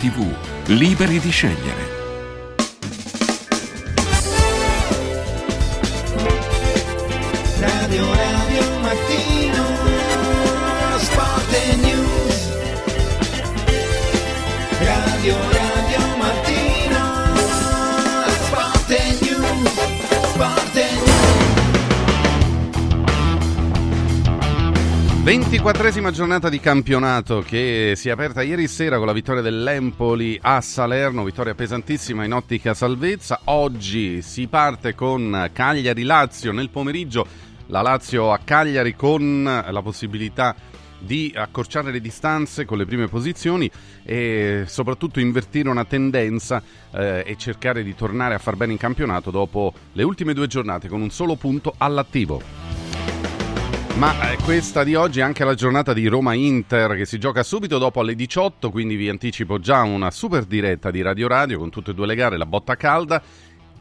TV, 0.00 0.34
liberi 0.68 1.20
di 1.20 1.30
scegliere. 1.30 1.99
24esima 25.22 26.10
giornata 26.12 26.48
di 26.48 26.58
campionato 26.60 27.42
che 27.42 27.92
si 27.94 28.08
è 28.08 28.10
aperta 28.10 28.40
ieri 28.40 28.66
sera 28.66 28.96
con 28.96 29.04
la 29.04 29.12
vittoria 29.12 29.42
dell'Empoli 29.42 30.38
a 30.40 30.62
Salerno, 30.62 31.24
vittoria 31.24 31.54
pesantissima 31.54 32.24
in 32.24 32.32
ottica 32.32 32.72
salvezza. 32.72 33.40
Oggi 33.44 34.22
si 34.22 34.46
parte 34.46 34.94
con 34.94 35.50
Cagliari-Lazio 35.52 36.52
nel 36.52 36.70
pomeriggio, 36.70 37.26
la 37.66 37.82
Lazio 37.82 38.32
a 38.32 38.40
Cagliari 38.42 38.96
con 38.96 39.44
la 39.44 39.82
possibilità 39.82 40.56
di 40.98 41.30
accorciare 41.36 41.92
le 41.92 42.00
distanze 42.00 42.64
con 42.64 42.78
le 42.78 42.86
prime 42.86 43.06
posizioni 43.06 43.70
e 44.02 44.64
soprattutto 44.66 45.20
invertire 45.20 45.68
una 45.68 45.84
tendenza 45.84 46.62
eh, 46.92 47.24
e 47.26 47.36
cercare 47.36 47.82
di 47.82 47.94
tornare 47.94 48.34
a 48.34 48.38
far 48.38 48.56
bene 48.56 48.72
in 48.72 48.78
campionato 48.78 49.30
dopo 49.30 49.74
le 49.92 50.02
ultime 50.02 50.32
due 50.32 50.46
giornate 50.46 50.88
con 50.88 51.02
un 51.02 51.10
solo 51.10 51.36
punto 51.36 51.74
all'attivo. 51.76 52.69
Ma 53.96 54.30
eh, 54.30 54.36
questa 54.44 54.82
di 54.82 54.94
oggi 54.94 55.20
è 55.20 55.22
anche 55.22 55.44
la 55.44 55.54
giornata 55.54 55.92
di 55.92 56.06
Roma-Inter 56.06 56.96
che 56.96 57.04
si 57.04 57.18
gioca 57.18 57.42
subito 57.42 57.76
dopo 57.76 58.00
alle 58.00 58.14
18, 58.14 58.70
quindi 58.70 58.96
vi 58.96 59.08
anticipo 59.08 59.58
già 59.58 59.82
una 59.82 60.10
super 60.10 60.44
diretta 60.44 60.90
di 60.90 61.02
Radio 61.02 61.28
Radio 61.28 61.58
con 61.58 61.70
tutte 61.70 61.90
e 61.90 61.94
due 61.94 62.06
le 62.06 62.14
gare, 62.14 62.38
la 62.38 62.46
botta 62.46 62.76
calda. 62.76 63.22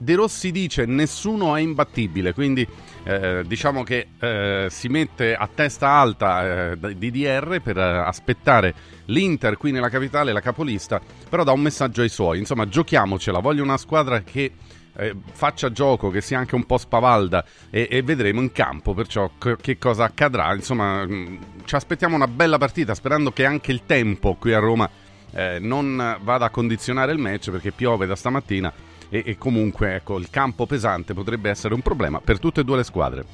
De 0.01 0.15
Rossi 0.15 0.51
dice 0.51 0.85
nessuno 0.85 1.55
è 1.55 1.61
imbattibile, 1.61 2.33
quindi 2.33 2.65
eh, 3.03 3.43
diciamo 3.45 3.83
che 3.83 4.07
eh, 4.19 4.67
si 4.69 4.87
mette 4.87 5.35
a 5.35 5.49
testa 5.53 5.89
alta 5.89 6.71
eh, 6.71 6.95
di 6.97 7.11
DR 7.11 7.59
per 7.61 7.77
eh, 7.77 7.97
aspettare 7.97 8.73
l'Inter 9.05 9.57
qui 9.57 9.71
nella 9.71 9.89
capitale, 9.89 10.31
la 10.31 10.41
capolista, 10.41 11.01
però 11.29 11.43
dà 11.43 11.51
un 11.51 11.61
messaggio 11.61 12.01
ai 12.01 12.09
suoi, 12.09 12.39
insomma 12.39 12.67
giochiamocela, 12.67 13.39
voglio 13.39 13.63
una 13.63 13.77
squadra 13.77 14.21
che 14.21 14.53
eh, 14.99 15.15
faccia 15.31 15.71
gioco, 15.71 16.09
che 16.09 16.21
sia 16.21 16.37
anche 16.37 16.55
un 16.55 16.65
po' 16.65 16.77
spavalda 16.77 17.43
e, 17.69 17.87
e 17.89 18.01
vedremo 18.01 18.41
in 18.41 18.51
campo 18.51 18.93
perciò 18.93 19.31
c- 19.37 19.55
che 19.59 19.77
cosa 19.77 20.03
accadrà. 20.03 20.53
Insomma, 20.53 21.05
mh, 21.05 21.39
ci 21.65 21.75
aspettiamo 21.75 22.15
una 22.15 22.27
bella 22.27 22.57
partita 22.57 22.93
sperando 22.93 23.31
che 23.31 23.45
anche 23.45 23.71
il 23.71 23.83
tempo 23.85 24.35
qui 24.35 24.53
a 24.53 24.59
Roma 24.59 24.89
eh, 25.31 25.59
non 25.59 26.17
vada 26.21 26.45
a 26.45 26.49
condizionare 26.49 27.11
il 27.11 27.19
match 27.19 27.51
perché 27.51 27.71
piove 27.71 28.05
da 28.05 28.15
stamattina 28.15 28.71
e, 29.09 29.23
e 29.25 29.37
comunque 29.37 29.95
ecco, 29.95 30.17
il 30.17 30.29
campo 30.29 30.65
pesante 30.65 31.13
potrebbe 31.13 31.49
essere 31.49 31.73
un 31.73 31.81
problema 31.81 32.19
per 32.19 32.39
tutte 32.39 32.61
e 32.61 32.63
due 32.63 32.77
le 32.77 32.83
squadre. 32.83 33.25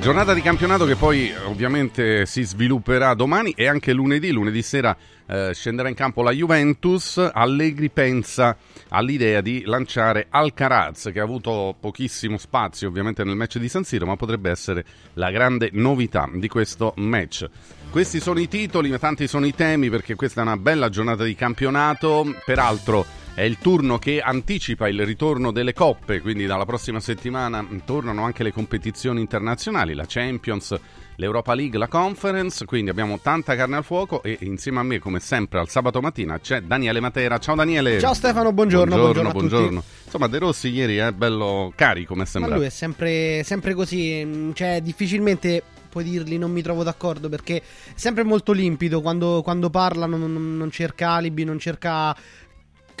Giornata 0.00 0.32
di 0.32 0.40
campionato 0.40 0.86
che 0.86 0.96
poi 0.96 1.30
ovviamente 1.44 2.24
si 2.24 2.42
svilupperà 2.42 3.12
domani 3.12 3.52
e 3.54 3.68
anche 3.68 3.92
lunedì, 3.92 4.30
lunedì 4.30 4.62
sera 4.62 4.96
eh, 5.30 5.54
scenderà 5.54 5.88
in 5.88 5.94
campo 5.94 6.22
la 6.22 6.32
Juventus. 6.32 7.18
Allegri 7.32 7.88
pensa 7.88 8.56
all'idea 8.88 9.40
di 9.40 9.62
lanciare 9.64 10.26
Alcaraz 10.28 11.10
che 11.12 11.20
ha 11.20 11.22
avuto 11.22 11.76
pochissimo 11.78 12.36
spazio 12.36 12.88
ovviamente 12.88 13.22
nel 13.22 13.36
match 13.36 13.58
di 13.58 13.68
San 13.68 13.84
Siro 13.84 14.06
ma 14.06 14.16
potrebbe 14.16 14.50
essere 14.50 14.84
la 15.14 15.30
grande 15.30 15.70
novità 15.72 16.28
di 16.32 16.48
questo 16.48 16.94
match. 16.96 17.48
Questi 17.90 18.20
sono 18.20 18.38
i 18.38 18.48
titoli, 18.48 18.90
ma 18.90 18.98
tanti 18.98 19.26
sono 19.26 19.46
i 19.46 19.54
temi 19.54 19.90
perché 19.90 20.14
questa 20.14 20.40
è 20.40 20.44
una 20.44 20.56
bella 20.56 20.88
giornata 20.88 21.24
di 21.24 21.34
campionato, 21.34 22.24
peraltro 22.44 23.04
è 23.34 23.42
il 23.42 23.58
turno 23.58 23.98
che 23.98 24.20
anticipa 24.20 24.88
il 24.88 25.04
ritorno 25.04 25.50
delle 25.50 25.72
coppe, 25.72 26.20
quindi 26.20 26.46
dalla 26.46 26.64
prossima 26.64 27.00
settimana 27.00 27.66
tornano 27.84 28.24
anche 28.24 28.42
le 28.42 28.52
competizioni 28.52 29.20
internazionali, 29.20 29.94
la 29.94 30.04
Champions, 30.06 30.78
l'Europa 31.20 31.52
League, 31.52 31.78
la 31.78 31.86
Conference, 31.86 32.64
quindi 32.64 32.90
abbiamo 32.90 33.20
tanta 33.20 33.54
carne 33.54 33.76
al 33.76 33.84
fuoco 33.84 34.22
e 34.22 34.38
insieme 34.40 34.78
a 34.78 34.82
me 34.82 34.98
come 34.98 35.20
sempre 35.20 35.58
al 35.60 35.68
sabato 35.68 36.00
mattina 36.00 36.40
c'è 36.40 36.62
Daniele 36.62 36.98
Matera. 36.98 37.36
Ciao 37.36 37.54
Daniele. 37.54 38.00
Ciao 38.00 38.14
Stefano, 38.14 38.52
buongiorno. 38.54 38.96
Buongiorno, 38.96 39.30
buongiorno. 39.30 39.58
buongiorno. 39.68 39.82
Insomma 40.04 40.28
De 40.28 40.38
Rossi 40.38 40.68
ieri 40.70 40.96
è 40.96 41.12
bello 41.12 41.72
carico, 41.76 42.08
come 42.14 42.20
Ma 42.20 42.26
sembra. 42.26 42.56
lui 42.56 42.64
è 42.64 42.70
sempre, 42.70 43.42
sempre 43.44 43.74
così, 43.74 44.22
mm, 44.24 44.52
cioè 44.54 44.80
difficilmente 44.80 45.62
puoi 45.90 46.04
dirgli 46.04 46.38
non 46.38 46.52
mi 46.52 46.62
trovo 46.62 46.84
d'accordo 46.84 47.28
perché 47.28 47.56
è 47.58 47.62
sempre 47.96 48.22
molto 48.22 48.52
limpido 48.52 49.02
quando, 49.02 49.42
quando 49.42 49.68
parla, 49.68 50.06
non- 50.06 50.56
non 50.56 50.70
cerca 50.70 51.10
alibi, 51.10 51.44
non 51.44 51.58
cerca 51.58 52.16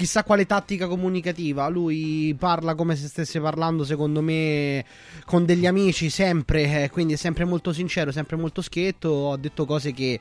chissà 0.00 0.24
quale 0.24 0.46
tattica 0.46 0.86
comunicativa. 0.86 1.68
Lui 1.68 2.34
parla 2.38 2.74
come 2.74 2.96
se 2.96 3.06
stesse 3.06 3.38
parlando, 3.38 3.84
secondo 3.84 4.22
me, 4.22 4.82
con 5.26 5.44
degli 5.44 5.66
amici 5.66 6.08
sempre, 6.08 6.84
eh, 6.84 6.90
quindi 6.90 7.12
è 7.12 7.16
sempre 7.16 7.44
molto 7.44 7.70
sincero, 7.74 8.10
sempre 8.10 8.36
molto 8.36 8.62
schietto. 8.62 9.32
Ha 9.32 9.36
detto 9.36 9.66
cose 9.66 9.92
che 9.92 10.18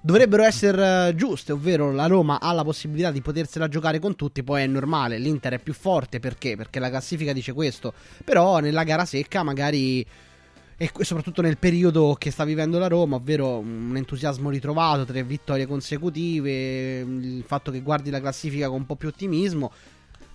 dovrebbero 0.00 0.44
essere 0.44 1.08
eh, 1.08 1.14
giuste, 1.16 1.50
ovvero 1.50 1.90
la 1.90 2.06
Roma 2.06 2.38
ha 2.40 2.52
la 2.52 2.62
possibilità 2.62 3.10
di 3.10 3.20
potersela 3.20 3.66
giocare 3.66 3.98
con 3.98 4.14
tutti, 4.14 4.44
poi 4.44 4.62
è 4.62 4.66
normale, 4.68 5.18
l'Inter 5.18 5.54
è 5.54 5.58
più 5.58 5.74
forte 5.74 6.20
perché? 6.20 6.54
Perché 6.54 6.78
la 6.78 6.88
classifica 6.88 7.32
dice 7.32 7.52
questo, 7.52 7.92
però 8.24 8.60
nella 8.60 8.84
gara 8.84 9.04
secca 9.04 9.42
magari 9.42 10.06
e 10.78 10.90
soprattutto 11.00 11.40
nel 11.40 11.56
periodo 11.56 12.16
che 12.18 12.30
sta 12.30 12.44
vivendo 12.44 12.78
la 12.78 12.88
Roma, 12.88 13.16
ovvero 13.16 13.58
un 13.58 13.94
entusiasmo 13.96 14.50
ritrovato, 14.50 15.04
tre 15.06 15.22
vittorie 15.22 15.66
consecutive, 15.66 16.98
il 17.00 17.44
fatto 17.46 17.70
che 17.70 17.80
guardi 17.80 18.10
la 18.10 18.20
classifica 18.20 18.68
con 18.68 18.78
un 18.80 18.86
po' 18.86 18.96
più 18.96 19.08
ottimismo, 19.08 19.72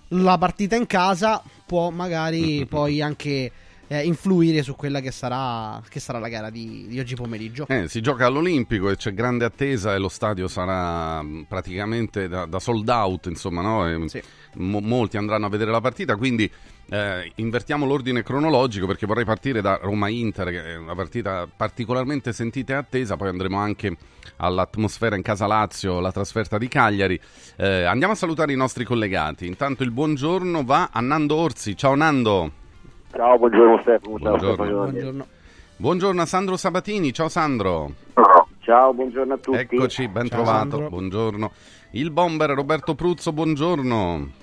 la 0.08 0.36
partita 0.38 0.76
in 0.76 0.86
casa 0.86 1.42
può 1.66 1.90
magari 1.90 2.66
poi 2.68 3.00
anche 3.00 3.52
eh, 3.86 4.04
influire 4.04 4.62
su 4.62 4.74
quella 4.74 5.00
che 5.00 5.10
sarà, 5.12 5.80
che 5.88 6.00
sarà 6.00 6.18
la 6.18 6.28
gara 6.28 6.50
di, 6.50 6.86
di 6.88 6.98
oggi 6.98 7.14
pomeriggio. 7.14 7.66
Eh, 7.68 7.88
si 7.88 8.00
gioca 8.00 8.26
all'Olimpico 8.26 8.90
e 8.90 8.96
c'è 8.96 9.14
grande 9.14 9.44
attesa 9.44 9.94
e 9.94 9.98
lo 9.98 10.08
stadio 10.08 10.48
sarà 10.48 11.22
mh, 11.22 11.44
praticamente 11.48 12.26
da, 12.26 12.46
da 12.46 12.58
sold 12.58 12.88
out, 12.88 13.26
insomma, 13.26 13.60
no? 13.62 13.88
E, 13.88 14.08
Sì. 14.08 14.22
mo- 14.54 14.80
molti 14.80 15.18
andranno 15.18 15.46
a 15.46 15.50
vedere 15.50 15.70
la 15.70 15.80
partita, 15.80 16.16
quindi 16.16 16.50
eh, 16.92 17.32
invertiamo 17.36 17.86
l'ordine 17.86 18.22
cronologico 18.22 18.86
perché 18.86 19.06
vorrei 19.06 19.24
partire 19.24 19.62
da 19.62 19.78
Roma-Inter, 19.80 20.50
che 20.50 20.64
è 20.74 20.76
una 20.76 20.94
partita 20.94 21.48
particolarmente 21.54 22.34
sentita 22.34 22.74
e 22.74 22.76
attesa, 22.76 23.16
poi 23.16 23.28
andremo 23.28 23.56
anche 23.56 23.96
all'atmosfera 24.36 25.16
in 25.16 25.22
casa 25.22 25.46
Lazio, 25.46 26.00
la 26.00 26.12
trasferta 26.12 26.58
di 26.58 26.68
Cagliari. 26.68 27.18
Eh, 27.56 27.84
andiamo 27.84 28.12
a 28.12 28.16
salutare 28.16 28.52
i 28.52 28.56
nostri 28.56 28.84
collegati. 28.84 29.46
Intanto 29.46 29.84
il 29.84 29.90
buongiorno 29.90 30.64
va 30.64 30.90
a 30.92 31.00
Nando 31.00 31.36
Orsi. 31.36 31.74
Ciao 31.74 31.94
Nando. 31.94 32.50
Ciao, 33.10 33.38
buongiorno 33.38 33.78
Stefano. 33.80 34.18
Buongiorno. 34.18 34.74
Buongiorno. 34.74 35.26
Buongiorno 35.76 36.20
a 36.20 36.26
Sandro 36.26 36.56
Sabatini. 36.58 37.10
Ciao 37.14 37.30
Sandro. 37.30 37.90
Ciao, 38.60 38.92
buongiorno 38.92 39.32
a 39.32 39.38
tutti. 39.38 39.56
Eccoci, 39.56 40.08
ben 40.08 40.28
Ciao, 40.28 40.42
trovato. 40.42 40.70
Sandro. 40.70 40.88
Buongiorno. 40.90 41.52
Il 41.92 42.10
bomber 42.10 42.50
Roberto 42.50 42.94
Pruzzo, 42.94 43.32
buongiorno. 43.32 44.40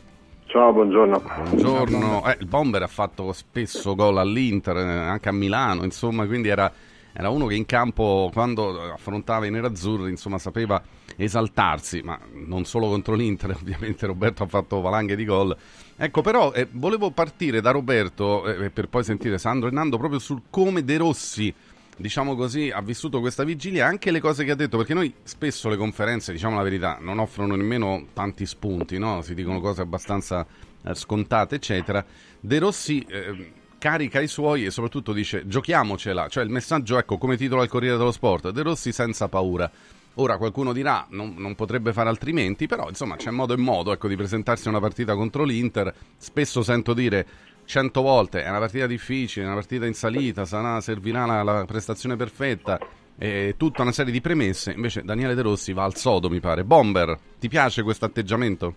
Ciao, 0.49 0.73
buongiorno. 0.73 1.21
Buongiorno. 1.43 2.25
Eh, 2.25 2.37
il 2.39 2.47
bomber 2.47 2.81
ha 2.81 2.87
fatto 2.87 3.31
spesso 3.33 3.93
gol 3.93 4.17
all'Inter, 4.17 4.77
eh, 4.77 4.81
anche 4.81 5.29
a 5.29 5.31
Milano, 5.31 5.83
insomma, 5.83 6.25
quindi 6.25 6.47
era, 6.47 6.71
era 7.13 7.29
uno 7.29 7.45
che 7.45 7.53
in 7.53 7.67
campo, 7.67 8.31
quando 8.33 8.91
affrontava 8.91 9.45
i 9.45 9.51
nerazzurri, 9.51 10.09
insomma, 10.09 10.39
sapeva 10.39 10.81
esaltarsi, 11.15 12.01
ma 12.01 12.17
non 12.47 12.65
solo 12.65 12.87
contro 12.87 13.13
l'Inter, 13.13 13.51
ovviamente 13.61 14.07
Roberto 14.07 14.41
ha 14.41 14.47
fatto 14.47 14.81
valanghe 14.81 15.15
di 15.15 15.23
gol. 15.23 15.55
Ecco, 15.95 16.21
però 16.23 16.51
eh, 16.51 16.67
volevo 16.71 17.11
partire 17.11 17.61
da 17.61 17.69
Roberto, 17.69 18.47
eh, 18.47 18.71
per 18.71 18.89
poi 18.89 19.03
sentire 19.03 19.37
Sandro 19.37 19.69
e 19.69 19.71
Nando, 19.71 19.99
proprio 19.99 20.17
sul 20.17 20.41
come 20.49 20.83
De 20.83 20.97
Rossi 20.97 21.53
diciamo 21.99 22.35
così, 22.35 22.71
ha 22.71 22.81
vissuto 22.81 23.19
questa 23.19 23.43
vigilia 23.43 23.85
anche 23.85 24.09
le 24.11 24.21
cose 24.21 24.45
che 24.45 24.51
ha 24.51 24.55
detto, 24.55 24.77
perché 24.77 24.93
noi 24.93 25.13
spesso 25.23 25.67
le 25.67 25.75
conferenze, 25.75 26.31
diciamo 26.31 26.55
la 26.55 26.63
verità, 26.63 26.97
non 27.01 27.19
offrono 27.19 27.55
nemmeno 27.55 28.07
tanti 28.13 28.45
spunti, 28.45 28.97
no? 28.97 29.21
si 29.21 29.33
dicono 29.33 29.59
cose 29.59 29.81
abbastanza 29.81 30.45
eh, 30.83 30.95
scontate, 30.95 31.55
eccetera. 31.55 32.03
De 32.39 32.59
Rossi 32.59 33.05
eh, 33.07 33.51
carica 33.77 34.21
i 34.21 34.27
suoi 34.27 34.65
e 34.65 34.71
soprattutto 34.71 35.11
dice 35.11 35.45
giochiamocela, 35.45 36.29
cioè 36.29 36.43
il 36.43 36.49
messaggio, 36.49 36.97
ecco, 36.97 37.17
come 37.17 37.35
titola 37.35 37.63
il 37.63 37.69
Corriere 37.69 37.97
dello 37.97 38.11
Sport, 38.11 38.49
De 38.51 38.61
Rossi 38.61 38.91
senza 38.93 39.27
paura. 39.27 39.69
Ora 40.15 40.37
qualcuno 40.37 40.73
dirà 40.73 41.05
non, 41.11 41.35
non 41.37 41.55
potrebbe 41.55 41.93
fare 41.93 42.09
altrimenti, 42.09 42.65
però 42.65 42.89
insomma 42.89 43.15
c'è 43.15 43.29
modo 43.29 43.53
e 43.53 43.57
modo 43.57 43.93
ecco, 43.93 44.07
di 44.07 44.15
presentarsi 44.15 44.67
a 44.67 44.71
una 44.71 44.79
partita 44.79 45.15
contro 45.15 45.43
l'Inter. 45.43 45.93
Spesso 46.17 46.61
sento 46.61 46.93
dire 46.93 47.25
cento 47.69 48.01
volte 48.01 48.41
è 48.41 48.49
una 48.49 48.57
partita 48.57 48.87
difficile, 48.87 49.45
è 49.45 49.47
una 49.47 49.57
partita 49.59 49.85
in 49.85 49.93
salita, 49.93 50.43
sarà, 50.43 50.81
servirà 50.81 51.27
la, 51.27 51.43
la 51.43 51.65
prestazione 51.65 52.15
perfetta 52.15 52.79
e 53.15 53.53
tutta 53.57 53.83
una 53.83 53.91
serie 53.91 54.11
di 54.11 54.21
premesse. 54.21 54.71
Invece 54.71 55.03
Daniele 55.03 55.35
De 55.35 55.43
Rossi 55.43 55.71
va 55.71 55.83
al 55.83 55.93
sodo, 55.93 56.29
mi 56.29 56.39
pare. 56.39 56.63
Bomber, 56.63 57.15
ti 57.39 57.47
piace 57.47 57.83
questo 57.83 58.05
atteggiamento? 58.05 58.73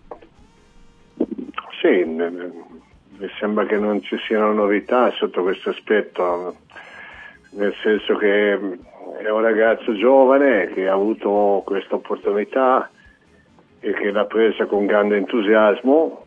Sì, 1.80 2.04
mi 2.04 3.30
sembra 3.40 3.64
che 3.64 3.78
non 3.78 4.02
ci 4.02 4.18
siano 4.26 4.52
novità 4.52 5.10
sotto 5.12 5.40
questo 5.42 5.70
aspetto, 5.70 6.56
nel 7.52 7.74
senso 7.82 8.16
che 8.16 8.52
è 8.52 9.30
un 9.30 9.40
ragazzo 9.40 9.96
giovane 9.96 10.70
che 10.74 10.86
ha 10.86 10.92
avuto 10.92 11.62
questa 11.64 11.94
opportunità 11.94 12.90
e 13.80 13.92
che 13.94 14.10
l'ha 14.10 14.26
presa 14.26 14.66
con 14.66 14.84
grande 14.84 15.16
entusiasmo, 15.16 16.21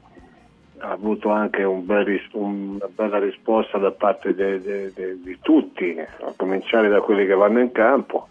ha 0.79 0.91
avuto 0.91 1.29
anche 1.29 1.63
un 1.63 1.85
bel 1.85 2.03
ris- 2.05 2.27
una 2.33 2.87
bella 2.93 3.17
risposta 3.19 3.77
da 3.77 3.91
parte 3.91 4.35
de- 4.35 4.61
de- 4.61 4.91
de- 4.93 5.21
di 5.21 5.37
tutti, 5.41 5.97
a 5.99 6.33
cominciare 6.35 6.89
da 6.89 7.01
quelli 7.01 7.25
che 7.25 7.33
vanno 7.33 7.59
in 7.59 7.71
campo 7.71 8.27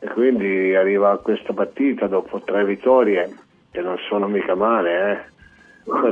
e 0.00 0.08
quindi 0.08 0.74
arriva 0.74 1.18
questa 1.18 1.52
partita 1.52 2.06
dopo 2.08 2.40
tre 2.40 2.64
vittorie 2.64 3.32
che 3.70 3.80
non 3.80 3.96
sono 4.08 4.26
mica 4.26 4.54
male, 4.54 5.10
eh. 5.12 5.30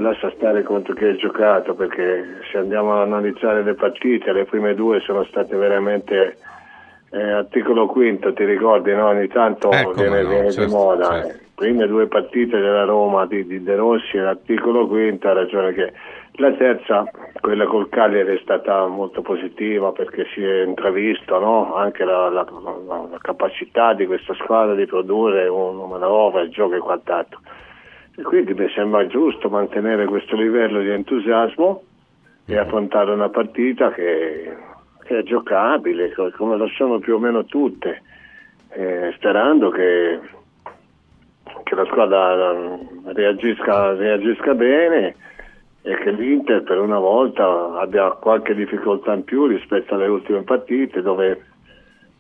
Lascia 0.01 0.33
stare 0.33 0.65
contro 0.65 0.95
chi 0.95 1.05
ha 1.05 1.15
giocato 1.15 1.75
perché 1.75 2.41
se 2.51 2.59
andiamo 2.59 2.95
a 2.95 3.03
analizzare 3.03 3.63
le 3.63 3.75
partite, 3.75 4.33
le 4.33 4.45
prime 4.45 4.75
due 4.75 4.99
sono 5.01 5.23
state 5.25 5.55
veramente 5.55 6.39
eh, 7.11 7.21
articolo 7.33 7.87
quinto, 7.87 8.33
ti 8.33 8.45
ricordi, 8.45 8.93
no? 8.95 9.07
ogni 9.09 9.29
tanto 9.29 9.71
Ecco, 9.71 9.93
viene, 9.93 10.23
no, 10.23 10.29
viene 10.29 10.53
certo, 10.53 10.67
di 10.69 10.73
moda. 10.73 11.11
certo. 11.11 11.29
eh. 11.29 11.49
Prime 11.61 11.87
due 11.87 12.07
partite 12.07 12.59
della 12.59 12.85
Roma 12.85 13.27
di, 13.27 13.45
di 13.47 13.63
De 13.63 13.77
Rossi, 13.77 14.17
l'articolo 14.17 14.87
quinto, 14.87 15.29
ha 15.29 15.35
ragione 15.35 15.75
che 15.75 15.93
la 16.35 16.53
terza, 16.53 17.05
quella 17.39 17.67
col 17.67 17.91
Cagliari, 17.91 18.37
è 18.37 18.41
stata 18.43 18.87
molto 18.87 19.21
positiva 19.21 19.93
perché 19.93 20.25
si 20.33 20.43
è 20.43 20.63
intravisto 20.63 21.39
no? 21.39 21.75
anche 21.75 22.05
la, 22.05 22.31
la- 22.31 22.47
la- 22.49 23.07
la 23.11 23.19
capacità 23.21 23.93
di 23.93 24.07
questa 24.07 24.33
squadra 24.35 24.75
di 24.75 24.87
produrre 24.87 25.49
un 25.49 25.87
manovra, 25.87 26.41
il 26.41 26.49
gioco 26.51 26.77
e 26.77 26.79
quant'altro. 26.79 27.41
E 28.17 28.23
quindi 28.23 28.55
mi 28.55 28.69
sembra 28.71 29.07
giusto 29.07 29.51
mantenere 29.51 30.07
questo 30.07 30.37
livello 30.37 30.81
di 30.81 30.89
entusiasmo 30.91 31.83
e 32.47 32.57
affrontare 32.57 33.11
una 33.13 33.29
partita 33.29 33.91
che 33.91 34.57
è 35.19 35.23
giocabile, 35.23 36.13
co- 36.13 36.31
come 36.37 36.57
lo 36.57 36.69
sono 36.69 36.99
più 36.99 37.15
o 37.15 37.19
meno 37.19 37.45
tutte, 37.45 38.03
eh, 38.71 39.13
sperando 39.17 39.71
che, 39.71 40.21
che 41.65 41.75
la 41.75 41.85
squadra 41.87 42.53
eh, 42.53 42.79
reagisca, 43.13 43.95
reagisca 43.95 44.55
bene 44.55 45.15
e 45.83 45.97
che 45.97 46.11
l'Inter 46.11 46.63
per 46.63 46.79
una 46.79 46.99
volta 46.99 47.79
abbia 47.79 48.11
qualche 48.11 48.55
difficoltà 48.55 49.15
in 49.15 49.25
più 49.25 49.47
rispetto 49.47 49.95
alle 49.95 50.07
ultime 50.07 50.43
partite 50.43 51.01
dove 51.01 51.47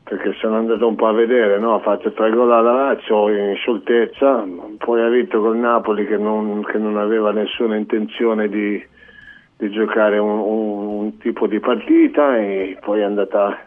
perché 0.03 0.33
sono 0.41 0.57
andato 0.57 0.89
un 0.89 0.97
po' 0.97 1.07
a 1.07 1.13
vedere, 1.13 1.61
no? 1.61 1.75
ha 1.77 1.79
fatto 1.79 2.11
tre 2.13 2.31
gol 2.31 2.51
alla 2.51 2.73
Lazio 2.73 3.29
in 3.29 3.55
scioltezza, 3.55 4.45
poi 4.79 5.03
ha 5.03 5.09
vinto 5.09 5.41
col 5.41 5.57
Napoli 5.57 6.05
che 6.05 6.17
non, 6.17 6.65
che 6.65 6.79
non 6.79 6.97
aveva 6.97 7.31
nessuna 7.31 7.77
intenzione 7.77 8.49
di, 8.49 8.85
di 9.61 9.71
giocare 9.71 10.17
un, 10.19 10.39
un- 10.39 11.19
tipo 11.19 11.47
di 11.47 11.61
partita 11.61 12.37
e 12.39 12.79
poi 12.81 13.01
è 13.01 13.05
andata 13.05 13.59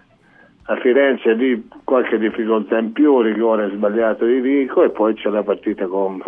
a 0.65 0.75
Firenze 0.77 1.33
lì 1.33 1.67
qualche 1.83 2.17
difficoltà 2.17 2.79
in 2.79 2.91
più, 2.93 3.21
rigore 3.21 3.69
sbagliato 3.69 4.25
di 4.25 4.39
Vico 4.39 4.81
e 4.83 4.89
poi 4.89 5.13
c'è 5.13 5.29
la 5.29 5.43
partita 5.43 5.85
con, 5.85 6.19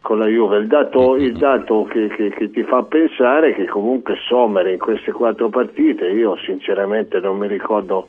con 0.00 0.18
la 0.18 0.26
Juve. 0.26 0.58
Il 0.58 0.66
dato, 0.66 1.16
il 1.16 1.36
dato 1.36 1.84
che, 1.84 2.08
che- 2.08 2.30
che 2.30 2.50
ti 2.50 2.64
fa 2.64 2.82
pensare 2.82 3.50
è 3.50 3.54
che 3.54 3.66
comunque 3.66 4.16
Sommer 4.26 4.66
in 4.66 4.78
queste 4.78 5.12
quattro 5.12 5.48
partite, 5.48 6.08
io 6.08 6.36
sinceramente 6.38 7.20
non 7.20 7.36
mi 7.38 7.46
ricordo 7.46 8.08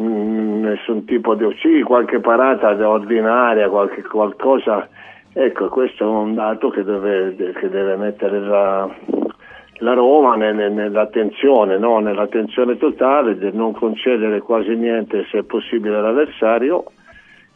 mm, 0.00 0.62
nessun 0.62 1.04
tipo 1.04 1.34
di 1.34 1.44
sì, 1.60 1.82
qualche 1.82 2.20
parata 2.20 2.70
ordinaria, 2.88 3.68
qualche 3.68 4.02
qualcosa. 4.02 4.88
Ecco, 5.34 5.68
questo 5.68 6.04
è 6.04 6.06
un 6.06 6.34
dato 6.34 6.68
che 6.70 6.84
deve, 6.84 7.34
che 7.54 7.68
deve 7.68 7.96
mettere 7.96 8.38
la, 8.38 8.88
la 9.82 9.94
Roma 9.94 10.36
ne- 10.36 10.52
ne- 10.52 10.68
nell'attenzione, 10.68 11.76
no? 11.76 11.98
nell'attenzione 11.98 12.76
totale 12.78 13.36
di 13.36 13.50
non 13.52 13.72
concedere 13.72 14.40
quasi 14.40 14.74
niente 14.74 15.26
se 15.30 15.38
è 15.40 15.42
possibile 15.42 15.96
all'avversario 15.96 16.84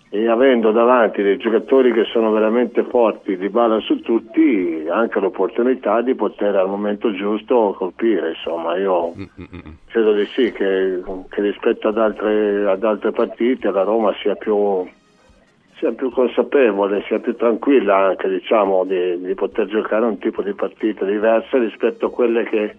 e 0.09 0.29
avendo 0.29 0.71
davanti 0.71 1.23
dei 1.23 1.37
giocatori 1.37 1.93
che 1.93 2.05
sono 2.05 2.31
veramente 2.31 2.85
forti 2.85 3.37
di 3.37 3.49
balla 3.49 3.81
su 3.81 4.01
tutti, 4.01 4.87
anche 4.89 5.19
l'opportunità 5.21 6.01
di 6.01 6.15
poter 6.15 6.55
al 6.57 6.69
momento 6.69 7.13
giusto 7.13 7.75
colpire. 7.77 8.31
Insomma, 8.31 8.77
io 8.77 9.13
credo 9.91 10.13
di 10.13 10.25
sì 10.27 10.53
che, 10.53 11.03
che 11.29 11.41
rispetto 11.41 11.89
ad 11.89 11.99
altre, 11.99 12.71
ad 12.71 12.85
altre 12.85 13.11
partite 13.11 13.71
la 13.71 13.83
Roma 13.83 14.13
sia 14.23 14.37
più, 14.37 14.87
sia 15.79 15.93
più 15.93 16.11
consapevole, 16.11 17.05
sia 17.07 17.19
più 17.19 17.37
tranquilla 17.37 18.09
anche 18.09 18.29
diciamo, 18.29 18.85
di, 18.85 19.21
di 19.21 19.35
poter 19.35 19.67
giocare 19.67 20.05
un 20.05 20.19
tipo 20.19 20.43
di 20.43 20.55
partita 20.55 21.05
diversa 21.05 21.59
rispetto 21.59 22.07
a 22.07 22.11
quelle 22.11 22.45
che, 22.45 22.77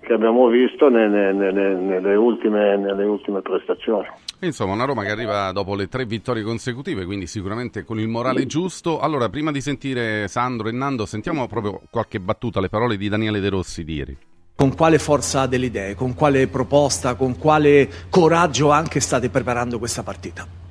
che 0.00 0.12
abbiamo 0.12 0.46
visto 0.48 0.88
nelle, 0.88 1.32
nelle- 1.32 1.74
nelle 1.74 2.14
ultime, 2.14 2.76
nelle 2.76 3.04
ultime 3.04 3.40
prestazioni. 3.40 4.06
Insomma, 4.40 4.74
una 4.74 4.84
Roma 4.84 5.02
che 5.02 5.10
arriva 5.10 5.50
dopo 5.50 5.74
le 5.74 5.88
tre 5.88 6.04
vittorie 6.04 6.44
consecutive, 6.44 7.04
quindi 7.04 7.26
sicuramente 7.26 7.82
con 7.82 7.98
il 7.98 8.06
morale 8.06 8.46
giusto. 8.46 9.00
Allora, 9.00 9.28
prima 9.28 9.50
di 9.50 9.60
sentire 9.60 10.28
Sandro 10.28 10.68
e 10.68 10.72
Nando, 10.72 11.06
sentiamo 11.06 11.48
proprio 11.48 11.80
qualche 11.90 12.20
battuta, 12.20 12.60
le 12.60 12.68
parole 12.68 12.96
di 12.96 13.08
Daniele 13.08 13.40
De 13.40 13.48
Rossi 13.48 13.82
di 13.82 13.94
ieri. 13.94 14.16
Con 14.54 14.76
quale 14.76 14.98
forza 14.98 15.46
delle 15.46 15.66
idee, 15.66 15.94
con 15.94 16.14
quale 16.14 16.46
proposta, 16.46 17.14
con 17.14 17.36
quale 17.36 17.88
coraggio 18.10 18.70
anche 18.70 19.00
state 19.00 19.28
preparando 19.28 19.78
questa 19.78 20.04
partita? 20.04 20.67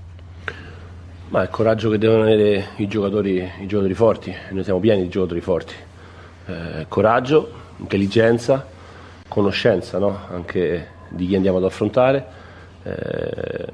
Ma 1.29 1.41
il 1.41 1.50
coraggio 1.50 1.89
che 1.89 1.97
devono 1.97 2.21
avere 2.21 2.68
i 2.77 2.88
giocatori, 2.88 3.45
i 3.59 3.68
giocatori 3.68 3.94
forti, 3.94 4.33
noi 4.51 4.63
siamo 4.63 4.79
pieni 4.79 5.01
di 5.01 5.09
giocatori 5.09 5.41
forti. 5.41 5.74
Eh, 6.45 6.85
coraggio, 6.88 7.51
intelligenza, 7.77 8.65
conoscenza 9.27 9.97
no? 9.97 10.19
anche 10.31 10.88
di 11.09 11.27
chi 11.27 11.35
andiamo 11.35 11.57
ad 11.57 11.65
affrontare. 11.65 12.25
Eh, 12.83 13.65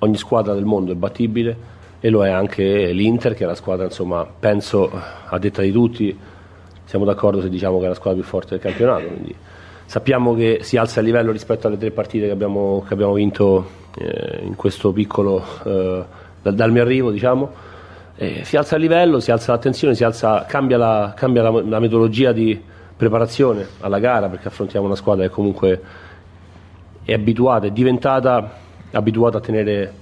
ogni 0.00 0.16
squadra 0.18 0.52
del 0.52 0.66
mondo 0.66 0.92
è 0.92 0.94
battibile 0.94 1.56
e 1.98 2.10
lo 2.10 2.26
è 2.26 2.28
anche 2.28 2.92
l'Inter, 2.92 3.32
che 3.32 3.44
è 3.44 3.46
la 3.46 3.54
squadra, 3.54 3.86
insomma, 3.86 4.26
penso 4.26 4.90
a 4.92 5.38
detta 5.38 5.62
di 5.62 5.72
tutti, 5.72 6.14
siamo 6.84 7.06
d'accordo 7.06 7.40
se 7.40 7.48
diciamo 7.48 7.78
che 7.78 7.86
è 7.86 7.88
la 7.88 7.94
squadra 7.94 8.20
più 8.20 8.28
forte 8.28 8.50
del 8.50 8.60
campionato. 8.60 9.06
Quindi 9.06 9.34
sappiamo 9.86 10.34
che 10.34 10.58
si 10.60 10.76
alza 10.76 11.00
il 11.00 11.06
livello 11.06 11.32
rispetto 11.32 11.68
alle 11.68 11.78
tre 11.78 11.90
partite 11.90 12.26
che 12.26 12.32
abbiamo, 12.32 12.84
che 12.86 12.92
abbiamo 12.92 13.14
vinto 13.14 13.66
eh, 13.96 14.40
in 14.42 14.56
questo 14.56 14.92
piccolo 14.92 15.42
eh, 15.64 16.04
dal, 16.42 16.54
dal 16.54 16.72
mio 16.72 16.82
arrivo, 16.82 17.10
diciamo. 17.10 17.50
Eh, 18.16 18.44
si 18.44 18.56
alza 18.56 18.76
il 18.76 18.82
livello, 18.82 19.20
si 19.20 19.30
alza 19.30 19.52
l'attenzione, 19.52 19.94
si 19.94 20.04
alza, 20.04 20.44
cambia, 20.46 20.76
la, 20.76 21.14
cambia 21.16 21.42
la, 21.42 21.62
la 21.62 21.80
metodologia 21.80 22.32
di 22.32 22.60
preparazione 22.94 23.66
alla 23.80 23.98
gara 23.98 24.28
perché 24.28 24.48
affrontiamo 24.48 24.86
una 24.86 24.94
squadra 24.94 25.24
che 25.24 25.30
comunque 25.30 25.80
è 27.04 27.12
abituata, 27.12 27.66
è 27.66 27.70
diventata 27.70 28.58
abituata 28.92 29.38
a 29.38 29.40
tenere 29.40 29.92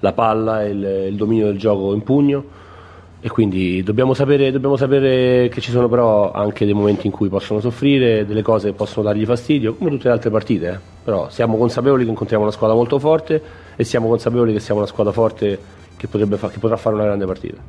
la 0.00 0.12
palla 0.12 0.62
e 0.62 0.68
il, 0.68 1.06
il 1.08 1.16
dominio 1.16 1.46
del 1.46 1.58
gioco 1.58 1.94
in 1.94 2.02
pugno 2.02 2.44
e 3.20 3.30
quindi 3.30 3.82
dobbiamo 3.82 4.12
sapere, 4.12 4.52
dobbiamo 4.52 4.76
sapere 4.76 5.48
che 5.48 5.62
ci 5.62 5.70
sono 5.70 5.88
però 5.88 6.30
anche 6.30 6.66
dei 6.66 6.74
momenti 6.74 7.06
in 7.06 7.12
cui 7.12 7.30
possono 7.30 7.58
soffrire, 7.58 8.26
delle 8.26 8.42
cose 8.42 8.68
che 8.68 8.74
possono 8.74 9.06
dargli 9.06 9.24
fastidio, 9.24 9.74
come 9.76 9.88
tutte 9.88 10.08
le 10.08 10.12
altre 10.12 10.28
partite, 10.28 10.68
eh. 10.68 10.78
però 11.02 11.30
siamo 11.30 11.56
consapevoli 11.56 12.04
che 12.04 12.10
incontriamo 12.10 12.44
una 12.44 12.52
squadra 12.52 12.76
molto 12.76 12.98
forte 12.98 13.42
e 13.76 13.82
siamo 13.82 14.08
consapevoli 14.08 14.52
che 14.52 14.60
siamo 14.60 14.80
una 14.80 14.88
squadra 14.88 15.10
forte 15.10 15.58
che, 15.96 16.06
potrebbe 16.08 16.36
fa- 16.36 16.50
che 16.50 16.58
potrà 16.58 16.76
fare 16.76 16.94
una 16.94 17.04
grande 17.04 17.26
partita. 17.26 17.62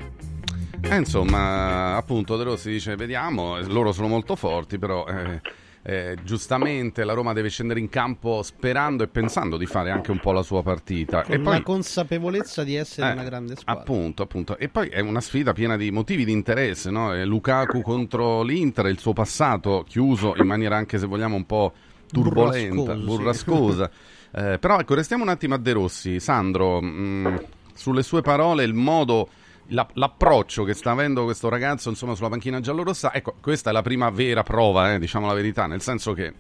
Eh, 0.82 0.98
insomma, 0.98 1.96
appunto, 1.96 2.38
De 2.38 2.44
Rossi 2.44 2.70
dice, 2.70 2.96
vediamo, 2.96 3.58
eh, 3.58 3.66
loro 3.66 3.92
sono 3.92 4.08
molto 4.08 4.36
forti, 4.36 4.78
però 4.78 5.04
eh, 5.08 5.42
eh, 5.82 6.16
giustamente 6.24 7.04
la 7.04 7.14
Roma 7.14 7.34
deve 7.34 7.50
scendere 7.50 7.80
in 7.80 7.90
campo 7.90 8.44
sperando 8.44 9.02
e 9.04 9.08
pensando 9.08 9.58
di 9.58 9.66
fare 9.66 9.90
anche 9.90 10.12
un 10.12 10.20
po' 10.20 10.32
la 10.32 10.44
sua 10.44 10.62
partita. 10.62 11.24
Con 11.24 11.34
e 11.34 11.40
poi, 11.40 11.54
la 11.54 11.64
consapevolezza 11.64 12.64
di 12.64 12.76
essere 12.76 13.10
Eh, 13.10 13.14
una 13.14 13.24
grande 13.24 13.56
squadra. 13.56 13.82
Appunto, 13.82 14.22
appunto. 14.22 14.58
E 14.58 14.70
poi 14.70 14.90
è 14.90 15.00
una 15.00 15.22
sfida 15.22 15.54
piena 15.54 15.76
di 15.76 15.90
motivi 15.90 16.24
di 16.24 16.32
interesse, 16.32 16.92
no? 16.92 17.14
Eh, 17.14 17.26
Lukaku 17.26 17.82
contro 17.82 18.44
l'Inter, 18.44 18.86
il 18.86 19.00
suo 19.00 19.14
passato 19.14 19.84
chiuso 19.88 20.36
in 20.38 20.46
maniera 20.46 20.76
anche 20.76 21.00
se 21.00 21.08
vogliamo 21.08 21.36
un 21.36 21.46
po' 21.48 21.74
turbolenta, 22.12 22.76
Burrascoso, 22.94 23.00
sì. 23.00 23.06
burrascosa. 23.06 23.92
Eh, 24.38 24.60
però 24.60 24.80
ecco, 24.80 24.96
restiamo 24.96 25.24
un 25.24 25.30
attimo 25.30 25.54
a 25.54 25.58
De 25.58 25.72
Rossi. 25.72 26.20
Sandro, 26.20 26.82
mh, 26.82 27.42
sulle 27.76 28.02
sue 28.04 28.22
parole, 28.22 28.64
il 28.64 28.74
modo, 28.74 29.28
la- 29.68 29.88
l'approccio 29.94 30.64
che 30.64 30.74
sta 30.74 30.92
avendo 30.92 31.26
questo 31.26 31.50
ragazzo 31.50 31.90
insomma 31.90 32.16
sulla 32.16 32.30
panchina 32.30 32.60
giallorossa, 32.60 33.14
ecco, 33.14 33.36
questa 33.42 33.70
è 33.70 33.74
la 33.74 33.82
prima 33.82 34.10
vera 34.10 34.42
prova, 34.44 34.94
eh, 34.94 35.00
diciamo 35.00 35.28
la 35.28 35.34
verità, 35.34 35.68
nel 35.68 35.82
senso 35.82 36.14
che 36.14 36.34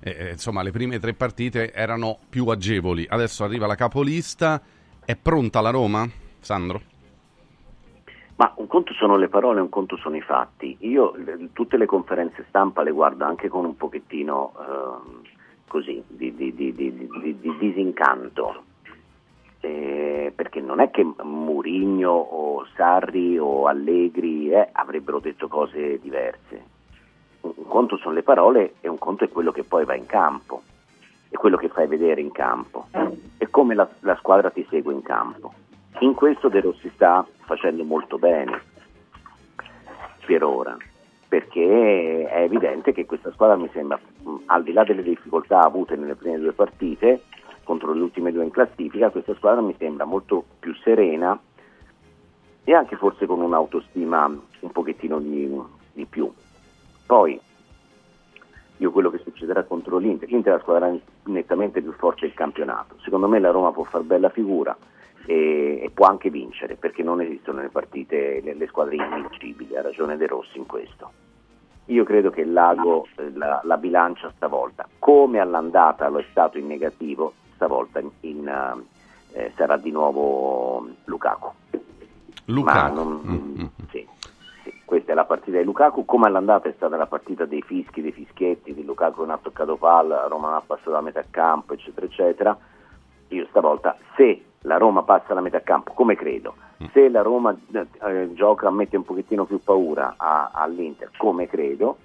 eh, 0.00 0.10
eh, 0.10 0.30
insomma 0.32 0.62
le 0.62 0.72
prime 0.72 0.98
tre 0.98 1.14
partite 1.14 1.72
erano 1.72 2.18
più 2.28 2.46
agevoli. 2.48 3.06
Adesso 3.08 3.44
arriva 3.44 3.66
la 3.66 3.76
capolista, 3.76 4.60
è 5.04 5.16
pronta 5.16 5.60
la 5.60 5.70
Roma? 5.70 6.08
Sandro? 6.40 6.82
Ma 8.34 8.52
un 8.56 8.66
conto 8.66 8.92
sono 8.94 9.16
le 9.16 9.28
parole, 9.28 9.60
un 9.60 9.68
conto 9.68 9.96
sono 9.98 10.16
i 10.16 10.20
fatti. 10.20 10.76
Io 10.80 11.14
tutte 11.52 11.76
le 11.76 11.86
conferenze 11.86 12.44
stampa 12.48 12.82
le 12.82 12.90
guardo 12.90 13.24
anche 13.24 13.48
con 13.48 13.64
un 13.64 13.76
pochettino 13.76 14.52
ehm, 14.58 15.20
così 15.68 16.02
di- 16.08 16.34
di- 16.34 16.52
di- 16.52 16.74
di 16.74 17.56
disincanto. 17.58 18.64
Eh, 19.64 20.32
perché 20.34 20.60
non 20.60 20.80
è 20.80 20.90
che 20.90 21.06
Murigno 21.22 22.10
o 22.10 22.66
Sarri 22.74 23.38
o 23.38 23.68
Allegri 23.68 24.50
eh, 24.50 24.68
avrebbero 24.72 25.20
detto 25.20 25.46
cose 25.46 26.00
diverse. 26.00 26.70
Un 27.42 27.52
un 27.62 27.68
conto 27.68 27.96
sono 27.96 28.14
le 28.14 28.22
parole 28.22 28.74
e 28.80 28.88
un 28.88 28.98
conto 28.98 29.24
è 29.24 29.28
quello 29.28 29.52
che 29.52 29.62
poi 29.62 29.84
va 29.84 29.94
in 29.94 30.06
campo, 30.06 30.62
è 31.28 31.36
quello 31.36 31.56
che 31.56 31.68
fai 31.68 31.86
vedere 31.86 32.20
in 32.20 32.32
campo, 32.32 32.88
è 33.38 33.48
come 33.48 33.74
la, 33.74 33.88
la 34.00 34.16
squadra 34.16 34.50
ti 34.50 34.66
segue 34.68 34.92
in 34.92 35.02
campo. 35.02 35.52
In 36.00 36.14
questo 36.14 36.48
De 36.48 36.60
Rossi 36.60 36.90
sta 36.94 37.24
facendo 37.44 37.84
molto 37.84 38.18
bene, 38.18 38.60
per 40.26 40.42
ora, 40.42 40.76
perché 41.28 42.26
è 42.28 42.42
evidente 42.42 42.92
che 42.92 43.06
questa 43.06 43.30
squadra 43.32 43.56
mi 43.56 43.70
sembra, 43.72 43.98
al 44.46 44.62
di 44.62 44.72
là 44.72 44.84
delle 44.84 45.02
difficoltà 45.02 45.60
avute 45.60 45.96
nelle 45.96 46.16
prime 46.16 46.38
due 46.38 46.52
partite, 46.52 47.22
contro 47.64 47.92
le 47.92 48.02
ultime 48.02 48.32
due 48.32 48.44
in 48.44 48.50
classifica, 48.50 49.10
questa 49.10 49.34
squadra 49.34 49.60
mi 49.60 49.74
sembra 49.78 50.04
molto 50.04 50.44
più 50.58 50.74
serena 50.76 51.38
e 52.64 52.74
anche 52.74 52.96
forse 52.96 53.26
con 53.26 53.40
un'autostima 53.40 54.26
un 54.60 54.70
pochettino 54.70 55.18
di, 55.18 55.60
di 55.92 56.04
più. 56.06 56.30
Poi, 57.06 57.40
io 58.76 58.90
quello 58.90 59.10
che 59.10 59.18
succederà 59.18 59.64
contro 59.64 59.98
l'Inter, 59.98 60.28
l'Inter 60.28 60.52
è 60.52 60.56
la 60.56 60.62
squadra 60.62 60.96
nettamente 61.24 61.80
più 61.80 61.92
forte 61.92 62.26
del 62.26 62.34
campionato, 62.34 62.96
secondo 63.02 63.28
me 63.28 63.38
la 63.38 63.50
Roma 63.50 63.72
può 63.72 63.84
far 63.84 64.02
bella 64.02 64.28
figura 64.28 64.76
e, 65.26 65.80
e 65.82 65.90
può 65.92 66.06
anche 66.06 66.30
vincere, 66.30 66.74
perché 66.76 67.02
non 67.02 67.20
esistono 67.20 67.60
le 67.60 67.68
partite, 67.68 68.40
le, 68.42 68.54
le 68.54 68.66
squadre 68.66 68.96
invincibili, 68.96 69.76
ha 69.76 69.82
ragione 69.82 70.16
De 70.16 70.26
Rossi 70.26 70.58
in 70.58 70.66
questo. 70.66 71.10
Io 71.86 72.04
credo 72.04 72.30
che 72.30 72.44
Lago 72.44 73.06
la, 73.34 73.60
la 73.64 73.76
bilancia 73.76 74.32
stavolta, 74.36 74.88
come 74.98 75.40
all'andata 75.40 76.08
lo 76.08 76.20
è 76.20 76.24
stato 76.30 76.56
in 76.56 76.66
negativo, 76.66 77.34
stavolta 77.54 78.00
in, 78.20 78.46
eh, 78.48 79.44
eh, 79.44 79.52
sarà 79.56 79.76
di 79.76 79.90
nuovo 79.90 80.86
Lukaku. 81.04 81.50
Lukaku. 82.46 82.94
Non- 82.94 83.20
Mm, 83.24 83.60
mm. 83.62 83.66
sì, 83.90 84.06
sì, 84.64 84.72
questa 84.84 85.12
è 85.12 85.14
la 85.14 85.24
partita 85.24 85.58
di 85.58 85.64
Lukaku, 85.64 86.04
come 86.04 86.26
all'andata 86.26 86.68
è 86.68 86.72
stata 86.76 86.96
la 86.96 87.06
partita 87.06 87.44
dei 87.44 87.62
fischi, 87.62 88.02
dei 88.02 88.12
fischietti, 88.12 88.74
di 88.74 88.84
Lukaku 88.84 89.20
non 89.20 89.30
ha 89.30 89.38
toccato 89.38 89.76
palla, 89.76 90.26
Roma 90.26 90.48
non 90.48 90.56
ha 90.56 90.62
passato 90.64 90.90
la 90.90 91.00
metà 91.00 91.24
campo, 91.30 91.72
eccetera, 91.74 92.06
eccetera. 92.06 92.58
Io 93.28 93.46
stavolta, 93.48 93.96
se 94.16 94.44
la 94.62 94.76
Roma 94.76 95.02
passa 95.02 95.32
la 95.34 95.40
metà 95.40 95.60
campo, 95.62 95.92
come 95.94 96.14
credo, 96.16 96.54
se 96.92 97.08
la 97.08 97.22
Roma 97.22 97.56
eh, 97.72 98.30
gioca, 98.34 98.68
mette 98.70 98.96
un 98.96 99.04
pochettino 99.04 99.44
più 99.46 99.62
paura 99.62 100.14
a- 100.16 100.50
all'Inter, 100.52 101.10
come 101.16 101.46
credo, 101.48 101.96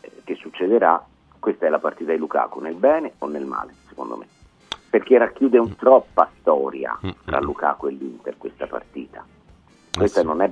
eh, 0.00 0.10
che 0.24 0.34
succederà, 0.34 1.04
questa 1.38 1.66
è 1.66 1.68
la 1.68 1.78
partita 1.78 2.10
di 2.12 2.18
Lukaku, 2.18 2.58
nel 2.60 2.74
bene 2.74 3.12
o 3.18 3.26
nel 3.26 3.44
male, 3.44 3.74
secondo 3.88 4.16
me. 4.16 4.26
Perché 4.92 5.16
racchiude 5.16 5.56
un 5.56 5.74
troppa 5.74 6.28
storia 6.40 6.98
tra 7.24 7.40
Lukaku 7.40 7.86
e 7.86 7.92
l'Inter 7.92 8.34
questa 8.36 8.66
partita. 8.66 9.24
Questa 9.90 10.20
sì. 10.20 10.26
non, 10.26 10.42
è, 10.42 10.50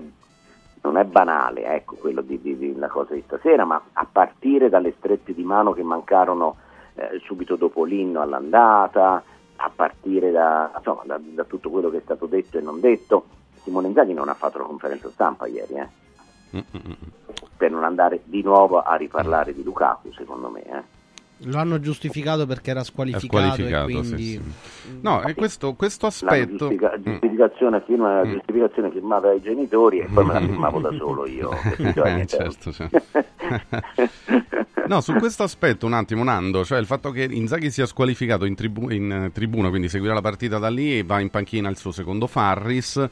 non 0.81 0.97
è 0.97 1.05
banale, 1.05 1.65
ecco, 1.67 1.97
quello 1.97 2.23
di, 2.23 2.41
di- 2.41 2.57
di- 2.57 2.75
la 2.75 2.89
cosa 2.89 3.13
di 3.13 3.23
stasera, 3.27 3.67
ma 3.67 3.79
a 3.93 4.07
partire 4.11 4.71
dalle 4.71 4.95
strette 4.97 5.35
di 5.35 5.43
mano 5.43 5.73
che 5.75 5.83
mancarono 5.83 6.57
eh, 6.95 7.21
subito 7.23 7.57
dopo 7.57 7.85
l'inno 7.85 8.23
all'andata, 8.23 9.23
a 9.57 9.71
partire 9.75 10.31
da, 10.31 10.73
insomma, 10.75 11.03
da, 11.05 11.21
da 11.23 11.45
tutto 11.45 11.69
quello 11.69 11.91
che 11.91 11.99
è 11.99 12.03
stato 12.03 12.25
detto 12.25 12.57
e 12.57 12.63
non 12.63 12.81
detto. 12.81 13.25
Simone 13.63 13.89
Inzaghi 13.89 14.15
non 14.15 14.31
ha 14.31 14.35
fatto 14.35 14.57
la 14.57 14.65
conferenza 14.65 15.11
stampa 15.11 15.47
ieri, 15.47 15.75
eh, 15.75 15.89
Mm, 16.57 16.59
mm, 16.59 16.81
mm. 16.89 16.93
per 17.59 17.71
non 17.71 17.85
andare 17.85 18.23
di 18.25 18.43
nuovo 18.43 18.81
a 18.81 18.95
riparlare 18.97 19.55
di 19.55 19.63
Lukaku, 19.63 20.11
secondo 20.13 20.49
me. 20.49 20.99
Lo 21.45 21.57
hanno 21.59 21.81
giustificato 21.81 22.45
perché 22.47 22.71
era 22.71 22.85
squalificato, 22.85 23.55
squalificato, 23.55 23.89
e 23.89 23.93
sì, 24.05 24.09
quindi... 24.11 24.25
sì. 24.33 24.41
No, 25.01 25.23
e 25.23 25.35
questo, 25.35 25.73
questo 25.75 26.07
La 26.07 26.13
aspetto... 26.13 26.69
giustifica- 26.69 26.99
Mm. 26.99 27.03
giustificazione, 27.03 27.83
firma- 27.87 28.25
Mm. 28.25 28.31
giustificazione 28.33 28.91
firmata 28.91 29.27
dai 29.29 29.41
genitori 29.41 30.01
e 30.01 30.07
poi 30.13 30.25
me 30.27 30.33
la 30.35 30.41
firmavo 30.41 30.81
da 30.81 30.93
solo 30.97 31.27
io. 31.27 31.51
Eh, 31.81 32.27
certo, 32.27 32.73
certo. 32.73 33.01
No, 34.87 35.01
su 35.01 35.13
questo 35.15 35.43
aspetto 35.45 35.87
un 35.87 35.93
attimo, 35.95 36.25
Nando, 36.25 36.65
cioè 36.65 36.79
il 36.79 36.87
fatto 36.87 37.11
che 37.11 37.25
Inzaghi 37.25 37.71
sia 37.71 37.87
squalificato 37.87 38.45
in, 38.45 38.55
tribu- 38.55 38.91
in, 38.91 39.11
eh, 39.11 39.33
tribuna, 39.33 39.69
quindi 39.69 39.89
seguirà 39.89 40.15
la 40.15 40.21
partita 40.21 40.59
da 40.59 40.69
lì 40.69 40.99
e 40.99 41.05
va 41.05 41.21
in 41.21 41.31
panchina 41.31 41.69
il 41.69 41.77
suo 41.77 41.93
secondo 41.93 42.27
Farris. 42.27 43.09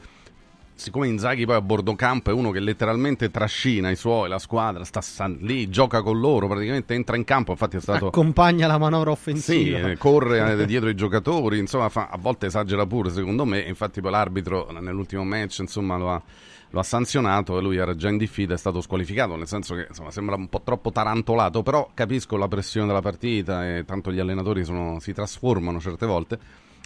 Siccome 0.79 1.07
Inzaghi 1.07 1.45
poi 1.45 1.55
a 1.55 1.61
bordo 1.61 1.93
campo 1.95 2.29
è 2.29 2.33
uno 2.33 2.51
che 2.51 2.61
letteralmente 2.61 3.29
trascina 3.29 3.89
i 3.89 3.97
suoi, 3.97 4.29
la 4.29 4.39
squadra, 4.39 4.85
sta 4.85 5.27
lì, 5.27 5.69
gioca 5.69 6.01
con 6.01 6.17
loro, 6.21 6.47
praticamente 6.47 6.93
entra 6.93 7.17
in 7.17 7.25
campo, 7.25 7.51
infatti 7.51 7.75
è 7.75 7.81
stato... 7.81 8.07
accompagna 8.07 8.65
la 8.65 8.77
manovra 8.77 9.09
Sì, 9.15 9.29
offensiva. 9.31 9.89
eh, 9.89 9.97
corre 9.97 10.53
eh, 10.61 10.63
dietro 10.65 10.87
i 10.87 10.95
giocatori, 10.95 11.57
insomma, 11.59 11.89
fa- 11.89 12.07
a 12.09 12.17
volte 12.17 12.45
esagera 12.45 12.85
pure, 12.85 13.09
secondo 13.09 13.43
me. 13.43 13.59
Infatti, 13.59 13.99
poi 13.99 14.11
l'arbitro 14.11 14.71
nell'ultimo 14.79 15.25
match, 15.25 15.59
insomma, 15.59 15.97
lo 15.97 16.11
ha, 16.11 16.21
lo 16.69 16.79
ha 16.79 16.83
sanzionato 16.83 17.57
e 17.57 17.61
lui 17.61 17.75
era 17.75 17.93
già 17.97 18.07
in 18.07 18.15
diffida, 18.15 18.53
è 18.53 18.57
stato 18.57 18.79
squalificato. 18.79 19.35
Nel 19.35 19.47
senso 19.47 19.75
che 19.75 19.85
insomma, 19.89 20.11
sembra 20.11 20.35
un 20.35 20.47
po' 20.47 20.61
troppo 20.63 20.93
tarantolato, 20.93 21.61
però 21.61 21.89
capisco 21.93 22.37
la 22.37 22.47
pressione 22.47 22.87
della 22.87 23.01
partita 23.01 23.67
e 23.67 23.83
tanto 23.83 24.13
gli 24.13 24.19
allenatori 24.19 24.63
sono- 24.63 24.99
si 25.01 25.11
trasformano 25.11 25.81
certe 25.81 26.05
volte. 26.05 26.39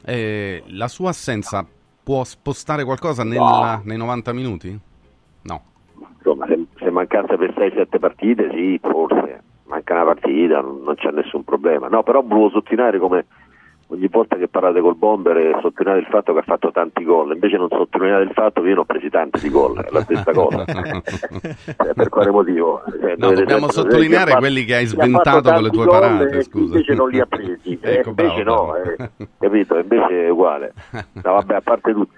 E 0.03 0.63
la 0.69 0.87
sua 0.87 1.09
assenza 1.11 1.63
può 2.03 2.23
spostare 2.23 2.83
qualcosa 2.83 3.23
nella- 3.23 3.81
nei 3.83 3.97
90 3.97 4.33
minuti? 4.33 4.77
No. 5.43 5.61
Insomma, 6.17 6.45
se, 6.47 6.65
se 6.77 6.89
mancasse 6.89 7.37
per 7.37 7.53
6-7 7.55 7.99
partite, 7.99 8.49
sì, 8.51 8.79
forse. 8.81 9.41
Manca 9.65 9.93
una 9.93 10.03
partita, 10.05 10.61
non, 10.61 10.81
non 10.83 10.95
c'è 10.95 11.09
nessun 11.11 11.43
problema. 11.43 11.87
No, 11.87 12.03
però 12.03 12.21
volevo 12.21 12.49
sottolineare 12.49 12.99
come 12.99 13.25
ogni 13.93 14.07
volta 14.07 14.35
che 14.37 14.47
parlate 14.47 14.81
col 14.81 14.95
Bomber 14.95 15.37
eh, 15.37 15.57
sottolineate 15.61 16.05
il 16.05 16.11
fatto 16.11 16.33
che 16.33 16.39
ha 16.39 16.43
fatto 16.43 16.71
tanti 16.71 17.03
gol, 17.03 17.33
invece 17.33 17.57
non 17.57 17.67
sottolineate 17.69 18.23
il 18.23 18.31
fatto 18.33 18.61
che 18.61 18.67
io 18.69 18.73
ne 18.75 18.79
ho 18.81 18.85
presi 18.85 19.09
tanti 19.09 19.39
di 19.39 19.49
gol, 19.49 19.77
è 19.83 19.87
la 19.91 20.01
stessa 20.01 20.31
cosa. 20.33 20.65
Eh, 20.65 21.93
per 21.93 22.09
quale 22.09 22.31
motivo? 22.31 22.83
Eh, 22.85 23.15
No, 23.17 23.31
dobbiamo 23.31 23.69
sempre- 23.69 23.91
sottolineare 23.91 24.23
ha 24.31 24.33
fatto- 24.33 24.39
quelli 24.39 24.65
che 24.65 24.75
hai 24.75 24.85
sventato 24.85 25.51
con 25.51 25.63
le 25.63 25.69
tue 25.69 25.85
parate, 25.85 26.41
scusa. 26.43 26.65
Invece 26.65 26.93
non 26.93 27.09
li 27.09 27.19
ha 27.19 27.25
presi, 27.25 27.77
eh, 27.81 27.93
Ecco, 27.99 28.13
bravo, 28.13 28.29
invece 28.31 28.43
no, 28.43 28.71
bravo. 28.71 29.11
eh, 29.17 29.27
capito? 29.39 29.77
Invece 29.77 30.25
è 30.25 30.29
uguale. 30.29 30.73
No, 30.91 31.33
vabbè, 31.33 31.55
a 31.55 31.61
parte 31.61 31.93
tutto. 31.93 32.13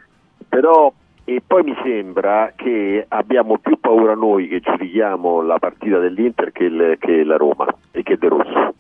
Però 0.48 0.91
e 1.27 1.41
poi 1.46 1.63
mi 1.63 1.75
sembra 1.84 2.53
che 2.55 3.03
abbiamo 3.08 3.58
più 3.58 3.79
paura 3.79 4.13
noi 4.13 4.48
che 4.48 4.60
giudichiamo 4.60 5.41
la 5.41 5.58
partita 5.58 5.98
dell'Inter 5.98 6.51
che, 6.51 6.65
il- 6.65 6.96
che 7.00 7.24
la 7.24 7.36
Roma 7.36 7.65
e 7.91 8.03
che 8.03 8.17
De 8.17 8.27
Rossi. 8.27 8.75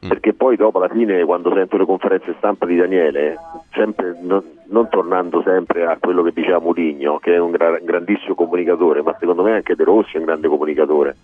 Perché 0.00 0.32
poi 0.32 0.54
dopo 0.54 0.78
alla 0.78 0.88
fine 0.88 1.24
quando 1.24 1.52
sento 1.52 1.76
le 1.76 1.84
conferenze 1.84 2.34
stampa 2.38 2.66
di 2.66 2.76
Daniele, 2.76 3.36
sempre, 3.72 4.16
non, 4.22 4.42
non 4.66 4.88
tornando 4.88 5.42
sempre 5.42 5.86
a 5.86 5.96
quello 5.98 6.22
che 6.22 6.32
diceva 6.32 6.60
Mourinho, 6.60 7.18
che 7.18 7.34
è 7.34 7.38
un 7.38 7.50
gra- 7.50 7.80
grandissimo 7.82 8.36
comunicatore, 8.36 9.02
ma 9.02 9.16
secondo 9.18 9.42
me 9.42 9.54
anche 9.54 9.74
De 9.74 9.82
Rossi 9.82 10.14
è 10.14 10.18
un 10.20 10.26
grande 10.26 10.46
comunicatore, 10.46 11.16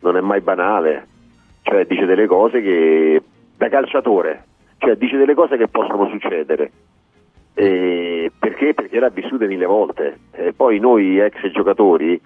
non 0.00 0.18
è 0.18 0.20
mai 0.20 0.42
banale, 0.42 1.06
cioè 1.62 1.86
dice 1.86 2.04
delle 2.04 2.26
cose 2.26 2.60
che 2.60 3.22
da 3.56 3.68
calciatore, 3.70 4.44
cioè 4.76 4.96
dice 4.96 5.16
delle 5.16 5.34
cose 5.34 5.56
che 5.56 5.68
possono 5.68 6.06
succedere. 6.10 6.70
E 7.54 8.30
perché? 8.38 8.74
Perché 8.74 9.00
l'ha 9.00 9.08
vissute 9.08 9.46
mille 9.46 9.66
volte. 9.66 10.18
E 10.32 10.52
poi 10.52 10.78
noi 10.78 11.18
ex 11.18 11.50
giocatori, 11.52 12.20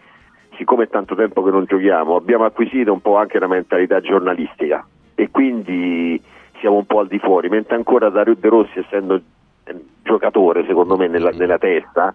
siccome 0.56 0.84
è 0.84 0.88
tanto 0.88 1.14
tempo 1.14 1.44
che 1.44 1.50
non 1.50 1.66
giochiamo, 1.66 2.16
abbiamo 2.16 2.44
acquisito 2.44 2.92
un 2.92 3.00
po' 3.00 3.16
anche 3.16 3.36
una 3.36 3.46
mentalità 3.46 4.00
giornalistica 4.00 4.84
e 5.14 5.30
quindi 5.30 6.20
siamo 6.58 6.76
un 6.76 6.86
po' 6.86 7.00
al 7.00 7.08
di 7.08 7.18
fuori, 7.18 7.48
mentre 7.48 7.76
ancora 7.76 8.08
Dario 8.08 8.34
De 8.34 8.48
Rossi, 8.48 8.78
essendo 8.78 9.20
eh, 9.64 9.84
giocatore 10.02 10.64
secondo 10.66 10.96
me 10.96 11.08
nella, 11.08 11.30
nella 11.30 11.58
testa, 11.58 12.14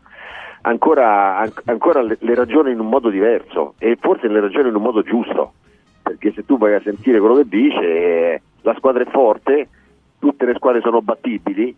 ancora, 0.62 1.38
an- 1.38 1.53
ancora 1.65 2.01
le, 2.01 2.18
le 2.20 2.36
ragiona 2.36 2.70
in 2.70 2.79
un 2.79 2.88
modo 2.88 3.10
diverso 3.10 3.75
e 3.77 3.98
forse 4.00 4.27
le 4.27 4.39
ragiona 4.39 4.70
in 4.70 4.75
un 4.75 4.82
modo 4.82 5.01
giusto, 5.01 5.53
perché 6.01 6.32
se 6.34 6.46
tu 6.46 6.58
vai 6.58 6.74
a 6.74 6.82
sentire 6.82 7.20
quello 7.20 7.36
che 7.36 7.48
dice, 7.48 8.41
la 8.62 8.75
squadra 8.75 9.03
è 9.03 9.10
forte, 9.10 9.70
tutte 10.20 10.46
le 10.46 10.56
squadre 10.56 10.82
sono 10.82 11.01
battibili 11.01 11.75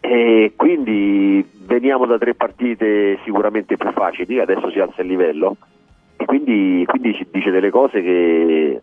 e 0.00 0.52
quindi 0.56 1.46
veniamo 1.64 2.06
da 2.06 2.18
tre 2.18 2.34
partite 2.34 3.18
sicuramente 3.24 3.76
più 3.76 3.90
facili, 3.92 4.40
adesso 4.40 4.70
si 4.70 4.80
alza 4.80 5.02
il 5.02 5.08
livello 5.08 5.56
e 6.16 6.24
quindi, 6.24 6.84
quindi 6.86 7.14
ci 7.14 7.26
dice 7.30 7.50
delle 7.50 7.70
cose 7.70 8.02
che, 8.02 8.82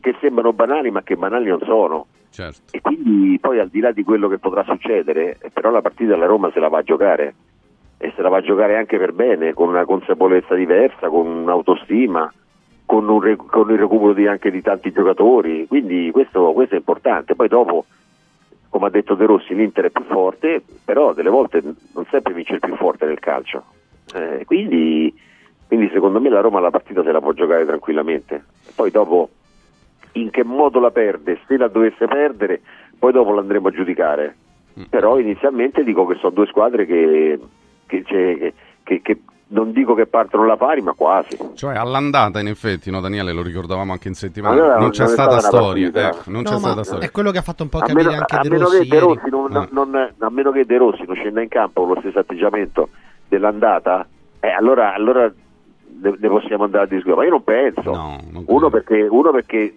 che 0.00 0.16
sembrano 0.20 0.52
banali 0.52 0.90
ma 0.90 1.02
che 1.02 1.16
banali 1.16 1.48
non 1.48 1.60
sono. 1.64 2.06
Certo. 2.30 2.60
E 2.70 2.80
quindi 2.80 3.38
poi 3.38 3.58
al 3.58 3.68
di 3.68 3.80
là 3.80 3.92
di 3.92 4.04
quello 4.04 4.28
che 4.28 4.38
potrà 4.38 4.64
succedere, 4.64 5.36
eh, 5.40 5.50
però 5.50 5.70
la 5.70 5.82
partita 5.82 6.14
alla 6.14 6.26
Roma 6.26 6.50
se 6.50 6.60
la 6.60 6.68
va 6.68 6.78
a 6.78 6.82
giocare 6.82 7.34
e 7.98 8.12
se 8.16 8.22
la 8.22 8.30
va 8.30 8.38
a 8.38 8.42
giocare 8.42 8.76
anche 8.76 8.96
per 8.98 9.12
bene, 9.12 9.52
con 9.52 9.68
una 9.68 9.84
consapevolezza 9.84 10.54
diversa, 10.54 11.08
con 11.08 11.26
un'autostima, 11.26 12.32
con, 12.86 13.08
un 13.08 13.36
con 13.36 13.70
il 13.70 13.78
recupero 13.78 14.14
di- 14.14 14.26
anche 14.26 14.50
di 14.50 14.62
tanti 14.62 14.90
giocatori, 14.92 15.66
quindi 15.68 16.10
questo, 16.10 16.52
questo 16.52 16.74
è 16.74 16.78
importante. 16.78 17.34
Poi 17.34 17.48
dopo, 17.48 17.84
come 18.70 18.86
ha 18.86 18.90
detto 18.90 19.14
De 19.14 19.26
Rossi, 19.26 19.54
l'Inter 19.54 19.84
è 19.84 19.90
più 19.90 20.04
forte, 20.04 20.62
però 20.84 21.12
delle 21.12 21.30
volte 21.30 21.60
non 21.62 22.06
sempre 22.10 22.32
vince 22.32 22.54
il 22.54 22.60
più 22.60 22.74
forte 22.76 23.04
nel 23.04 23.20
calcio. 23.20 23.62
Eh, 24.14 24.44
quindi, 24.46 25.14
quindi 25.68 25.90
secondo 25.92 26.18
me 26.18 26.30
la 26.30 26.40
Roma 26.40 26.60
la 26.60 26.70
partita 26.70 27.02
se 27.04 27.12
la 27.12 27.20
può 27.20 27.32
giocare 27.32 27.66
tranquillamente. 27.66 28.42
Poi 28.74 28.90
dopo 28.90 29.28
in 30.12 30.30
che 30.30 30.44
modo 30.44 30.78
la 30.80 30.90
perde, 30.90 31.40
se 31.46 31.56
la 31.56 31.68
dovesse 31.68 32.06
perdere, 32.06 32.60
poi 32.98 33.12
dopo 33.12 33.32
l'andremo 33.32 33.68
a 33.68 33.72
giudicare. 33.72 34.36
Però 34.88 35.18
inizialmente 35.18 35.84
dico 35.84 36.06
che 36.06 36.14
sono 36.16 36.32
due 36.32 36.46
squadre 36.46 36.86
che, 36.86 37.38
che, 37.86 38.02
c'è- 38.04 38.52
che- 38.82 39.00
che 39.02 39.20
non 39.48 39.70
dico 39.72 39.92
che 39.92 40.06
partono 40.06 40.44
alla 40.44 40.56
pari, 40.56 40.80
ma 40.80 40.94
quasi. 40.94 41.36
Cioè, 41.54 41.76
all'andata, 41.76 42.40
in 42.40 42.46
effetti, 42.46 42.90
no, 42.90 43.00
Daniele, 43.02 43.32
lo 43.34 43.42
ricordavamo 43.42 43.92
anche 43.92 44.08
in 44.08 44.14
settimana. 44.14 44.54
Allora, 44.54 44.78
non 44.78 44.88
c'è 44.88 45.06
stata 45.06 45.40
stata 45.40 45.58
storia. 45.58 45.88
ecco, 45.88 46.30
non 46.30 46.40
No, 46.42 46.50
c'è 46.50 46.56
stata 46.58 46.84
storia. 46.84 47.06
è 47.06 47.10
quello 47.10 47.30
che 47.30 47.36
ha 47.38 47.42
fatto 47.42 47.62
un 47.62 47.68
po' 47.68 47.78
A 47.78 47.82
capire 47.82 48.04
meno, 48.04 48.16
anche 48.18 48.34
a 48.34 48.40
De 48.40 48.48
Rossi 48.58 48.88
De. 48.88 48.98
Rossi 48.98 49.28
non, 49.28 49.54
Ah. 49.56 49.68
non- 49.70 50.12
a 50.18 50.30
meno 50.30 50.50
che 50.52 50.64
De 50.64 50.76
Rossi 50.78 51.04
non 51.06 51.16
scenda 51.16 51.42
in 51.42 51.48
campo 51.48 51.84
con 51.84 51.92
lo 51.94 52.00
stesso 52.00 52.18
atteggiamento 52.20 52.88
dell'andata, 53.28 54.06
eh, 54.40 54.48
allora, 54.48 54.94
allora 54.94 55.30
ne, 56.00 56.28
possiamo 56.28 56.64
andare 56.64 56.84
a 56.84 56.86
discutere, 56.86 57.16
ma 57.16 57.24
io 57.24 57.30
non 57.30 57.44
penso. 57.44 57.90
No, 57.92 58.18
non 58.30 58.44
uno, 58.46 58.70
perché, 58.70 59.02
uno 59.02 59.30
perché 59.32 59.74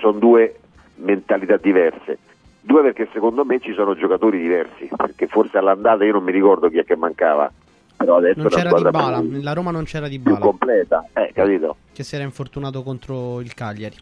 sono 0.00 0.18
due 0.18 0.56
mentalità 0.96 1.56
diverse, 1.56 2.18
due 2.60 2.82
perché 2.82 3.08
secondo 3.12 3.44
me 3.44 3.60
ci 3.60 3.72
sono 3.74 3.94
giocatori 3.94 4.38
diversi, 4.40 4.88
perché 4.94 5.26
forse 5.26 5.58
all'andata 5.58 6.04
io 6.04 6.12
non 6.12 6.24
mi 6.24 6.32
ricordo 6.32 6.68
chi 6.68 6.78
è 6.78 6.84
che 6.84 6.96
mancava, 6.96 7.50
però 7.96 8.16
adesso 8.16 8.40
Non 8.40 8.48
c'era 8.48 8.72
di 8.72 8.90
bala, 8.90 9.20
più, 9.20 9.40
la 9.42 9.52
Roma 9.52 9.70
non 9.70 9.84
c'era 9.84 10.08
di 10.08 10.18
più 10.18 10.32
bala, 10.32 10.44
completa, 10.44 11.08
eh, 11.12 11.30
capito? 11.32 11.76
che 11.92 12.02
si 12.02 12.14
era 12.14 12.24
infortunato 12.24 12.82
contro 12.82 13.40
il 13.40 13.54
Cagliari. 13.54 13.96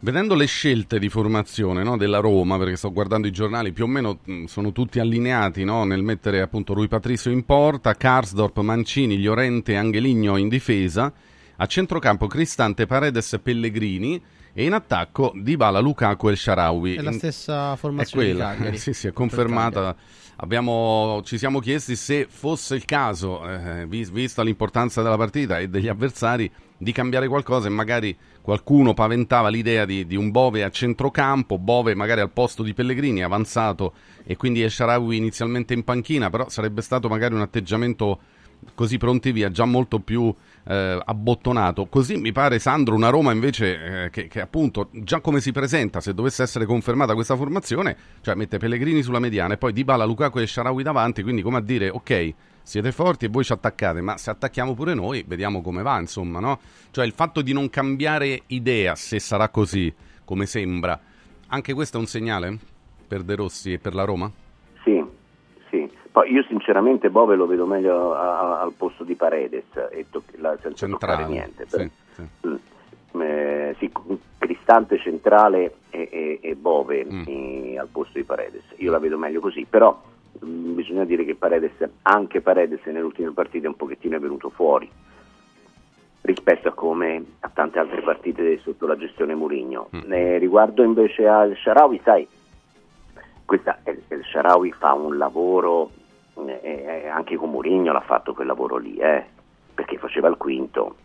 Vedendo 0.00 0.36
le 0.36 0.46
scelte 0.46 1.00
di 1.00 1.08
formazione 1.08 1.82
no, 1.82 1.96
della 1.96 2.20
Roma, 2.20 2.56
perché 2.56 2.76
sto 2.76 2.92
guardando 2.92 3.26
i 3.26 3.32
giornali, 3.32 3.72
più 3.72 3.82
o 3.82 3.88
meno 3.88 4.18
mh, 4.22 4.44
sono 4.44 4.70
tutti 4.70 5.00
allineati 5.00 5.64
no, 5.64 5.82
nel 5.84 6.02
mettere 6.02 6.40
appunto 6.40 6.72
Rui 6.72 6.86
Patricio 6.86 7.30
in 7.30 7.44
porta, 7.44 7.94
Karsdorp, 7.94 8.58
Mancini, 8.60 9.20
Llorente 9.20 9.72
e 9.72 9.76
Angeligno 9.76 10.36
in 10.36 10.48
difesa, 10.48 11.12
a 11.56 11.66
centrocampo 11.66 12.28
Cristante, 12.28 12.86
Paredes 12.86 13.32
e 13.32 13.38
Pellegrini 13.40 14.22
e 14.58 14.64
in 14.64 14.72
attacco 14.72 15.30
Dybala, 15.36 15.78
Lukaku 15.78 16.26
e 16.26 16.32
il 16.32 16.36
Sharawi. 16.36 16.96
È 16.96 17.00
la 17.00 17.12
stessa 17.12 17.74
è 17.74 17.76
formazione 17.76 18.26
di 18.26 18.32
quella, 18.32 18.74
sì, 18.74 18.92
sì, 18.92 19.06
è 19.06 19.12
confermata. 19.12 19.94
Abbiamo- 20.38 21.20
ci 21.22 21.38
siamo 21.38 21.60
chiesti 21.60 21.94
se 21.94 22.26
fosse 22.28 22.74
il 22.74 22.84
caso, 22.84 23.48
eh, 23.48 23.86
vis- 23.86 24.10
vista 24.10 24.42
l'importanza 24.42 25.00
della 25.00 25.16
partita 25.16 25.60
e 25.60 25.68
degli 25.68 25.86
avversari, 25.86 26.50
di 26.76 26.90
cambiare 26.90 27.28
qualcosa 27.28 27.68
e 27.68 27.70
magari 27.70 28.16
qualcuno 28.42 28.94
paventava 28.94 29.48
l'idea 29.48 29.84
di, 29.84 30.04
di 30.08 30.16
un 30.16 30.32
Bove 30.32 30.64
a 30.64 30.70
centrocampo, 30.70 31.56
Bove 31.56 31.94
magari 31.94 32.20
al 32.20 32.30
posto 32.32 32.64
di 32.64 32.74
Pellegrini 32.74 33.22
avanzato 33.22 33.92
e 34.24 34.34
quindi 34.34 34.62
Esharawi 34.62 35.16
inizialmente 35.16 35.72
in 35.72 35.84
panchina, 35.84 36.30
però 36.30 36.48
sarebbe 36.48 36.82
stato 36.82 37.08
magari 37.08 37.32
un 37.32 37.42
atteggiamento 37.42 38.18
così 38.74 38.98
pronti 38.98 39.32
via, 39.32 39.50
già 39.50 39.64
molto 39.64 40.00
più 40.00 40.34
eh, 40.68 41.00
abbottonato. 41.02 41.86
Così 41.86 42.16
mi 42.16 42.30
pare, 42.30 42.58
Sandro, 42.58 42.94
una 42.94 43.08
Roma 43.08 43.32
invece 43.32 44.04
eh, 44.04 44.10
che, 44.10 44.28
che 44.28 44.40
appunto 44.40 44.90
già 44.92 45.20
come 45.20 45.40
si 45.40 45.50
presenta, 45.50 46.00
se 46.00 46.12
dovesse 46.12 46.42
essere 46.42 46.66
confermata 46.66 47.14
questa 47.14 47.36
formazione, 47.36 47.96
cioè 48.20 48.34
mette 48.34 48.58
Pellegrini 48.58 49.02
sulla 49.02 49.18
mediana 49.18 49.54
e 49.54 49.56
poi 49.56 49.72
Dybala, 49.72 50.04
Lukaku 50.04 50.40
e 50.40 50.46
Sharawi 50.46 50.82
davanti, 50.82 51.22
quindi 51.22 51.40
come 51.40 51.56
a 51.56 51.62
dire, 51.62 51.88
ok, 51.88 52.34
siete 52.62 52.92
forti 52.92 53.24
e 53.24 53.28
voi 53.28 53.44
ci 53.44 53.52
attaccate, 53.52 54.02
ma 54.02 54.18
se 54.18 54.28
attacchiamo 54.28 54.74
pure 54.74 54.92
noi, 54.92 55.24
vediamo 55.26 55.62
come 55.62 55.82
va, 55.82 55.98
insomma, 55.98 56.38
no? 56.38 56.60
Cioè 56.90 57.06
il 57.06 57.12
fatto 57.12 57.40
di 57.40 57.54
non 57.54 57.70
cambiare 57.70 58.42
idea, 58.48 58.94
se 58.94 59.18
sarà 59.18 59.48
così, 59.48 59.92
come 60.24 60.44
sembra, 60.44 61.00
anche 61.46 61.72
questo 61.72 61.96
è 61.96 62.00
un 62.00 62.06
segnale 62.06 62.58
per 63.08 63.22
De 63.22 63.34
Rossi 63.34 63.72
e 63.72 63.78
per 63.78 63.94
la 63.94 64.04
Roma? 64.04 64.30
Poi 66.18 66.32
io 66.32 66.42
sinceramente 66.48 67.10
Bove 67.10 67.36
lo 67.36 67.46
vedo 67.46 67.64
meglio 67.64 68.12
a- 68.12 68.40
a- 68.40 68.60
al 68.62 68.72
posto 68.72 69.04
di 69.04 69.14
Paredes, 69.14 69.66
e 69.92 70.06
to- 70.10 70.24
la- 70.38 70.58
senza 70.60 70.88
toccare 70.88 71.22
Centrale. 71.22 71.32
niente. 71.32 71.66
Sì, 71.68 71.90
sì. 72.14 72.48
Mm. 72.48 73.20
Eh, 73.20 73.76
sì, 73.78 73.92
Cristante 74.36 74.98
centrale 74.98 75.74
e, 75.90 76.08
e- 76.10 76.38
e 76.42 76.54
Bove 76.56 77.04
Mm. 77.08 77.22
eh, 77.24 77.78
al 77.78 77.86
posto 77.86 78.18
di 78.18 78.24
Paredes. 78.24 78.64
Io 78.78 78.90
la 78.90 78.98
vedo 78.98 79.16
meglio 79.16 79.38
così, 79.38 79.64
però 79.64 79.96
mm, 80.44 80.74
bisogna 80.74 81.04
dire 81.04 81.24
che 81.24 81.36
Paredes, 81.36 81.88
anche 82.02 82.40
Paredes 82.40 82.80
nelle 82.86 83.00
ultime 83.02 83.30
partite 83.30 83.68
un 83.68 83.76
pochettino 83.76 84.16
è 84.16 84.18
venuto 84.20 84.50
fuori 84.50 84.90
rispetto 86.22 86.66
a 86.66 86.72
come 86.72 87.24
a 87.40 87.48
tante 87.48 87.78
altre 87.78 88.02
partite 88.02 88.58
sotto 88.58 88.88
la 88.88 88.96
gestione 88.96 89.36
Mourinho. 89.36 89.88
Mm. 89.94 90.12
Eh, 90.12 90.38
riguardo 90.38 90.82
invece 90.82 91.28
al 91.28 91.54
Sharawi, 91.56 92.00
sai, 92.02 92.26
questa, 93.44 93.78
il, 93.86 94.02
il 94.08 94.24
Sharawi 94.24 94.72
fa 94.72 94.92
un 94.94 95.16
lavoro, 95.16 95.90
eh, 96.46 96.60
eh, 96.62 97.08
anche 97.08 97.36
con 97.36 97.50
Mourinho 97.50 97.92
l'ha 97.92 98.00
fatto 98.00 98.34
quel 98.34 98.46
lavoro 98.46 98.76
lì, 98.76 98.96
eh, 98.96 99.24
perché 99.74 99.98
faceva 99.98 100.28
il 100.28 100.36
quinto, 100.36 100.96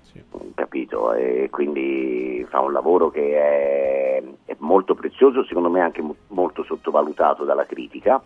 capito? 0.56 1.14
E 1.14 1.48
quindi 1.52 2.46
fa 2.50 2.60
un 2.60 2.72
lavoro 2.72 3.10
che 3.10 3.36
è, 3.36 4.24
è 4.46 4.56
molto 4.60 4.96
prezioso, 4.96 5.44
secondo 5.46 5.70
me 5.70 5.82
anche 5.82 6.02
mo- 6.02 6.16
molto 6.30 6.64
sottovalutato 6.64 7.44
dalla 7.44 7.66
critica, 7.66 8.22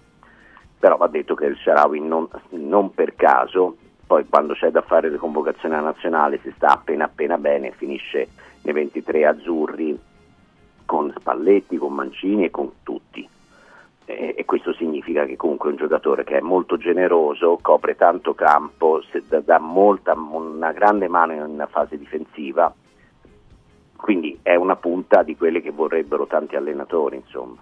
però 0.80 0.98
va 0.98 1.08
detto 1.08 1.36
che 1.36 1.46
il 1.46 1.58
Sharawi 1.58 2.00
non, 2.00 2.28
non 2.50 2.94
per 2.94 3.16
caso, 3.16 3.76
poi 4.06 4.26
quando 4.28 4.54
c'è 4.54 4.72
da 4.72 4.82
fare 4.82 5.10
le 5.10 5.18
convocazioni 5.18 5.76
alla 5.76 5.92
nazionale 5.92 6.40
si 6.42 6.52
sta 6.56 6.70
appena 6.70 7.06
appena 7.06 7.38
bene, 7.38 7.72
finisce 7.72 8.30
nei 8.62 8.74
23 8.74 9.26
azzurri 9.26 10.00
con 10.86 11.14
Spalletti, 11.18 11.78
con 11.78 11.94
Mancini 11.94 12.46
e 12.46 12.52
con 12.52 12.72
tutti. 12.84 13.28
E, 14.10 14.46
questo 14.46 14.72
significa 14.72 15.26
che 15.26 15.36
comunque 15.36 15.68
è 15.68 15.72
un 15.74 15.80
giocatore 15.80 16.24
che 16.24 16.38
è 16.38 16.40
molto 16.40 16.78
generoso, 16.78 17.60
copre 17.62 17.98
tanto 17.98 18.34
campo, 18.34 19.02
dà 19.44 19.60
molta, 19.60 20.14
una 20.14 20.72
grande 20.72 21.10
mano 21.10 21.34
in 21.34 21.68
fase 21.70 21.98
difensiva, 21.98 22.74
quindi 23.98 24.40
è 24.42 24.56
una 24.56 24.78
punta 24.78 25.24
di 25.24 25.36
quelle 25.36 25.62
che 25.62 25.72
vorrebbero 25.72 26.26
tanti 26.26 26.56
allenatori, 26.56 27.18
insomma. 27.18 27.58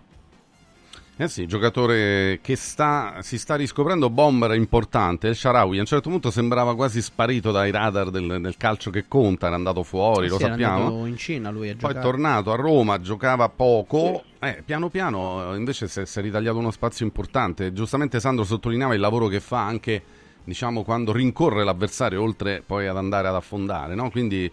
Eh 1.17 1.29
sì, 1.29 1.45
giocatore 1.47 2.39
che 2.41 2.57
sta, 2.57 3.19
si 3.21 3.37
sta 3.39 3.55
riscoprendo 3.55 4.09
bomber 4.09 4.53
importante. 4.53 5.27
Il 5.29 5.35
Sharawi 5.37 5.77
a 5.77 5.79
un 5.79 5.85
certo 5.85 6.09
punto 6.09 6.29
sembrava 6.29 6.75
quasi 6.75 7.01
sparito 7.01 7.51
dai 7.51 7.71
radar 7.71 8.09
del, 8.09 8.41
del 8.41 8.57
calcio 8.57 8.89
che 8.91 9.05
conta, 9.07 9.47
era 9.47 9.55
andato 9.55 9.81
fuori, 9.83 10.27
lo 10.27 10.37
Sì, 10.37 10.43
era 10.43 10.51
sappiamo. 10.51 10.87
andato 10.87 11.05
in 11.05 11.15
Cina 11.15 11.51
lui 11.51 11.69
a 11.69 11.75
Poi 11.77 11.93
giocare. 11.93 11.99
è 11.99 12.01
tornato 12.01 12.51
a 12.51 12.55
Roma, 12.57 12.99
giocava 12.99 13.47
poco, 13.47 14.23
eh, 14.39 14.61
piano 14.65 14.89
piano 14.89 15.53
eh, 15.53 15.57
invece 15.57 15.87
si 15.87 16.01
è, 16.01 16.05
si 16.05 16.19
è 16.19 16.21
ritagliato 16.21 16.57
uno 16.57 16.71
spazio 16.71 17.05
importante. 17.05 17.71
Giustamente 17.71 18.19
Sandro 18.19 18.43
sottolineava 18.43 18.93
il 18.93 18.99
lavoro 18.99 19.27
che 19.27 19.39
fa 19.39 19.65
anche 19.65 20.03
diciamo, 20.43 20.83
quando 20.83 21.13
rincorre 21.13 21.63
l'avversario, 21.63 22.21
oltre 22.21 22.61
poi 22.65 22.87
ad 22.87 22.97
andare 22.97 23.29
ad 23.29 23.35
affondare. 23.35 23.95
No? 23.95 24.09
Quindi 24.11 24.51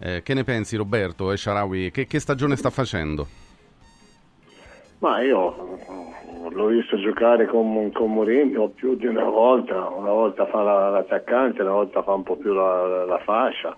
eh, 0.00 0.22
che 0.24 0.34
ne 0.34 0.42
pensi 0.42 0.74
Roberto 0.74 1.30
e 1.30 1.36
Sharawi? 1.36 1.92
Che, 1.92 2.08
che 2.08 2.18
stagione 2.18 2.56
sta 2.56 2.70
facendo? 2.70 3.28
Ma 4.98 5.22
io 5.22 5.78
l'ho 6.50 6.66
visto 6.66 6.96
giocare 6.98 7.46
con, 7.46 7.90
con 7.92 8.12
Mourinho 8.12 8.68
più 8.68 8.96
di 8.96 9.06
una 9.06 9.24
volta, 9.24 9.88
una 9.88 10.10
volta 10.10 10.46
fa 10.46 10.62
la- 10.62 10.90
l'attaccante, 10.90 11.62
una 11.62 11.72
volta 11.72 12.02
fa 12.02 12.12
un 12.12 12.22
po' 12.22 12.36
più 12.36 12.52
la, 12.52 13.04
la 13.04 13.18
fascia. 13.18 13.76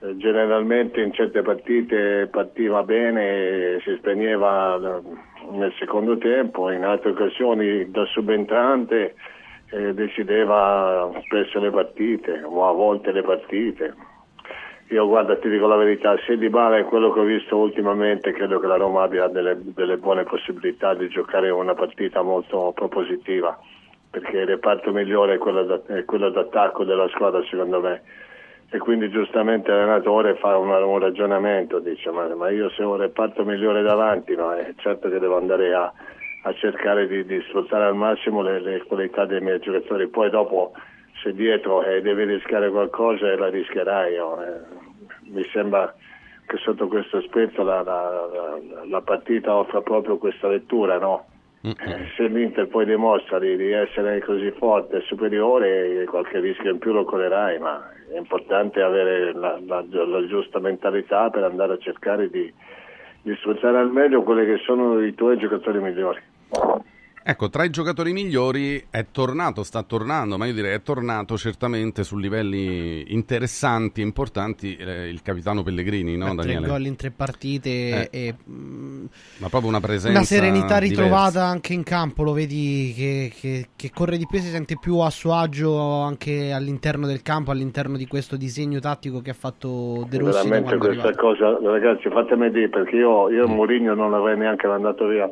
Eh, 0.00 0.16
Generalmente 0.16 1.00
in 1.00 1.12
certe 1.12 1.42
partite 1.42 2.28
partiva 2.30 2.82
bene 2.82 3.76
e 3.76 3.80
si 3.84 3.96
spegneva 3.96 4.76
eh, 4.76 5.00
nel 5.50 5.72
secondo 5.78 6.16
tempo, 6.18 6.70
in 6.70 6.84
altre 6.84 7.10
occasioni 7.10 7.90
da 7.90 8.04
subentrante 8.06 9.14
eh, 9.70 9.94
decideva 9.94 11.10
spesso 11.24 11.58
le 11.58 11.70
partite 11.70 12.42
o 12.42 12.68
a 12.68 12.72
volte 12.72 13.12
le 13.12 13.22
partite. 13.22 13.94
Io 14.90 15.06
guarda, 15.06 15.36
ti 15.36 15.50
dico 15.50 15.66
la 15.66 15.76
verità, 15.76 16.16
se 16.24 16.38
Di 16.38 16.48
Bala 16.48 16.78
è 16.78 16.84
quello 16.84 17.12
che 17.12 17.20
ho 17.20 17.24
visto 17.24 17.58
ultimamente, 17.58 18.32
credo 18.32 18.58
che 18.58 18.66
la 18.66 18.76
Roma 18.76 19.02
abbia 19.02 19.26
delle, 19.28 19.58
delle 19.60 19.98
buone 19.98 20.24
possibilità 20.24 20.94
di 20.94 21.08
giocare 21.08 21.50
una 21.50 21.74
partita 21.74 22.22
molto 22.22 22.72
propositiva, 22.74 23.58
perché 24.10 24.38
il 24.38 24.46
reparto 24.46 24.90
migliore 24.90 25.34
è 25.34 25.38
quello, 25.38 25.62
da- 25.64 25.82
è 25.88 26.06
quello 26.06 26.30
d'attacco 26.30 26.84
della 26.84 27.06
squadra 27.08 27.42
secondo 27.50 27.80
me. 27.80 28.00
E 28.70 28.78
quindi 28.78 29.10
giustamente 29.10 29.70
l'allenatore 29.70 30.36
fa 30.36 30.56
una- 30.56 30.82
un 30.82 30.98
ragionamento, 30.98 31.80
dice 31.80 32.10
ma, 32.10 32.26
ma 32.34 32.48
io 32.48 32.70
se 32.70 32.82
ho 32.82 32.92
un 32.92 32.96
reparto 32.96 33.44
migliore 33.44 33.82
davanti, 33.82 34.34
no, 34.34 34.52
è 34.54 34.72
certo 34.76 35.10
che 35.10 35.18
devo 35.18 35.36
andare 35.36 35.74
a, 35.74 35.92
a 36.44 36.52
cercare 36.54 37.06
di, 37.06 37.26
di 37.26 37.38
sfruttare 37.48 37.84
al 37.84 37.94
massimo 37.94 38.40
le, 38.40 38.58
le 38.60 38.82
qualità 38.86 39.26
dei 39.26 39.42
miei 39.42 39.58
giocatori, 39.58 40.08
poi 40.08 40.30
dopo 40.30 40.72
se 41.22 41.32
dietro 41.34 41.82
eh, 41.84 42.00
devi 42.00 42.24
rischiare 42.24 42.70
qualcosa 42.70 43.34
la 43.36 43.48
rischierai. 43.48 44.16
no, 44.16 44.42
eh. 44.42 44.86
Mi 45.30 45.44
sembra 45.52 45.94
che 46.46 46.56
sotto 46.58 46.88
questo 46.88 47.18
aspetto 47.18 47.62
la, 47.62 47.82
la- 47.82 48.28
la- 48.32 48.84
la 48.88 49.00
partita 49.02 49.54
offre 49.54 49.82
proprio 49.82 50.16
questa 50.16 50.48
lettura, 50.48 50.98
no? 50.98 51.26
Eh, 51.60 52.06
se 52.16 52.26
l'Inter 52.28 52.68
poi 52.68 52.86
dimostra 52.86 53.38
di, 53.38 53.56
di 53.56 53.70
essere 53.72 54.20
così 54.20 54.50
forte 54.52 54.98
e 54.98 55.00
superiore, 55.02 56.04
qualche 56.06 56.38
rischio 56.40 56.70
in 56.70 56.78
più 56.78 56.92
lo 56.92 57.04
correrai, 57.04 57.58
ma 57.58 57.90
è 58.10 58.16
importante 58.16 58.80
avere 58.80 59.32
la, 59.34 59.58
la- 59.66 59.84
la 59.90 60.26
giusta 60.26 60.60
mentalità 60.60 61.28
per 61.30 61.42
andare 61.44 61.74
a 61.74 61.78
cercare 61.78 62.30
di, 62.30 62.50
di 63.22 63.34
sfruttare 63.36 63.76
al 63.78 63.90
meglio 63.90 64.22
quelli 64.22 64.46
che 64.46 64.62
sono 64.64 65.00
i 65.04 65.14
tuoi 65.14 65.36
giocatori 65.36 65.80
migliori. 65.80 66.20
Ecco, 67.30 67.50
tra 67.50 67.62
i 67.62 67.68
giocatori 67.68 68.14
migliori 68.14 68.82
è 68.88 69.04
tornato, 69.12 69.62
sta 69.62 69.82
tornando, 69.82 70.38
ma 70.38 70.46
io 70.46 70.54
direi 70.54 70.72
è 70.76 70.80
tornato 70.80 71.36
certamente 71.36 72.02
su 72.02 72.16
livelli 72.16 73.12
interessanti 73.12 74.00
e 74.00 74.04
importanti 74.04 74.74
eh, 74.76 75.08
il 75.10 75.20
capitano 75.20 75.62
Pellegrini, 75.62 76.16
no 76.16 76.24
Tre 76.34 76.36
Daniele? 76.36 76.66
gol 76.68 76.86
in 76.86 76.96
tre 76.96 77.10
partite 77.10 77.68
Eh. 77.68 78.28
e 78.28 78.34
mm, 78.50 79.04
Ma 79.40 79.48
proprio 79.50 79.68
una 79.68 79.80
presenza 79.80 80.16
una 80.16 80.24
serenità 80.26 80.78
diversa. 80.80 81.02
ritrovata 81.02 81.44
anche 81.44 81.74
in 81.74 81.82
campo, 81.82 82.22
lo 82.22 82.32
vedi 82.32 82.94
che, 82.96 83.30
che- 83.38 83.68
che 83.76 83.90
corre 83.92 84.16
di 84.16 84.26
più 84.26 84.38
e 84.38 84.40
si 84.40 84.48
sente 84.48 84.78
più 84.80 84.96
a 85.00 85.10
suo 85.10 85.34
agio 85.34 85.78
anche 86.00 86.50
all'interno 86.52 87.06
del 87.06 87.20
campo, 87.20 87.50
all'interno 87.50 87.98
di 87.98 88.06
questo 88.06 88.36
disegno 88.38 88.80
tattico 88.80 89.20
che 89.20 89.28
ha 89.32 89.34
fatto 89.38 90.06
De 90.08 90.16
Rossi 90.16 90.48
Veramente 90.48 90.78
questa 90.78 91.08
arrivato. 91.08 91.20
cosa, 91.20 91.58
ragazzi, 91.70 92.08
fatemi 92.08 92.50
dire 92.50 92.70
perché 92.70 92.96
io, 92.96 93.28
io 93.28 93.46
Mourinho 93.46 93.92
non 93.92 94.12
l'avrei 94.12 94.38
neanche 94.38 94.66
mandato 94.66 95.06
via 95.06 95.28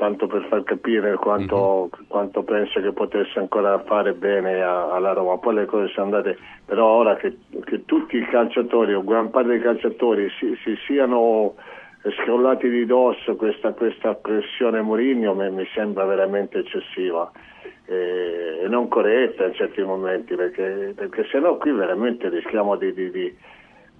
tanto 0.00 0.26
per 0.26 0.46
far 0.48 0.62
capire 0.62 1.14
quanto, 1.16 1.90
quanto 2.08 2.42
penso 2.42 2.80
che 2.80 2.90
potesse 2.90 3.38
ancora 3.38 3.78
fare 3.80 4.14
bene 4.14 4.62
a- 4.62 4.90
alla 4.94 5.12
Roma. 5.12 5.36
Poi 5.36 5.54
le 5.56 5.66
cose 5.66 5.88
sono 5.92 6.06
andate, 6.06 6.38
però 6.64 6.86
ora 6.86 7.16
che, 7.16 7.36
che 7.64 7.84
tutti 7.84 8.16
i 8.16 8.24
calciatori 8.24 8.94
o 8.94 9.04
gran 9.04 9.28
parte 9.28 9.50
dei 9.50 9.60
calciatori 9.60 10.30
si, 10.38 10.56
si 10.64 10.74
siano 10.86 11.54
scrollati 12.22 12.70
di 12.70 12.86
dosso 12.86 13.36
questa, 13.36 13.72
questa 13.74 14.14
pressione 14.14 14.80
Mourinho 14.80 15.34
mi, 15.34 15.50
mi 15.50 15.66
sembra 15.74 16.06
veramente 16.06 16.60
eccessiva 16.60 17.30
eh, 17.84 18.60
e 18.64 18.68
non 18.68 18.88
corretta 18.88 19.44
in 19.44 19.52
certi 19.52 19.82
momenti 19.82 20.34
perché, 20.34 20.94
perché 20.96 21.26
se 21.30 21.38
no 21.40 21.58
qui 21.58 21.72
veramente 21.72 22.30
rischiamo 22.30 22.76
di, 22.76 22.94
di- 22.94 23.10
di- 23.10 23.36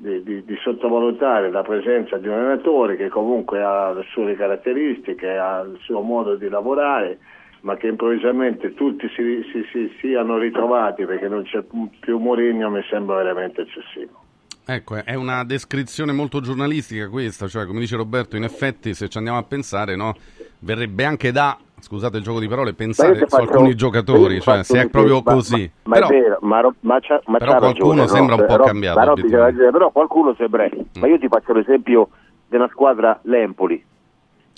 di, 0.01 0.23
di- 0.23 0.45
di 0.45 0.57
sottovalutare 0.63 1.51
la 1.51 1.63
presenza 1.63 2.17
di 2.17 2.27
un 2.27 2.35
allenatore 2.35 2.97
che 2.97 3.09
comunque 3.09 3.63
ha 3.63 3.93
le 3.93 4.05
sue 4.13 4.35
caratteristiche, 4.35 5.37
ha 5.37 5.61
il 5.61 5.79
suo 5.83 6.01
modo 6.01 6.37
di 6.37 6.49
lavorare, 6.49 7.19
ma 7.61 7.77
che 7.77 7.89
improvvisamente 7.89 8.73
tutti 8.73 9.07
si, 9.15 9.43
si- 9.53 9.63
si- 9.71 9.93
siano 10.01 10.39
ritrovati 10.39 11.05
perché 11.05 11.29
non 11.29 11.43
c'è 11.43 11.63
più 12.01 12.17
Mourinho 12.19 12.71
mi 12.71 12.83
sembra 12.89 13.17
veramente 13.17 13.61
eccessivo. 13.61 14.19
Ecco, 14.67 15.05
è 15.05 15.15
una 15.15 15.45
descrizione 15.45 16.13
molto 16.13 16.41
giornalistica 16.41 17.09
questa, 17.09 17.47
cioè 17.49 17.67
come 17.67 17.81
dice 17.81 17.97
Roberto, 17.97 18.37
in 18.37 18.45
effetti 18.45 18.95
se 18.95 19.09
ci 19.09 19.19
andiamo 19.19 19.39
a 19.39 19.43
pensare, 19.43 19.97
no, 19.97 20.15
verrebbe 20.61 21.05
anche 21.05 21.33
da, 21.33 21.59
scusate 21.81 22.17
il 22.19 22.23
gioco 22.23 22.41
di 22.41 22.49
parole, 22.49 22.75
pensare 22.75 23.15
su 23.27 23.35
alcuni 23.35 23.69
io 23.71 23.75
giocatori, 23.75 24.41
cioè 24.41 24.63
se 24.63 24.81
è 24.83 24.89
proprio 24.89 25.23
ma- 25.25 25.33
così. 25.33 25.71
Ma, 25.85 25.95
Però- 25.95 26.09
ma 26.09 26.15
è 26.15 26.21
vero, 26.21 26.39
ma, 26.43 26.61
Ro- 26.61 26.75
ma 26.81 26.99
c'ha, 27.01 27.21
ma 27.27 27.39
Però 27.39 27.53
c'ha 27.53 27.59
qualcuno 27.59 27.89
ragione, 28.03 28.09
sembra 28.09 28.35
un 28.37 28.47
po' 28.47 28.57
Ro- 28.57 28.65
cambiato, 28.65 28.99
obiettivamente. 29.13 29.51
ragione, 29.57 29.71
però 29.71 29.91
qualcuno 29.91 30.35
sembra. 30.35 30.65
Mm. 30.65 31.01
Ma 31.01 31.07
io 31.07 31.19
ti 31.19 31.29
faccio 31.29 31.53
l'esempio 31.53 32.09
della 32.49 32.69
squadra 32.69 33.19
l'Empoli. 33.23 33.85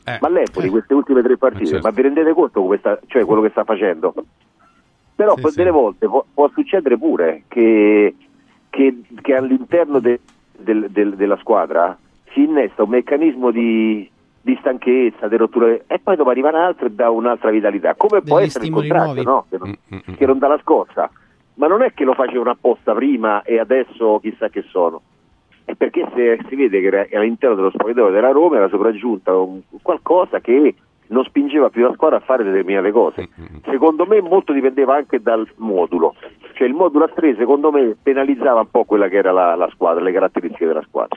Eh, 0.04 0.18
Ma 0.20 0.28
l'Empoli, 0.28 0.68
queste 0.68 0.94
ultime 0.94 1.22
tre 1.22 1.36
partite, 1.36 1.66
certo. 1.66 1.86
ma 1.86 1.94
vi 1.94 2.02
rendete 2.02 2.32
conto 2.32 2.60
come 2.62 2.76
sta- 2.78 2.98
cioè 3.06 3.24
quello 3.24 3.40
che 3.42 3.50
sta 3.50 3.62
facendo? 3.64 4.12
Però 5.14 5.34
Sì, 5.36 5.40
poi 5.42 5.50
sì. 5.52 5.56
delle 5.58 5.70
volte 5.70 6.06
può, 6.08 6.24
può 6.34 6.50
succedere 6.52 6.98
pure 6.98 7.44
che, 7.46 8.16
che- 8.70 9.00
che 9.20 9.34
all'interno 9.36 10.00
de- 10.00 10.18
del- 10.58 10.88
del- 10.90 11.14
della 11.14 11.36
squadra 11.36 11.96
si 12.32 12.42
innesta 12.42 12.82
un 12.82 12.88
meccanismo 12.88 13.50
di, 13.52 14.10
di 14.42 14.56
stanchezza, 14.60 15.28
di 15.28 15.36
rotture, 15.36 15.84
e 15.86 15.98
poi 16.00 16.16
dopo 16.16 16.30
arriva 16.30 16.48
un 16.48 16.56
altro 16.56 16.86
e 16.86 16.90
dà 16.90 17.08
un'altra 17.10 17.50
vitalità. 17.50 17.94
Come 17.94 18.20
può 18.22 18.38
essere 18.40 18.66
il 18.66 18.72
contrario, 18.72 19.22
no? 19.22 19.46
Che 19.48 19.56
non, 19.58 19.68
Mm, 19.68 19.94
mm, 19.94 19.98
mm. 20.10 20.14
che 20.14 20.26
non 20.26 20.38
dà 20.38 20.48
la 20.48 20.58
scorsa. 20.62 21.10
Ma 21.54 21.66
non 21.68 21.82
è 21.82 21.92
che 21.94 22.04
lo 22.04 22.14
facevano 22.14 22.50
apposta 22.50 22.92
prima 22.94 23.42
e 23.42 23.58
adesso 23.58 24.18
chissà 24.20 24.48
che 24.48 24.62
sono. 24.68 25.00
È 25.64 25.74
perché 25.74 26.06
se, 26.14 26.40
si 26.48 26.56
vede 26.56 26.80
che 26.80 26.86
era- 26.86 27.06
all'interno 27.12 27.54
dello 27.54 27.70
spogliatoio 27.70 28.10
della 28.10 28.30
Roma 28.32 28.56
era 28.56 28.68
sopraggiunta 28.68 29.36
un- 29.36 29.60
qualcosa 29.80 30.40
che 30.40 30.74
non 31.08 31.24
spingeva 31.24 31.68
più 31.68 31.82
la 31.86 31.92
squadra 31.92 32.16
a 32.16 32.20
fare 32.20 32.42
determinate 32.42 32.90
cose. 32.90 33.28
Secondo 33.66 34.06
me 34.06 34.20
molto 34.22 34.52
dipendeva 34.52 34.96
anche 34.96 35.20
dal 35.20 35.46
modulo. 35.56 36.14
Cioè 36.54 36.66
il 36.66 36.74
modulo 36.74 37.04
a 37.04 37.08
3 37.14 37.36
secondo 37.36 37.70
me 37.70 37.94
penalizzava 38.02 38.60
un 38.60 38.70
po' 38.70 38.84
quella 38.84 39.08
che 39.08 39.18
era 39.18 39.30
la, 39.30 39.54
la 39.54 39.68
squadra, 39.72 40.02
le 40.02 40.12
caratteristiche 40.12 40.66
della 40.66 40.82
squadra. 40.82 41.16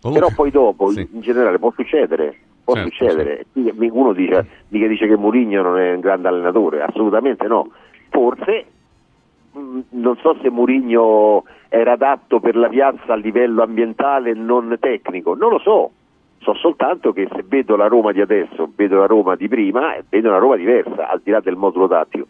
Comunque- 0.00 0.26
Però 0.26 0.34
poi 0.34 0.50
dopo 0.50 0.88
Sì. 0.90 1.06
in 1.12 1.20
generale 1.20 1.58
può 1.58 1.70
succedere, 1.72 2.36
può 2.66 2.74
Certo, 2.74 2.90
succedere. 2.90 3.46
Qui 3.52 3.88
Uno 3.92 4.12
dice, 4.12 4.44
mica 4.70 4.88
dice 4.88 5.06
che 5.06 5.16
Mourinho 5.16 5.62
non 5.62 5.78
è 5.78 5.94
un 5.94 6.00
grande 6.00 6.26
allenatore, 6.26 6.82
assolutamente 6.82 7.46
no. 7.46 7.70
Forse 8.10 8.64
mh, 9.52 9.80
non 9.90 10.16
so 10.16 10.36
se 10.42 10.50
Mourinho 10.50 11.44
era 11.68 11.92
adatto 11.92 12.40
per 12.40 12.56
la 12.56 12.68
piazza 12.68 13.12
a 13.12 13.16
livello 13.16 13.62
ambientale 13.62 14.30
e 14.30 14.34
non 14.34 14.76
tecnico, 14.80 15.34
non 15.34 15.50
lo 15.50 15.58
so. 15.60 15.90
So 16.38 16.54
soltanto 16.54 17.12
che 17.12 17.28
se 17.32 17.44
vedo 17.46 17.76
la 17.76 17.86
Roma 17.86 18.10
di 18.12 18.20
adesso, 18.20 18.68
vedo 18.74 18.98
la 18.98 19.06
Roma 19.06 19.36
di 19.36 19.48
prima, 19.48 19.94
vedo 20.08 20.28
una 20.28 20.38
Roma 20.38 20.56
diversa, 20.56 21.08
al 21.08 21.20
di 21.22 21.30
là 21.30 21.40
del 21.40 21.56
modulo 21.56 21.86
tattico. 21.86 22.26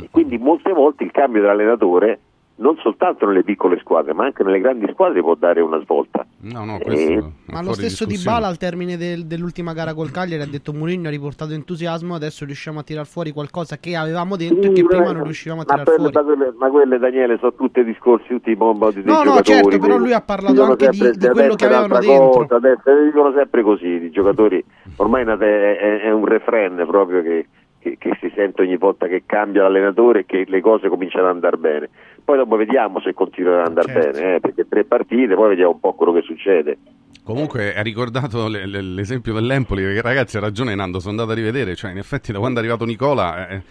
E 0.00 0.08
quindi 0.10 0.38
molte 0.38 0.72
volte 0.72 1.02
il 1.02 1.10
cambio 1.10 1.40
dell'allenatore, 1.40 2.20
non 2.60 2.76
soltanto 2.82 3.26
nelle 3.26 3.42
piccole 3.44 3.78
squadre, 3.80 4.12
ma 4.14 4.24
anche 4.24 4.42
nelle 4.42 4.60
grandi 4.60 4.86
squadre 4.92 5.20
può 5.20 5.34
dare 5.34 5.60
una 5.60 5.80
svolta. 5.80 6.26
No, 6.40 6.64
no, 6.64 6.78
questo 6.78 7.10
Eh, 7.12 7.22
Ma 7.46 7.62
lo 7.62 7.72
stesso 7.72 8.04
Di. 8.04 8.16
Bala 8.24 8.46
al 8.46 8.58
termine 8.58 8.96
del- 8.96 9.26
dell'ultima 9.26 9.72
gara 9.72 9.94
col 9.94 10.10
Cagliari 10.10 10.42
ha 10.42 10.46
detto 10.46 10.72
Mourinho 10.72 11.08
ha 11.08 11.10
riportato 11.10 11.52
entusiasmo, 11.52 12.14
adesso 12.14 12.44
riusciamo 12.44 12.80
a 12.80 12.82
tirar 12.82 13.06
fuori 13.06 13.30
qualcosa 13.32 13.76
che 13.78 13.94
avevamo 13.96 14.36
dentro 14.36 14.70
e 14.70 14.72
che 14.74 14.84
prima 14.84 15.12
non 15.12 15.22
riuscivamo 15.24 15.62
a 15.62 15.64
ma 15.66 15.72
tirar 15.82 15.84
quelle, 15.96 16.10
fuori. 16.10 16.26
ma, 16.26 16.34
quelle, 16.34 16.54
ma 16.58 16.68
quelle, 16.70 16.98
Daniele 16.98 17.38
sono 17.38 17.54
tutti 17.54 17.82
discorsi, 17.84 18.28
tutti 18.28 18.50
i 18.50 18.56
bomba 18.56 18.90
di 18.90 19.02
No, 19.04 19.18
no, 19.18 19.22
giocatori, 19.40 19.42
certo, 19.44 19.78
però 19.78 19.96
lui 19.96 20.12
ha 20.12 20.20
parlato 20.20 20.62
anche 20.62 20.88
di- 20.88 20.96
sempre, 20.96 21.18
di 21.18 21.26
quello 21.28 21.52
adesso 21.52 21.56
che 21.56 21.64
avevano 21.66 21.98
dentro. 22.00 22.28
cosa, 22.40 22.56
adesso 22.56 23.04
dicono 23.04 23.32
sempre 23.36 23.62
così 23.62 23.86
i 23.86 24.10
giocatori, 24.10 24.64
ormai 24.96 25.24
è, 25.24 25.36
è- 25.36 26.00
è 26.02 26.10
un 26.10 26.24
refren 26.24 26.84
proprio 26.86 27.22
che, 27.22 27.46
che- 27.78 27.96
che 27.98 28.16
si 28.20 28.32
sente 28.34 28.62
ogni 28.62 28.76
volta 28.76 29.06
che 29.06 29.22
cambia 29.26 29.62
l'allenatore 29.62 30.20
e 30.20 30.26
che 30.26 30.44
le 30.48 30.60
cose 30.60 30.88
cominciano 30.88 31.28
ad 31.28 31.34
andare 31.34 31.56
bene. 31.56 31.88
Poi 32.28 32.36
dopo 32.36 32.56
vediamo 32.56 33.00
se 33.00 33.14
continuano 33.14 33.62
ad 33.62 33.68
andare 33.68 33.90
Certo. 33.90 34.10
bene, 34.18 34.34
eh, 34.34 34.40
perché 34.40 34.68
tre 34.68 34.84
partite, 34.84 35.34
poi 35.34 35.48
vediamo 35.48 35.70
un 35.70 35.80
po' 35.80 35.94
quello 35.94 36.12
che 36.12 36.20
succede. 36.20 36.76
Comunque 37.24 37.74
hai 37.74 37.82
ricordato 37.82 38.48
le- 38.48 38.66
le- 38.66 38.82
l'esempio 38.82 39.32
dell'Empoli, 39.32 39.82
perché 39.82 40.02
ragazzi 40.02 40.36
ha 40.36 40.40
ragione 40.40 40.74
Nando, 40.74 40.98
sono 40.98 41.12
andato 41.12 41.30
a 41.30 41.34
rivedere, 41.34 41.74
cioè 41.74 41.90
in 41.90 41.96
effetti 41.96 42.30
da 42.30 42.38
quando 42.38 42.58
è 42.58 42.62
arrivato 42.62 42.84
Nicola... 42.84 43.48
eh, 43.48 43.62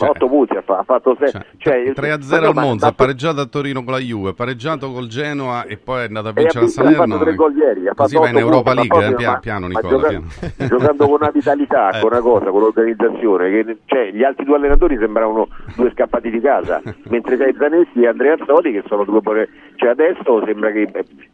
cioè, 0.00 0.08
Ma 0.08 0.14
8 0.14 0.28
punti 0.28 0.56
ha, 0.56 0.62
fa- 0.62 0.78
ha 0.78 0.82
fatto 0.82 1.16
6. 1.18 1.30
cioè, 1.58 1.92
3-0 1.94 2.44
al 2.48 2.54
Monza, 2.54 2.86
ha 2.88 2.92
pareggiato 2.92 3.40
a 3.40 3.46
Torino 3.46 3.82
con 3.84 3.92
la 3.92 3.98
Juve, 3.98 4.30
ha 4.30 4.34
pareggiato 4.34 4.90
col 4.92 5.06
Genoa 5.08 5.64
e 5.64 5.76
poi 5.76 6.00
è 6.02 6.04
andato 6.06 6.28
a 6.28 6.32
vincere 6.32 6.64
a 6.64 6.68
ha 6.68 6.70
fatto 6.70 6.90
Salerno. 6.90 7.18
tre 7.18 7.34
gol 7.34 7.56
ieri, 7.56 7.88
ha 7.88 7.94
Così 7.94 8.14
fatto 8.14 8.24
va 8.24 8.30
in 8.30 8.38
Europa 8.38 8.72
punti, 8.72 8.88
ma 8.88 8.94
League, 8.96 8.96
eh, 8.96 9.08
proprio- 9.08 9.16
pia- 9.16 9.30
ma- 9.32 9.38
piano 9.40 9.60
ma 9.60 9.66
Nicola, 9.68 9.88
gioca- 9.88 10.08
piano. 10.08 10.66
giocando 10.68 11.04
con 11.06 11.14
una 11.20 11.30
vitalità, 11.30 11.90
Eh. 11.90 12.00
con 12.00 12.10
una 12.12 12.20
cosa, 12.20 12.50
con 12.50 12.60
l'organizzazione, 12.60 13.50
che, 13.50 13.76
cioè, 13.86 14.10
gli 14.12 14.22
altri 14.24 14.44
due 14.44 14.56
allenatori 14.56 14.96
sembravano 14.98 15.48
due 15.76 15.90
scappati 15.92 16.30
di 16.30 16.40
casa, 16.40 16.80
mentre 17.10 17.36
c'è 17.36 17.54
Zaneschi 17.58 18.02
e 18.02 18.06
Andrea 18.08 18.34
Azzoli 18.34 18.72
che 18.72 18.82
sono 18.88 19.04
due 19.04 19.20
buone, 19.20 19.48
cioè 19.76 19.90
adesso 19.90 20.42
sembra 20.44 20.70
che, 20.70 20.88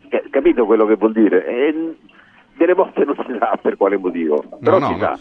eh, 0.08 0.22
capito 0.30 0.66
quello 0.66 0.86
che 0.86 0.94
vuol 0.96 1.12
dire? 1.12 1.46
E, 1.46 1.94
delle 2.56 2.74
volte 2.74 3.04
non 3.04 3.14
si 3.26 3.36
sa 3.38 3.56
per 3.60 3.76
quale 3.76 3.96
motivo, 3.98 4.42
però 4.60 4.78
no, 4.78 4.86
si 4.88 4.92
no. 4.94 4.98
sa. 4.98 5.18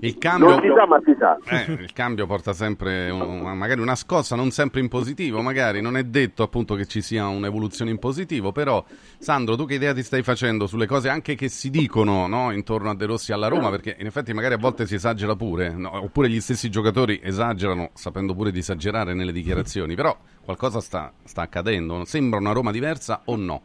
Il 0.00 0.18
cambio, 0.18 0.48
Non 0.50 0.60
si 0.60 0.68
sa, 0.74 0.86
ma 0.86 1.00
si 1.04 1.16
sa. 1.18 1.38
Eh, 1.46 1.72
il 1.82 1.92
cambio 1.92 2.26
porta 2.26 2.52
sempre 2.52 3.10
un- 3.10 3.40
magari 3.56 3.80
una 3.80 3.94
scossa, 3.94 4.36
non 4.36 4.50
sempre 4.50 4.80
in 4.80 4.88
positivo, 4.88 5.40
magari 5.42 5.80
non 5.80 5.96
è 5.96 6.04
detto 6.04 6.42
appunto 6.42 6.74
che 6.74 6.86
ci 6.86 7.00
sia 7.00 7.26
un'evoluzione 7.28 7.90
in 7.90 7.98
positivo, 7.98 8.52
però 8.52 8.84
Sandro, 9.18 9.56
tu 9.56 9.64
che 9.66 9.74
idea 9.74 9.94
ti 9.94 10.02
stai 10.02 10.22
facendo 10.22 10.66
sulle 10.66 10.86
cose 10.86 11.08
anche 11.08 11.34
che 11.34 11.48
si 11.48 11.70
dicono 11.70 12.26
no, 12.26 12.50
intorno 12.52 12.90
a 12.90 12.94
De 12.94 13.06
Rossi 13.06 13.32
alla 13.32 13.48
Roma? 13.48 13.70
Perché 13.70 13.96
in 13.98 14.06
effetti 14.06 14.32
magari 14.32 14.54
a 14.54 14.58
volte 14.58 14.86
si 14.86 14.94
esagera 14.94 15.34
pure, 15.34 15.70
no? 15.70 15.90
oppure 15.96 16.28
gli 16.28 16.40
stessi 16.40 16.68
giocatori 16.70 17.20
esagerano 17.22 17.90
sapendo 17.94 18.34
pure 18.34 18.50
di 18.52 18.58
esagerare 18.58 19.14
nelle 19.14 19.32
dichiarazioni, 19.32 19.94
però 19.94 20.16
qualcosa 20.44 20.80
sta, 20.80 21.12
sta 21.24 21.42
accadendo, 21.42 22.04
sembra 22.04 22.38
una 22.38 22.52
Roma 22.52 22.70
diversa 22.70 23.22
o 23.24 23.36
no? 23.36 23.62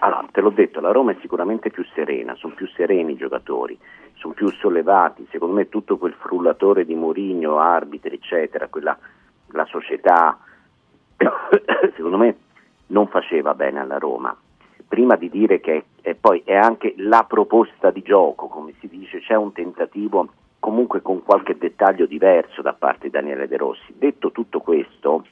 Allora, 0.00 0.24
te 0.30 0.40
l'ho 0.40 0.50
detto, 0.50 0.80
la 0.80 0.92
Roma 0.92 1.12
è 1.12 1.16
sicuramente 1.20 1.70
più 1.70 1.84
serena, 1.94 2.34
sono 2.36 2.54
più 2.54 2.68
sereni 2.68 3.12
i 3.12 3.16
giocatori, 3.16 3.76
sono 4.14 4.32
più 4.32 4.48
sollevati, 4.50 5.26
secondo 5.30 5.54
me 5.54 5.68
tutto 5.68 5.98
quel 5.98 6.14
frullatore 6.14 6.84
di 6.84 6.94
Mourinho, 6.94 7.58
arbitri, 7.58 8.14
eccetera, 8.14 8.68
quella, 8.68 8.96
la 9.48 9.64
società, 9.64 10.38
secondo 11.96 12.16
me 12.16 12.36
non 12.88 13.08
faceva 13.08 13.54
bene 13.54 13.80
alla 13.80 13.98
Roma. 13.98 14.36
Prima 14.86 15.16
di 15.16 15.28
dire 15.28 15.60
che 15.60 15.84
e 16.00 16.14
poi 16.14 16.42
è 16.44 16.54
anche 16.54 16.94
la 16.96 17.26
proposta 17.28 17.90
di 17.90 18.02
gioco, 18.02 18.46
come 18.46 18.72
si 18.80 18.88
dice, 18.88 19.20
c'è 19.20 19.34
un 19.34 19.52
tentativo 19.52 20.28
comunque 20.58 21.02
con 21.02 21.22
qualche 21.22 21.58
dettaglio 21.58 22.06
diverso 22.06 22.62
da 22.62 22.72
parte 22.72 23.06
di 23.06 23.10
Daniele 23.10 23.46
De 23.46 23.56
Rossi. 23.56 23.94
Detto 23.96 24.30
tutto 24.30 24.60
questo, 24.60 25.26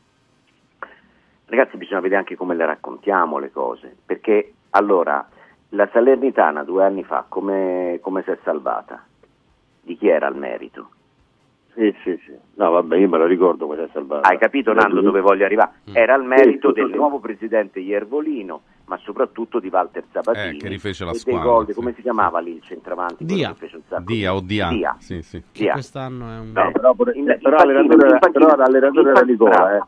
Ragazzi, 1.49 1.77
bisogna 1.77 2.01
vedere 2.01 2.21
anche 2.21 2.35
come 2.37 2.55
le 2.57 2.67
raccontiamo 2.67 3.39
le 3.39 3.53
cose, 3.53 3.95
perché 4.05 4.53
allora 4.71 5.27
la 5.71 5.89
Salernitana 5.93 6.65
due 6.65 6.85
anni 6.85 7.05
fa 7.05 7.25
come, 7.29 7.99
come 8.03 8.23
si 8.23 8.31
è 8.31 8.39
salvata? 8.43 9.05
Di 9.81 9.97
chi 9.97 10.09
era 10.09 10.27
il 10.27 10.35
merito? 10.35 10.91
Sì, 11.75 11.95
sì, 12.03 12.19
sì. 12.25 12.35
No, 12.55 12.71
vabbè, 12.71 12.97
io 12.97 13.09
me 13.09 13.19
lo 13.19 13.27
ricordo 13.27 13.67
come 13.67 13.77
si 13.79 13.83
è 13.85 13.89
salvato. 13.93 14.27
Hai 14.27 14.39
capito 14.39 14.73
Nando 14.73 15.01
dove 15.03 15.21
voglio 15.21 15.45
arrivare? 15.45 15.73
Era 15.93 16.15
il 16.17 16.23
merito 16.25 16.73
del 16.73 16.89
sì. 16.91 16.97
nuovo 16.97 17.21
presidente 17.21 17.79
Iervolino, 17.81 18.63
ma 18.87 18.97
soprattutto 18.97 19.61
di 19.61 19.69
Walter 19.69 20.05
Sabatini 20.11 20.57
Eh, 20.57 20.61
che 20.61 20.69
rifece 20.69 21.05
la 21.05 21.13
squadra, 21.13 21.43
gol 21.45 21.67
sì. 21.67 21.75
come 21.75 21.93
si 21.95 22.03
chiamava 22.03 22.41
lì 22.41 22.55
il 22.55 22.63
centravanti? 22.63 23.25
Dia. 23.25 23.55
Dia 24.05 24.35
o 24.35 24.41
Dia? 24.41 24.69
Dia. 24.71 24.97
Sì, 24.99 25.23
sì. 25.23 25.41
Che 25.53 25.63
Dia. 25.63 25.73
quest'anno 25.75 26.25
è 26.31 26.39
un... 26.39 26.53
No, 26.53 26.73
però, 26.73 26.95
pure- 26.95 27.13
in- 27.15 27.25
però 27.27 27.37
infatti- 27.51 27.67
l'allenatore, 27.69 28.09
infatti- 28.11 28.33
però 28.33 28.57
l'allenatore 28.57 29.11
era 29.11 29.21
Nicola, 29.21 29.77
eh. 29.77 29.83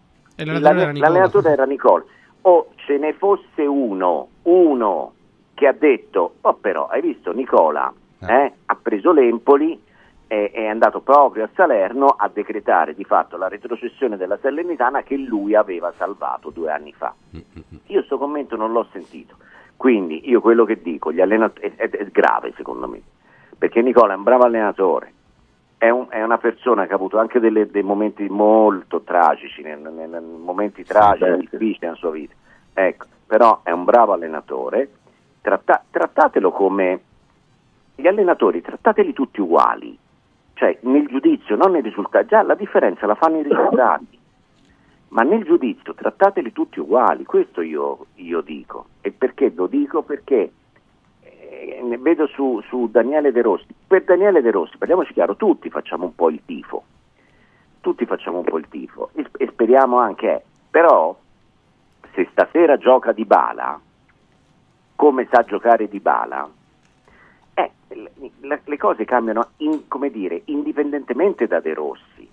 L'allenatore 0.45 0.81
era 0.83 0.91
Nicola. 0.93 1.09
L'allenatore 1.09 1.51
era 1.51 1.65
Nicola. 1.65 2.05
O 2.43 2.69
ce 2.77 2.99
ne 2.99 3.13
fosse 3.15 3.63
uno, 3.67 4.29
uno 4.43 5.13
che 5.55 5.67
ha 5.67 5.73
detto, 5.73 6.35
oh 6.41 6.55
però, 6.55 6.87
hai 6.87 7.01
visto 7.03 7.33
Nicola, 7.33 7.93
Eh. 8.21 8.33
eh, 8.45 8.53
ha 8.67 8.77
preso 8.81 9.13
l'Empoli, 9.13 9.81
e 10.31 10.51
è 10.51 10.67
andato 10.67 11.01
proprio 11.01 11.45
a 11.45 11.49
Salerno 11.55 12.09
a 12.09 12.29
decretare 12.33 12.95
di 12.95 13.03
fatto 13.05 13.37
la 13.37 13.49
retrocessione 13.49 14.17
della 14.19 14.39
Salernitana 14.41 15.03
che 15.03 15.17
lui 15.17 15.55
aveva 15.55 15.91
salvato 15.97 16.51
due 16.51 16.71
anni 16.71 16.93
fa. 16.93 17.15
Io 17.87 18.03
sto 18.03 18.19
commento 18.19 18.55
non 18.55 18.73
l'ho 18.73 18.87
sentito, 18.93 19.37
quindi 19.77 20.29
io 20.29 20.41
quello 20.43 20.65
che 20.65 20.81
dico, 20.83 21.11
gli 21.13 21.21
allenatori, 21.23 21.73
è, 21.77 21.89
è- 21.89 21.91
è 21.91 22.07
grave 22.09 22.53
secondo 22.57 22.87
me, 22.87 23.01
perché 23.57 23.81
Nicola 23.81 24.13
è 24.13 24.17
un 24.17 24.23
bravo 24.23 24.45
allenatore, 24.45 25.13
è, 25.79 25.89
un- 25.89 26.07
è 26.11 26.23
una 26.23 26.39
persona 26.39 26.87
che 26.87 26.93
ha 26.93 26.97
avuto 26.97 27.19
anche 27.19 27.39
delle- 27.41 27.71
dei 27.71 27.83
momenti 27.83 28.29
molto 28.29 29.01
tragici, 29.03 29.63
nel- 29.63 29.79
nel- 29.81 30.09
nel- 30.09 30.23
momenti 30.23 30.83
tragici, 30.85 31.25
certo. 31.25 31.39
difficili 31.57 31.79
nella 31.83 31.95
sua 31.95 32.11
vita. 32.11 32.35
Ecco, 32.75 33.07
però 33.27 33.61
è 33.63 33.71
un 33.71 33.85
bravo 33.85 34.13
allenatore, 34.13 34.91
tratta- 35.41 35.83
trattatelo 35.91 36.51
come 36.51 37.01
gli 37.95 38.07
allenatori, 38.07 38.61
trattateli 38.61 39.13
tutti 39.13 39.41
uguali, 39.41 39.97
cioè 40.55 40.77
nel 40.83 41.07
giudizio, 41.07 41.57
non 41.57 41.73
nei 41.73 41.83
risultati, 41.83 42.27
già 42.27 42.43
la 42.43 42.55
differenza 42.55 43.07
la 43.07 43.15
fanno 43.15 43.39
i 43.39 43.43
risultati, 43.43 44.19
ma 45.09 45.23
nel 45.23 45.45
giudizio 45.45 45.95
trattateli 45.95 46.53
tutti 46.53 46.81
uguali, 46.81 47.25
questo 47.25 47.61
io, 47.61 48.07
io 48.17 48.41
dico. 48.41 48.87
E 49.01 49.11
perché 49.13 49.53
lo 49.55 49.67
dico? 49.67 50.03
Perché 50.03 50.53
ne 51.83 51.97
vedo 51.99 52.27
su, 52.27 52.63
su 52.69 52.89
Daniele 52.91 53.33
De 53.33 53.43
Rossi. 53.43 53.67
Per 53.87 54.05
Daniele 54.05 54.43
De 54.43 54.51
Rossi, 54.51 54.77
parliamoci 54.77 55.13
chiaro, 55.13 55.37
tutti 55.37 55.71
facciamo 55.71 56.05
un 56.05 56.15
po' 56.15 56.31
il 56.31 56.41
tifo, 56.45 56.85
tutti 57.81 58.05
facciamo 58.07 58.39
un 58.39 58.45
po' 58.45 58.59
il 58.59 58.69
tifo 58.69 59.11
e, 59.15 59.27
e 59.37 59.49
speriamo 59.51 59.99
anche, 59.99 60.33
eh, 60.35 60.43
però 60.71 61.17
se 62.13 62.29
stasera 62.31 62.77
gioca 62.77 63.13
Di 63.13 63.25
Bala, 63.25 63.81
come 64.97 65.29
sa 65.31 65.43
giocare 65.45 65.89
Di 65.89 66.01
Bala, 66.01 66.49
eh, 67.55 67.71
le, 67.89 68.11
le- 68.65 68.77
cose 68.77 69.05
cambiano, 69.05 69.49
in- 69.59 69.87
dire, 70.11 70.43
indipendentemente 70.47 71.47
da 71.47 71.61
De 71.61 71.75
Rossi. 71.75 72.29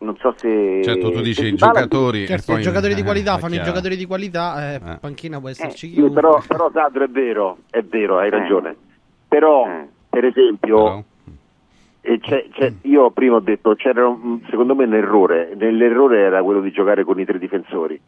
Non 0.00 0.16
so 0.18 0.32
se... 0.36 0.80
Certo, 0.84 1.10
tu 1.10 1.20
dici 1.20 1.44
i 1.46 1.50
Dybala- 1.52 1.72
giocatori... 1.72 2.26
Certo, 2.26 2.52
poi- 2.52 2.60
i 2.60 2.62
giocatori 2.64 2.94
di 2.94 3.00
eh, 3.00 3.04
qualità 3.04 3.34
è 3.36 3.38
fanno 3.38 3.54
i 3.56 3.62
giocatori 3.62 3.96
di 3.96 4.04
qualità, 4.06 4.72
eh, 4.72 4.74
Eh. 4.76 4.98
panchina 5.00 5.40
può 5.40 5.48
esserci 5.48 5.86
Eh, 5.86 5.92
chiunque. 5.94 6.14
però, 6.14 6.40
però 6.46 6.70
Sandro 6.72 7.04
è 7.04 7.08
vero, 7.08 7.58
è 7.70 7.82
vero, 7.82 8.18
hai 8.18 8.28
Eh. 8.28 8.30
ragione. 8.30 8.76
Però, 9.26 9.66
Eh. 9.66 9.88
per 10.08 10.24
esempio, 10.24 10.76
Però- 10.76 12.18
c'è- 12.20 12.46
c'è- 12.52 12.72
io 12.82 13.10
prima 13.10 13.36
ho 13.36 13.40
detto 13.40 13.74
c'era 13.74 14.06
un- 14.06 14.40
secondo 14.48 14.74
me 14.74 14.84
un 14.84 14.94
errore, 14.94 15.54
l'errore 15.56 16.20
era 16.20 16.42
quello 16.42 16.60
di 16.60 16.70
giocare 16.70 17.02
con 17.04 17.18
i 17.20 17.24
tre 17.24 17.38
difensori 17.38 18.00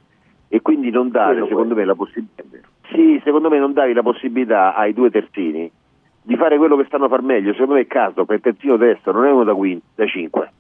e 0.48 0.60
quindi 0.62 0.90
non 0.90 1.10
dare 1.10 1.44
secondo 1.48 1.74
me 1.74 1.84
la 1.84 1.94
possibilità 1.94 2.42
sì, 2.92 3.20
secondo 3.24 3.48
me 3.50 3.58
non 3.58 3.72
davi 3.72 3.92
la 3.92 4.02
possibilità 4.02 4.74
ai 4.74 4.92
due 4.94 5.10
terzini 5.10 5.70
di 6.22 6.36
fare 6.36 6.56
quello 6.56 6.76
che 6.76 6.84
stanno 6.86 7.04
a 7.04 7.08
far 7.08 7.22
meglio 7.22 7.52
secondo 7.52 7.74
me 7.74 7.86
Caso 7.86 8.24
per 8.24 8.40
terzino 8.40 8.76
destro 8.76 9.12
non 9.12 9.26
è 9.26 9.30
uno 9.30 9.44
da, 9.44 9.54
quin- 9.54 9.80
da 9.94 10.06
5 10.06 10.50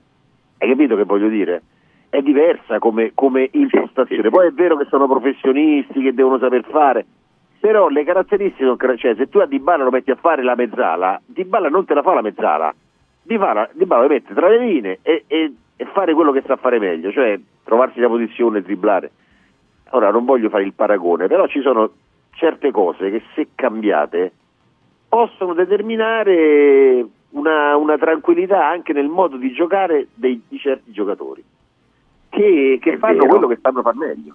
hai 0.60 0.68
capito 0.68 0.96
che 0.96 1.04
voglio 1.04 1.28
dire? 1.28 1.62
è 2.10 2.20
diversa 2.22 2.80
come, 2.80 3.12
come 3.14 3.48
impostazione 3.52 4.30
poi 4.30 4.48
è 4.48 4.50
vero 4.50 4.76
che 4.76 4.86
sono 4.86 5.06
professionisti 5.06 6.02
che 6.02 6.12
devono 6.12 6.38
saper 6.38 6.64
fare 6.68 7.06
però 7.60 7.88
le 7.88 8.04
caratteristiche 8.04 8.64
sono 8.64 8.96
cioè 8.96 9.14
se 9.14 9.28
tu 9.28 9.38
a 9.38 9.46
Dybala 9.46 9.84
lo 9.84 9.90
metti 9.90 10.10
a 10.10 10.16
fare 10.16 10.42
la 10.42 10.56
mezzala 10.56 11.20
Dybala 11.24 11.68
non 11.68 11.84
te 11.84 11.94
la 11.94 12.02
fa 12.02 12.14
la 12.14 12.22
mezzala. 12.22 12.74
Dybala, 13.22 13.70
Dybala 13.74 14.02
lo 14.02 14.08
mette 14.08 14.34
tra 14.34 14.48
le 14.48 14.58
linee 14.58 14.98
e, 15.02 15.24
e- 15.28 15.54
e 15.76 15.84
fare 15.92 16.12
quello 16.14 16.32
che 16.32 16.42
sa 16.44 16.56
fare 16.56 16.80
meglio 16.80 17.12
cioè 17.12 17.38
trovarsi 17.62 18.00
la 18.00 18.08
posizione, 18.08 18.60
dribblare 18.60 19.10
ora 19.90 20.10
non 20.10 20.24
voglio 20.24 20.48
fare 20.48 20.64
il 20.64 20.72
paragone 20.72 21.28
però 21.28 21.46
ci 21.46 21.60
sono 21.60 21.90
certe 22.32 22.72
cose 22.72 23.10
che 23.10 23.22
se 23.34 23.48
cambiate 23.54 24.32
possono 25.08 25.54
determinare 25.54 27.06
una, 27.30 27.76
una 27.76 27.96
tranquillità 27.98 28.66
anche 28.66 28.92
nel 28.92 29.08
modo 29.08 29.36
di 29.36 29.52
giocare 29.52 30.08
dei- 30.14 30.42
di 30.48 30.58
certi 30.58 30.90
giocatori 30.92 31.42
che, 32.28 32.78
che 32.80 32.96
fanno 32.98 33.18
vero. 33.18 33.28
quello 33.28 33.46
che 33.48 33.56
stanno 33.56 33.82
far 33.82 33.94
meglio 33.94 34.34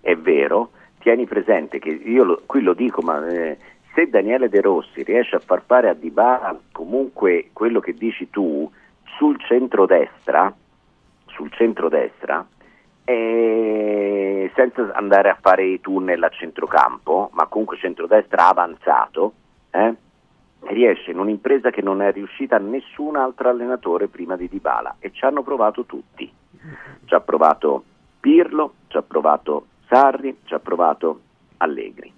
è 0.00 0.16
vero, 0.16 0.70
tieni 0.98 1.24
presente 1.26 1.78
che 1.78 1.88
io 1.90 2.24
lo- 2.24 2.42
qui 2.46 2.60
lo 2.62 2.74
dico, 2.74 3.00
ma 3.02 3.26
eh, 3.28 3.56
se 3.94 4.08
Daniele 4.08 4.48
De 4.48 4.60
Rossi 4.60 5.02
riesce 5.02 5.36
a 5.36 5.40
far 5.40 5.62
fare 5.64 5.88
a 5.88 5.94
Dybala 5.94 6.58
comunque 6.72 7.50
quello 7.52 7.80
che 7.80 7.94
dici 7.94 8.28
tu 8.30 8.70
sul 9.16 9.38
centrodestra, 9.40 10.52
sul 11.26 11.50
centrodestra, 11.52 12.44
eh, 13.04 14.50
senza 14.54 14.90
andare 14.94 15.28
a 15.30 15.38
fare 15.40 15.64
i 15.64 15.80
tunnel 15.80 16.22
a 16.22 16.28
centrocampo, 16.28 17.30
ma 17.32 17.46
comunque 17.46 17.76
centrodestra 17.78 18.48
avanzato, 18.48 19.32
eh, 19.70 19.94
riesce 20.66 21.10
in 21.10 21.18
un'impresa 21.18 21.70
che 21.70 21.82
non 21.82 22.00
è 22.02 22.12
riuscita 22.12 22.58
nessun 22.58 23.16
altro 23.16 23.48
allenatore 23.48 24.08
prima 24.08 24.36
di 24.36 24.48
Dybala 24.48 24.96
e 24.98 25.10
ci 25.12 25.24
hanno 25.24 25.42
provato 25.42 25.84
tutti. 25.84 26.30
Ci 27.04 27.14
ha 27.14 27.20
provato 27.20 27.84
Pirlo, 28.20 28.74
ci 28.88 28.96
ha 28.96 29.02
provato 29.02 29.66
Sarri, 29.88 30.38
ci 30.44 30.54
ha 30.54 30.58
provato 30.60 31.20
Allegri. 31.58 32.12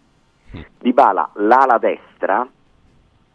Dybala 0.79 1.31
l'ala 1.35 1.79
destra 1.79 2.49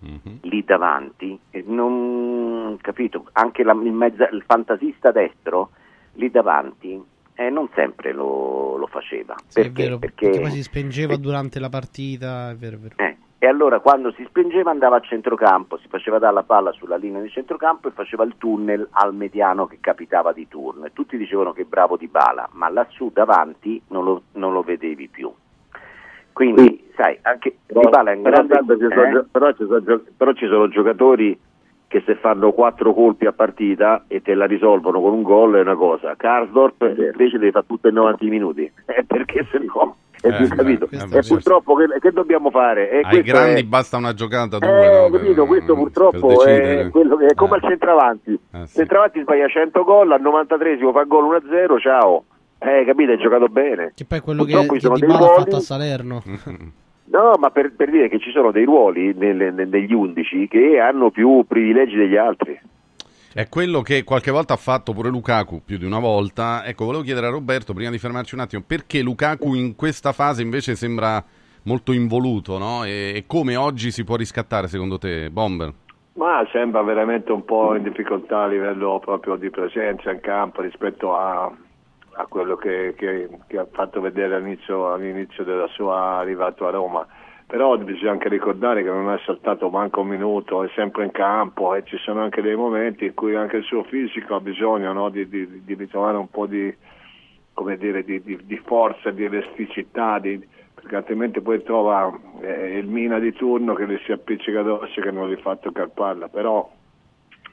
Mhm. 0.04 0.40
lì 0.44 0.64
davanti, 0.64 1.38
e 1.52 1.64
non 1.68 2.76
capito, 2.82 3.28
anche 3.34 3.64
la- 3.64 3.74
il, 3.74 3.92
mezza- 3.92 4.30
il 4.30 4.44
fantasista 4.48 5.12
destro 5.12 5.72
lì 6.14 6.32
davanti 6.32 7.00
eh, 7.36 7.50
non 7.52 7.70
sempre 7.76 8.12
lo, 8.12 8.78
lo 8.78 8.88
faceva. 8.88 9.36
Sì, 9.48 9.60
è 9.60 9.64
perché? 9.64 9.84
vero, 9.84 10.00
perché 10.00 10.26
perché 10.26 10.42
poi 10.42 10.52
si 10.52 10.64
spengeva 10.64 11.14
eh, 11.14 11.18
durante 11.20 11.60
la 11.60 11.70
partita, 11.70 12.50
è 12.50 12.56
vero, 12.56 12.76
è 12.78 12.80
vero. 12.80 12.96
eh, 12.98 13.18
E 13.44 13.48
allora 13.48 13.80
quando 13.80 14.12
si 14.12 14.24
spengeva 14.26 14.70
andava 14.70 14.98
a 14.98 15.00
centrocampo, 15.00 15.76
si 15.78 15.88
faceva 15.88 16.20
dare 16.20 16.36
la 16.36 16.44
palla 16.44 16.72
sulla 16.74 16.96
linea 16.96 17.24
di 17.24 17.30
centrocampo 17.32 17.88
e 17.88 17.92
faceva 17.92 18.24
il 18.24 18.36
tunnel 18.38 18.88
al 18.92 19.16
mediano 19.16 19.66
che 19.66 19.80
capitava 19.82 20.32
di 20.32 20.48
turno. 20.48 20.86
E 20.86 20.94
tutti 20.94 21.18
dicevano 21.18 21.52
che 21.52 21.66
bravo 21.66 21.98
di 21.98 22.08
bala, 22.08 22.48
ma 22.52 22.70
lassù 22.70 23.10
davanti 23.12 23.82
non 23.88 24.04
lo, 24.04 24.22
non 24.34 24.54
lo 24.54 24.62
vedevi 24.62 25.08
più. 25.08 25.34
Quindi, 26.32 26.92
sai, 26.96 27.18
anche 27.24 27.56
Però, 27.66 27.82
Di 27.82 27.90
Bala 27.90 28.12
è 28.12 28.16
un 28.16 28.22
però 28.22 28.46
grande... 28.46 28.54
tanto 28.54 28.78
ci 28.78 28.88
sono 28.94 29.20
eh? 29.20 29.26
però 29.32 29.52
ci 29.54 29.66
sono 29.66 30.02
però 30.16 30.34
ci 30.34 30.46
sono 30.46 30.68
giocatori 30.68 31.40
che 31.88 32.04
se 32.06 32.16
fanno 32.18 32.52
quattro 32.52 32.94
colpi 32.94 33.26
a 33.26 33.34
partita 33.34 34.04
e 34.08 34.22
te 34.22 34.36
la 34.36 34.46
risolvono 34.46 35.02
con 35.02 35.14
un 35.14 35.24
gol 35.24 35.56
è 35.56 35.62
una 35.62 35.76
cosa. 35.76 36.16
Karsdorp 36.16 36.94
invece 36.96 37.40
deve 37.40 37.52
fare 37.52 37.66
tutto 37.66 37.88
in 37.88 37.96
90 37.96 38.26
minuti 38.26 38.72
Eh, 38.86 39.04
perché 39.10 39.48
se 39.50 39.58
no 39.58 39.96
Eh, 40.24 40.30
beh, 40.30 40.48
capito. 40.56 40.88
questo 40.88 41.18
E 41.18 41.22
purtroppo 41.28 41.76
che, 41.76 41.86
che 42.00 42.12
dobbiamo 42.12 42.50
fare? 42.52 42.90
E 42.92 43.02
Ai 43.04 43.22
grandi 43.24 43.62
è- 43.62 43.64
basta 43.64 43.98
una 43.98 44.14
giocata, 44.14 44.58
due, 44.60 44.70
eh, 44.70 45.02
no? 45.02 45.10
capito, 45.10 45.34
Per- 45.42 45.48
questo 45.48 45.74
purtroppo 45.76 46.44
è, 46.46 46.90
quello 46.92 47.16
che 47.18 47.26
è 47.26 47.34
come 47.34 47.54
Eh. 47.54 47.56
al 47.56 47.62
centravanti. 47.70 48.40
Eh, 48.54 48.68
sì. 48.68 48.76
Centravanti 48.78 49.22
sbaglia 49.22 49.48
100 49.48 49.84
gol, 49.84 50.12
al 50.12 50.22
93esimo 50.22 50.92
fa 50.92 51.04
gol 51.04 51.26
1-0, 51.26 51.80
ciao. 51.80 52.24
Eh, 52.60 52.84
capito, 52.86 53.12
hai 53.12 53.18
giocato 53.18 53.48
bene. 53.48 53.92
Che 53.96 54.06
poi 54.06 54.20
quello 54.20 54.44
che, 54.44 54.52
Purtroppo 54.52 54.74
che 54.74 54.80
sono 54.80 54.96
Di 54.96 55.06
Bala 55.08 55.26
ha 55.32 55.34
fatto 55.40 55.56
a 55.56 55.60
Salerno. 55.60 56.22
No, 57.12 57.34
ma 57.38 57.50
per, 57.50 57.74
per 57.76 57.90
dire 57.90 58.08
che 58.08 58.20
ci 58.20 58.32
sono 58.32 58.52
dei 58.52 58.64
ruoli 58.64 59.14
nelle- 59.14 59.52
ne- 59.52 59.66
negli 59.66 59.92
11 59.94 60.48
che 60.48 60.80
hanno 60.80 61.10
più 61.12 61.44
privilegi 61.46 61.98
degli 61.98 62.16
altri. 62.16 62.58
È 63.34 63.48
quello 63.48 63.82
che 63.82 64.04
qualche 64.04 64.30
volta 64.30 64.56
ha 64.56 64.58
fatto 64.58 64.92
pure 64.92 65.08
Lukaku, 65.08 65.62
più 65.64 65.78
di 65.78 65.86
una 65.86 66.00
volta. 66.00 66.66
Ecco, 66.66 66.84
volevo 66.84 67.02
chiedere 67.02 67.28
a 67.28 67.30
Roberto, 67.30 67.74
prima 67.74 67.90
di 67.90 67.98
fermarci 67.98 68.36
un 68.36 68.42
attimo, 68.42 68.62
perché 68.68 69.02
Lukaku 69.02 69.54
in 69.54 69.78
questa 69.78 70.12
fase 70.12 70.42
invece 70.42 70.76
sembra 70.76 71.24
molto 71.64 71.94
involuto, 71.94 72.58
no? 72.58 72.84
E, 72.84 73.14
e 73.16 73.24
come 73.28 73.56
oggi 73.56 73.90
si 73.92 74.04
può 74.04 74.18
riscattare 74.18 74.68
secondo 74.68 74.98
te, 74.98 75.30
Bomber? 75.30 75.72
Ma 76.16 76.46
sembra 76.52 76.82
veramente 76.84 77.32
un 77.32 77.46
po' 77.46 77.74
in 77.76 77.84
difficoltà 77.84 78.44
a 78.44 78.48
livello 78.48 79.00
proprio 79.00 79.38
di 79.38 79.50
presenza 79.50 80.12
in 80.12 80.20
campo 80.20 80.62
rispetto 80.62 81.16
a, 81.16 81.46
a 81.46 82.26
quello 82.28 82.58
che, 82.58 82.96
che- 82.98 83.30
che 83.48 83.58
ha 83.58 83.68
fatto 83.72 84.02
vedere 84.02 84.36
all'inizio, 84.36 84.92
all'inizio 84.92 85.46
della 85.46 85.68
sua 85.70 86.18
arrivata 86.18 86.68
a 86.68 86.72
Roma. 86.72 87.08
Però 87.52 87.78
bisogna 87.78 88.12
anche 88.12 88.30
ricordare 88.30 88.82
che 88.82 88.88
non 88.88 89.12
è 89.12 89.20
saltato 89.26 89.70
manco 89.70 90.00
un 90.00 90.08
minuto, 90.08 90.64
è 90.64 90.70
sempre 90.74 91.04
in 91.04 91.12
campo 91.12 91.76
e 91.76 91.84
ci 91.84 91.98
sono 91.98 92.22
anche 92.22 92.42
dei 92.42 92.56
momenti 92.56 93.04
in 93.08 93.14
cui 93.14 93.36
anche 93.36 93.58
il 93.58 93.66
suo 93.66 93.84
fisico 93.84 94.36
ha 94.36 94.40
bisogno 94.40 94.94
no, 94.94 95.10
di, 95.10 95.28
di- 95.28 95.62
di 95.62 95.74
ritrovare 95.74 96.16
un 96.16 96.30
po' 96.30 96.46
di, 96.46 96.74
dire, 97.78 98.06
di, 98.06 98.62
forza, 98.64 99.12
di 99.12 99.26
elasticità, 99.26 100.18
perché 100.22 100.96
altrimenti 100.96 101.42
poi 101.42 101.62
trova 101.62 102.18
eh, 102.40 102.78
il 102.78 102.88
mina 102.88 103.20
di 103.20 103.34
turno 103.34 103.74
che 103.74 103.86
le 103.86 104.00
si 104.06 104.14
appiccica 104.14 104.62
addosso 104.62 104.98
e 104.98 105.04
che 105.04 105.12
non 105.12 105.30
gli 105.30 105.36
fa 105.36 105.58
toccare 105.58 105.90
palla, 105.90 106.30
però 106.30 106.72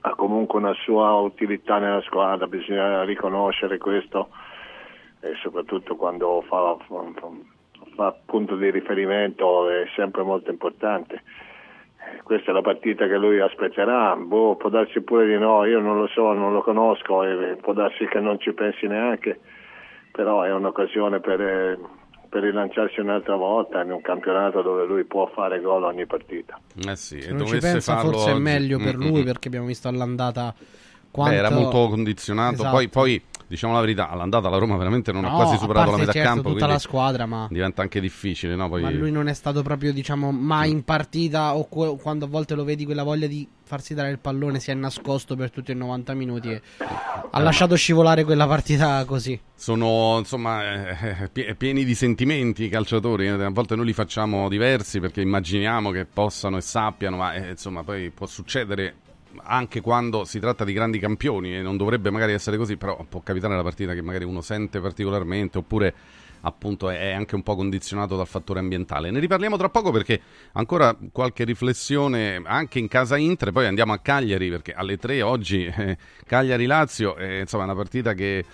ha 0.03 0.15
comunque 0.15 0.61
una 0.61 0.75
sua 0.75 1.15
utilità 1.15 1.79
nella 1.79 2.03
squadra, 2.03 2.47
bisogna 2.47 3.03
riconoscere 3.03 3.79
questo 3.79 4.29
e 5.19 5.35
soprattutto 5.43 5.97
quando 5.97 6.41
fa, 6.47 6.77
fa, 6.87 7.03
fa 7.15 7.57
punto 8.25 8.57
di 8.57 8.71
riferimento 8.71 9.69
è 9.69 9.85
sempre 9.97 10.23
molto 10.23 10.51
importante. 10.51 11.23
Questa 12.23 12.51
è 12.51 12.55
la 12.55 12.63
partita 12.63 13.07
che 13.07 13.17
lui 13.17 13.41
aspetterà, 13.41 14.15
boh, 14.17 14.57
può 14.57 14.71
darsi 14.71 15.01
pure 15.03 15.27
di 15.27 15.37
no, 15.39 15.65
io 15.65 15.81
non 15.81 15.99
lo 15.99 16.07
so, 16.09 16.33
non 16.33 16.53
lo 16.53 16.63
conosco 16.63 17.23
e 17.25 17.57
può 17.61 17.73
darsi 17.73 18.07
che 18.07 18.21
non 18.21 18.39
ci 18.41 18.53
pensi 18.53 18.87
neanche, 18.87 19.39
però 20.13 20.43
è 20.43 20.53
un'occasione 20.53 21.21
per, 21.21 21.41
eh, 21.41 21.79
per 22.29 22.43
rilanciarsi 22.43 23.01
un'altra 23.01 23.37
volta 23.37 23.83
in 23.83 23.91
un 23.93 24.01
campionato 24.01 24.63
dove 24.63 24.85
lui 24.87 25.05
può 25.05 25.27
fare 25.35 25.61
gol 25.61 25.85
ogni 25.85 26.07
partita. 26.07 26.59
Eh 26.87 26.97
sì, 26.97 27.21
Se 27.21 27.31
e 27.31 27.33
non 27.33 27.47
ci 27.47 27.59
pensa 27.59 27.95
farlo 27.97 28.13
forse 28.13 28.31
è 28.31 28.35
oggi- 28.35 28.43
meglio 28.43 28.79
per 28.79 28.97
Mm, 28.97 29.01
lui 29.07 29.23
mm. 29.23 29.25
perché 29.25 29.49
abbiamo 29.49 29.67
visto 29.67 29.89
all'andata 29.89 30.55
Beh, 30.59 30.65
quanto... 31.11 31.35
era 31.35 31.51
molto 31.51 31.89
condizionato. 31.89 32.55
Esatto. 32.55 32.71
Poi, 32.77 32.89
poi 32.89 33.23
diciamo 33.49 33.73
la 33.73 33.81
verità, 33.81 34.11
all'andata 34.11 34.49
la 34.49 34.59
Roma 34.59 34.77
veramente 34.77 35.11
non 35.11 35.25
ha 35.25 35.31
No, 35.31 35.37
quasi 35.37 35.55
a 35.55 35.59
superato 35.59 35.91
la 35.93 35.97
metà 35.97 36.13
certo, 36.13 36.29
campo, 36.29 36.53
tutta 36.53 36.67
la 36.67 36.79
squadra, 36.79 37.27
ma... 37.27 37.49
diventa 37.51 37.83
anche 37.83 38.01
difficile, 38.01 38.55
no? 38.55 38.69
Poi... 38.69 38.83
Ma 38.83 38.91
lui 38.91 39.11
non 39.11 39.29
è 39.29 39.35
stato 39.35 39.63
proprio, 39.63 39.93
diciamo, 39.93 40.31
mai 40.31 40.71
in 40.71 40.85
partita 40.85 41.57
o 41.57 41.67
que- 41.69 41.97
quando 42.01 42.27
a 42.27 42.29
volte 42.29 42.55
lo 42.55 42.65
vedi 42.65 42.85
quella 42.85 43.03
voglia 43.03 43.27
di 43.27 43.49
farsi 43.69 43.93
dare 43.93 44.11
il 44.11 44.19
pallone 44.19 44.61
si 44.61 44.71
è 44.71 44.75
nascosto 44.75 45.37
per 45.37 45.51
tutti 45.51 45.73
i 45.73 45.75
90 45.75 46.15
minuti 46.15 46.51
e 46.51 46.63
ha 47.31 47.39
lasciato 47.39 47.77
scivolare 47.77 48.25
quella 48.25 48.47
partita 48.47 49.05
così. 49.05 49.39
Sono 49.55 50.17
insomma 50.19 50.97
eh, 50.99 51.29
pie- 51.29 51.55
pieni 51.55 51.85
di 51.85 51.95
sentimenti 51.95 52.65
i 52.65 52.69
calciatori, 52.69 53.27
eh, 53.27 53.31
a 53.31 53.51
volte 53.51 53.77
noi 53.77 53.87
li 53.87 53.93
facciamo 53.93 54.49
diversi 54.49 55.01
perché 55.01 55.21
immaginiamo 55.21 55.91
che 55.91 56.07
possano 56.07 56.57
e 56.57 56.61
sappiano, 56.63 57.17
ma 57.17 57.35
eh, 57.35 57.51
insomma 57.51 57.83
poi 57.83 58.11
può 58.11 58.27
succedere 58.27 58.95
anche 59.43 59.81
quando 59.81 60.25
si 60.25 60.39
tratta 60.39 60.65
di 60.65 60.73
grandi 60.73 60.99
campioni 60.99 61.57
e 61.57 61.63
non 61.63 61.77
dovrebbe 61.77 62.11
magari 62.11 62.33
essere 62.33 62.57
così, 62.57 62.77
però 62.77 63.05
può 63.09 63.21
capitare 63.21 63.53
nella 63.53 63.65
partita 63.65 63.95
che 63.95 64.03
magari 64.03 64.25
uno 64.25 64.41
sente 64.41 64.81
particolarmente 64.81 65.59
oppure 65.59 65.95
appunto 66.43 66.89
è 66.89 67.13
anche 67.13 67.35
un 67.35 67.43
po' 67.43 67.57
condizionato 67.57 68.17
dal 68.17 68.27
fattore 68.27 68.61
ambientale. 68.61 69.11
Ne 69.11 69.21
riparliamo 69.21 69.57
tra 69.57 69.69
poco 69.69 69.91
perché 69.91 70.21
ancora 70.53 70.97
qualche 71.13 71.45
riflessione 71.45 72.41
anche 72.45 72.79
in 72.79 72.89
casa 72.89 73.17
Inter, 73.17 73.53
poi 73.53 73.67
andiamo 73.67 73.93
a 73.93 73.99
Cagliari 73.99 74.49
perché 74.49 74.73
alle 74.73 74.97
3 74.97 75.23
oggi 75.23 75.65
eh, 75.65 75.97
Cagliari-Lazio 76.25 77.17
è 77.17 77.41
insomma 77.41 77.65
una 77.65 77.75
partita 77.75 78.15
che 78.15 78.45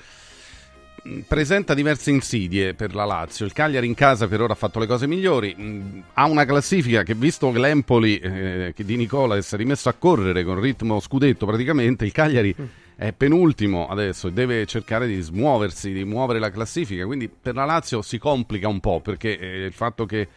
presenta 1.27 1.75
diverse 1.75 2.11
insidie 2.11 2.75
per 2.75 2.95
la 2.95 3.05
Lazio. 3.05 3.45
Il 3.45 3.53
Cagliari 3.53 3.87
in 3.87 3.95
casa 3.95 4.27
per 4.27 4.41
ora 4.41 4.55
ha 4.55 4.57
fatto 4.57 4.79
le 4.79 4.87
cose 4.87 5.07
migliori. 5.07 5.55
mh, 5.55 6.03
Ha 6.15 6.25
una 6.27 6.45
classifica 6.45 7.03
che, 7.03 7.15
visto 7.15 7.51
che 7.51 7.59
l'Empoli 7.59 8.19
eh, 8.19 8.75
di 8.77 8.97
Nicola 8.97 9.41
si 9.41 9.55
è 9.55 9.59
rimesso 9.59 9.89
a 9.89 9.95
correre 9.95 10.45
con 10.45 10.61
ritmo 10.61 11.01
scudetto 11.01 11.47
praticamente, 11.47 12.05
il 12.05 12.13
Cagliari 12.13 12.55
è 12.97 13.13
penultimo 13.13 13.89
adesso 13.89 14.29
e 14.29 14.33
deve 14.33 14.67
cercare 14.67 15.07
di 15.07 15.21
smuoversi, 15.21 15.93
di 15.93 16.05
muovere 16.05 16.39
la 16.39 16.51
classifica. 16.51 17.05
Quindi 17.05 17.29
per 17.29 17.55
la 17.55 17.65
Lazio 17.65 18.03
si 18.03 18.19
complica 18.19 18.69
un 18.69 18.81
po' 18.81 19.01
perché 19.01 19.39
eh, 19.39 19.65
il 19.67 19.73
fatto 19.73 20.07
che 20.07 20.29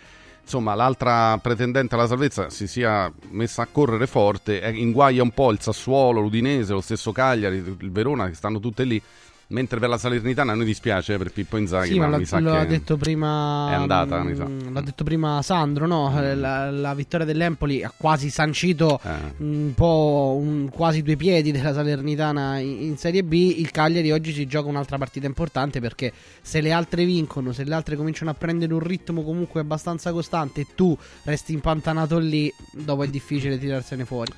insomma 0.42 0.76
l'altra 0.76 1.38
pretendente 1.40 1.96
alla 1.96 2.08
salvezza 2.08 2.50
si 2.50 2.68
sia 2.68 3.12
messa 3.32 3.64
a 3.64 3.68
correre 3.70 4.08
forte 4.08 4.62
eh, 4.62 4.70
inguaia 4.72 5.22
un 5.22 5.32
po' 5.32 5.52
il 5.52 5.60
Sassuolo, 5.60 6.22
l'Udinese, 6.22 6.74
lo 6.74 6.82
stesso 6.82 7.12
Cagliari, 7.12 7.58
il 7.58 7.92
Verona 7.92 8.28
che 8.28 8.34
stanno 8.34 8.60
tutte 8.60 8.84
lì. 8.84 9.02
Mentre 9.50 9.80
per 9.80 9.88
la 9.88 9.98
Salernitana 9.98 10.52
a 10.52 10.56
noi 10.56 10.66
dispiace 10.66 11.14
eh, 11.14 11.18
per 11.18 11.32
Pippo 11.32 11.56
Inzaghi, 11.56 11.94
Sì, 11.94 12.00
ma, 12.00 12.08
ma 12.08 12.18
mi 12.18 12.26
sa 12.26 12.40
lo 12.40 12.52
che 12.52 12.58
ha 12.58 12.66
detto 12.66 12.98
prima. 12.98 13.70
è 13.72 13.76
andata, 13.76 14.22
mi 14.22 14.36
sa. 14.36 14.46
mm, 14.46 14.74
L'ha 14.74 14.82
detto 14.82 15.06
prima 15.06 15.42
Sandro, 15.42 15.88
no? 15.88 16.14
Eh, 16.22 16.36
La, 16.36 16.70
la 16.70 16.94
vittoria 16.94 17.26
dell'Empoli 17.26 17.82
ha 17.82 17.94
quasi 17.96 18.30
sancito 18.30 19.00
Eh. 19.02 19.10
un 19.38 19.72
po' 19.74 20.38
un- 20.38 20.68
quasi 20.70 21.02
due 21.02 21.16
piedi 21.16 21.54
della 21.54 21.72
Salernitana 21.74 22.58
in, 22.60 22.82
in 22.82 22.98
Serie 22.98 23.24
B. 23.24 23.32
Il 23.58 23.72
Cagliari 23.72 24.12
oggi 24.12 24.34
si 24.34 24.46
gioca 24.48 24.68
un'altra 24.68 24.98
partita 24.98 25.28
importante 25.28 25.80
perché 25.80 26.12
se 26.42 26.60
le 26.60 26.74
altre 26.74 27.06
vincono, 27.06 27.54
se 27.54 27.64
le 27.64 27.74
altre 27.74 27.96
cominciano 27.96 28.32
a 28.32 28.34
prendere 28.34 28.74
un 28.74 28.82
ritmo 28.82 29.24
comunque 29.24 29.62
abbastanza 29.62 30.12
costante 30.12 30.60
e 30.62 30.68
tu 30.76 30.96
resti 31.24 31.54
impantanato 31.54 32.18
lì, 32.20 32.54
dopo 32.74 33.04
è 33.04 33.08
difficile 33.08 33.58
tirarsene 33.58 34.04
fuori. 34.04 34.34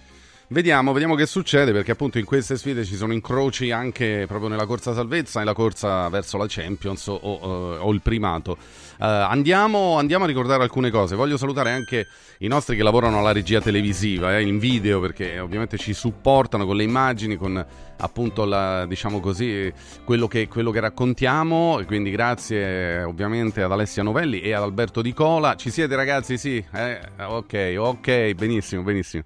Vediamo, 0.52 0.94
vediamo 0.94 1.14
che 1.14 1.28
succede 1.28 1.72
perché 1.72 1.92
appunto 1.92 2.18
in 2.18 2.26
queste 2.26 2.58
sfide 2.58 2.84
ci 2.84 2.96
sono 2.96 3.14
incroci 3.14 3.70
anche 3.70 4.26
proprio 4.28 4.50
nella 4.50 4.66
corsa 4.66 4.96
salvezza 4.96 5.42
e 5.42 5.44
la 5.44 5.54
corsa 5.54 6.10
verso 6.10 6.38
la 6.38 6.46
Champions 6.48 7.06
o, 7.06 7.14
o- 7.14 7.76
o 7.78 7.92
il 7.92 8.02
primato. 8.02 8.58
Eh, 9.00 9.06
andiamo, 9.06 10.00
andiamo 10.00 10.24
a 10.24 10.28
ricordare 10.28 10.64
alcune 10.64 10.90
cose. 10.90 11.16
Voglio 11.16 11.38
salutare 11.38 11.70
anche 11.70 12.08
i 12.40 12.48
nostri 12.48 12.76
che 12.76 12.82
lavorano 12.82 13.20
alla 13.20 13.32
regia 13.32 13.62
televisiva, 13.62 14.36
eh, 14.40 14.42
in 14.42 14.58
video 14.58 15.00
perché 15.00 15.38
ovviamente 15.40 15.78
ci 15.78 15.94
supportano 15.94 16.66
con 16.66 16.78
le 16.78 16.84
immagini, 16.84 17.36
con 17.36 17.64
appunto 18.00 18.44
la, 18.46 18.88
diciamo 18.88 19.20
così, 19.20 19.72
quello 20.04 20.28
che, 20.28 20.48
quello 20.48 20.72
che 20.72 20.80
raccontiamo. 20.80 21.80
Quindi 21.86 22.10
grazie 22.10 22.98
eh, 22.98 23.04
ovviamente 23.04 23.62
ad 23.62 23.72
Alessia 23.72 24.02
Novelli 24.02 24.42
e 24.42 24.54
ad 24.54 24.64
Alberto 24.64 25.04
Di 25.04 25.14
Cola. 25.14 25.56
Ci 25.56 25.70
siete 25.70 25.96
ragazzi? 25.96 26.40
Sì, 26.40 26.64
eh? 26.74 27.00
ok, 27.24 27.76
ok, 27.78 28.34
benissimo, 28.34 28.82
benissimo. 28.82 29.22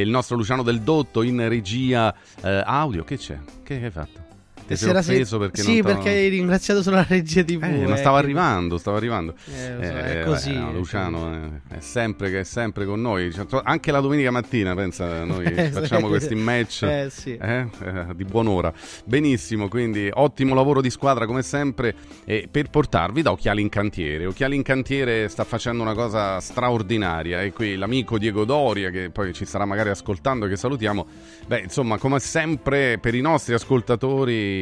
Il 0.00 0.10
nostro 0.10 0.36
Luciano 0.36 0.62
Del 0.62 0.80
Dotto 0.80 1.22
in 1.22 1.48
regia 1.48 2.14
eh, 2.42 2.62
audio. 2.64 3.04
Che 3.04 3.16
c'è? 3.16 3.38
Che 3.62 3.74
hai 3.74 3.90
fatto? 3.90 4.23
Ti 4.66 4.76
sei 4.76 4.88
Sera 4.88 5.02
se- 5.02 5.12
offeso 5.12 5.38
perché 5.38 5.60
sì, 5.60 5.80
non 5.80 5.92
perché 5.92 6.08
hai 6.08 6.28
ringraziato 6.28 6.82
solo 6.82 6.96
la 6.96 7.06
regia 7.06 7.44
TV. 7.44 7.62
eh, 7.62 7.68
non 7.68 7.92
eh, 7.92 7.96
stava 7.98 8.18
che- 8.18 8.24
arrivando, 8.24 8.78
stava 8.78 8.96
arrivando. 8.96 9.34
Eh, 9.54 9.74
lo 9.74 9.82
so, 9.82 9.88
è 9.92 10.22
così, 10.24 10.52
no, 10.54 10.70
è 10.70 10.72
Luciano 10.72 11.34
eh, 11.70 11.76
è, 11.76 11.80
sempre, 11.80 12.30
che 12.30 12.40
è 12.40 12.44
sempre 12.44 12.86
con 12.86 13.00
noi. 13.00 13.30
Cioè, 13.30 13.44
anche 13.62 13.90
la 13.92 14.00
domenica 14.00 14.30
mattina, 14.30 14.74
pensa, 14.74 15.24
noi 15.24 15.44
Eh, 15.54 15.70
facciamo 15.70 16.08
questi 16.08 16.34
match 16.34 16.82
Eh, 16.82 17.08
sì. 17.10 17.36
eh, 17.36 17.68
eh, 17.84 18.06
di 18.14 18.24
buon'ora. 18.24 18.72
Benissimo, 19.04 19.68
quindi 19.68 20.08
ottimo 20.12 20.54
lavoro 20.54 20.80
di 20.80 20.88
squadra 20.90 21.26
come 21.26 21.42
sempre 21.42 21.94
eh, 22.24 22.48
per 22.50 22.70
portarvi 22.70 23.20
da 23.20 23.32
Occhiali 23.32 23.60
in 23.60 23.68
Cantiere. 23.68 24.24
Occhiali 24.26 24.56
in 24.56 24.62
Cantiere 24.62 25.28
sta 25.28 25.44
facendo 25.44 25.82
una 25.82 25.94
cosa 25.94 26.40
straordinaria 26.40 27.42
e 27.42 27.52
qui 27.52 27.76
l'amico 27.76 28.16
Diego 28.18 28.44
Doria 28.46 28.88
che 28.90 29.10
poi 29.10 29.32
ci 29.34 29.44
starà 29.44 29.64
magari 29.66 29.90
ascoltando 29.90 30.46
che 30.46 30.56
salutiamo. 30.56 31.06
Beh, 31.46 31.60
insomma, 31.60 31.98
come 31.98 32.18
sempre 32.18 32.98
per 32.98 33.14
i 33.14 33.20
nostri 33.20 33.52
ascoltatori 33.54 34.52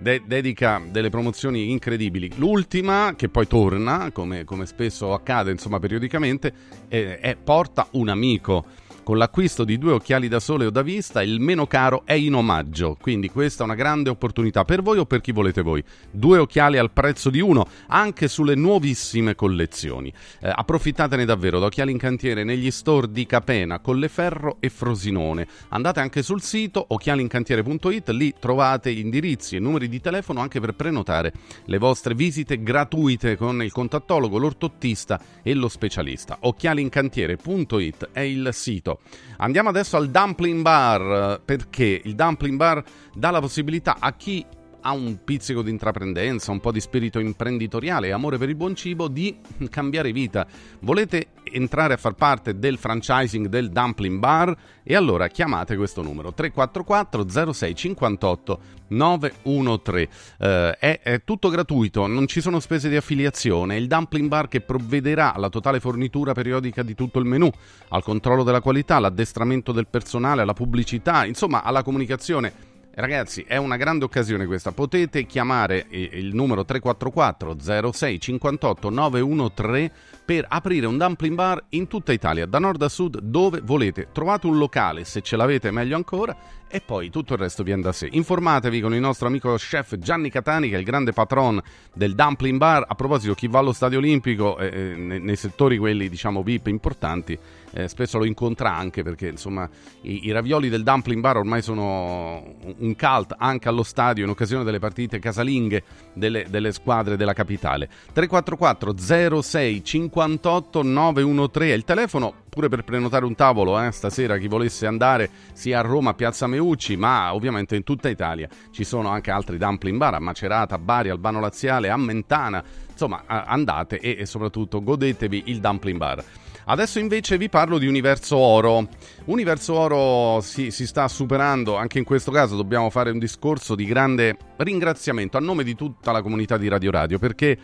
de- 0.00 0.22
dedica 0.26 0.82
delle 0.90 1.10
promozioni 1.10 1.70
incredibili. 1.70 2.30
L'ultima 2.36 3.14
che 3.16 3.28
poi 3.28 3.46
torna, 3.46 4.10
come, 4.12 4.44
come 4.44 4.66
spesso 4.66 5.12
accade, 5.12 5.50
insomma, 5.50 5.78
periodicamente, 5.78 6.52
eh, 6.88 7.18
è 7.18 7.36
Porta 7.36 7.86
un 7.92 8.08
amico. 8.08 8.64
Con 9.10 9.18
l'acquisto 9.18 9.64
di 9.64 9.76
due 9.76 9.94
occhiali 9.94 10.28
da 10.28 10.38
sole 10.38 10.66
o 10.66 10.70
da 10.70 10.82
vista, 10.82 11.20
il 11.20 11.40
meno 11.40 11.66
caro 11.66 12.02
è 12.04 12.12
in 12.12 12.32
omaggio. 12.32 12.96
Quindi 13.00 13.28
questa 13.28 13.64
è 13.64 13.66
una 13.66 13.74
grande 13.74 14.08
opportunità 14.08 14.64
per 14.64 14.82
voi 14.82 14.98
o 14.98 15.04
per 15.04 15.20
chi 15.20 15.32
volete 15.32 15.62
voi. 15.62 15.82
Due 16.12 16.38
occhiali 16.38 16.78
al 16.78 16.92
prezzo 16.92 17.28
di 17.28 17.40
uno, 17.40 17.66
anche 17.88 18.28
sulle 18.28 18.54
nuovissime 18.54 19.34
collezioni. 19.34 20.12
Eh, 20.38 20.52
approfittatene 20.54 21.24
davvero 21.24 21.58
da 21.58 21.66
Occhiali 21.66 21.90
in 21.90 21.98
Cantiere 21.98 22.44
negli 22.44 22.70
store 22.70 23.10
di 23.10 23.26
Capena, 23.26 23.80
Colleferro 23.80 24.58
e 24.60 24.68
Frosinone. 24.68 25.48
Andate 25.70 25.98
anche 25.98 26.22
sul 26.22 26.40
sito 26.40 26.84
occhialincantiere.it, 26.86 28.10
lì 28.10 28.32
trovate 28.38 28.90
indirizzi 28.90 29.56
e 29.56 29.58
numeri 29.58 29.88
di 29.88 30.00
telefono 30.00 30.38
anche 30.38 30.60
per 30.60 30.74
prenotare 30.74 31.32
le 31.64 31.78
vostre 31.78 32.14
visite 32.14 32.62
gratuite 32.62 33.36
con 33.36 33.60
il 33.60 33.72
contattologo, 33.72 34.38
l'ortottista 34.38 35.20
e 35.42 35.52
lo 35.54 35.66
specialista. 35.66 36.36
Occhialincantiere.it 36.42 38.10
è 38.12 38.20
il 38.20 38.50
sito. 38.52 38.99
Andiamo 39.38 39.70
adesso 39.70 39.96
al 39.96 40.10
Dumpling 40.10 40.62
Bar 40.62 41.00
eh, 41.00 41.40
perché 41.44 42.00
il 42.04 42.14
Dumpling 42.14 42.56
Bar 42.56 42.82
dà 43.14 43.30
la 43.30 43.40
possibilità 43.40 43.96
a 43.98 44.12
chi 44.12 44.44
ha 44.80 44.92
un 44.92 45.18
pizzico 45.24 45.62
di 45.62 45.70
intraprendenza, 45.70 46.50
un 46.50 46.60
po' 46.60 46.72
di 46.72 46.80
spirito 46.80 47.18
imprenditoriale 47.18 48.08
e 48.08 48.12
amore 48.12 48.38
per 48.38 48.48
il 48.48 48.56
buon 48.56 48.74
cibo 48.74 49.08
di 49.08 49.38
cambiare 49.70 50.12
vita. 50.12 50.46
Volete 50.80 51.28
entrare 51.44 51.94
a 51.94 51.96
far 51.96 52.14
parte 52.14 52.58
del 52.58 52.78
franchising 52.78 53.46
del 53.46 53.70
Dumpling 53.70 54.18
Bar? 54.18 54.56
E 54.82 54.94
allora 54.94 55.28
chiamate 55.28 55.76
questo 55.76 56.02
numero 56.02 56.32
344 56.32 57.52
06 57.52 57.74
58 57.74 58.60
913. 58.88 60.08
Eh, 60.38 60.76
è, 60.78 61.00
è 61.02 61.24
tutto 61.24 61.48
gratuito, 61.48 62.06
non 62.06 62.26
ci 62.26 62.40
sono 62.40 62.60
spese 62.60 62.88
di 62.88 62.96
affiliazione. 62.96 63.76
Il 63.76 63.86
Dumpling 63.86 64.28
Bar 64.28 64.48
che 64.48 64.60
provvederà 64.60 65.34
alla 65.34 65.48
totale 65.48 65.80
fornitura 65.80 66.32
periodica 66.32 66.82
di 66.82 66.94
tutto 66.94 67.18
il 67.18 67.26
menù, 67.26 67.50
al 67.88 68.02
controllo 68.02 68.42
della 68.42 68.60
qualità, 68.60 68.96
all'addestramento 68.96 69.72
del 69.72 69.86
personale, 69.86 70.42
alla 70.42 70.54
pubblicità, 70.54 71.24
insomma 71.24 71.62
alla 71.62 71.82
comunicazione. 71.82 72.69
Ragazzi, 72.92 73.44
è 73.46 73.56
una 73.56 73.76
grande 73.76 74.04
occasione 74.04 74.46
questa. 74.46 74.72
Potete 74.72 75.24
chiamare 75.24 75.86
eh, 75.88 76.10
il 76.14 76.34
numero 76.34 76.64
344 76.64 77.92
06 77.92 78.20
58 78.20 78.90
913 78.90 79.90
per 80.24 80.44
aprire 80.48 80.86
un 80.86 80.98
dumpling 80.98 81.34
bar 81.34 81.64
in 81.70 81.86
tutta 81.86 82.12
Italia, 82.12 82.46
da 82.46 82.58
nord 82.58 82.82
a 82.82 82.88
sud, 82.88 83.20
dove 83.20 83.60
volete. 83.62 84.08
Trovate 84.12 84.48
un 84.48 84.58
locale, 84.58 85.04
se 85.04 85.22
ce 85.22 85.36
l'avete 85.36 85.70
meglio 85.70 85.96
ancora, 85.96 86.36
e 86.68 86.80
poi 86.80 87.10
tutto 87.10 87.34
il 87.34 87.38
resto 87.38 87.62
viene 87.62 87.82
da 87.82 87.92
sé. 87.92 88.08
Informatevi 88.10 88.80
con 88.80 88.94
il 88.94 89.00
nostro 89.00 89.28
amico 89.28 89.54
chef 89.54 89.96
Gianni 89.96 90.30
Catani, 90.30 90.68
che 90.68 90.76
è 90.76 90.78
il 90.78 90.84
grande 90.84 91.12
patron 91.12 91.60
del 91.92 92.14
dumpling 92.14 92.58
bar. 92.58 92.84
A 92.86 92.94
proposito, 92.94 93.34
chi 93.34 93.46
va 93.46 93.60
allo 93.60 93.72
Stadio 93.72 93.98
Olimpico, 93.98 94.58
eh, 94.58 94.66
eh, 94.66 94.96
nei, 94.96 95.20
nei 95.20 95.36
settori 95.36 95.78
quelli 95.78 96.08
diciamo 96.08 96.42
VIP 96.42 96.66
importanti, 96.68 97.38
eh, 97.72 97.88
spesso 97.88 98.18
lo 98.18 98.24
incontra 98.24 98.74
anche 98.74 99.02
perché 99.02 99.28
insomma 99.28 99.68
i, 100.02 100.26
i 100.26 100.32
ravioli 100.32 100.68
del 100.68 100.82
dumpling 100.82 101.20
bar 101.20 101.36
ormai 101.36 101.62
sono 101.62 102.56
un 102.78 102.96
cult 102.96 103.34
anche 103.38 103.68
allo 103.68 103.82
stadio 103.82 104.24
in 104.24 104.30
occasione 104.30 104.64
delle 104.64 104.78
partite 104.78 105.18
casalinghe 105.18 105.82
delle, 106.12 106.46
delle 106.48 106.72
squadre 106.72 107.16
della 107.16 107.32
capitale. 107.32 107.88
344 108.12 109.40
06 109.42 109.84
58 109.84 110.82
913 110.82 111.72
è 111.72 111.74
il 111.74 111.84
telefono 111.84 112.34
pure 112.48 112.68
per 112.68 112.82
prenotare 112.82 113.24
un 113.24 113.36
tavolo 113.36 113.80
eh, 113.80 113.92
stasera 113.92 114.36
chi 114.36 114.48
volesse 114.48 114.86
andare 114.86 115.30
sia 115.52 115.78
a 115.78 115.82
Roma 115.82 116.14
Piazza 116.14 116.48
Meucci 116.48 116.96
ma 116.96 117.32
ovviamente 117.32 117.76
in 117.76 117.84
tutta 117.84 118.08
Italia 118.08 118.48
ci 118.72 118.82
sono 118.82 119.08
anche 119.08 119.30
altri 119.30 119.56
dumpling 119.56 119.96
bar 119.96 120.14
a 120.14 120.18
Macerata, 120.18 120.78
Bari, 120.78 121.10
Albano 121.10 121.40
Laziale, 121.40 121.90
a 121.90 121.96
Mentana. 121.96 122.62
Insomma 122.90 123.22
andate 123.26 123.98
e, 123.98 124.16
e 124.18 124.26
soprattutto 124.26 124.82
godetevi 124.82 125.44
il 125.46 125.60
dumpling 125.60 125.96
bar 125.96 126.24
Adesso 126.70 127.00
invece 127.00 127.36
vi 127.36 127.48
parlo 127.48 127.78
di 127.78 127.88
Universo 127.88 128.36
Oro. 128.36 128.86
Universo 129.24 129.74
Oro 129.74 130.40
si, 130.40 130.70
si 130.70 130.86
sta 130.86 131.08
superando, 131.08 131.76
anche 131.76 131.98
in 131.98 132.04
questo 132.04 132.30
caso 132.30 132.54
dobbiamo 132.54 132.90
fare 132.90 133.10
un 133.10 133.18
discorso 133.18 133.74
di 133.74 133.84
grande 133.84 134.36
ringraziamento 134.58 135.36
a 135.36 135.40
nome 135.40 135.64
di 135.64 135.74
tutta 135.74 136.12
la 136.12 136.22
comunità 136.22 136.56
di 136.56 136.68
Radio 136.68 136.92
Radio 136.92 137.18
perché 137.18 137.58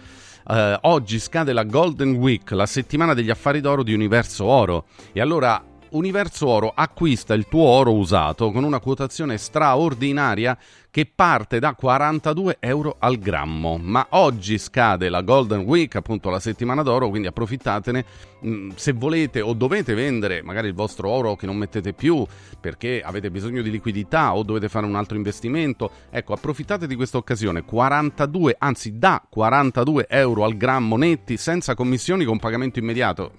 eh, 0.48 0.78
oggi 0.80 1.20
scade 1.20 1.52
la 1.52 1.62
Golden 1.62 2.16
Week, 2.16 2.50
la 2.50 2.66
settimana 2.66 3.14
degli 3.14 3.30
affari 3.30 3.60
d'oro 3.60 3.84
di 3.84 3.94
Universo 3.94 4.44
Oro 4.44 4.86
e 5.12 5.20
allora 5.20 5.62
Universo 5.96 6.46
Oro 6.46 6.72
acquista 6.74 7.34
il 7.34 7.48
tuo 7.48 7.64
oro 7.64 7.94
usato 7.94 8.50
con 8.50 8.64
una 8.64 8.80
quotazione 8.80 9.38
straordinaria 9.38 10.56
che 10.90 11.10
parte 11.12 11.58
da 11.58 11.74
42 11.74 12.56
euro 12.60 12.96
al 12.98 13.18
grammo. 13.18 13.76
Ma 13.76 14.06
oggi 14.10 14.56
scade 14.56 15.08
la 15.08 15.20
Golden 15.20 15.60
Week, 15.60 15.94
appunto 15.94 16.30
la 16.30 16.40
settimana 16.40 16.82
d'oro, 16.82 17.08
quindi 17.08 17.28
approfittatene. 17.28 18.04
Mm, 18.46 18.70
Se 18.76 18.92
volete 18.92 19.40
o 19.40 19.52
dovete 19.52 19.94
vendere 19.94 20.42
magari 20.42 20.68
il 20.68 20.74
vostro 20.74 21.08
oro 21.08 21.36
che 21.36 21.46
non 21.46 21.56
mettete 21.56 21.92
più 21.92 22.24
perché 22.60 23.02
avete 23.04 23.30
bisogno 23.30 23.62
di 23.62 23.70
liquidità 23.70 24.34
o 24.34 24.42
dovete 24.42 24.68
fare 24.68 24.86
un 24.86 24.94
altro 24.94 25.16
investimento, 25.16 25.90
ecco, 26.10 26.32
approfittate 26.32 26.86
di 26.86 26.94
questa 26.94 27.18
occasione. 27.18 27.62
42, 27.62 28.56
anzi 28.58 28.98
da 28.98 29.22
42 29.28 30.06
euro 30.08 30.44
al 30.44 30.56
grammo 30.56 30.96
netti 30.96 31.36
senza 31.36 31.74
commissioni 31.74 32.24
con 32.24 32.38
pagamento 32.38 32.78
immediato. 32.78 33.32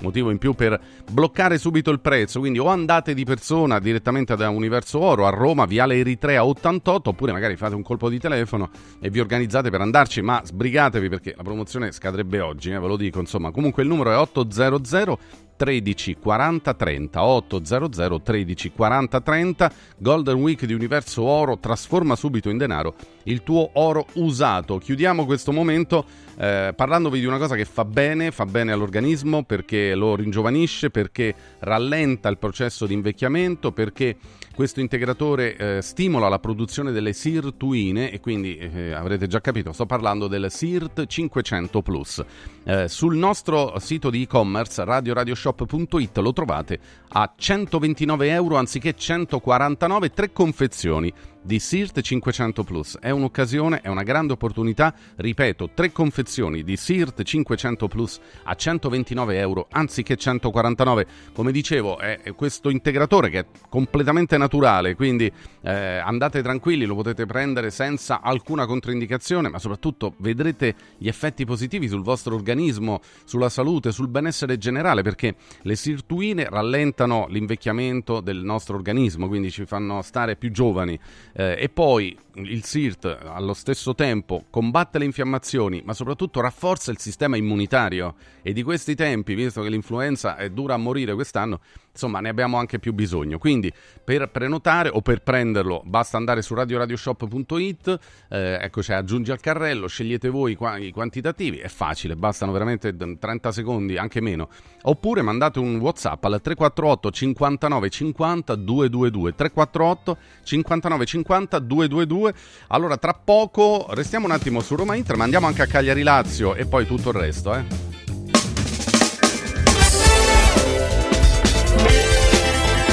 Motivo 0.00 0.30
in 0.30 0.38
più 0.38 0.54
per 0.54 0.80
bloccare 1.10 1.58
subito 1.58 1.90
il 1.90 2.00
prezzo, 2.00 2.40
quindi 2.40 2.58
o 2.58 2.66
andate 2.66 3.14
di 3.14 3.24
persona 3.24 3.78
direttamente 3.78 4.34
da 4.36 4.48
Universo 4.48 4.98
Oro 4.98 5.26
a 5.26 5.30
Roma, 5.30 5.66
Viale 5.66 5.96
Eritrea 5.96 6.44
88, 6.44 7.10
oppure 7.10 7.32
magari 7.32 7.56
fate 7.56 7.74
un 7.74 7.82
colpo 7.82 8.08
di 8.08 8.18
telefono 8.18 8.70
e 9.00 9.10
vi 9.10 9.20
organizzate 9.20 9.70
per 9.70 9.80
andarci, 9.80 10.22
ma 10.22 10.40
sbrigatevi 10.44 11.08
perché 11.08 11.34
la 11.36 11.42
promozione 11.42 11.92
scadrebbe 11.92 12.40
oggi, 12.40 12.70
eh, 12.70 12.78
ve 12.78 12.86
lo 12.86 12.96
dico, 12.96 13.20
insomma. 13.20 13.50
Comunque 13.50 13.82
il 13.82 13.88
numero 13.88 14.10
è 14.10 14.16
800 14.16 15.18
13 15.60 16.16
40 16.16 16.72
30 16.72 17.22
800 17.22 18.22
13 18.22 18.72
40 18.72 19.20
30 19.20 19.72
Golden 19.98 20.36
Week 20.36 20.64
di 20.64 20.72
Universo 20.72 21.22
Oro 21.22 21.58
trasforma 21.58 22.16
subito 22.16 22.48
in 22.48 22.56
denaro 22.56 22.94
il 23.24 23.42
tuo 23.42 23.68
oro 23.74 24.06
usato. 24.14 24.78
Chiudiamo 24.78 25.26
questo 25.26 25.52
momento 25.52 26.06
eh, 26.40 26.72
parlandovi 26.74 27.20
di 27.20 27.26
una 27.26 27.36
cosa 27.36 27.54
che 27.54 27.66
fa 27.66 27.84
bene 27.84 28.30
fa 28.30 28.46
bene 28.46 28.72
all'organismo 28.72 29.42
perché 29.44 29.94
lo 29.94 30.16
ringiovanisce 30.16 30.88
perché 30.88 31.34
rallenta 31.58 32.30
il 32.30 32.38
processo 32.38 32.86
di 32.86 32.94
invecchiamento 32.94 33.72
perché 33.72 34.16
questo 34.54 34.80
integratore 34.80 35.56
eh, 35.56 35.82
stimola 35.82 36.28
la 36.28 36.38
produzione 36.38 36.92
delle 36.92 37.12
sirtuine 37.12 38.10
e 38.10 38.20
quindi 38.20 38.56
eh, 38.56 38.92
avrete 38.92 39.26
già 39.26 39.40
capito 39.40 39.72
sto 39.72 39.86
parlando 39.86 40.28
del 40.28 40.50
SIRT 40.50 41.06
500 41.06 41.82
Plus. 41.82 42.24
Eh, 42.64 42.88
sul 42.88 43.16
nostro 43.16 43.78
sito 43.78 44.10
di 44.10 44.22
e-commerce 44.22 44.84
radioradioshop.it 44.84 46.18
lo 46.18 46.32
trovate 46.32 46.78
a 47.08 47.32
129 47.34 48.28
euro 48.30 48.56
anziché 48.56 48.94
149 48.94 50.10
tre 50.10 50.32
confezioni 50.32 51.12
di 51.42 51.58
SIRT 51.58 52.00
500 52.00 52.64
Plus. 52.64 52.98
È 52.98 53.10
un'occasione, 53.10 53.80
è 53.80 53.88
una 53.88 54.02
grande 54.02 54.32
opportunità. 54.32 54.94
Ripeto, 55.16 55.70
tre 55.74 55.92
confezioni 55.92 56.62
di 56.62 56.76
SIRT 56.76 57.22
500 57.22 57.88
Plus 57.88 58.20
a 58.44 58.54
129 58.54 59.38
euro 59.38 59.66
anziché 59.70 60.16
149. 60.16 61.06
Come 61.32 61.52
dicevo, 61.52 61.98
è 61.98 62.34
questo 62.36 62.70
integratore 62.70 63.30
che 63.30 63.38
è 63.40 63.46
completamente 63.68 64.36
naturale, 64.36 64.94
quindi 64.94 65.30
eh, 65.62 65.70
andate 65.70 66.42
tranquilli, 66.42 66.84
lo 66.84 66.94
potete 66.94 67.26
prendere 67.26 67.70
senza 67.70 68.20
alcuna 68.20 68.66
controindicazione, 68.66 69.48
ma 69.48 69.58
soprattutto 69.58 70.14
vedrete 70.18 70.74
gli 70.98 71.08
effetti 71.08 71.44
positivi 71.44 71.88
sul 71.88 72.02
vostro 72.02 72.34
organismo, 72.34 73.00
sulla 73.24 73.48
salute, 73.48 73.92
sul 73.92 74.08
benessere 74.08 74.58
generale, 74.58 75.02
perché 75.02 75.34
le 75.62 75.76
sirtuine 75.76 76.46
rallentano 76.48 77.26
l'invecchiamento 77.28 78.20
del 78.20 78.38
nostro 78.38 78.76
organismo, 78.76 79.28
quindi 79.28 79.50
ci 79.50 79.64
fanno 79.64 80.02
stare 80.02 80.36
più 80.36 80.50
giovani. 80.50 80.98
Eh, 81.32 81.64
e 81.64 81.68
poi 81.68 82.16
il 82.46 82.64
SIRT 82.64 83.18
allo 83.24 83.54
stesso 83.54 83.94
tempo 83.94 84.44
combatte 84.50 84.98
le 84.98 85.04
infiammazioni, 85.04 85.82
ma 85.84 85.94
soprattutto 85.94 86.40
rafforza 86.40 86.90
il 86.90 86.98
sistema 86.98 87.36
immunitario. 87.36 88.14
E 88.42 88.52
di 88.52 88.62
questi 88.62 88.94
tempi, 88.94 89.34
visto 89.34 89.62
che 89.62 89.68
l'influenza 89.68 90.36
è 90.36 90.50
dura 90.50 90.74
a 90.74 90.78
morire 90.78 91.14
quest'anno, 91.14 91.60
insomma 91.92 92.20
ne 92.20 92.28
abbiamo 92.28 92.56
anche 92.56 92.78
più 92.78 92.92
bisogno. 92.92 93.38
Quindi 93.38 93.72
per 94.02 94.28
prenotare 94.30 94.88
o 94.88 95.00
per 95.02 95.22
prenderlo 95.22 95.82
basta 95.84 96.16
andare 96.16 96.42
su 96.42 96.54
radioradioshop.it, 96.54 97.98
eh, 98.28 98.58
ecco 98.60 98.80
c'è 98.80 98.94
aggiungi 98.94 99.30
al 99.30 99.40
carrello, 99.40 99.86
scegliete 99.86 100.28
voi 100.28 100.54
qua- 100.54 100.78
i 100.78 100.90
quantitativi, 100.90 101.58
è 101.58 101.68
facile, 101.68 102.16
bastano 102.16 102.52
veramente 102.52 102.94
d- 102.94 103.18
30 103.18 103.52
secondi, 103.52 103.96
anche 103.96 104.20
meno. 104.20 104.48
Oppure 104.82 105.22
mandate 105.22 105.58
un 105.58 105.76
WhatsApp 105.78 106.24
al 106.24 106.40
348 106.40 107.10
59 107.10 107.90
50 107.90 108.54
222 108.54 109.34
348 109.34 110.16
59 110.44 111.04
50 111.04 111.58
222. 111.58 112.29
Allora 112.68 112.96
tra 112.96 113.14
poco 113.14 113.86
restiamo 113.90 114.26
un 114.26 114.32
attimo 114.32 114.60
su 114.60 114.76
Roma 114.76 114.94
Inter, 114.94 115.16
ma 115.16 115.24
andiamo 115.24 115.46
anche 115.46 115.62
a 115.62 115.66
Cagliari 115.66 116.02
Lazio 116.02 116.54
e 116.54 116.66
poi 116.66 116.86
tutto 116.86 117.10
il 117.10 117.16
resto, 117.16 117.54
eh. 117.54 117.64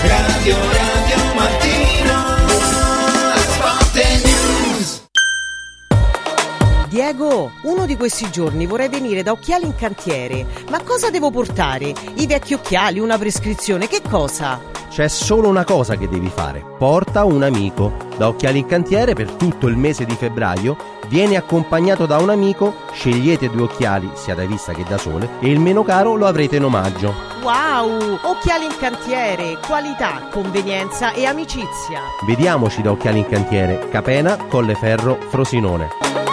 Radio 0.03 0.55
Radio 0.55 1.33
Mattino 1.35 2.37
Sport 3.35 3.95
News 4.23 5.05
Diego, 6.87 7.51
uno 7.63 7.85
di 7.85 7.97
questi 7.97 8.31
giorni 8.31 8.65
vorrei 8.65 8.87
venire 8.87 9.21
da 9.21 9.31
Occhiali 9.31 9.65
in 9.65 9.75
Cantiere. 9.75 10.45
Ma 10.69 10.81
cosa 10.81 11.09
devo 11.09 11.29
portare? 11.31 11.93
I 12.15 12.25
vecchi 12.25 12.53
occhiali, 12.53 12.99
una 12.99 13.17
prescrizione, 13.17 13.87
che 13.87 14.01
cosa? 14.01 14.76
C'è 14.97 15.09
solo 15.09 15.47
una 15.47 15.63
cosa 15.63 15.95
che 15.95 16.09
devi 16.09 16.27
fare. 16.27 16.65
Porta 16.75 17.23
un 17.23 17.43
amico. 17.43 17.93
Da 18.17 18.29
Occhiali 18.29 18.57
in 18.57 18.65
Cantiere 18.65 19.13
per 19.13 19.29
tutto 19.29 19.67
il 19.67 19.77
mese 19.77 20.05
di 20.05 20.15
febbraio 20.15 20.75
vieni 21.07 21.35
accompagnato 21.35 22.07
da 22.07 22.17
un 22.17 22.31
amico, 22.31 22.73
scegliete 22.93 23.51
due 23.51 23.65
occhiali, 23.65 24.09
sia 24.15 24.33
da 24.33 24.43
vista 24.45 24.73
che 24.73 24.83
da 24.85 24.97
sole, 24.97 25.29
e 25.39 25.51
il 25.51 25.59
meno 25.59 25.83
caro 25.83 26.15
lo 26.15 26.25
avrete 26.25 26.55
in 26.55 26.63
omaggio. 26.63 27.13
Wow! 27.43 28.17
Occhiali 28.23 28.65
in 28.65 28.75
Cantiere, 28.79 29.59
qualità, 29.67 30.29
convenienza 30.31 31.11
e 31.11 31.27
amicizia. 31.27 31.99
Vediamoci 32.25 32.81
da 32.81 32.89
Occhiali 32.89 33.19
in 33.19 33.27
Cantiere, 33.27 33.89
Capena, 33.89 34.35
Colleferro, 34.47 35.19
Frosinone. 35.29 36.26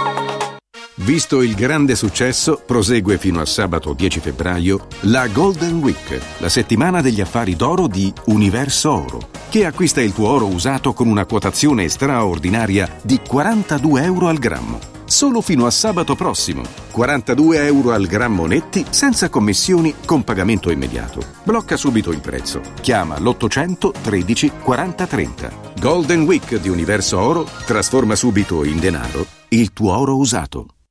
Visto 1.04 1.42
il 1.42 1.54
grande 1.54 1.96
successo, 1.96 2.62
prosegue 2.64 3.18
fino 3.18 3.38
a 3.38 3.44
sabato 3.44 3.92
10 3.92 4.20
febbraio 4.20 4.86
la 5.00 5.26
Golden 5.28 5.82
Week, 5.82 6.18
la 6.38 6.48
settimana 6.48 7.02
degli 7.02 7.20
affari 7.20 7.54
d'oro 7.56 7.88
di 7.88 8.10
Universo 8.26 8.90
Oro, 8.90 9.28
che 9.50 9.66
acquista 9.66 10.00
il 10.00 10.14
tuo 10.14 10.30
oro 10.30 10.46
usato 10.46 10.94
con 10.94 11.06
una 11.06 11.26
quotazione 11.26 11.90
straordinaria 11.90 12.88
di 13.02 13.20
42 13.20 14.02
euro 14.02 14.28
al 14.28 14.38
grammo. 14.38 14.78
Solo 15.04 15.42
fino 15.42 15.66
a 15.66 15.70
sabato 15.70 16.14
prossimo. 16.14 16.62
42 16.90 17.66
euro 17.66 17.92
al 17.92 18.06
grammo 18.06 18.46
netti 18.46 18.86
senza 18.88 19.28
commissioni 19.28 19.94
con 20.06 20.24
pagamento 20.24 20.70
immediato. 20.70 21.22
Blocca 21.42 21.76
subito 21.76 22.12
il 22.12 22.20
prezzo. 22.20 22.62
Chiama 22.80 23.18
l'800 23.18 23.90
13 24.00 24.52
40 24.62 25.06
30. 25.06 25.50
Golden 25.78 26.22
Week 26.22 26.58
di 26.58 26.70
Universo 26.70 27.18
Oro 27.18 27.46
trasforma 27.66 28.16
subito 28.16 28.64
in 28.64 28.80
denaro 28.80 29.26
il 29.48 29.72
tuo 29.72 29.96
oro 29.96 30.16
usato. 30.16 30.73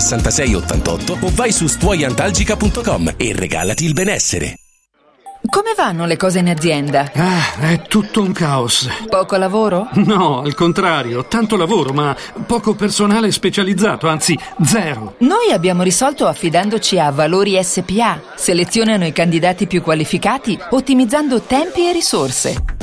66 0.00 0.54
88 0.54 1.18
o 1.20 1.30
vai 1.34 1.52
su 1.52 1.66
stuoiantalgica.com 1.66 3.14
e 3.16 3.32
regalati 3.34 3.84
il 3.84 3.92
benessere. 3.92 4.56
Come 5.48 5.72
vanno 5.74 6.04
le 6.04 6.18
cose 6.18 6.40
in 6.40 6.50
azienda? 6.50 7.10
Ah, 7.14 7.58
è 7.60 7.82
tutto 7.88 8.20
un 8.20 8.32
caos. 8.32 8.86
Poco 9.08 9.36
lavoro? 9.36 9.88
No, 9.94 10.42
al 10.42 10.54
contrario, 10.54 11.24
tanto 11.24 11.56
lavoro, 11.56 11.94
ma 11.94 12.14
poco 12.46 12.74
personale 12.74 13.32
specializzato, 13.32 14.06
anzi 14.06 14.38
zero. 14.62 15.14
Noi 15.20 15.50
abbiamo 15.50 15.82
risolto 15.82 16.26
affidandoci 16.26 16.98
a 16.98 17.10
Valori 17.10 17.58
SPA. 17.62 18.20
Selezionano 18.36 19.06
i 19.06 19.12
candidati 19.12 19.66
più 19.66 19.80
qualificati, 19.80 20.58
ottimizzando 20.70 21.40
tempi 21.40 21.88
e 21.88 21.92
risorse. 21.92 22.79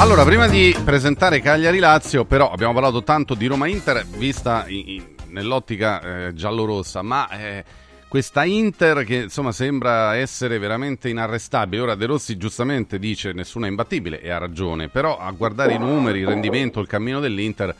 Allora, 0.00 0.24
prima 0.24 0.48
di 0.48 0.74
presentare 0.82 1.42
Cagliari-Lazio, 1.42 2.24
però 2.24 2.50
abbiamo 2.50 2.72
parlato 2.72 3.02
tanto 3.02 3.34
di 3.34 3.44
Roma-Inter 3.44 4.06
vista 4.16 4.64
in- 4.66 4.82
in- 4.86 5.04
nell'ottica 5.28 6.28
eh, 6.28 6.32
giallorossa, 6.32 7.02
ma 7.02 7.28
eh, 7.28 7.64
questa 8.08 8.44
Inter 8.44 9.04
che 9.04 9.16
insomma 9.16 9.52
sembra 9.52 10.16
essere 10.16 10.58
veramente 10.58 11.10
inarrestabile. 11.10 11.82
Ora 11.82 11.94
De 11.96 12.06
Rossi 12.06 12.38
giustamente 12.38 12.98
dice 12.98 13.32
nessuna 13.32 13.66
è 13.66 13.68
imbattibile 13.68 14.22
e 14.22 14.30
ha 14.30 14.38
ragione, 14.38 14.88
però 14.88 15.18
a 15.18 15.30
guardare 15.32 15.74
i 15.74 15.78
numeri, 15.78 16.20
il 16.20 16.28
rendimento, 16.28 16.80
il 16.80 16.86
cammino 16.86 17.20
dell'Inter, 17.20 17.74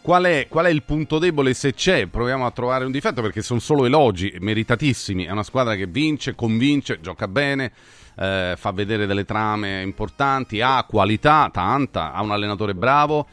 qual 0.00 0.22
è, 0.22 0.46
qual 0.48 0.66
è 0.66 0.70
il 0.70 0.84
punto 0.84 1.18
debole 1.18 1.52
se 1.52 1.74
c'è? 1.74 2.06
Proviamo 2.06 2.46
a 2.46 2.52
trovare 2.52 2.84
un 2.84 2.92
difetto 2.92 3.22
perché 3.22 3.42
sono 3.42 3.58
solo 3.58 3.86
elogi 3.86 4.32
meritatissimi. 4.38 5.24
È 5.24 5.32
una 5.32 5.42
squadra 5.42 5.74
che 5.74 5.86
vince, 5.86 6.36
convince, 6.36 7.00
gioca 7.00 7.26
bene 7.26 7.72
eh, 8.18 8.54
fa 8.56 8.70
vedere 8.72 9.06
delle 9.06 9.24
trame 9.24 9.82
importanti, 9.82 10.60
ha 10.60 10.84
qualità, 10.88 11.48
tanta, 11.52 12.12
ha 12.12 12.22
un 12.22 12.30
allenatore 12.32 12.74
bravo. 12.74 13.26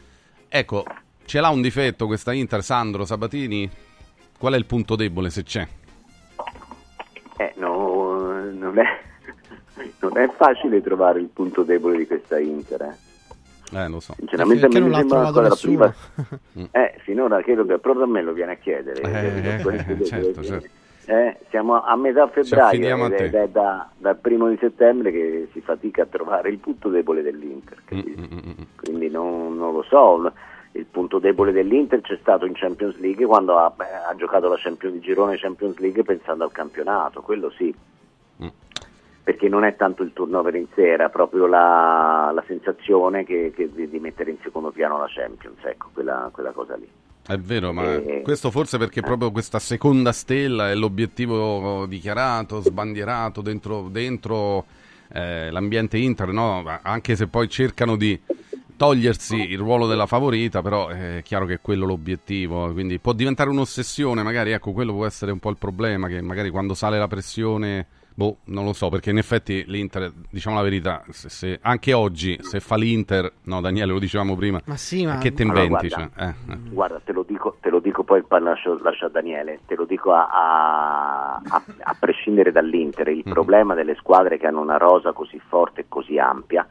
Ecco, 0.47 0.83
ce 1.25 1.39
l'ha 1.39 1.49
un 1.49 1.61
difetto 1.61 2.05
questa 2.05 2.33
Inter, 2.33 2.63
Sandro 2.63 3.05
Sabatini? 3.05 3.69
Qual 4.37 4.53
è 4.53 4.57
il 4.57 4.65
punto 4.65 4.95
debole 4.95 5.29
se 5.29 5.43
c'è? 5.43 5.67
Eh, 7.37 7.53
no, 7.57 8.49
non 8.51 8.77
è, 8.77 8.83
non 9.99 10.17
è 10.17 10.29
facile 10.35 10.81
trovare 10.81 11.19
il 11.19 11.29
punto 11.31 11.63
debole 11.63 11.97
di 11.97 12.05
questa 12.05 12.39
Inter. 12.39 12.81
Eh. 12.81 13.11
Eh, 13.75 13.87
lo 13.87 13.99
so. 13.99 14.13
Sinceramente 14.17 14.67
Perché 14.67 14.77
a 14.77 14.81
me 14.81 14.87
non 14.89 14.89
mi 14.89 15.09
l'ha 15.09 15.09
sembra 15.09 15.29
squadra 15.29 15.49
nessuno. 15.49 15.93
prima. 16.53 16.69
Eh, 16.71 16.95
finora 16.99 17.41
credo 17.41 17.65
che 17.65 17.79
proprio 17.79 18.03
a 18.03 18.07
me 18.07 18.21
lo 18.21 18.33
viene 18.33 18.51
a 18.51 18.55
chiedere. 18.55 19.01
Eh, 19.01 19.61
Questo 19.63 19.69
eh, 19.69 19.95
deve- 19.95 20.05
certo, 20.05 20.43
certo. 20.43 20.67
Eh, 21.05 21.37
siamo 21.49 21.83
a 21.83 21.95
metà 21.97 22.27
febbraio 22.27 23.13
ed 23.13 23.33
è, 23.33 23.47
da- 23.49 23.89
dal 23.97 24.17
primo 24.17 24.47
di 24.47 24.57
settembre 24.57 25.11
che 25.11 25.49
si 25.51 25.59
fatica 25.59 26.03
a 26.03 26.05
trovare 26.05 26.49
il 26.49 26.59
punto 26.59 26.87
debole 26.89 27.21
dell'Inter. 27.21 27.77
Mm, 27.77 27.85
capito? 27.85 28.21
Quindi 28.77 29.09
non, 29.09 29.57
non 29.57 29.73
lo 29.73 29.83
so. 29.83 30.31
Il 30.71 30.85
punto 30.85 31.19
debole 31.19 31.51
dell'Inter 31.51 32.01
c'è 32.01 32.17
stato 32.21 32.45
in 32.45 32.53
Champions 32.53 32.97
League 32.99 33.25
quando 33.25 33.57
ha, 33.57 33.73
ha 34.07 34.15
giocato 34.15 34.47
la 34.47 34.55
Champions, 34.57 34.95
il 34.95 35.01
girone 35.01 35.37
Champions 35.37 35.77
League 35.77 36.03
pensando 36.03 36.45
al 36.45 36.51
campionato, 36.51 37.21
quello 37.21 37.51
sì. 37.51 37.73
Mm. 38.41 38.47
Perché 39.23 39.49
non 39.49 39.65
è 39.65 39.75
tanto 39.75 40.03
il 40.03 40.13
turnover 40.13 40.55
in 40.55 40.67
sé, 40.73 40.87
era 40.87 41.09
proprio 41.09 41.47
la, 41.47 42.31
la 42.33 42.43
sensazione 42.47 43.23
che, 43.23 43.51
che 43.53 43.69
di, 43.71 43.89
di 43.89 43.99
mettere 43.99 44.31
in 44.31 44.37
secondo 44.41 44.71
piano 44.71 44.97
la 44.97 45.07
Champions, 45.07 45.63
ecco, 45.63 45.89
quella, 45.93 46.29
quella 46.33 46.51
cosa 46.51 46.75
lì. 46.75 46.89
È 47.25 47.37
vero, 47.37 47.71
ma 47.71 47.93
Eh, 47.95 48.21
questo 48.21 48.51
forse 48.51 48.77
perché 48.77 49.01
proprio 49.01 49.31
questa 49.31 49.59
seconda 49.59 50.11
stella 50.11 50.69
è 50.69 50.75
l'obiettivo 50.75 51.85
dichiarato, 51.87 52.61
sbandierato 52.61 53.41
dentro, 53.41 53.87
dentro 53.89 54.65
eh, 55.07 55.49
l'ambiente 55.49 55.97
Inter, 55.97 56.29
no? 56.33 56.63
anche 56.81 57.15
se 57.15 57.27
poi 57.27 57.47
cercano 57.47 57.95
di 57.95 58.19
togliersi 58.75 59.35
il 59.37 59.57
ruolo 59.57 59.87
della 59.87 60.05
favorita, 60.05 60.61
però 60.61 60.89
è 60.89 61.21
chiaro 61.23 61.45
che 61.45 61.55
è 61.55 61.61
quello 61.61 61.85
l'obiettivo, 61.85 62.73
quindi 62.73 62.99
può 62.99 63.13
diventare 63.13 63.49
un'ossessione, 63.49 64.21
magari 64.21 64.51
ecco, 64.51 64.73
quello 64.73 64.91
può 64.93 65.05
essere 65.05 65.31
un 65.31 65.39
po' 65.39 65.49
il 65.49 65.57
problema, 65.57 66.07
che 66.09 66.21
magari 66.21 66.49
quando 66.49 66.73
sale 66.73 66.97
la 66.97 67.07
pressione, 67.07 67.87
boh, 68.13 68.37
non 68.45 68.65
lo 68.65 68.73
so, 68.73 68.89
perché 68.89 69.09
in 69.09 69.17
effetti 69.17 69.63
l'Inter, 69.67 70.11
diciamo 70.29 70.55
la 70.55 70.61
verità, 70.61 71.03
se- 71.09 71.29
se- 71.29 71.59
anche 71.61 71.93
oggi 71.93 72.37
se 72.41 72.59
fa 72.59 72.75
l'Inter, 72.75 73.31
no 73.43 73.61
Daniele 73.61 73.91
lo 73.93 73.99
dicevamo 73.99 74.35
prima, 74.35 74.61
Ma 74.65 74.75
sì, 74.77 75.05
ma- 75.05 75.17
che 75.17 75.33
te 75.33 75.43
Allora, 75.43 75.61
inventi? 75.63 75.87
guarda, 75.89 76.11
cioè, 76.15 76.25
eh, 76.27 76.53
eh. 76.53 76.57
Guarda, 76.69 77.01
te 77.03 77.11
lo 77.13 77.23
dico, 77.23 77.57
te 77.61 77.69
lo 77.69 77.79
dico 77.79 78.03
poi, 78.03 78.21
poi 78.23 78.41
lascio, 78.41 78.77
lascio 78.81 79.05
a 79.05 79.09
Daniele, 79.09 79.59
te 79.65 79.75
lo 79.75 79.85
dico 79.85 80.11
a, 80.13 80.27
a- 80.27 81.41
a- 81.47 81.63
a 81.83 81.95
prescindere 81.99 82.51
dall'Inter, 82.51 83.07
il 83.09 83.23
problema 83.23 83.73
delle 83.73 83.95
squadre 83.95 84.37
che 84.37 84.47
hanno 84.47 84.61
una 84.61 84.77
rosa 84.77 85.11
così 85.13 85.39
forte 85.47 85.81
e 85.81 85.85
così 85.87 86.17
ampia 86.19 86.67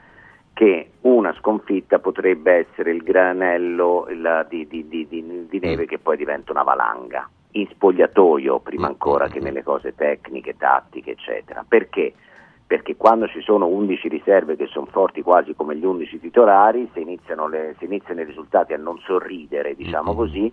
che 0.54 0.90
una 1.02 1.34
sconfitta 1.38 1.98
potrebbe 1.98 2.66
essere 2.68 2.92
il 2.92 3.02
granello 3.02 4.06
il- 4.10 4.46
di, 4.50 4.66
di- 4.68 4.86
di- 4.86 5.06
di- 5.08 5.46
di 5.48 5.58
neve 5.58 5.86
che 5.86 5.98
poi 5.98 6.16
diventa 6.18 6.52
una 6.52 6.62
valanga, 6.62 7.28
in 7.52 7.68
spogliatoio 7.68 8.60
prima 8.60 8.86
ancora 8.86 9.28
che 9.28 9.40
nelle 9.40 9.62
cose 9.62 9.94
tecniche, 9.94 10.56
tattiche, 10.56 11.12
eccetera. 11.12 11.64
Perché? 11.66 12.14
perché 12.72 12.96
quando 12.96 13.26
ci 13.26 13.42
sono 13.42 13.66
11 13.66 14.08
riserve 14.08 14.56
che 14.56 14.66
sono 14.66 14.86
forti 14.86 15.20
quasi 15.20 15.54
come 15.54 15.76
gli 15.76 15.84
11 15.84 16.18
titolari, 16.18 16.88
se 16.94 17.00
iniziano, 17.00 17.46
le, 17.46 17.74
se 17.78 17.84
iniziano 17.84 18.22
i 18.22 18.24
risultati 18.24 18.72
a 18.72 18.78
non 18.78 18.98
sorridere, 19.04 19.74
diciamo 19.74 20.14
così, 20.14 20.50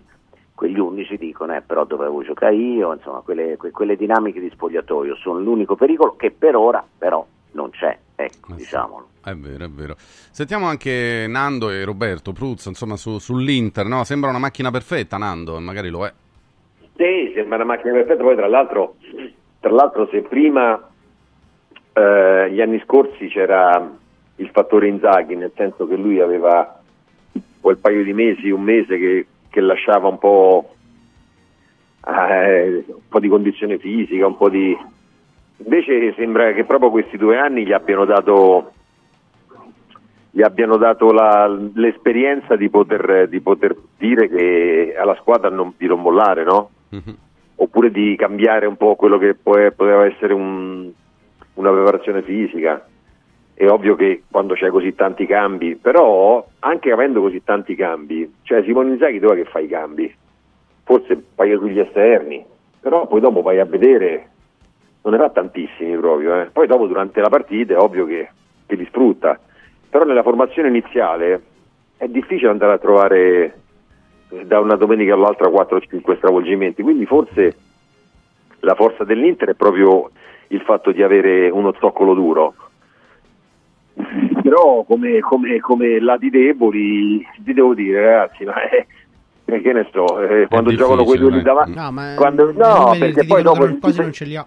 quegli 0.54 0.78
11 0.78 1.16
dicono 1.16 1.56
eh, 1.56 1.62
però 1.62 1.86
dovevo 1.86 2.22
giocare 2.22 2.54
io, 2.54 2.92
insomma 2.92 3.20
quelle, 3.20 3.56
que- 3.56 3.70
quelle 3.70 3.96
dinamiche 3.96 4.38
di 4.38 4.50
spogliatoio 4.50 5.16
sono 5.16 5.40
l'unico 5.40 5.76
pericolo 5.76 6.16
che 6.16 6.30
per 6.30 6.56
ora 6.56 6.86
però 6.98 7.26
non 7.52 7.70
c'è, 7.70 7.98
ecco, 8.14 8.52
diciamolo. 8.52 9.08
È 9.24 9.32
vero, 9.32 9.64
è 9.64 9.70
vero. 9.70 9.94
Sentiamo 9.96 10.66
anche 10.66 11.24
Nando 11.26 11.70
e 11.70 11.84
Roberto 11.84 12.32
Pruzzo, 12.32 12.68
insomma, 12.68 12.96
su- 12.96 13.18
sull'Inter, 13.18 13.86
no? 13.86 14.04
Sembra 14.04 14.28
una 14.28 14.38
macchina 14.38 14.70
perfetta, 14.70 15.16
Nando, 15.16 15.58
magari 15.58 15.88
lo 15.88 16.04
è. 16.04 16.12
Sì, 16.96 17.32
sembra 17.34 17.56
una 17.56 17.64
macchina 17.64 17.92
perfetta, 17.94 18.22
poi 18.22 18.36
tra 18.36 18.46
l'altro, 18.48 18.96
tra 19.60 19.70
l'altro 19.70 20.06
se 20.10 20.20
prima 20.22 20.88
eh, 21.92 22.50
gli 22.52 22.60
anni 22.60 22.80
scorsi 22.84 23.28
c'era 23.28 23.90
il 24.36 24.48
fattore 24.50 24.88
Inzaghi, 24.88 25.36
nel 25.36 25.52
senso 25.54 25.86
che 25.86 25.96
lui 25.96 26.20
aveva 26.20 26.78
quel 27.60 27.78
paio 27.78 28.02
di 28.02 28.12
mesi, 28.12 28.50
un 28.50 28.62
mese 28.62 28.98
che, 28.98 29.26
che 29.50 29.60
lasciava 29.60 30.08
un 30.08 30.18
po', 30.18 30.74
eh, 32.06 32.84
un 32.86 33.08
po' 33.08 33.20
di 33.20 33.28
condizione 33.28 33.78
fisica, 33.78 34.26
un 34.26 34.36
po' 34.36 34.48
di... 34.48 34.76
Invece 35.58 36.14
sembra 36.14 36.52
che 36.52 36.64
proprio 36.64 36.90
questi 36.90 37.18
due 37.18 37.36
anni 37.36 37.66
gli 37.66 37.72
abbiano 37.72 38.06
dato, 38.06 38.72
gli 40.30 40.40
abbiano 40.40 40.78
dato 40.78 41.12
la- 41.12 41.46
l'esperienza 41.74 42.56
di 42.56 42.70
poter, 42.70 43.28
di 43.28 43.40
poter 43.40 43.76
dire 43.98 44.28
che 44.28 44.94
alla 44.98 45.16
squadra 45.16 45.50
non, 45.50 45.74
di 45.76 45.86
non 45.86 46.00
mollare, 46.00 46.44
no? 46.44 46.70
Oppure 47.56 47.90
di 47.90 48.16
cambiare 48.16 48.66
un 48.66 48.76
po' 48.76 48.96
quello 48.96 49.18
che 49.18 49.34
poi 49.34 49.70
poteva 49.72 50.06
essere 50.06 50.32
un- 50.32 50.90
una 51.54 51.70
preparazione 51.70 52.22
fisica. 52.22 52.86
È 53.52 53.68
ovvio 53.68 53.94
che 53.94 54.22
quando 54.30 54.54
c'hai 54.54 54.70
così 54.70 54.94
tanti 54.94 55.26
cambi, 55.26 55.76
però 55.76 56.46
anche 56.60 56.90
avendo 56.90 57.20
così 57.20 57.44
tanti 57.44 57.74
cambi, 57.74 58.32
cioè 58.42 58.62
Simone 58.62 58.92
Inzaghi 58.92 59.18
dove 59.18 59.42
che 59.42 59.50
fa 59.50 59.58
i 59.58 59.68
cambi? 59.68 60.12
Forse 60.84 61.22
fai 61.34 61.54
sugli 61.58 61.78
esterni, 61.78 62.44
però 62.80 63.06
poi 63.06 63.20
dopo 63.20 63.42
vai 63.42 63.60
a 63.60 63.66
vedere, 63.66 64.28
non 65.02 65.12
ne 65.12 65.18
fa 65.18 65.28
tantissimi 65.28 65.96
proprio, 65.98 66.40
eh. 66.40 66.46
poi 66.46 66.66
dopo 66.66 66.86
durante 66.86 67.20
la 67.20 67.28
partita 67.28 67.74
è 67.74 67.78
ovvio 67.78 68.06
che, 68.06 68.30
che 68.66 68.74
li 68.76 68.86
sfrutta, 68.86 69.38
però 69.90 70.04
nella 70.04 70.22
formazione 70.22 70.68
iniziale 70.68 71.42
è 71.98 72.08
difficile 72.08 72.48
andare 72.48 72.72
a 72.72 72.78
trovare 72.78 73.59
da 74.44 74.60
una 74.60 74.76
domenica 74.76 75.14
all'altra 75.14 75.48
4-5 75.48 76.16
stravolgimenti, 76.16 76.82
quindi 76.82 77.04
forse 77.06 77.56
la 78.60 78.74
forza 78.74 79.04
dell'Inter 79.04 79.50
è 79.50 79.54
proprio 79.54 80.10
il 80.48 80.60
fatto 80.60 80.92
di 80.92 81.02
avere 81.02 81.48
uno 81.50 81.74
zoccolo 81.78 82.14
duro. 82.14 82.54
Però 84.42 84.84
come, 84.84 85.20
come, 85.20 85.58
come 85.60 86.00
lati 86.00 86.30
deboli, 86.30 87.24
vi 87.40 87.52
devo 87.52 87.74
dire 87.74 88.00
ragazzi, 88.00 88.44
ma 88.44 88.54
è, 88.68 88.86
eh, 89.44 89.60
che 89.60 89.72
ne 89.72 89.88
so, 89.92 90.20
eh, 90.22 90.46
quando 90.48 90.72
giocano 90.72 91.04
quei 91.04 91.18
due 91.18 91.30
lì 91.32 91.42
davanti, 91.42 91.74
No, 91.74 91.90
ma 91.90 92.14
quando- 92.16 92.50
i 92.50 92.54
no, 92.56 92.94
perché 92.98 93.24
poi 93.26 93.42
dopo 93.42 93.68
quasi 93.78 94.00
non 94.00 94.12
ce 94.12 94.24
li 94.24 94.36
ha. 94.36 94.46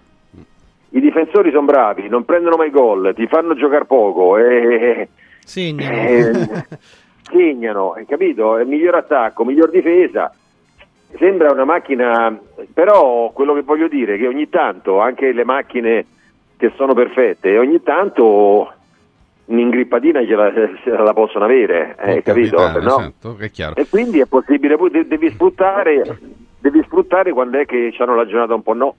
i 0.90 1.00
difensori 1.00 1.50
sono 1.50 1.66
bravi, 1.66 2.08
non 2.08 2.24
prendono 2.24 2.56
mai 2.56 2.70
gol, 2.70 3.12
ti 3.14 3.26
fanno 3.26 3.54
giocare 3.54 3.84
poco 3.84 4.36
e 4.38 5.08
Segnano. 5.44 5.96
eh, 5.96 6.32
segnano, 7.30 7.92
hai 7.92 8.06
capito? 8.06 8.56
È 8.56 8.64
miglior 8.64 8.94
attacco, 8.94 9.44
miglior 9.44 9.70
difesa. 9.70 10.32
Sembra 11.16 11.52
una 11.52 11.64
macchina, 11.64 12.36
però 12.72 13.30
quello 13.32 13.54
che 13.54 13.62
voglio 13.62 13.88
dire 13.88 14.14
è 14.14 14.18
che 14.18 14.26
ogni 14.26 14.48
tanto 14.48 15.00
anche 15.00 15.32
le 15.32 15.44
macchine 15.44 16.06
che 16.56 16.72
sono 16.76 16.92
perfette, 16.92 17.56
ogni 17.58 17.82
tanto 17.82 18.72
un'ingrippatina 19.46 20.22
gliela, 20.22 20.50
la 20.84 21.12
possono 21.12 21.44
avere, 21.44 21.94
hai 21.98 22.22
capito? 22.22 22.56
No? 22.80 22.96
certo, 22.98 23.36
chiaro. 23.52 23.76
E 23.76 23.86
quindi 23.88 24.20
è 24.20 24.26
possibile, 24.26 24.76
poi 24.76 24.90
de- 24.90 25.06
devi 25.06 25.30
sfruttare, 25.30 26.18
devi 26.58 26.82
sfruttare 26.84 27.32
quando 27.32 27.58
è 27.58 27.66
che 27.66 27.94
hanno 27.98 28.16
la 28.16 28.26
giornata 28.26 28.54
un 28.54 28.62
po' 28.62 28.74
no. 28.74 28.96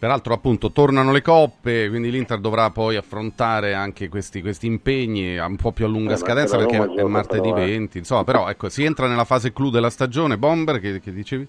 Peraltro, 0.00 0.32
appunto, 0.32 0.72
tornano 0.72 1.12
le 1.12 1.20
coppe, 1.20 1.90
quindi 1.90 2.10
l'Inter 2.10 2.38
dovrà 2.38 2.70
poi 2.70 2.96
affrontare 2.96 3.74
anche 3.74 4.08
questi, 4.08 4.40
questi 4.40 4.66
impegni 4.66 5.36
a 5.36 5.44
un 5.44 5.56
po' 5.56 5.72
più 5.72 5.84
a 5.84 5.88
lunga 5.88 6.14
Eh, 6.14 6.16
scadenza 6.16 6.56
perché 6.56 6.78
è 6.94 7.02
martedì 7.02 7.50
però, 7.50 7.60
eh. 7.60 7.66
20. 7.66 7.98
Insomma, 7.98 8.24
però 8.24 8.48
ecco, 8.48 8.70
si 8.70 8.82
entra 8.82 9.06
nella 9.08 9.26
fase 9.26 9.52
clou 9.52 9.68
della 9.68 9.90
stagione. 9.90 10.38
Bomber, 10.38 10.80
che, 10.80 11.00
che 11.00 11.12
dicevi? 11.12 11.46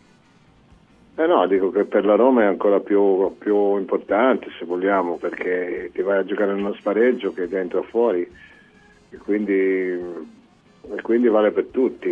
Eh 1.16 1.26
no, 1.28 1.48
dico 1.48 1.72
che 1.72 1.86
per 1.86 2.04
la 2.04 2.16
Roma 2.16 2.42
è 2.42 2.46
ancora 2.46 2.82
più, 2.82 3.34
più 3.38 3.78
importante 3.78 4.48
se 4.60 4.66
vogliamo 4.66 5.16
perché 5.16 5.90
ti 5.94 6.02
vai 6.02 6.18
a 6.18 6.26
giocare 6.26 6.52
in 6.52 6.58
uno 6.58 6.74
spareggio 6.74 7.32
che 7.32 7.44
è 7.44 7.48
dentro 7.48 7.80
o 7.80 7.84
fuori 7.84 8.30
e 9.12 9.18
quindi, 9.18 9.54
e 9.54 11.02
quindi 11.02 11.30
vale 11.30 11.52
per 11.52 11.68
tutti, 11.72 12.10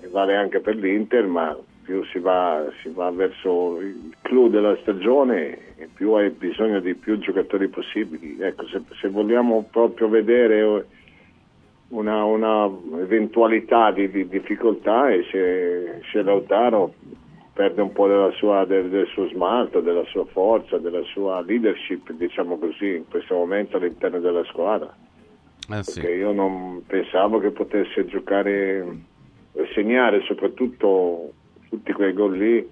e 0.00 0.08
vale 0.10 0.34
anche 0.34 0.58
per 0.58 0.74
l'Inter 0.74 1.26
ma 1.26 1.56
più 1.88 2.04
si 2.04 2.18
va, 2.18 2.66
si 2.82 2.90
va 2.90 3.10
verso 3.10 3.80
il 3.80 4.14
clou 4.20 4.50
della 4.50 4.76
stagione 4.82 5.74
e 5.76 5.88
più 5.94 6.12
hai 6.12 6.28
bisogno 6.28 6.80
di 6.80 6.94
più 6.94 7.18
giocatori 7.18 7.66
possibili. 7.68 8.36
Ecco, 8.38 8.66
se, 8.66 8.82
se 9.00 9.08
vogliamo 9.08 9.66
proprio 9.70 10.10
vedere 10.10 10.86
una, 11.88 12.24
una 12.24 12.70
eventualità 13.00 13.90
di, 13.90 14.10
di 14.10 14.28
difficoltà 14.28 15.08
e 15.08 15.24
se, 15.30 16.02
se 16.12 16.20
Lautaro 16.20 16.92
perde 17.54 17.80
un 17.80 17.92
po' 17.92 18.06
della 18.06 18.32
sua- 18.32 18.66
del, 18.66 18.90
del 18.90 19.06
suo 19.06 19.26
smalto, 19.28 19.80
della 19.80 20.04
sua 20.04 20.26
forza, 20.26 20.76
della 20.76 21.02
sua 21.04 21.40
leadership, 21.40 22.12
diciamo 22.12 22.58
così, 22.58 22.96
in 22.96 23.08
questo 23.08 23.34
momento 23.34 23.78
all'interno 23.78 24.20
della 24.20 24.44
squadra. 24.44 24.94
Eh 25.70 25.82
sì. 25.84 26.02
Perché 26.02 26.16
io 26.16 26.32
non 26.32 26.82
pensavo 26.86 27.38
che 27.38 27.50
potesse 27.50 28.04
giocare 28.04 28.84
e 29.54 29.66
segnare 29.72 30.20
soprattutto 30.26 31.32
tutti 31.68 31.92
quei 31.92 32.12
gol 32.12 32.36
lì 32.36 32.68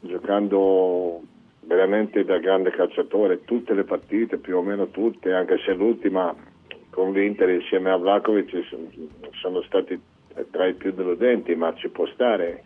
giocando 0.00 1.22
veramente 1.62 2.24
da 2.24 2.38
grande 2.38 2.70
calciatore, 2.70 3.44
tutte 3.44 3.74
le 3.74 3.84
partite, 3.84 4.38
più 4.38 4.56
o 4.56 4.62
meno 4.62 4.88
tutte, 4.88 5.32
anche 5.32 5.58
se 5.64 5.72
l'ultima 5.72 6.34
con 6.90 7.12
l'Inter 7.12 7.48
insieme 7.50 7.90
a 7.90 7.96
Vlakovic 7.96 8.50
sono- 9.32 9.62
stati 9.62 10.00
tra 10.50 10.66
i 10.66 10.74
più 10.74 10.92
deludenti, 10.92 11.54
ma 11.54 11.74
ci 11.74 11.88
può 11.88 12.06
stare. 12.06 12.64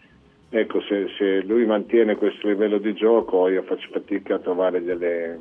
Ecco, 0.48 0.80
se, 0.82 1.08
se 1.18 1.42
lui 1.42 1.66
mantiene 1.66 2.14
questo 2.14 2.46
livello 2.48 2.78
di 2.78 2.94
gioco 2.94 3.48
io 3.48 3.62
faccio 3.62 3.88
fatica 3.90 4.36
a 4.36 4.38
trovare 4.38 4.82
delle, 4.82 5.40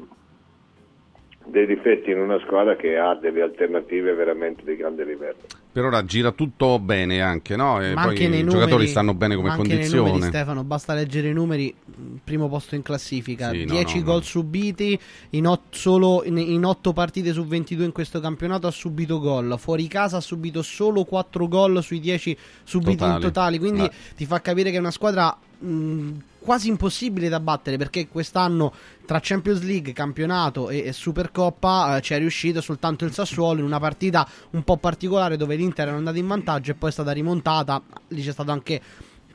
dei 1.46 1.68
difetti 1.68 2.12
in 2.12 2.20
una 2.20 2.40
squadra 2.40 2.76
che 2.76 2.98
ha 2.98 3.14
delle 3.16 3.42
alternative 3.42 4.14
veramente 4.14 4.64
di 4.64 4.76
grande 4.76 5.04
livello. 5.04 5.63
Per 5.74 5.84
ora 5.84 6.06
gira 6.06 6.32
tutto 6.32 6.78
bene 6.78 7.20
anche, 7.20 7.56
no? 7.56 7.82
E 7.82 7.96
Ma 7.96 8.02
poi 8.04 8.10
anche 8.12 8.28
nei 8.28 8.42
i 8.42 8.44
numeri, 8.44 8.60
giocatori 8.60 8.88
stanno 8.88 9.16
bene 9.16 9.36
come 9.36 9.50
anche 9.50 9.62
nei 9.70 9.78
numeri, 9.78 10.02
condizione. 10.02 10.28
Stefano, 10.28 10.64
basta 10.64 10.94
leggere 10.94 11.30
i 11.30 11.34
numeri, 11.34 11.76
primo 12.24 12.48
posto 12.48 12.76
in 12.76 12.84
classifica, 12.84 13.50
Sì, 13.50 13.66
no, 13.66 13.74
10 13.74 13.98
no, 13.98 14.04
gol 14.04 14.16
no. 14.18 14.22
subiti, 14.22 15.00
in, 15.32 15.48
ot- 15.48 15.76
solo 15.76 16.24
in, 16.26 16.38
in 16.38 16.64
8 16.64 16.94
partite 16.94 17.34
su 17.34 17.44
22 17.46 17.86
in 17.86 17.92
questo 17.92 18.20
campionato 18.20 18.68
ha 18.68 18.72
subito 18.72 19.20
gol, 19.20 19.56
fuori 19.58 19.88
casa 19.88 20.18
ha 20.18 20.22
subito 20.22 20.62
solo 20.62 21.06
4 21.06 21.48
gol 21.48 21.82
sui 21.82 22.00
10 22.00 22.38
subiti 22.64 22.98
Totali. 22.98 23.14
in 23.16 23.20
totali, 23.22 23.58
quindi 23.58 23.82
Eh. 23.84 23.92
ti 24.16 24.26
fa 24.28 24.42
capire 24.42 24.70
che 24.70 24.76
è 24.78 24.80
una 24.80 24.92
squadra 24.92 25.36
mh, 25.58 26.10
quasi 26.38 26.68
impossibile 26.68 27.30
da 27.30 27.40
battere 27.40 27.78
perché 27.78 28.08
quest'anno 28.10 28.74
tra 29.06 29.20
Champions 29.22 29.62
League, 29.64 29.92
campionato 29.94 30.70
e, 30.70 30.84
e 30.86 30.92
Supercoppa 30.94 31.98
eh, 31.98 32.02
ci 32.02 32.14
è 32.14 32.18
riuscito 32.20 32.60
soltanto 32.62 33.06
il 33.06 33.14
Sassuolo 33.14 33.60
in 33.60 33.66
una 33.66 33.80
partita 33.80 34.28
un 34.52 34.64
po' 34.64 34.78
particolare 34.78 35.38
dove 35.38 35.56
l'Inter 35.64 35.88
era 35.88 35.98
andato 35.98 36.18
in 36.18 36.28
vantaggio 36.28 36.72
e 36.72 36.76
poi 36.76 36.90
è 36.90 36.94
stata 36.94 37.12
rimontata. 37.12 37.82
Lì 38.10 38.22
c'è 38.22 38.32
stato 38.32 38.52
anche 38.52 38.82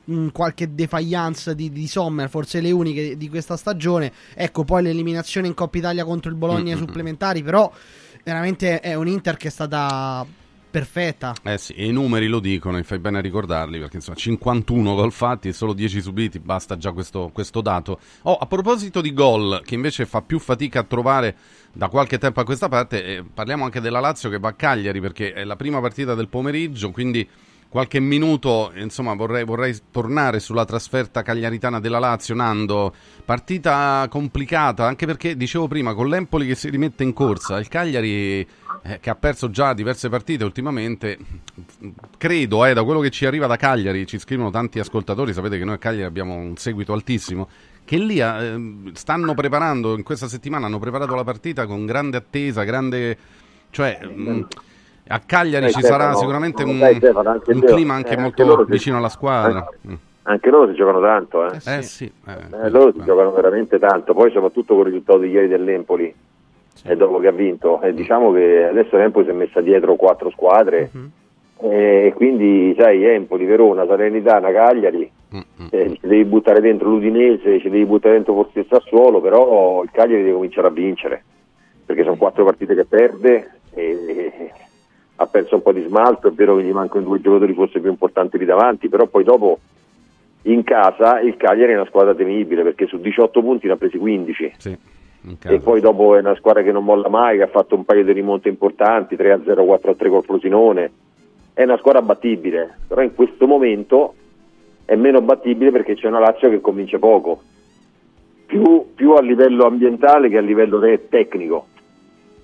mh, 0.05 0.29
qualche 0.29 0.75
defiance 0.75 1.55
di, 1.55 1.71
di 1.71 1.87
Sommer, 1.87 2.29
forse 2.29 2.61
le 2.61 2.71
uniche 2.71 3.17
di 3.17 3.29
questa 3.29 3.57
stagione. 3.57 4.13
Ecco, 4.35 4.65
poi 4.65 4.83
l'eliminazione 4.83 5.47
in 5.47 5.55
Coppa 5.55 5.79
Italia 5.79 6.05
contro 6.05 6.31
il 6.31 6.37
Bologna 6.37 6.73
ai 6.73 6.77
Mm, 6.77 6.79
mm, 6.79 6.83
mm. 6.83 6.87
supplementari, 6.87 7.43
però 7.43 7.71
veramente 8.23 8.81
è 8.81 8.95
un 8.95 9.09
Inter 9.09 9.37
che 9.37 9.49
è 9.49 9.51
stata 9.51 10.27
perfetta. 10.71 11.35
Eh 11.43 11.59
sì, 11.59 11.73
e 11.75 11.87
i 11.87 11.93
numeri 11.93 12.27
lo 12.27 12.41
dicono, 12.41 12.79
e 12.79 12.83
fai 12.83 12.99
bene 12.99 13.19
a 13.19 13.21
ricordarli, 13.21 13.79
perché 13.79 13.97
insomma 13.97 14.17
51 14.17 14.95
gol 14.95 15.13
fatti 15.13 15.49
e 15.49 15.53
solo 15.53 15.73
10 15.73 16.01
subiti, 16.01 16.39
basta 16.39 16.77
già 16.77 16.93
questo, 16.93 17.31
questo 17.33 17.61
dato. 17.61 17.99
Oh, 18.23 18.37
a 18.37 18.47
proposito 18.47 19.01
di 19.01 19.13
gol, 19.13 19.63
che 19.65 19.75
invece 19.75 20.07
fa 20.07 20.23
più 20.23 20.39
fatica 20.39 20.81
a 20.81 20.85
trovare 20.85 21.37
da 21.73 21.89
qualche 21.89 22.19
tempo 22.19 22.41
a 22.41 22.45
questa 22.45 22.69
parte, 22.69 23.05
eh, 23.05 23.25
parliamo 23.25 23.65
anche 23.65 23.81
della 23.81 24.01
Lazio 24.01 24.31
che 24.31 24.39
va 24.39 24.49
a 24.49 24.55
Cagliari, 24.55 25.01
perché 25.01 25.33
è 25.33 25.45
la 25.45 25.57
prima 25.57 25.81
partita 25.81 26.15
del 26.15 26.29
pomeriggio, 26.29 26.91
quindi 26.91 27.29
qualche 27.69 28.01
minuto, 28.01 28.73
insomma, 28.77 29.15
vorrei, 29.15 29.45
vorrei 29.45 29.77
tornare 29.91 30.41
sulla 30.41 30.65
trasferta 30.65 31.23
cagliaritana 31.23 31.81
della 31.81 31.99
Lazio, 31.99 32.35
Nando. 32.35 32.95
Partita 33.25 34.07
complicata, 34.09 34.87
anche 34.87 35.05
perché, 35.05 35.37
dicevo 35.37 35.69
prima, 35.69 35.95
con 35.95 36.09
l'Empoli 36.09 36.47
che 36.47 36.55
si 36.55 36.71
rimette 36.71 37.03
in 37.03 37.13
corsa, 37.13 37.59
il 37.59 37.69
Cagliari 37.69 38.41
eh, 38.83 39.01
che 39.01 39.11
ha 39.11 39.15
perso 39.15 39.51
già 39.51 39.75
diverse 39.75 40.09
partite 40.09 40.45
ultimamente, 40.45 41.19
credo, 42.17 42.65
eh, 42.65 42.73
da 42.73 42.85
quello 42.85 43.01
che 43.01 43.11
ci 43.11 43.27
arriva 43.27 43.47
da 43.47 43.57
Cagliari, 43.57 44.07
ci 44.07 44.19
scrivono 44.19 44.51
tanti 44.51 44.79
ascoltatori, 44.79 45.35
sapete 45.35 45.59
che 45.59 45.65
noi 45.65 45.75
a 45.75 45.79
Cagliari 45.79 46.07
abbiamo 46.07 46.37
un 46.37 46.57
seguito 46.57 46.95
altissimo, 46.95 47.49
che 47.85 47.99
lì 47.99 48.19
eh, 48.19 48.91
stanno 48.95 49.35
preparando, 49.35 49.95
in 49.95 50.03
questa 50.03 50.29
settimana 50.29 50.67
hanno 50.67 50.79
preparato 50.79 51.15
la 51.15 51.25
partita 51.25 51.67
con 51.67 51.85
grande 51.85 52.17
attesa, 52.17 52.65
grande... 52.65 53.19
cioè... 53.71 54.01
mh, 54.07 54.47
a 55.09 55.21
Cagliari 55.25 55.67
Eh, 55.67 55.71
ci 55.71 55.81
sarà 55.81 55.95
Stefano, 56.05 56.19
sicuramente 56.19 56.63
un, 56.65 56.79
sai, 56.79 56.95
Stefano, 56.97 57.31
anche 57.31 57.51
un 57.53 57.61
clima 57.61 57.95
anche 57.95 58.13
eh, 58.15 58.17
molto 58.19 58.43
anche 58.43 58.55
loro 58.55 58.65
si- 58.65 58.71
vicino 58.73 58.97
alla 58.99 59.09
squadra. 59.09 59.67
Mm. 59.89 59.95
Anche 60.23 60.51
loro 60.51 60.69
si 60.69 60.75
giocano 60.75 61.01
tanto, 61.01 61.47
eh. 61.51 61.57
Eh 61.79 61.83
sì, 61.83 62.05
eh, 62.05 62.65
Eh, 62.65 62.69
loro 62.71 62.93
si 62.93 63.03
giocano 63.03 63.33
veramente 63.33 63.79
tanto, 63.79 64.13
poi 64.13 64.31
soprattutto 64.31 64.75
con 64.75 64.83
il 64.87 64.93
risultato 64.93 65.21
di 65.21 65.31
ieri 65.31 65.49
dell'Empoli 65.49 66.15
e 66.85 66.97
dopo 66.97 67.19
che 67.19 67.29
ha 67.29 67.33
vinto. 67.33 67.81
E 67.81 67.95
diciamo 67.95 68.31
che 68.33 68.65
adesso 68.67 68.97
l'Empoli 68.99 69.25
si 69.25 69.31
è 69.31 69.35
messa 69.35 69.61
dietro 69.63 69.97
quattro 69.97 70.31
squadre 70.31 70.91
e 71.61 72.13
quindi 72.15 72.75
sai 72.79 73.05
Empoli, 73.05 73.47
Verona, 73.47 73.87
Salernitana, 73.87 74.53
Cagliari, 74.53 75.11
eh, 75.71 75.91
ci 75.95 76.07
devi 76.07 76.25
buttare 76.25 76.61
dentro 76.61 76.89
l'Udinese, 76.91 77.59
ci 77.59 77.71
devi 77.71 77.85
buttare 77.87 78.15
dentro 78.15 78.35
forse 78.35 78.61
il 78.61 78.67
Sassuolo, 78.69 79.21
però 79.23 79.83
il 79.83 79.91
Cagliari 79.91 80.23
deve 80.23 80.35
cominciare 80.35 80.67
a 80.67 80.71
vincere 80.71 81.25
perché 81.87 82.03
sono 82.03 82.17
quattro 82.17 82.45
partite 82.45 82.75
che 82.75 82.85
perde 82.85 83.51
e 83.73 84.53
ha 85.21 85.27
perso 85.27 85.57
un 85.57 85.63
po' 85.63 85.73
di 85.73 85.83
smalto, 85.83 86.29
è 86.29 86.33
vero 86.33 86.57
che 86.57 86.63
gli 86.63 86.71
mancano 86.71 87.05
due 87.05 87.21
giocatori 87.21 87.53
forse 87.55 87.81
più 87.81 87.91
importanti 87.91 88.39
lì 88.39 88.45
davanti, 88.45 88.89
però 88.89 89.07
poi 89.07 89.25
dopo 89.25 89.59
in 90.43 90.63
casa 90.63 91.21
il 91.21 91.37
Cagliari 91.37 91.73
è 91.73 91.77
una 91.77 91.87
squadra 91.87 92.15
temibile 92.15 92.63
perché 92.63 92.87
su 92.87 92.99
18 92.99 93.41
punti 93.43 93.67
ne 93.67 93.73
ha 93.73 93.77
presi 93.77 93.99
15 93.99 94.53
e 95.45 95.59
poi 95.59 95.81
dopo 95.81 96.15
è 96.15 96.21
una 96.21 96.37
squadra 96.37 96.63
che 96.63 96.71
non 96.71 96.85
molla 96.85 97.09
mai, 97.09 97.37
che 97.37 97.43
ha 97.43 97.49
fatto 97.49 97.75
un 97.75 97.85
paio 97.85 98.05
di 98.05 98.13
rimonte 98.13 98.49
importanti, 98.49 99.17
3-0, 99.17 99.45
4-3 99.45 100.09
col 100.09 100.23
Frosinone, 100.23 100.91
è 101.53 101.65
una 101.65 101.77
squadra 101.79 102.03
battibile, 102.03 102.79
però 102.87 103.03
in 103.03 103.15
questo 103.15 103.47
momento 103.49 104.15
è 104.85 104.95
meno 104.95 105.21
battibile 105.21 105.73
perché 105.73 105.97
c'è 105.97 106.07
una 106.07 106.21
Lazio 106.21 106.49
che 106.49 106.61
convince 106.61 107.01
poco, 107.01 107.43
più, 108.47 108.87
più 108.95 109.13
a 109.13 109.21
livello 109.21 109.67
ambientale 109.67 110.29
che 110.29 110.39
a 110.39 110.43
livello 110.43 110.79
te- 110.79 111.09
tecnico. 111.09 111.67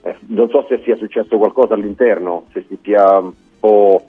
Eh, 0.07 0.17
non 0.27 0.51
so 0.51 0.67
se 0.69 0.81
sia 0.85 0.97
successo 0.97 1.39
qualcosa 1.39 1.73
all'interno, 1.73 2.45
se 2.53 2.67
si 2.69 2.79
sia 2.83 3.21
un 3.21 3.33
po' 3.59 4.03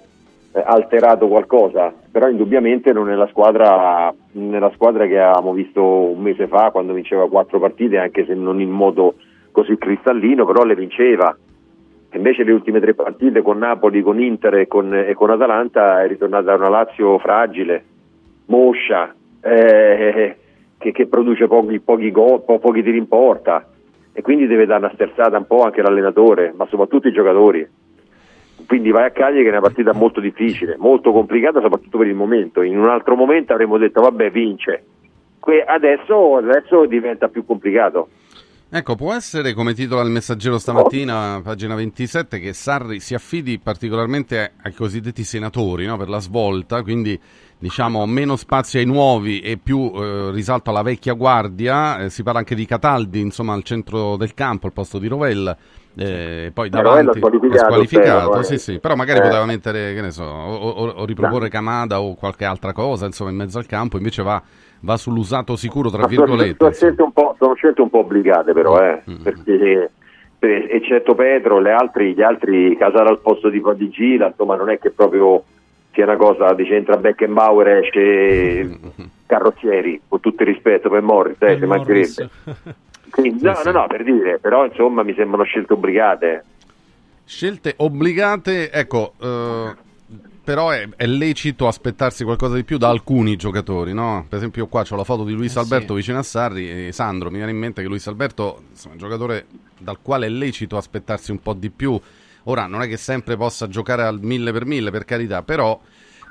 eh, 0.52 0.62
alterato 0.62 1.30
qualcosa, 1.30 1.94
però 2.12 2.28
indubbiamente 2.28 2.92
non 2.92 3.10
è 3.10 3.16
la 3.16 3.28
squadra, 3.28 4.14
nella 4.34 4.72
squadra 4.74 5.08
che 5.08 5.18
avevamo 5.18 5.54
visto 5.54 5.82
un 5.82 6.22
mese 6.22 6.48
fa 6.48 6.72
quando 6.72 6.92
vinceva 6.92 7.30
quattro 7.30 7.60
partite, 7.60 7.98
anche 7.98 8.26
se 8.26 8.34
non 8.34 8.60
in 8.60 8.72
modo 8.72 9.16
così 9.52 9.78
cristallino, 9.78 10.46
però 10.46 10.66
le 10.66 10.76
vinceva. 10.76 11.34
Invece 12.12 12.44
le 12.44 12.52
ultime 12.52 12.82
tre 12.82 12.94
partite 12.94 13.42
con 13.42 13.58
Napoli, 13.58 14.02
con 14.02 14.22
Inter 14.22 14.56
e 14.56 14.68
con, 14.68 14.94
e 14.94 15.14
con 15.14 15.30
Atalanta 15.30 16.04
è 16.04 16.08
ritornata 16.08 16.56
una 16.56 16.70
Lazio 16.70 17.18
fragile, 17.20 17.84
moscia, 18.48 19.16
eh, 19.42 20.36
che, 20.78 20.92
che 20.92 21.08
produce 21.08 21.48
pochi, 21.48 21.80
pochi, 21.80 22.12
gol, 22.12 22.44
po- 22.44 22.60
pochi 22.60 22.84
tiri 22.84 22.98
in 22.98 23.08
porta 23.08 23.66
e 24.18 24.22
quindi 24.22 24.48
deve 24.48 24.66
dare 24.66 24.86
una 24.86 24.94
sterzata 24.94 25.38
un 25.38 25.46
po' 25.46 25.64
anche 25.64 25.82
l'allenatore, 25.82 26.54
ma 26.56 26.66
soprattutto 26.70 27.10
i 27.10 27.12
giocatori. 27.12 27.68
Quindi 28.66 28.90
vai 28.90 29.08
a 29.08 29.12
Cagliari 29.12 29.42
che 29.42 29.50
è 29.50 29.52
una 29.52 29.60
partita 29.60 29.94
molto 29.94 30.22
difficile, 30.22 30.78
molto 30.78 31.12
complicata 31.12 31.60
soprattutto 31.60 31.98
per 31.98 32.08
il 32.08 32.16
momento. 32.16 32.62
In 32.62 32.80
un 32.80 32.88
altro 32.88 33.18
momento 33.18 33.52
avremmo 33.52 33.78
detto 33.78 34.00
vabbè 34.00 34.32
vince. 34.32 34.86
Adesso, 35.68 36.38
adesso 36.38 36.86
diventa 36.86 37.28
più 37.28 37.46
complicato. 37.46 38.08
Ecco, 38.70 38.96
può 38.96 39.14
essere 39.14 39.54
come 39.54 39.74
titola 39.74 40.02
il 40.02 40.10
messaggero 40.10 40.58
stamattina, 40.60 41.42
pagina 41.44 41.76
27, 41.76 42.40
che 42.40 42.54
Sarri 42.54 43.02
si 43.02 43.14
affidi 43.16 43.60
particolarmente 43.60 44.54
ai 44.64 44.74
cosiddetti 44.74 45.26
senatori 45.26 45.86
no? 45.86 45.98
per 45.98 46.08
la 46.08 46.20
svolta, 46.20 46.82
quindi 46.84 47.20
diciamo 47.58 48.06
meno 48.06 48.36
spazio 48.36 48.80
ai 48.80 48.86
nuovi 48.86 49.40
e 49.40 49.58
più 49.58 49.92
eh, 49.96 50.32
risalto 50.32 50.70
alla 50.70 50.82
vecchia 50.84 51.14
guardia. 51.14 52.00
Eh, 52.00 52.10
si 52.10 52.24
parla 52.24 52.40
anche 52.40 52.56
di 52.56 52.66
Cataldi, 52.66 53.20
insomma, 53.22 53.54
al 53.54 53.64
centro 53.64 54.16
del 54.18 54.34
campo, 54.34 54.68
al 54.68 54.74
posto 54.74 55.00
di 55.00 55.08
Rovella. 55.08 55.56
Eh, 55.98 56.52
poi 56.54 56.70
Rovella 56.70 57.14
davanti 57.14 57.20
è 57.20 57.58
squalificato, 57.58 57.86
Stefano, 57.86 58.40
eh. 58.40 58.44
sì, 58.44 58.58
sì, 58.58 58.80
però 58.80 58.96
magari 58.96 59.20
Eh. 59.20 59.22
poteva 59.22 59.46
mettere, 59.46 59.94
che 59.94 60.02
ne 60.02 60.12
so, 60.12 60.24
o, 60.24 60.54
o- 60.70 60.90
o 60.90 61.06
riproporre 61.06 61.48
Camada 61.48 62.02
o 62.02 62.16
qualche 62.16 62.44
altra 62.44 62.74
cosa, 62.74 63.06
insomma, 63.06 63.30
in 63.30 63.38
mezzo 63.38 63.58
al 63.60 63.66
campo, 63.66 63.96
invece 63.96 64.22
va, 64.22 64.42
va 64.82 64.98
sull'usato 64.98 65.56
sicuro, 65.56 65.90
tra 65.90 66.06
virgolette. 66.06 66.58
sono 66.60 66.72
scelte 66.74 67.02
un 67.02 67.14
po', 67.14 67.36
sono 67.40 67.54
scelte 67.54 67.82
un 67.82 67.90
po' 67.90 68.00
obbligate 68.00 68.52
però, 68.52 68.78
eh, 68.84 69.04
perché 69.24 69.90
per- 70.38 70.68
eccetto 70.70 71.16
Petro, 71.16 71.60
le 71.60 71.72
altri, 71.72 72.14
gli 72.14 72.22
altri 72.22 72.76
Casara 72.78 73.10
al 73.10 73.22
posto 73.22 73.48
di, 73.50 73.62
di 73.78 73.90
Gila, 73.90 74.28
insomma 74.28 74.58
non 74.58 74.70
è 74.70 74.78
che 74.80 74.92
proprio 74.92 75.44
sia 75.96 76.04
una 76.04 76.18
cosa 76.18 76.54
di 76.54 76.66
centra 76.66 76.98
Beckenbauer 76.98 77.68
esce 77.68 78.80
carrozzieri, 79.26 80.02
con 80.08 80.20
tutto 80.20 80.44
il 80.44 80.50
rispetto 80.50 80.90
per 80.90 81.02
Morris, 81.02 81.38
eh, 81.40 81.58
ci 81.58 81.66
mancherebbe. 81.66 82.30
Quindi, 83.10 83.44
no, 83.44 83.58
no, 83.64 83.72
no, 83.72 83.88
per 83.88 84.04
dire, 84.04 84.40
però 84.40 84.66
insomma 84.66 85.02
mi 85.02 85.14
sembrano 85.16 85.44
scelte 85.44 85.74
obbligate. 85.74 86.44
Scelte 87.24 87.74
obbligate, 87.78 88.70
ecco, 88.70 89.14
eh, 89.20 89.74
però 90.44 90.70
è, 90.70 90.88
è 90.96 91.06
lecito 91.06 91.68
aspettarsi 91.68 92.24
qualcosa 92.24 92.56
di 92.56 92.64
più 92.64 92.78
da 92.78 92.90
alcuni 92.90 93.38
giocatori, 93.38 93.94
no? 93.94 94.26
Per 94.28 94.38
esempio 94.38 94.68
qua 94.68 94.84
c'ho 94.84 94.98
la 94.98 95.04
foto 95.04 95.24
di 95.24 95.34
Luis 95.34 95.56
Alberto 95.56 95.94
vicino 95.94 96.20
a 96.20 96.24
Sarri 96.24 96.88
e 96.88 96.92
Sandro, 96.92 97.32
mi 97.32 97.38
viene 97.38 97.52
in 97.52 97.58
mente 97.58 97.82
che 97.82 97.88
Luis 97.88 98.06
Alberto 98.08 98.64
insomma, 98.70 98.94
è 98.94 98.98
un 98.98 99.02
giocatore 99.02 99.46
dal 99.80 99.98
quale 100.02 100.28
è 100.28 100.30
lecito 100.30 100.78
aspettarsi 100.78 101.32
un 101.32 101.40
po' 101.40 101.54
di 101.54 101.70
più. 101.70 102.00
Ora 102.46 102.68
non 102.68 102.82
è 102.82 102.88
che 102.88 102.98
sempre 102.98 103.38
possa 103.38 103.68
giocare 103.68 104.04
al 104.04 104.20
mille 104.22 104.52
per 104.52 104.66
mille, 104.66 104.92
per 104.92 105.06
carità, 105.06 105.44
però 105.44 105.80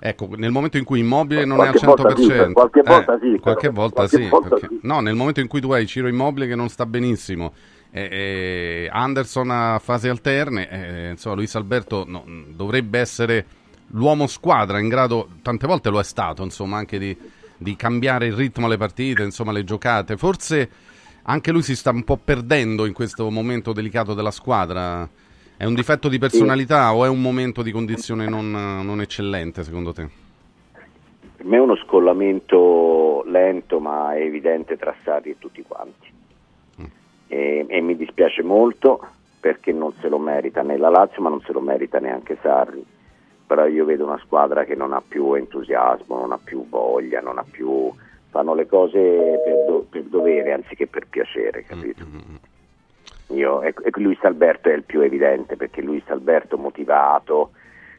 ecco, 0.01 0.29
nel 0.37 0.51
momento 0.51 0.77
in 0.77 0.85
cui 0.85 1.01
Immobile 1.01 1.45
non 1.45 1.59
Qualche 1.59 1.79
è 1.79 1.89
al 1.89 1.95
100%, 1.95 1.97
volta 1.97 2.17
sì, 2.17 2.53
qualche 2.53 2.83
volta 2.83 3.19
sì, 3.21 3.39
qualche 3.41 3.69
volta 3.69 3.95
qualche 3.95 4.17
sì, 4.17 4.29
volta 4.29 4.49
perché- 4.49 4.69
no, 4.83 5.01
nel 5.01 5.15
momento 5.15 5.41
in 5.41 5.47
cui 5.47 5.61
tu 5.61 5.73
hai 5.73 5.87
Ciro 5.87 6.09
Immobile 6.09 6.47
che 6.47 6.55
non 6.55 6.69
sta 6.69 6.87
benissimo, 6.87 7.53
Anderson 7.91 9.51
a 9.51 9.79
fasi 9.79 10.09
alterne, 10.09 10.69
eh, 10.69 11.11
insomma 11.11 11.37
Luis 11.37 11.55
Alberto 11.55 12.05
no, 12.07 12.25
dovrebbe 12.49 12.99
essere 12.99 13.47
l'uomo 13.89 14.27
squadra 14.27 14.79
in 14.79 14.89
grado, 14.89 15.29
tante 15.43 15.67
volte 15.67 15.91
lo 15.91 15.99
è 15.99 16.05
stato, 16.05 16.43
insomma, 16.43 16.77
anche 16.77 16.99
di, 16.99 17.17
di 17.57 17.77
cambiare 17.77 18.27
il 18.27 18.35
ritmo 18.35 18.67
alle 18.67 18.77
partite, 18.77 19.23
insomma, 19.23 19.53
le 19.53 19.65
giocate. 19.65 20.17
Forse 20.17 20.69
anche 21.23 21.51
lui 21.51 21.63
si 21.63 21.77
sta 21.77 21.91
un 21.91 22.05
po' 22.05 22.17
perdendo 22.17 22.87
in 22.87 22.93
questo 22.93 23.31
momento 23.31 23.73
delicato 23.73 24.15
della 24.15 24.31
squadra. 24.31 25.09
È 25.57 25.65
un 25.65 25.75
difetto 25.75 26.09
di 26.09 26.19
personalità 26.19 26.95
o 26.95 27.05
è 27.05 27.09
un 27.09 27.21
momento 27.21 27.63
di 27.63 27.71
condizione 27.71 28.29
non, 28.29 28.51
non 28.51 29.01
eccellente, 29.01 29.63
secondo 29.63 29.93
te? 29.93 30.09
Per 31.37 31.47
me 31.47 31.57
è 31.57 31.61
uno 31.61 31.77
scollamento 31.77 33.23
lento 33.27 33.79
ma 33.81 34.17
evidente 34.17 34.77
tra 34.77 34.95
Sarri 35.03 35.31
e 35.31 35.39
tutti 35.39 35.63
quanti. 35.63 36.13
E, 37.29 37.67
e 37.69 37.81
mi 37.81 37.97
dispiace 37.97 38.43
molto 38.43 39.07
perché 39.41 39.73
non 39.73 39.93
se 40.01 40.09
lo 40.09 40.19
merita 40.19 40.63
né 40.63 40.77
la 40.77 40.91
Lazio 40.91 41.23
ma 41.23 41.29
non 41.29 41.41
se 41.43 41.53
lo 41.53 41.61
merita 41.61 41.99
neanche 41.99 42.37
Sarri. 42.43 42.85
Però 43.47 43.67
io 43.67 43.85
vedo 43.85 44.05
una 44.05 44.21
squadra 44.25 44.65
che 44.65 44.75
non 44.75 44.93
ha 44.93 45.03
più 45.07 45.35
entusiasmo, 45.35 46.19
non 46.19 46.33
ha 46.33 46.39
più 46.43 46.67
voglia, 46.69 47.21
non 47.21 47.39
ha 47.39 47.45
più... 47.49 47.93
fanno 48.31 48.55
le 48.55 48.67
cose 48.67 48.99
per, 48.99 49.65
do- 49.67 49.87
per 49.89 50.03
dovere 50.05 50.53
anziché 50.53 50.87
per 50.87 51.07
piacere, 51.07 51.63
capito? 51.63 52.05
Io, 53.29 53.63
e, 53.63 53.75
e 53.83 53.91
Luis 53.97 54.23
Alberto 54.23 54.69
è 54.69 54.75
il 54.75 54.83
più 54.83 55.01
evidente 55.01 55.57
perché 55.57 55.81
Luis 55.81 56.05
Alberto 56.09 56.59
motivato, 56.59 57.53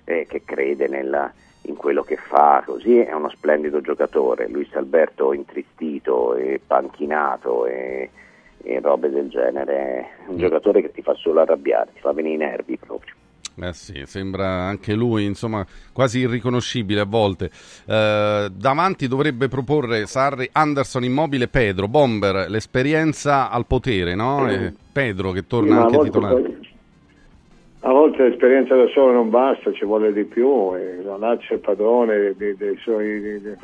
eh, 0.04 0.26
che 0.30 0.44
crede 0.46 0.88
nella- 0.88 1.32
in 1.64 1.76
quello 1.76 2.04
che 2.04 2.16
fa, 2.16 2.62
così 2.66 3.00
è 3.00 3.12
uno 3.14 3.30
splendido 3.30 3.82
giocatore. 3.82 4.48
Luis 4.48 4.74
Alberto 4.76 5.34
intristito 5.34 6.36
e 6.36 6.62
panchinato 6.66 7.66
e, 7.66 8.10
e 8.64 8.80
robe 8.80 9.10
del 9.10 9.30
genere, 9.30 9.76
è 9.76 10.08
un 10.28 10.38
giocatore 10.38 10.82
che 10.82 10.92
ti 10.92 11.02
fa 11.02 11.14
solo 11.16 11.42
arrabbiare, 11.42 11.90
ti 11.94 12.00
fa 12.02 12.14
venire 12.14 12.36
i 12.36 12.50
nervi 12.50 12.78
proprio. 12.78 13.14
Eh 13.58 13.74
sì, 13.74 14.02
sembra 14.06 14.48
anche 14.64 14.94
lui, 14.94 15.24
insomma, 15.24 15.66
quasi 15.94 16.20
irriconoscibile 16.20 17.00
a 17.00 17.06
volte. 17.06 17.50
Eh, 17.86 18.50
davanti 18.52 19.08
dovrebbe 19.08 19.48
proporre 19.48 20.06
Sarri, 20.08 20.50
Anderson, 20.52 21.06
Immobile, 21.06 21.48
Pedro, 21.48 21.88
Bomber, 21.88 22.50
l'esperienza 22.50 23.50
al 23.50 23.66
potere, 23.66 24.14
no? 24.14 24.50
E 24.50 24.74
Pedro 24.92 25.32
che 25.32 25.48
torna 25.48 25.78
a 25.78 25.82
anche 25.84 25.96
volte 25.96 26.12
titolare. 26.12 26.42
poi- 26.42 26.74
A 27.82 27.92
volte 27.92 28.28
l'esperienza 28.28 28.76
da 28.76 28.88
solo 28.88 29.14
non 29.14 29.30
basta, 29.30 29.72
ci 29.72 29.86
vuole 29.86 30.12
di 30.12 30.24
più. 30.24 30.76
E 30.76 31.02
la 31.04 31.18
Lazio 31.18 31.56
è 31.56 31.60
padrone 31.60 32.34
dei- 32.36 32.58
dei 32.58 32.76
suoi- 32.82 33.22
dei- 33.22 33.56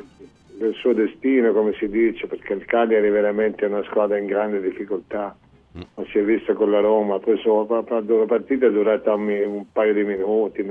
del 0.57 0.73
suo 0.75 0.93
destino, 0.93 1.51
come 1.53 1.73
si 1.79 1.89
dice, 1.89 2.27
perché 2.27 2.53
il 2.53 2.63
Cagliari 2.65 3.07
è 3.07 3.11
veramente 3.11 3.65
una 3.65 3.83
squadra 3.83 4.17
in 4.19 4.27
grande 4.27 4.61
difficoltà. 4.61 5.35
Lo 5.74 6.05
si 6.05 6.17
è 6.17 6.24
visto 6.24 6.53
con 6.53 6.69
la 6.69 6.82
Roma, 6.82 7.19
poi 7.19 7.41
la 7.43 8.26
partita 8.28 8.67
è 8.67 8.72
durata 8.72 9.13
un, 9.13 9.65
paio 9.72 9.93
di 9.93 10.03
minuti, 10.03 10.65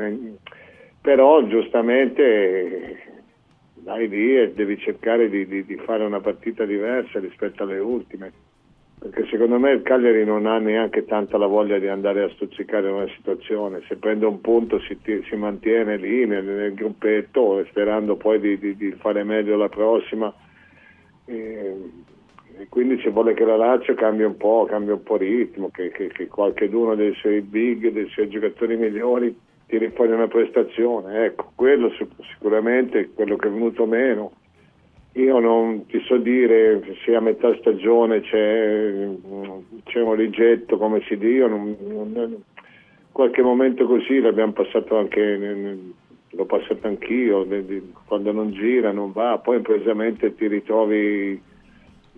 però 1.00 1.42
giustamente 1.46 2.98
vai 3.82 4.08
lì 4.08 4.36
e 4.38 4.52
devi 4.52 4.78
cercare 4.78 5.30
di, 5.30 5.46
di- 5.46 5.64
di 5.64 5.76
fare 5.76 6.04
una 6.04 6.20
partita 6.20 6.66
diversa 6.66 7.18
rispetto 7.18 7.62
alle 7.62 7.78
ultime 7.78 8.32
perché 9.00 9.26
secondo 9.30 9.58
me 9.58 9.70
il 9.70 9.80
Cagliari 9.82 10.26
non 10.26 10.44
ha 10.44 10.58
neanche 10.58 11.06
tanta 11.06 11.38
la 11.38 11.46
voglia 11.46 11.78
di 11.78 11.88
andare 11.88 12.22
a 12.22 12.28
stuzzicare 12.28 12.90
una 12.90 13.08
situazione, 13.16 13.80
se 13.88 13.96
prende 13.96 14.26
un 14.26 14.42
punto 14.42 14.78
si, 14.80 14.98
si 15.02 15.36
mantiene 15.36 15.96
lì 15.96 16.26
nel, 16.26 16.44
nel 16.44 16.74
gruppetto 16.74 17.64
sperando 17.70 18.16
poi 18.16 18.38
di, 18.38 18.76
di- 18.76 18.92
fare 18.98 19.24
meglio 19.24 19.56
la 19.56 19.70
prossima. 19.70 20.30
E, 21.24 21.76
e 22.60 22.66
quindi 22.68 22.98
ci 22.98 23.08
vuole 23.08 23.32
che 23.32 23.46
la 23.46 23.56
Lazio 23.56 23.94
cambi 23.94 24.22
un 24.22 24.36
po', 24.36 24.66
cambi 24.68 24.90
un 24.90 25.02
po' 25.02 25.16
ritmo, 25.16 25.70
che, 25.70 25.88
che, 25.90 26.08
che 26.08 26.26
qualcheduno 26.26 26.94
dei 26.94 27.14
suoi 27.14 27.40
big, 27.40 27.90
dei 27.90 28.06
suoi 28.10 28.28
giocatori 28.28 28.76
migliori 28.76 29.34
tiri 29.64 29.90
fuori 29.94 30.12
una 30.12 30.28
prestazione. 30.28 31.24
Ecco, 31.24 31.52
quello 31.54 31.90
sicuramente 32.34 33.00
è 33.00 33.08
quello 33.14 33.36
che 33.36 33.48
è 33.48 33.50
venuto 33.50 33.86
meno. 33.86 34.32
Io 35.14 35.38
non 35.38 35.86
ti 35.86 35.98
so 36.00 36.18
dire 36.18 36.82
se 37.02 37.14
a 37.14 37.20
metà 37.20 37.56
stagione 37.56 38.20
c'è, 38.20 39.08
c'è 39.84 40.00
un 40.02 40.14
rigetto, 40.14 40.76
come 40.76 41.00
si 41.06 41.16
dice, 41.16 41.46
non, 41.46 41.74
non, 41.88 42.42
qualche 43.10 43.40
momento 43.40 43.86
così 43.86 44.20
l'abbiamo 44.20 44.52
passato 44.52 44.98
anche, 44.98 45.78
l'ho 46.28 46.44
passato 46.44 46.86
anch'io, 46.86 47.46
quando 48.06 48.32
non 48.32 48.50
gira, 48.52 48.92
non 48.92 49.12
va, 49.12 49.38
poi 49.38 49.56
improvvisamente 49.56 50.34
ti 50.34 50.46
ritrovi 50.46 51.48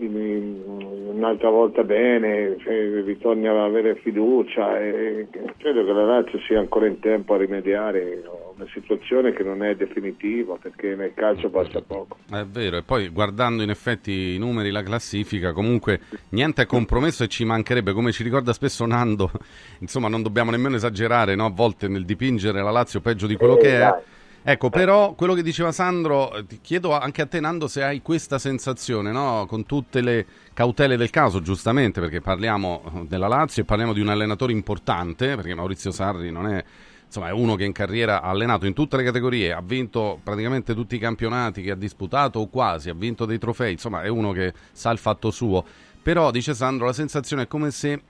un'altra 0.07 1.51
volta 1.51 1.83
bene, 1.85 2.57
cioè, 2.59 3.03
ritorni 3.05 3.47
ad 3.47 3.57
avere 3.57 3.97
fiducia 3.97 4.81
e 4.81 5.29
credo 5.59 5.85
che 5.85 5.93
la 5.93 6.05
Lazio 6.05 6.39
sia 6.41 6.59
ancora 6.59 6.87
in 6.87 6.99
tempo 7.01 7.35
a 7.35 7.39
rimediare 7.39 8.23
una 8.55 8.67
situazione 8.73 9.33
che 9.33 9.43
non 9.43 9.63
è 9.63 9.75
definitiva 9.75 10.57
perché 10.61 10.95
nel 10.95 11.13
calcio 11.15 11.51
passa 11.51 11.81
poco. 11.81 12.17
È 12.31 12.45
vero, 12.45 12.79
e 12.79 12.83
poi 12.83 13.09
guardando 13.09 13.63
in 13.63 13.71
effetti 13.71 14.35
i 14.35 14.39
numeri, 14.39 14.71
la 14.71 14.83
classifica, 14.83 15.53
comunque 15.53 16.01
niente 16.31 16.63
è 16.63 16.67
compromesso 16.67 17.25
e 17.25 17.29
ci 17.29 17.45
mancherebbe, 17.45 17.93
come 17.93 18.13
ci 18.13 18.23
ricorda 18.23 18.53
spesso 18.53 18.87
Nando, 18.87 19.31
insomma 19.81 20.09
non 20.09 20.23
dobbiamo 20.23 20.51
nemmeno 20.51 20.77
esagerare 20.77 21.35
no? 21.35 21.47
a 21.47 21.51
volte 21.51 21.89
nel 21.89 22.05
dipingere 22.05 22.63
la 22.63 22.71
Lazio 22.71 23.01
peggio 23.01 23.27
di 23.27 23.37
quello 23.37 23.59
eh, 23.59 23.61
che 23.61 23.81
è. 23.81 24.03
Ecco, 24.45 24.71
però 24.71 25.15
quello 25.15 25.35
che 25.35 25.43
diceva 25.45 25.71
Sandro, 25.71 26.33
ti 26.49 26.59
chiedo 26.61 26.99
anche 26.99 27.23
a 27.23 27.27
te 27.27 27.39
Nando 27.39 27.69
se 27.69 27.85
hai 27.85 28.03
questa 28.03 28.41
sensazione, 28.41 29.13
no? 29.13 29.47
con 29.47 29.65
tutte 29.67 30.01
le 30.01 30.27
cautele 30.53 30.97
del 30.97 31.11
caso, 31.11 31.41
giustamente, 31.41 32.01
perché 32.01 32.21
parliamo 32.21 33.05
della 33.07 33.29
Lazio 33.29 33.63
e 33.63 33.65
parliamo 33.65 33.93
di 33.93 34.01
un 34.01 34.09
allenatore 34.09 34.51
importante, 34.51 35.37
perché 35.37 35.55
Maurizio 35.55 35.93
Sarri 35.93 36.33
non 36.33 36.49
è, 36.49 36.65
insomma, 37.07 37.29
è 37.29 37.31
uno 37.31 37.55
che 37.55 37.63
in 37.63 37.71
carriera 37.71 38.21
ha 38.21 38.31
allenato 38.31 38.67
in 38.67 38.73
tutte 38.73 38.97
le 38.97 39.05
categorie, 39.05 39.53
ha 39.53 39.63
vinto 39.63 40.19
praticamente 40.21 40.75
tutti 40.75 40.97
i 40.97 40.99
campionati 40.99 41.63
che 41.63 41.71
ha 41.71 41.77
disputato 41.77 42.41
o 42.41 42.49
quasi, 42.49 42.91
ha 42.91 42.95
vinto 42.95 43.25
dei 43.27 43.39
trofei, 43.39 43.71
insomma 43.71 44.03
è 44.03 44.09
uno 44.09 44.33
che 44.33 44.53
sa 44.73 44.91
il 44.91 44.99
fatto 44.99 45.31
suo. 45.31 45.65
Però, 46.03 46.33
dice 46.33 46.53
Sandro, 46.53 46.87
la 46.87 46.93
sensazione 46.93 47.43
è 47.43 47.47
come 47.47 47.71
se 47.71 48.03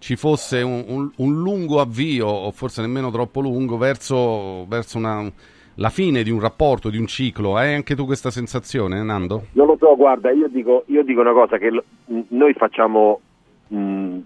ci 0.00 0.16
fosse 0.16 0.60
un, 0.60 0.84
un, 0.86 1.10
un 1.16 1.40
lungo 1.40 1.80
avvio, 1.80 2.26
o 2.26 2.50
forse 2.50 2.82
nemmeno 2.82 3.10
troppo 3.10 3.40
lungo, 3.40 3.78
verso, 3.78 4.66
verso 4.66 4.98
una 4.98 5.32
la 5.76 5.88
fine 5.88 6.22
di 6.22 6.30
un 6.30 6.40
rapporto, 6.40 6.90
di 6.90 6.98
un 6.98 7.06
ciclo. 7.06 7.56
Hai 7.56 7.74
anche 7.74 7.94
tu 7.94 8.04
questa 8.04 8.30
sensazione, 8.30 9.02
Nando? 9.02 9.46
Non 9.52 9.66
lo 9.66 9.76
so, 9.78 9.96
guarda, 9.96 10.30
io 10.30 10.48
dico, 10.48 10.84
io 10.86 11.02
dico 11.02 11.20
una 11.20 11.32
cosa 11.32 11.58
che 11.58 11.70
lo, 11.70 11.84
noi 12.28 12.52
facciamo, 12.54 13.20
mh, 13.68 14.18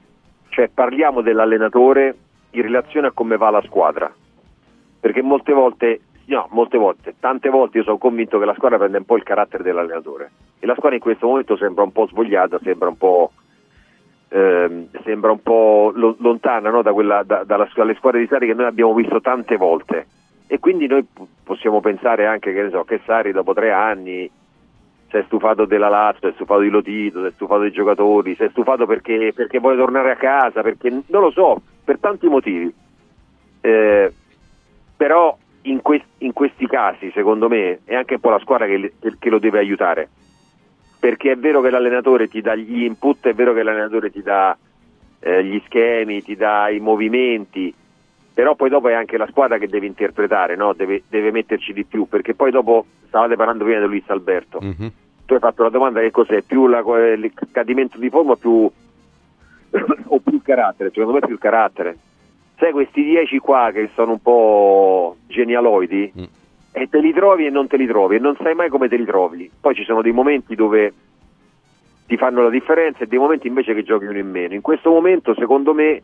cioè 0.48 0.68
parliamo 0.72 1.20
dell'allenatore 1.20 2.16
in 2.50 2.62
relazione 2.62 3.08
a 3.08 3.12
come 3.12 3.36
va 3.36 3.50
la 3.50 3.62
squadra, 3.62 4.12
perché 4.98 5.22
molte 5.22 5.52
volte, 5.52 6.00
no, 6.26 6.48
molte 6.50 6.78
volte, 6.78 7.14
tante 7.20 7.48
volte 7.48 7.78
io 7.78 7.84
sono 7.84 7.98
convinto 7.98 8.38
che 8.38 8.44
la 8.44 8.54
squadra 8.54 8.78
prende 8.78 8.98
un 8.98 9.04
po' 9.04 9.16
il 9.16 9.22
carattere 9.22 9.62
dell'allenatore 9.62 10.30
e 10.58 10.66
la 10.66 10.74
squadra 10.74 10.94
in 10.94 11.02
questo 11.02 11.26
momento 11.26 11.56
sembra 11.56 11.84
un 11.84 11.92
po' 11.92 12.06
svogliata, 12.06 12.58
sembra 12.62 12.88
un 12.88 12.96
po'... 12.96 13.32
Eh, 14.28 14.88
sembra 15.04 15.30
un 15.30 15.40
po' 15.40 15.92
lontana 15.94 16.68
no, 16.68 16.82
da 16.82 16.92
quella, 16.92 17.22
da, 17.22 17.44
dalle 17.44 17.68
squadre 17.68 18.18
di 18.18 18.26
Sari 18.26 18.48
che 18.48 18.54
noi 18.54 18.66
abbiamo 18.66 18.92
visto 18.92 19.20
tante 19.20 19.56
volte 19.56 20.04
e 20.46 20.58
quindi 20.58 20.86
noi 20.86 21.04
possiamo 21.42 21.80
pensare 21.80 22.26
anche 22.26 22.52
che, 22.52 22.70
so, 22.70 22.84
che 22.84 23.00
Sari 23.04 23.32
dopo 23.32 23.52
tre 23.52 23.72
anni 23.72 24.30
si 25.08 25.16
è 25.16 25.22
stufato 25.26 25.64
della 25.64 25.88
Lazio, 25.88 26.20
si 26.20 26.26
è 26.28 26.32
stufato 26.34 26.60
di 26.60 26.68
Lotito, 26.68 27.20
si 27.20 27.26
è 27.26 27.32
stufato 27.32 27.60
dei 27.62 27.72
giocatori, 27.72 28.34
si 28.34 28.42
è 28.42 28.48
stufato 28.50 28.86
perché, 28.86 29.32
perché 29.34 29.58
vuole 29.58 29.76
tornare 29.76 30.10
a 30.12 30.16
casa, 30.16 30.62
perché 30.62 30.90
non 30.90 31.22
lo 31.22 31.30
so, 31.30 31.60
per 31.84 31.98
tanti 31.98 32.26
motivi. 32.28 32.72
Eh, 33.60 34.12
però 34.96 35.36
in, 35.62 35.82
quest, 35.82 36.06
in, 36.18 36.32
questi 36.32 36.66
casi, 36.66 37.10
secondo 37.12 37.48
me, 37.48 37.80
è 37.84 37.94
anche 37.94 38.14
un 38.14 38.20
po' 38.20 38.30
la 38.30 38.38
squadra 38.38 38.66
che, 38.66 38.94
che, 39.00 39.16
che, 39.18 39.30
lo 39.30 39.38
deve 39.38 39.58
aiutare. 39.58 40.08
Perché 40.98 41.32
è 41.32 41.36
vero 41.36 41.60
che 41.60 41.70
l'allenatore 41.70 42.28
ti 42.28 42.40
dà 42.40 42.54
gli 42.54 42.82
input, 42.82 43.26
è 43.26 43.34
vero 43.34 43.52
che 43.52 43.62
l'allenatore 43.62 44.10
ti 44.10 44.22
dà 44.22 44.56
eh, 45.20 45.44
gli 45.44 45.60
schemi, 45.66 46.22
ti 46.22 46.36
dà 46.36 46.68
i 46.68 46.80
movimenti, 46.80 47.72
però 48.36 48.54
poi 48.54 48.68
dopo 48.68 48.88
è 48.88 48.92
anche 48.92 49.16
la 49.16 49.26
squadra 49.28 49.56
che 49.56 49.66
deve 49.66 49.86
interpretare, 49.86 50.56
no? 50.56 50.74
deve, 50.74 51.04
deve, 51.08 51.30
metterci 51.30 51.72
di 51.72 51.84
più, 51.84 52.06
perché 52.06 52.34
poi 52.34 52.50
dopo 52.50 52.84
stavate 53.06 53.34
parlando 53.34 53.64
prima 53.64 53.80
di 53.80 53.86
Luis 53.86 54.04
Alberto, 54.08 54.60
mm-hmm. 54.62 54.88
tu 55.24 55.32
hai 55.32 55.40
fatto 55.40 55.62
la 55.62 55.70
domanda 55.70 56.00
che 56.00 56.10
cos'è, 56.10 56.42
più 56.42 56.66
la, 56.66 56.80
il 57.14 57.32
cadimento 57.50 57.96
di 57.96 58.10
forma 58.10 58.36
più, 58.36 58.50
o 60.08 60.18
più 60.20 60.34
il 60.34 60.42
carattere, 60.44 60.90
secondo 60.90 61.14
me 61.14 61.20
più 61.20 61.32
il 61.32 61.38
carattere. 61.38 61.96
Sai 62.58 62.72
questi 62.72 63.02
dieci 63.04 63.38
qua 63.38 63.70
che 63.72 63.88
sono 63.94 64.12
un 64.12 64.20
po' 64.20 65.16
genialoidi, 65.28 66.12
mm. 66.20 66.24
e 66.72 66.88
te 66.90 66.98
li 66.98 67.14
trovi 67.14 67.46
e 67.46 67.50
non 67.50 67.68
te 67.68 67.78
li 67.78 67.86
trovi, 67.86 68.16
e 68.16 68.18
non 68.18 68.36
sai 68.42 68.54
mai 68.54 68.68
come 68.68 68.88
te 68.88 68.96
li 68.96 69.06
trovi. 69.06 69.50
Poi 69.58 69.74
ci 69.74 69.84
sono 69.84 70.02
dei 70.02 70.12
momenti 70.12 70.54
dove 70.54 70.92
ti 72.06 72.18
fanno 72.18 72.42
la 72.42 72.50
differenza 72.50 73.04
e 73.04 73.06
dei 73.06 73.18
momenti 73.18 73.46
invece 73.46 73.72
che 73.72 73.82
giochi 73.82 74.04
uno 74.04 74.18
in 74.18 74.28
meno. 74.30 74.52
In 74.52 74.60
questo 74.60 74.90
momento, 74.90 75.34
secondo 75.38 75.72
me, 75.72 76.02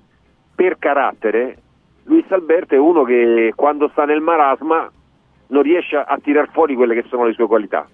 per 0.54 0.78
carattere 0.78 1.58
Luis 2.04 2.24
Alberto 2.30 2.74
è 2.74 2.78
uno 2.78 3.04
che 3.04 3.52
quando 3.54 3.88
sta 3.88 4.04
nel 4.04 4.20
marasma 4.20 4.90
non 5.48 5.62
riesce 5.62 5.96
a, 5.96 6.18
tirar 6.20 6.48
fuori 6.50 6.74
quelle 6.74 6.94
che 6.94 7.04
sono 7.08 7.24
le 7.24 7.32
sue 7.32 7.46
qualità, 7.46 7.86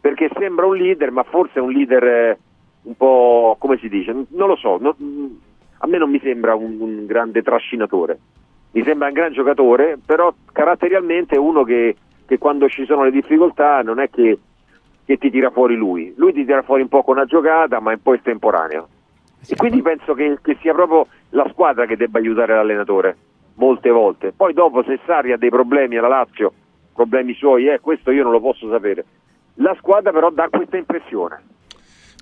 perché 0.00 0.28
sembra 0.36 0.66
un 0.66 0.76
leader, 0.76 1.10
ma 1.12 1.22
forse 1.22 1.54
è 1.54 1.62
un 1.62 1.70
leader 1.70 2.04
eh, 2.04 2.38
un 2.82 2.96
po' 2.96 3.56
come 3.58 3.78
si 3.78 3.88
dice, 3.88 4.12
non 4.12 4.48
lo 4.48 4.56
so, 4.56 4.78
non, 4.80 4.94
a 5.78 5.86
me 5.86 5.96
non 5.96 6.10
mi 6.10 6.20
sembra 6.20 6.54
un, 6.54 6.76
un, 6.80 7.06
grande 7.06 7.42
trascinatore, 7.42 8.18
mi 8.72 8.82
sembra 8.82 9.06
un 9.06 9.14
gran 9.14 9.32
giocatore, 9.32 9.96
però 10.04 10.34
caratterialmente 10.52 11.36
è 11.36 11.38
uno 11.38 11.62
che, 11.62 11.96
che 12.26 12.38
quando 12.38 12.68
ci 12.68 12.84
sono 12.84 13.04
le 13.04 13.12
difficoltà 13.12 13.80
non 13.82 14.00
è 14.00 14.10
che, 14.10 14.38
che, 15.04 15.16
ti 15.16 15.30
tira 15.30 15.50
fuori 15.50 15.76
lui, 15.76 16.12
lui 16.16 16.32
ti 16.32 16.44
tira 16.44 16.62
fuori 16.62 16.82
un 16.82 16.88
po' 16.88 17.04
con 17.04 17.16
una 17.16 17.26
giocata, 17.26 17.78
ma 17.78 17.92
è 17.92 17.94
un 17.94 18.02
po' 18.02 18.14
estemporaneo. 18.14 18.88
E 19.46 19.56
quindi 19.56 19.82
penso 19.82 20.14
che, 20.14 20.38
che 20.42 20.56
sia 20.60 20.72
proprio 20.72 21.06
la 21.30 21.46
squadra 21.50 21.86
che 21.86 21.96
debba 21.96 22.18
aiutare 22.18 22.54
l'allenatore 22.54 23.16
molte 23.54 23.90
volte. 23.90 24.32
Poi 24.32 24.52
dopo 24.52 24.82
se 24.84 25.00
Sari 25.06 25.32
ha 25.32 25.36
dei 25.36 25.50
problemi 25.50 25.96
alla 25.96 26.08
Lazio, 26.08 26.52
problemi 26.94 27.34
suoi, 27.34 27.68
eh, 27.68 27.80
questo 27.80 28.10
io 28.10 28.22
non 28.22 28.32
lo 28.32 28.40
posso 28.40 28.68
sapere. 28.70 29.04
La 29.54 29.74
squadra 29.78 30.12
però 30.12 30.30
dà 30.30 30.48
questa 30.50 30.76
impressione. 30.76 31.52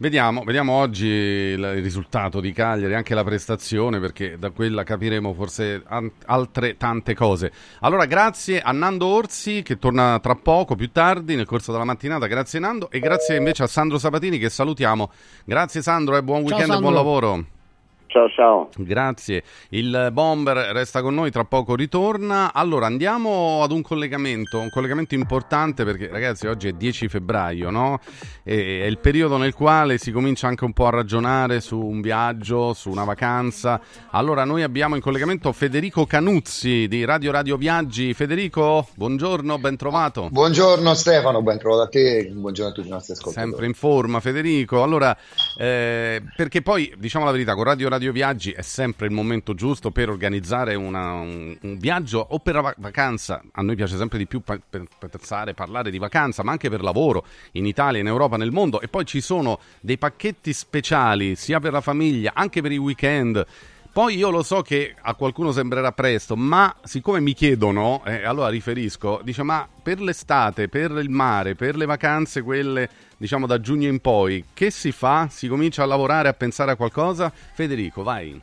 Vediamo, 0.01 0.43
vediamo 0.43 0.73
oggi 0.73 1.07
il 1.07 1.75
risultato 1.75 2.41
di 2.41 2.51
Cagliari, 2.53 2.95
anche 2.95 3.15
la 3.15 3.23
prestazione, 3.23 4.01
perché 4.01 4.37
da 4.37 4.51
quella 4.51 4.83
capiremo 4.83 5.33
forse 5.33 5.83
altre 6.27 6.77
tante 6.77 7.15
cose. 7.15 7.53
Allora, 7.83 8.07
grazie 8.07 8.61
a 8.61 8.73
Nando 8.73 9.07
Orsi 9.07 9.63
che 9.63 9.79
torna 9.79 10.19
tra 10.21 10.35
poco, 10.35 10.75
più 10.75 10.91
tardi, 10.91 11.37
nel 11.37 11.47
corso 11.47 11.71
della 11.71 11.85
mattinata. 11.85 12.27
Grazie 12.27 12.59
Nando 12.59 12.91
e 12.91 12.99
grazie 12.99 13.37
invece 13.37 13.63
a 13.63 13.69
Sandro 13.69 13.99
Sabatini 13.99 14.39
che 14.39 14.49
salutiamo. 14.49 15.11
Grazie 15.45 15.83
Sandro 15.83 16.17
e 16.17 16.23
buon 16.23 16.41
weekend 16.43 16.67
Ciao, 16.67 16.79
e 16.79 16.81
buon 16.81 16.95
lavoro. 16.95 17.45
Ciao 18.13 18.29
ciao. 18.29 18.69
Grazie. 18.77 19.43
Il 19.71 20.11
bomber 20.13 20.55
resta 20.75 21.01
con 21.01 21.15
noi, 21.15 21.31
tra 21.31 21.45
poco 21.45 21.75
ritorna. 21.75 22.53
Allora 22.53 22.85
andiamo 22.85 23.63
ad 23.63 23.73
un 23.73 23.81
collegamento, 23.81 24.59
un 24.59 24.69
collegamento 24.69 25.15
importante 25.15 25.83
perché 25.83 26.09
ragazzi 26.09 26.47
oggi 26.47 26.69
è 26.69 26.73
10 26.73 27.09
febbraio, 27.09 27.71
no? 27.71 28.01
E 28.43 28.83
è 28.83 28.85
il 28.85 28.99
periodo 28.99 29.39
nel 29.39 29.55
quale 29.55 29.97
si 29.97 30.13
comincia 30.13 30.47
anche 30.47 30.65
un 30.65 30.75
po' 30.75 30.89
a 30.89 30.91
ragionare 30.91 31.63
su 31.63 31.79
un 31.79 32.03
viaggio, 32.03 32.75
su 32.75 32.91
una 32.91 33.05
vacanza. 33.05 33.81
Allora 34.11 34.45
noi 34.45 34.63
abbiamo 34.63 34.95
in 34.95 35.01
collegamento 35.01 35.51
Federico 35.53 36.05
Canuzzi 36.05 36.89
di 36.89 37.07
Radio 37.07 37.33
Radio 37.33 37.57
Viaggi. 37.57 38.13
Federico, 38.13 38.89
buongiorno, 38.95 39.57
ben 39.57 39.79
trovato. 39.79 40.29
Buongiorno 40.31 40.93
Stefano, 40.93 41.41
ben 41.41 41.57
trovato 41.57 41.83
a 41.85 41.89
te, 41.89 42.31
buongiorno 42.31 42.73
a 42.73 42.75
tutti 42.75 42.89
i 42.89 42.91
nostri 42.91 43.15
ascoltatori. 43.15 43.49
Sempre 43.49 43.65
in 43.65 43.73
forma 43.73 44.21
Federico. 44.21 44.83
Allora, 44.83 45.17
eh, 45.57 46.23
perché 46.37 46.61
poi 46.61 46.93
diciamo 46.99 47.25
la 47.25 47.31
verità, 47.31 47.55
con 47.55 47.65
Radio 47.65 47.89
Radio 47.89 48.01
Radio 48.03 48.19
Viaggi 48.21 48.51
è 48.51 48.63
sempre 48.63 49.07
il 49.07 49.13
momento 49.13 49.55
giusto 49.55 49.93
per 49.93 50.09
organizzare 50.09 50.75
una, 50.75 51.13
un, 51.13 51.57
un, 51.61 51.79
viaggio 51.79 52.19
o 52.19 52.41
per 52.41 52.57
la 52.57 52.75
vacanza. 52.79 53.41
A 53.53 53.63
noi 53.63 53.77
piace 53.77 53.97
sempre 53.97 54.19
di 54.19 54.27
più 54.27 54.43
pensare, 54.99 55.55
parlare 55.55 55.89
di 55.89 55.99
vacanza, 55.99 56.43
ma 56.43 56.51
anche 56.51 56.69
per 56.69 56.83
lavoro 56.83 57.25
in 57.53 57.65
Italia, 57.65 58.01
in 58.01 58.09
Europa, 58.09 58.37
nel 58.37 58.51
mondo. 58.51 58.81
E 58.81 58.89
poi 58.89 59.05
ci 59.05 59.21
sono 59.21 59.61
dei 59.79 59.99
pacchetti 59.99 60.53
speciali 60.53 61.37
sia 61.37 61.61
per 61.61 61.71
la 61.71 61.81
famiglia, 61.81 62.33
anche 62.35 62.61
per 62.61 62.73
i 62.73 62.77
weekend. 62.77 63.47
Poi 63.93 64.17
io 64.17 64.31
lo 64.31 64.43
so 64.43 64.63
che 64.63 64.95
a 64.99 65.15
qualcuno 65.15 65.53
sembrerà 65.53 65.93
presto, 65.93 66.35
ma 66.35 66.75
siccome 66.83 67.21
mi 67.21 67.35
chiedono, 67.35 68.03
eh, 68.07 68.25
allora 68.25 68.49
riferisco, 68.49 69.21
dice 69.23 69.43
ma 69.43 69.69
per 69.83 70.01
l'estate, 70.01 70.71
per 70.71 70.93
il 70.93 71.11
mare, 71.11 71.55
per 71.55 71.77
le 71.77 71.85
vacanze, 71.85 72.41
quelle 72.41 72.89
diciamo 73.19 73.47
da 73.47 73.61
giugno 73.61 73.89
in 73.89 74.01
poi, 74.01 74.47
che 74.55 74.71
si 74.71 74.93
fa? 74.93 75.29
Si 75.29 75.47
comincia 75.47 75.83
a 75.83 75.87
lavorare, 75.87 76.29
a 76.29 76.33
pensare 76.33 76.71
a 76.71 76.77
qualcosa? 76.77 77.31
Federico, 77.31 78.03
vai. 78.03 78.41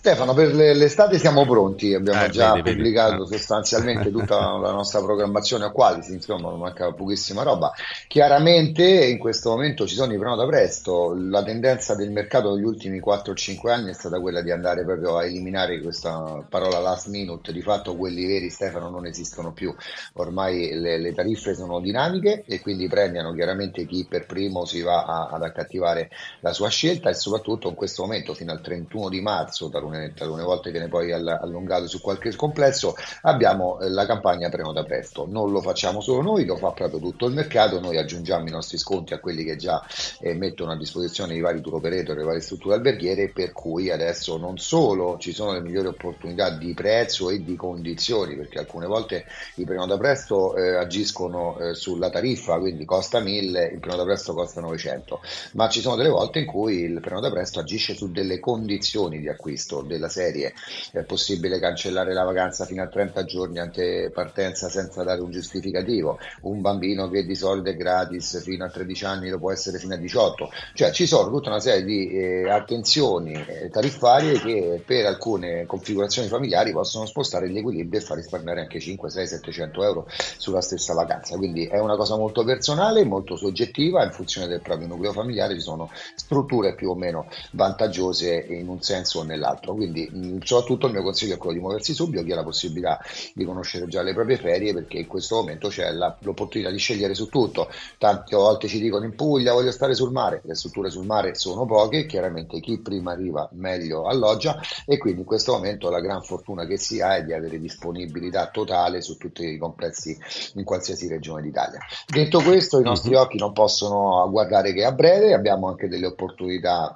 Stefano, 0.00 0.32
per 0.32 0.54
le- 0.54 0.74
l'estate 0.74 1.18
siamo 1.18 1.44
pronti, 1.44 1.92
abbiamo 1.92 2.26
Eh, 2.26 2.28
già 2.28 2.52
vedi, 2.52 2.62
vedi. 2.62 2.70
pubblicato 2.76 3.24
Eh. 3.24 3.26
sostanzialmente 3.26 4.10
tutta 4.12 4.36
la 4.56 4.70
nostra 4.70 5.00
programmazione, 5.02 5.64
o 5.64 5.72
quasi, 5.72 6.12
insomma, 6.12 6.50
non 6.50 6.60
manca 6.60 6.92
pochissima 6.94 7.42
roba. 7.42 7.72
Chiaramente 8.06 8.84
in 8.84 9.18
questo 9.18 9.50
momento 9.50 9.86
ci 9.88 9.96
sono 9.96 10.12
i 10.12 10.18
prenota 10.18 10.46
presto, 10.46 11.14
la 11.16 11.42
tendenza 11.42 11.96
del 11.96 12.12
mercato 12.12 12.54
negli 12.54 12.64
ultimi 12.64 13.00
4-5 13.00 13.72
anni 13.72 13.90
è 13.90 13.92
stata 13.92 14.20
quella 14.20 14.40
di 14.40 14.52
andare 14.52 14.84
proprio 14.84 15.16
a 15.16 15.24
eliminare 15.24 15.80
questa 15.82 16.46
parola 16.48 16.78
last 16.78 17.08
minute, 17.08 17.52
di 17.52 17.60
fatto 17.60 17.96
quelli 17.96 18.24
veri 18.24 18.50
Stefano 18.50 18.88
non 18.90 19.04
esistono 19.04 19.52
più, 19.52 19.74
ormai 20.14 20.70
le, 20.74 20.98
le 20.98 21.12
tariffe 21.14 21.54
sono 21.54 21.80
dinamiche 21.80 22.44
e 22.46 22.60
quindi 22.60 22.88
premiano 22.88 23.32
chiaramente 23.32 23.84
chi 23.86 24.06
per 24.08 24.26
primo 24.26 24.64
si 24.64 24.80
va 24.82 25.04
a- 25.04 25.28
ad 25.32 25.42
accattivare 25.42 26.10
la 26.40 26.52
sua 26.52 26.68
scelta 26.68 27.08
e 27.10 27.14
soprattutto 27.14 27.68
in 27.68 27.74
questo 27.74 28.02
momento 28.02 28.34
fino 28.34 28.52
al 28.52 28.60
31 28.60 29.08
di 29.08 29.20
marzo, 29.20 29.68
talune, 29.88 30.12
talune 30.14 30.42
volte 30.42 30.70
viene 30.70 30.88
poi 30.88 31.12
all- 31.12 31.38
allungato 31.40 31.86
su 31.88 32.00
qualche 32.00 32.34
complesso, 32.36 32.94
abbiamo 33.22 33.80
eh, 33.80 33.88
la 33.88 34.06
campagna 34.06 34.48
prenota 34.48 34.84
presto. 34.84 35.26
Non 35.28 35.50
lo 35.50 35.60
facciamo 35.60 36.00
solo 36.00 36.22
noi, 36.22 36.44
lo 36.44 36.56
fa 36.56 36.72
proprio 36.72 37.00
tutto 37.00 37.26
il 37.26 37.34
mercato, 37.34 37.80
noi 37.80 37.96
aggiungiamo 37.96 38.46
i 38.46 38.50
nostri 38.50 38.78
sconti 38.78 39.14
a 39.14 39.18
quelli 39.18 39.44
che 39.44 39.56
già 39.56 39.84
eh, 40.20 40.34
mettono 40.34 40.72
a 40.72 40.76
disposizione 40.76 41.34
i 41.34 41.40
vari 41.40 41.60
tour 41.60 41.76
operator, 41.76 42.16
le 42.16 42.24
varie 42.24 42.40
strutture 42.40 42.74
alberghiere, 42.74 43.30
per 43.30 43.52
cui 43.52 43.90
adesso 43.90 44.36
non 44.36 44.58
solo 44.58 45.16
ci 45.18 45.32
sono 45.32 45.52
le 45.52 45.60
migliori 45.60 45.88
opportunità 45.88 46.50
di 46.50 46.74
prezzo 46.74 47.30
e 47.30 47.42
di 47.42 47.56
condizioni, 47.56 48.36
perché 48.36 48.58
alcune 48.58 48.86
volte 48.86 49.24
i 49.56 49.64
prenota 49.64 49.96
presto 49.96 50.56
eh, 50.56 50.76
agiscono 50.76 51.58
eh, 51.58 51.74
sulla 51.74 52.10
tariffa, 52.10 52.58
quindi 52.58 52.84
costa 52.84 53.20
1000, 53.20 53.66
il 53.66 53.80
prenota 53.80 54.04
presto 54.04 54.34
costa 54.34 54.60
900, 54.60 55.20
ma 55.52 55.68
ci 55.68 55.80
sono 55.80 55.96
delle 55.96 56.08
volte 56.08 56.40
in 56.40 56.46
cui 56.46 56.80
il 56.82 57.00
prenota 57.00 57.30
presto 57.30 57.60
agisce 57.60 57.94
su 57.94 58.10
delle 58.10 58.38
condizioni 58.38 59.20
di 59.20 59.28
acquisto 59.28 59.77
della 59.82 60.08
serie, 60.08 60.52
è 60.92 61.02
possibile 61.02 61.58
cancellare 61.58 62.12
la 62.12 62.24
vacanza 62.24 62.64
fino 62.64 62.82
a 62.82 62.88
30 62.88 63.24
giorni 63.24 63.58
ante 63.58 64.10
partenza 64.12 64.68
senza 64.68 65.02
dare 65.02 65.20
un 65.20 65.30
giustificativo, 65.30 66.18
un 66.42 66.60
bambino 66.60 67.08
che 67.08 67.24
di 67.24 67.34
solito 67.34 67.70
è 67.70 67.76
gratis 67.76 68.42
fino 68.42 68.64
a 68.64 68.70
13 68.70 69.04
anni 69.04 69.28
lo 69.28 69.38
può 69.38 69.52
essere 69.52 69.78
fino 69.78 69.94
a 69.94 69.96
18, 69.96 70.50
cioè 70.74 70.90
ci 70.90 71.06
sono 71.06 71.30
tutta 71.30 71.50
una 71.50 71.60
serie 71.60 71.84
di 71.84 72.10
eh, 72.10 72.50
attenzioni 72.50 73.32
eh, 73.32 73.68
tariffarie 73.70 74.40
che 74.40 74.82
per 74.84 75.06
alcune 75.06 75.66
configurazioni 75.66 76.28
familiari 76.28 76.72
possono 76.72 77.06
spostare 77.06 77.48
gli 77.48 77.58
equilibri 77.58 77.98
e 77.98 78.00
far 78.00 78.16
risparmiare 78.16 78.60
anche 78.60 78.80
5, 78.80 79.10
6, 79.10 79.26
700 79.26 79.82
euro 79.82 80.06
sulla 80.36 80.60
stessa 80.60 80.94
vacanza, 80.94 81.36
quindi 81.36 81.66
è 81.66 81.78
una 81.78 81.96
cosa 81.96 82.16
molto 82.16 82.44
personale, 82.44 83.04
molto 83.04 83.36
soggettiva, 83.36 84.04
in 84.04 84.12
funzione 84.12 84.46
del 84.46 84.60
proprio 84.60 84.86
nucleo 84.86 85.12
familiare 85.12 85.54
ci 85.54 85.60
sono 85.60 85.90
strutture 86.14 86.74
più 86.74 86.90
o 86.90 86.94
meno 86.94 87.28
vantaggiose 87.52 88.46
in 88.48 88.68
un 88.68 88.82
senso 88.82 89.20
o 89.20 89.22
nell'altro, 89.22 89.67
quindi 89.74 90.08
mh, 90.10 90.38
soprattutto 90.42 90.86
il 90.86 90.92
mio 90.92 91.02
consiglio 91.02 91.34
è 91.34 91.38
quello 91.38 91.54
di 91.54 91.60
muoversi 91.60 91.94
subito, 91.94 92.22
chi 92.22 92.32
ha 92.32 92.36
la 92.36 92.44
possibilità 92.44 93.00
di 93.34 93.44
conoscere 93.44 93.86
già 93.86 94.02
le 94.02 94.14
proprie 94.14 94.36
ferie 94.36 94.72
perché 94.74 94.98
in 94.98 95.06
questo 95.06 95.36
momento 95.36 95.68
c'è 95.68 95.90
la- 95.92 96.16
l'opportunità 96.20 96.70
di 96.70 96.78
scegliere 96.78 97.14
su 97.14 97.28
tutto, 97.28 97.68
tante 97.98 98.36
volte 98.36 98.68
ci 98.68 98.80
dicono 98.80 99.04
in 99.04 99.14
Puglia 99.14 99.52
voglio 99.52 99.70
stare 99.70 99.94
sul 99.94 100.12
mare, 100.12 100.40
le 100.44 100.54
strutture 100.54 100.90
sul 100.90 101.06
mare 101.06 101.34
sono 101.34 101.66
poche, 101.66 102.06
chiaramente 102.06 102.60
chi 102.60 102.78
prima 102.78 103.12
arriva 103.12 103.48
meglio 103.52 104.04
alloggia 104.06 104.60
e 104.86 104.98
quindi 104.98 105.20
in 105.20 105.26
questo 105.26 105.52
momento 105.52 105.90
la 105.90 106.00
gran 106.00 106.22
fortuna 106.22 106.66
che 106.66 106.76
si 106.78 107.00
ha 107.00 107.16
è 107.16 107.24
di 107.24 107.32
avere 107.32 107.58
disponibilità 107.58 108.48
totale 108.50 109.00
su 109.00 109.16
tutti 109.16 109.44
i 109.44 109.58
complessi 109.58 110.16
in 110.54 110.64
qualsiasi 110.64 111.08
regione 111.08 111.42
d'Italia. 111.42 111.80
Detto 112.06 112.40
questo, 112.42 112.78
i 112.80 112.82
nostri 112.84 113.14
occhi 113.14 113.38
non 113.38 113.52
possono 113.52 114.28
guardare 114.30 114.72
che 114.72 114.84
a 114.84 114.92
breve, 114.92 115.34
abbiamo 115.34 115.68
anche 115.68 115.88
delle 115.88 116.06
opportunità 116.06 116.94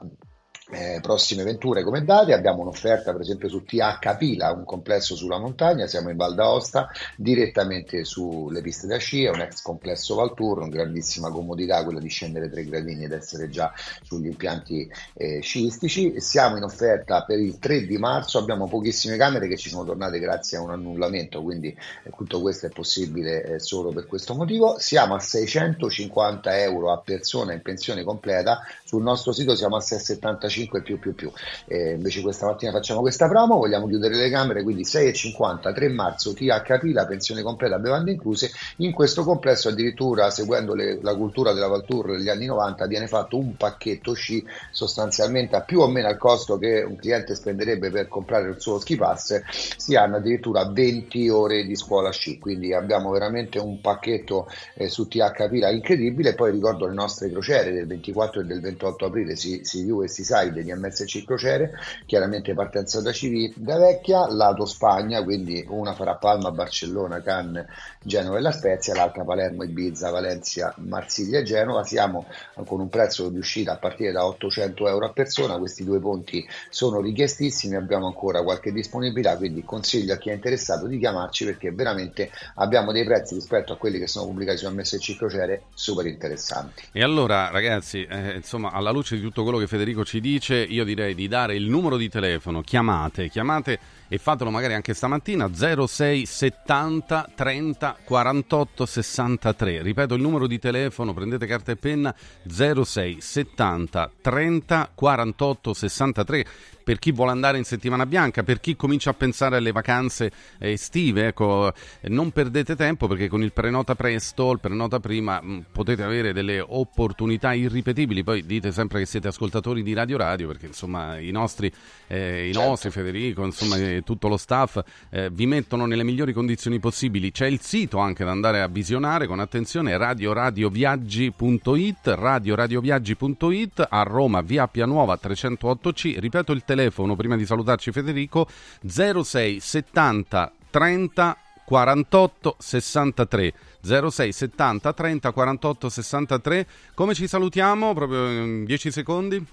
eh, 0.72 1.00
prossime 1.02 1.44
venture 1.44 1.82
come 1.82 2.02
date, 2.02 2.32
abbiamo 2.32 2.62
un'offerta 2.62 3.12
per 3.12 3.20
esempio 3.20 3.48
su 3.48 3.62
TH 3.62 4.16
Pila, 4.16 4.52
un 4.52 4.64
complesso 4.64 5.14
sulla 5.14 5.38
montagna, 5.38 5.86
siamo 5.86 6.08
in 6.10 6.16
Val 6.16 6.34
d'Aosta, 6.34 6.88
direttamente 7.16 8.04
sulle 8.04 8.62
piste 8.62 8.86
da 8.86 8.96
sci, 8.96 9.24
è 9.24 9.30
un 9.30 9.40
ex 9.40 9.60
complesso 9.60 10.14
Valtour, 10.14 10.58
una 10.58 10.68
grandissima 10.68 11.30
comodità 11.30 11.84
quella 11.84 12.00
di 12.00 12.08
scendere 12.08 12.48
tre 12.48 12.64
gradini 12.64 13.04
ed 13.04 13.12
essere 13.12 13.50
già 13.50 13.72
sugli 14.02 14.26
impianti 14.26 14.90
eh, 15.14 15.40
sciistici, 15.40 16.20
siamo 16.20 16.56
in 16.56 16.62
offerta 16.62 17.22
per 17.24 17.38
il 17.38 17.58
3 17.58 17.86
di 17.86 17.98
marzo, 17.98 18.38
abbiamo 18.38 18.66
pochissime 18.66 19.16
camere 19.16 19.48
che 19.48 19.58
ci 19.58 19.68
sono 19.68 19.84
tornate 19.84 20.18
grazie 20.18 20.56
a 20.56 20.62
un 20.62 20.70
annullamento, 20.70 21.42
quindi 21.42 21.68
eh, 21.68 22.10
tutto 22.16 22.40
questo 22.40 22.66
è 22.66 22.70
possibile 22.70 23.44
eh, 23.44 23.58
solo 23.58 23.90
per 23.90 24.06
questo 24.06 24.34
motivo, 24.34 24.78
siamo 24.78 25.14
a 25.14 25.20
650 25.20 26.60
euro 26.60 26.92
a 26.92 26.98
persona 26.98 27.52
in 27.52 27.60
pensione 27.60 28.04
completa, 28.04 28.60
sul 28.92 29.02
nostro 29.02 29.32
sito 29.32 29.54
siamo 29.54 29.76
a 29.76 29.80
675 29.80 30.82
più 30.82 30.98
più 30.98 31.14
più. 31.14 31.32
Eh, 31.66 31.92
invece 31.92 32.20
questa 32.20 32.44
mattina 32.44 32.72
facciamo 32.72 33.00
questa 33.00 33.26
promo, 33.26 33.56
vogliamo 33.56 33.86
chiudere 33.86 34.16
le 34.16 34.28
camere, 34.28 34.62
quindi 34.62 34.82
6,50 34.84 35.72
3 35.72 35.88
marzo 35.88 36.34
THP, 36.34 36.92
la 36.92 37.06
pensione 37.06 37.40
completa, 37.40 37.78
bevande 37.78 38.10
incluse. 38.10 38.50
In 38.78 38.92
questo 38.92 39.24
complesso 39.24 39.70
addirittura 39.70 40.28
seguendo 40.30 40.74
le- 40.74 40.98
la 41.00 41.16
cultura 41.16 41.54
della 41.54 41.68
Valtour 41.68 42.16
degli 42.16 42.28
anni 42.28 42.44
90 42.44 42.86
viene 42.86 43.06
fatto 43.06 43.38
un 43.38 43.56
pacchetto 43.56 44.12
sci 44.12 44.44
sostanzialmente 44.70 45.56
a 45.56 45.62
più 45.62 45.80
o 45.80 45.88
meno 45.88 46.08
al 46.08 46.18
costo 46.18 46.58
che 46.58 46.82
un 46.82 46.96
cliente 46.96 47.34
spenderebbe 47.34 47.90
per 47.90 48.08
comprare 48.08 48.50
il 48.50 48.60
suo 48.60 48.78
ski 48.78 48.96
pass, 48.96 49.40
si 49.78 49.96
hanno 49.96 50.16
addirittura 50.16 50.68
20 50.68 51.30
ore 51.30 51.64
di 51.64 51.76
scuola 51.76 52.10
sci, 52.10 52.38
quindi 52.38 52.74
abbiamo 52.74 53.10
veramente 53.10 53.58
un 53.58 53.80
pacchetto 53.80 54.48
eh, 54.74 54.90
su 54.90 55.08
TH 55.08 55.48
Pila 55.48 55.70
incredibile. 55.70 56.34
Poi 56.34 56.50
ricordo 56.50 56.86
le 56.86 56.92
nostre 56.92 57.30
crociere 57.30 57.72
del 57.72 57.86
24 57.86 58.42
e 58.42 58.44
del 58.44 58.60
28 58.60 58.80
aprile, 58.88 59.36
Sea-View 59.36 60.02
e 60.02 60.08
Seaside 60.08 60.62
di 60.62 60.72
MSC 60.72 61.24
Crociere, 61.24 61.72
chiaramente 62.06 62.54
partenza 62.54 63.00
da 63.00 63.12
Civitavecchia, 63.12 64.32
lato 64.32 64.66
Spagna, 64.66 65.22
quindi 65.22 65.64
una 65.68 65.94
farà 65.94 66.16
Palma, 66.16 66.50
Barcellona, 66.50 67.20
Cannes, 67.22 67.66
Genova 68.02 68.38
e 68.38 68.40
La 68.40 68.52
Spezia, 68.52 68.94
l'altra 68.94 69.24
Palermo, 69.24 69.62
Ibiza, 69.62 70.10
Valencia, 70.10 70.74
Marsiglia 70.78 71.38
e 71.38 71.42
Genova. 71.42 71.84
Siamo 71.84 72.26
con 72.66 72.80
un 72.80 72.88
prezzo 72.88 73.28
di 73.28 73.38
uscita 73.38 73.72
a 73.72 73.76
partire 73.76 74.12
da 74.12 74.26
800 74.26 74.88
euro 74.88 75.06
a 75.06 75.12
persona, 75.12 75.58
questi 75.58 75.84
due 75.84 76.00
ponti 76.00 76.46
sono 76.68 77.00
richiestissimi, 77.00 77.76
abbiamo 77.76 78.06
ancora 78.06 78.42
qualche 78.42 78.72
disponibilità, 78.72 79.36
quindi 79.36 79.64
consiglio 79.64 80.14
a 80.14 80.16
chi 80.16 80.30
è 80.30 80.32
interessato 80.32 80.86
di 80.86 80.98
chiamarci 80.98 81.44
perché 81.44 81.70
veramente 81.70 82.30
abbiamo 82.56 82.92
dei 82.92 83.04
prezzi 83.04 83.34
rispetto 83.34 83.72
a 83.72 83.76
quelli 83.76 83.98
che 83.98 84.06
sono 84.06 84.26
pubblicati 84.26 84.58
su 84.58 84.68
MSC 84.68 85.16
Crociere 85.16 85.62
super 85.74 86.06
interessanti. 86.06 86.84
E 86.92 87.02
allora, 87.02 87.50
ragazzi, 87.50 88.04
eh, 88.04 88.34
insomma, 88.34 88.71
alla 88.72 88.90
luce 88.90 89.16
di 89.16 89.22
tutto 89.22 89.42
quello 89.42 89.58
che 89.58 89.66
Federico 89.66 90.04
ci 90.04 90.20
dice, 90.20 90.56
io 90.56 90.84
direi 90.84 91.14
di 91.14 91.28
dare 91.28 91.54
il 91.54 91.68
numero 91.68 91.96
di 91.96 92.08
telefono, 92.08 92.62
chiamate, 92.62 93.28
chiamate 93.28 93.78
e 94.08 94.18
fatelo 94.18 94.50
magari 94.50 94.74
anche 94.74 94.94
stamattina. 94.94 95.50
06 95.52 96.26
70 96.26 97.30
30 97.34 97.96
48 98.04 98.86
63. 98.86 99.82
Ripeto 99.82 100.14
il 100.14 100.22
numero 100.22 100.46
di 100.46 100.58
telefono, 100.58 101.12
prendete 101.12 101.46
carta 101.46 101.72
e 101.72 101.76
penna. 101.76 102.14
06 102.48 103.20
70 103.20 104.10
30 104.20 104.90
48 104.94 105.74
63 105.74 106.46
per 106.82 106.98
chi 106.98 107.12
vuole 107.12 107.30
andare 107.30 107.58
in 107.58 107.64
settimana 107.64 108.06
bianca, 108.06 108.42
per 108.42 108.60
chi 108.60 108.76
comincia 108.76 109.10
a 109.10 109.14
pensare 109.14 109.56
alle 109.56 109.72
vacanze 109.72 110.30
eh, 110.58 110.72
estive, 110.72 111.28
ecco, 111.28 111.72
non 112.02 112.30
perdete 112.30 112.76
tempo 112.76 113.06
perché 113.06 113.28
con 113.28 113.42
il 113.42 113.52
prenota 113.52 113.94
presto, 113.94 114.52
il 114.52 114.60
prenota 114.60 115.00
prima 115.00 115.40
mh, 115.40 115.66
potete 115.72 116.02
avere 116.02 116.32
delle 116.32 116.60
opportunità 116.60 117.52
irripetibili. 117.52 118.22
Poi 118.22 118.46
dite 118.46 118.72
sempre 118.72 119.00
che 119.00 119.06
siete 119.06 119.28
ascoltatori 119.28 119.82
di 119.82 119.92
Radio 119.92 120.16
Radio 120.16 120.46
perché 120.46 120.66
insomma 120.66 121.18
i 121.18 121.30
nostri, 121.30 121.70
eh, 122.06 122.48
i 122.48 122.52
nostri 122.52 122.90
Federico, 122.90 123.44
insomma 123.44 123.76
tutto 124.04 124.28
lo 124.28 124.36
staff 124.36 124.80
eh, 125.10 125.30
vi 125.30 125.46
mettono 125.46 125.86
nelle 125.86 126.04
migliori 126.04 126.32
condizioni 126.32 126.78
possibili. 126.78 127.32
C'è 127.32 127.46
il 127.46 127.60
sito 127.60 127.98
anche 127.98 128.24
da 128.24 128.30
andare 128.30 128.60
a 128.60 128.68
visionare 128.68 129.26
con 129.26 129.40
attenzione 129.40 129.96
radioradioviaggi.it, 129.96 131.96
radioradioviaggi.it 132.02 133.86
a 133.88 134.02
Roma 134.02 134.40
via 134.40 134.68
Pianuova 134.68 135.18
308C. 135.22 136.18
Ripeto 136.18 136.52
il 136.52 136.64
telefono 136.72 137.14
prima 137.16 137.36
di 137.36 137.44
salutarci 137.44 137.92
Federico 137.92 138.46
06 138.86 139.60
70 139.60 140.52
30 140.70 141.36
48 141.64 142.56
63 142.58 143.52
06 143.82 144.32
70 144.32 144.92
30 144.92 145.32
48 145.32 145.88
63 145.88 146.66
come 146.94 147.14
ci 147.14 147.28
salutiamo? 147.28 147.92
Proprio 147.92 148.26
in 148.28 148.64
10 148.64 148.90
secondi? 148.90 149.46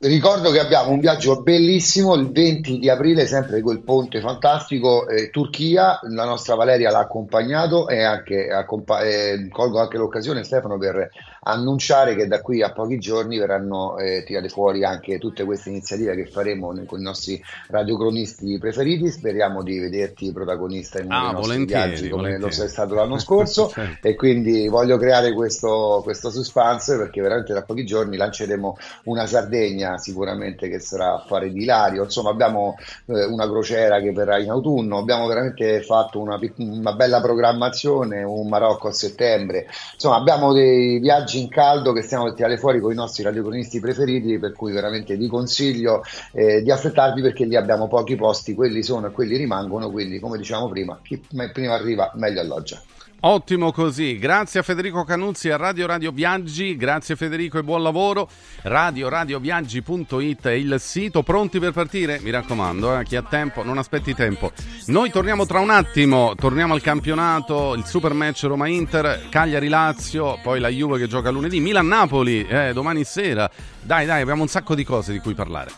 Ricordo 0.00 0.52
che 0.52 0.60
abbiamo 0.60 0.92
un 0.92 1.00
viaggio 1.00 1.42
bellissimo 1.42 2.14
il 2.14 2.30
20 2.30 2.78
di 2.78 2.88
aprile, 2.88 3.26
sempre 3.26 3.60
quel 3.60 3.80
ponte 3.80 4.20
fantastico, 4.20 5.08
eh, 5.08 5.28
Turchia, 5.30 5.98
la 6.10 6.24
nostra 6.24 6.54
Valeria 6.54 6.92
l'ha 6.92 7.00
accompagnato 7.00 7.88
e 7.88 8.04
anche, 8.04 8.48
accompa- 8.48 9.00
eh, 9.00 9.48
colgo 9.50 9.80
anche 9.80 9.98
l'occasione 9.98 10.44
Stefano 10.44 10.78
per 10.78 11.10
annunciare 11.50 12.14
che 12.14 12.26
da 12.26 12.40
qui 12.42 12.62
a 12.62 12.72
pochi 12.72 12.98
giorni 12.98 13.38
verranno 13.38 13.96
eh, 13.98 14.22
tirate 14.26 14.48
fuori 14.50 14.84
anche 14.84 15.18
tutte 15.18 15.44
queste 15.44 15.70
iniziative 15.70 16.14
che 16.14 16.26
faremo 16.26 16.74
con 16.86 17.00
i 17.00 17.02
nostri 17.02 17.42
radiocronisti 17.68 18.58
preferiti, 18.58 19.10
speriamo 19.10 19.62
di 19.62 19.78
vederti 19.78 20.30
protagonista 20.32 21.00
in 21.00 21.06
uno 21.06 21.16
Ah, 21.16 21.22
dei 21.24 21.32
nostri 21.32 21.64
viaggi 21.64 22.08
come 22.08 22.22
volentieri. 22.22 22.40
lo 22.42 22.50
sei 22.50 22.68
stato 22.68 22.94
l'anno 22.94 23.18
scorso. 23.18 23.68
Certo. 23.78 24.08
e 24.08 24.14
quindi 24.14 24.66
voglio 24.68 24.96
creare 24.98 25.32
questo, 25.32 26.00
questo 26.02 26.30
suspense 26.30 26.96
perché 26.96 27.20
veramente 27.20 27.52
tra 27.52 27.62
pochi 27.62 27.84
giorni 27.84 28.16
lanceremo 28.16 28.76
una 29.04 29.26
Sardegna 29.26 29.98
sicuramente 29.98 30.68
che 30.68 30.80
sarà 30.80 31.14
affare 31.14 31.50
di 31.52 31.62
Ilario, 31.62 32.04
insomma 32.04 32.30
abbiamo 32.30 32.76
eh, 33.06 33.24
una 33.24 33.46
crociera 33.48 34.00
che 34.00 34.12
verrà 34.12 34.38
in 34.38 34.50
autunno, 34.50 34.98
abbiamo 34.98 35.26
veramente 35.26 35.80
fatto 35.82 36.18
una, 36.20 36.38
una 36.56 36.92
bella 36.94 37.20
programmazione, 37.20 38.22
un 38.22 38.48
Marocco 38.48 38.88
a 38.88 38.92
settembre, 38.92 39.66
insomma 39.94 40.16
abbiamo 40.16 40.52
dei 40.52 40.98
viaggi 40.98 41.37
in 41.38 41.48
caldo 41.48 41.92
che 41.92 42.02
stiamo 42.02 42.24
per 42.24 42.34
tirare 42.34 42.58
fuori 42.58 42.80
con 42.80 42.92
i 42.92 42.94
nostri 42.94 43.22
radiocronisti 43.22 43.80
preferiti, 43.80 44.38
per 44.38 44.52
cui 44.52 44.72
veramente 44.72 45.16
vi 45.16 45.28
consiglio 45.28 46.02
eh, 46.32 46.62
di 46.62 46.70
affrettarvi 46.70 47.22
perché 47.22 47.44
lì 47.44 47.56
abbiamo 47.56 47.88
pochi 47.88 48.16
posti, 48.16 48.54
quelli 48.54 48.82
sono 48.82 49.06
e 49.06 49.10
quelli 49.10 49.36
rimangono, 49.36 49.90
quindi 49.90 50.18
come 50.18 50.38
diciamo 50.38 50.68
prima, 50.68 50.98
chi 51.02 51.22
prima 51.52 51.74
arriva 51.74 52.10
meglio 52.14 52.40
alloggia. 52.40 52.80
Ottimo 53.20 53.72
così, 53.72 54.16
grazie 54.16 54.60
a 54.60 54.62
Federico 54.62 55.02
Canuzzi 55.02 55.50
a 55.50 55.56
Radio 55.56 55.86
Radio 55.86 56.12
Viaggi, 56.12 56.76
grazie 56.76 57.16
Federico 57.16 57.58
e 57.58 57.64
buon 57.64 57.82
lavoro. 57.82 58.28
RadioRadioViaggi.it 58.62 60.46
è 60.46 60.52
il 60.52 60.76
sito, 60.78 61.24
pronti 61.24 61.58
per 61.58 61.72
partire? 61.72 62.20
Mi 62.22 62.30
raccomando, 62.30 62.96
eh, 62.96 63.02
chi 63.02 63.16
ha 63.16 63.22
tempo 63.22 63.64
non 63.64 63.76
aspetti 63.76 64.14
tempo. 64.14 64.52
Noi 64.86 65.10
torniamo 65.10 65.46
tra 65.46 65.58
un 65.58 65.70
attimo, 65.70 66.34
torniamo 66.36 66.74
al 66.74 66.80
campionato, 66.80 67.74
il 67.74 67.84
super 67.84 68.12
match 68.12 68.44
Roma-Inter, 68.44 69.26
Cagliari-Lazio, 69.28 70.38
poi 70.40 70.60
la 70.60 70.68
Juve 70.68 70.98
che 70.98 71.08
gioca 71.08 71.30
lunedì, 71.30 71.58
Milan-Napoli 71.58 72.46
eh, 72.46 72.72
domani 72.72 73.02
sera. 73.02 73.50
Dai 73.82 74.06
dai, 74.06 74.22
abbiamo 74.22 74.42
un 74.42 74.48
sacco 74.48 74.76
di 74.76 74.84
cose 74.84 75.10
di 75.10 75.18
cui 75.18 75.34
parlare. 75.34 75.72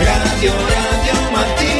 Radio 0.00 0.52
Radio 0.52 1.30
Mattino 1.32 1.79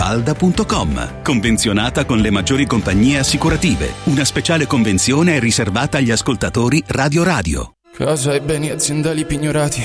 villamafalda.com. 0.00 1.22
Convenzionata 1.22 2.04
con 2.04 2.18
le 2.18 2.30
maggiori 2.30 2.66
compagnie 2.66 3.18
assicurative. 3.18 3.92
Una 4.04 4.24
speciale 4.24 4.66
convenzione 4.66 5.36
è 5.36 5.40
riservata 5.40 5.98
agli 5.98 6.10
ascoltatori 6.10 6.82
Radio 6.86 7.22
Radio. 7.22 7.74
Casa 7.92 8.32
e 8.32 8.40
beni 8.40 8.70
aziendali 8.70 9.26
pignorati, 9.26 9.84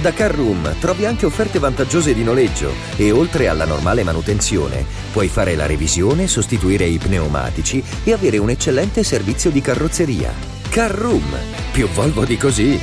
Da 0.00 0.12
Carroom 0.12 0.78
trovi 0.80 1.06
anche 1.06 1.24
offerte 1.24 1.58
vantaggiose 1.58 2.14
di 2.14 2.22
noleggio 2.22 2.72
e 2.96 3.10
oltre 3.10 3.48
alla 3.48 3.64
normale 3.64 4.02
manutenzione 4.02 4.84
puoi 5.12 5.28
fare 5.28 5.54
la 5.54 5.66
revisione, 5.66 6.26
sostituire 6.26 6.84
i 6.84 6.98
pneumatici 6.98 7.82
e 8.04 8.12
avere 8.12 8.38
un 8.38 8.50
eccellente 8.50 9.02
servizio 9.02 9.50
di 9.50 9.60
carrozzeria. 9.60 10.32
Carroom, 10.68 11.36
più 11.72 11.88
Volvo 11.88 12.24
di 12.24 12.36
così. 12.36 12.80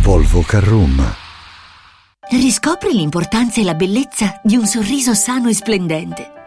Volvo 0.00 0.42
Carroom. 0.42 1.14
Riscopri 2.28 2.92
l'importanza 2.92 3.60
e 3.60 3.64
la 3.64 3.74
bellezza 3.74 4.40
di 4.42 4.56
un 4.56 4.66
sorriso 4.66 5.14
sano 5.14 5.48
e 5.48 5.54
splendente. 5.54 6.35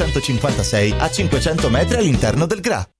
956 0.00 0.94
a 0.98 1.10
500 1.10 1.68
metri 1.68 1.96
all'interno 1.98 2.46
del 2.46 2.60
GRA. 2.60 2.99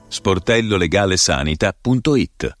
sportellolegalesanita.it 0.11 2.60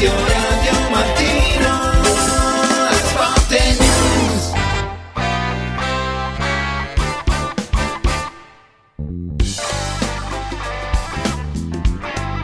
Radio 0.00 0.16
Radio 0.16 0.72
Mattino 0.88 1.76
Sport 3.04 3.50
News 3.50 4.52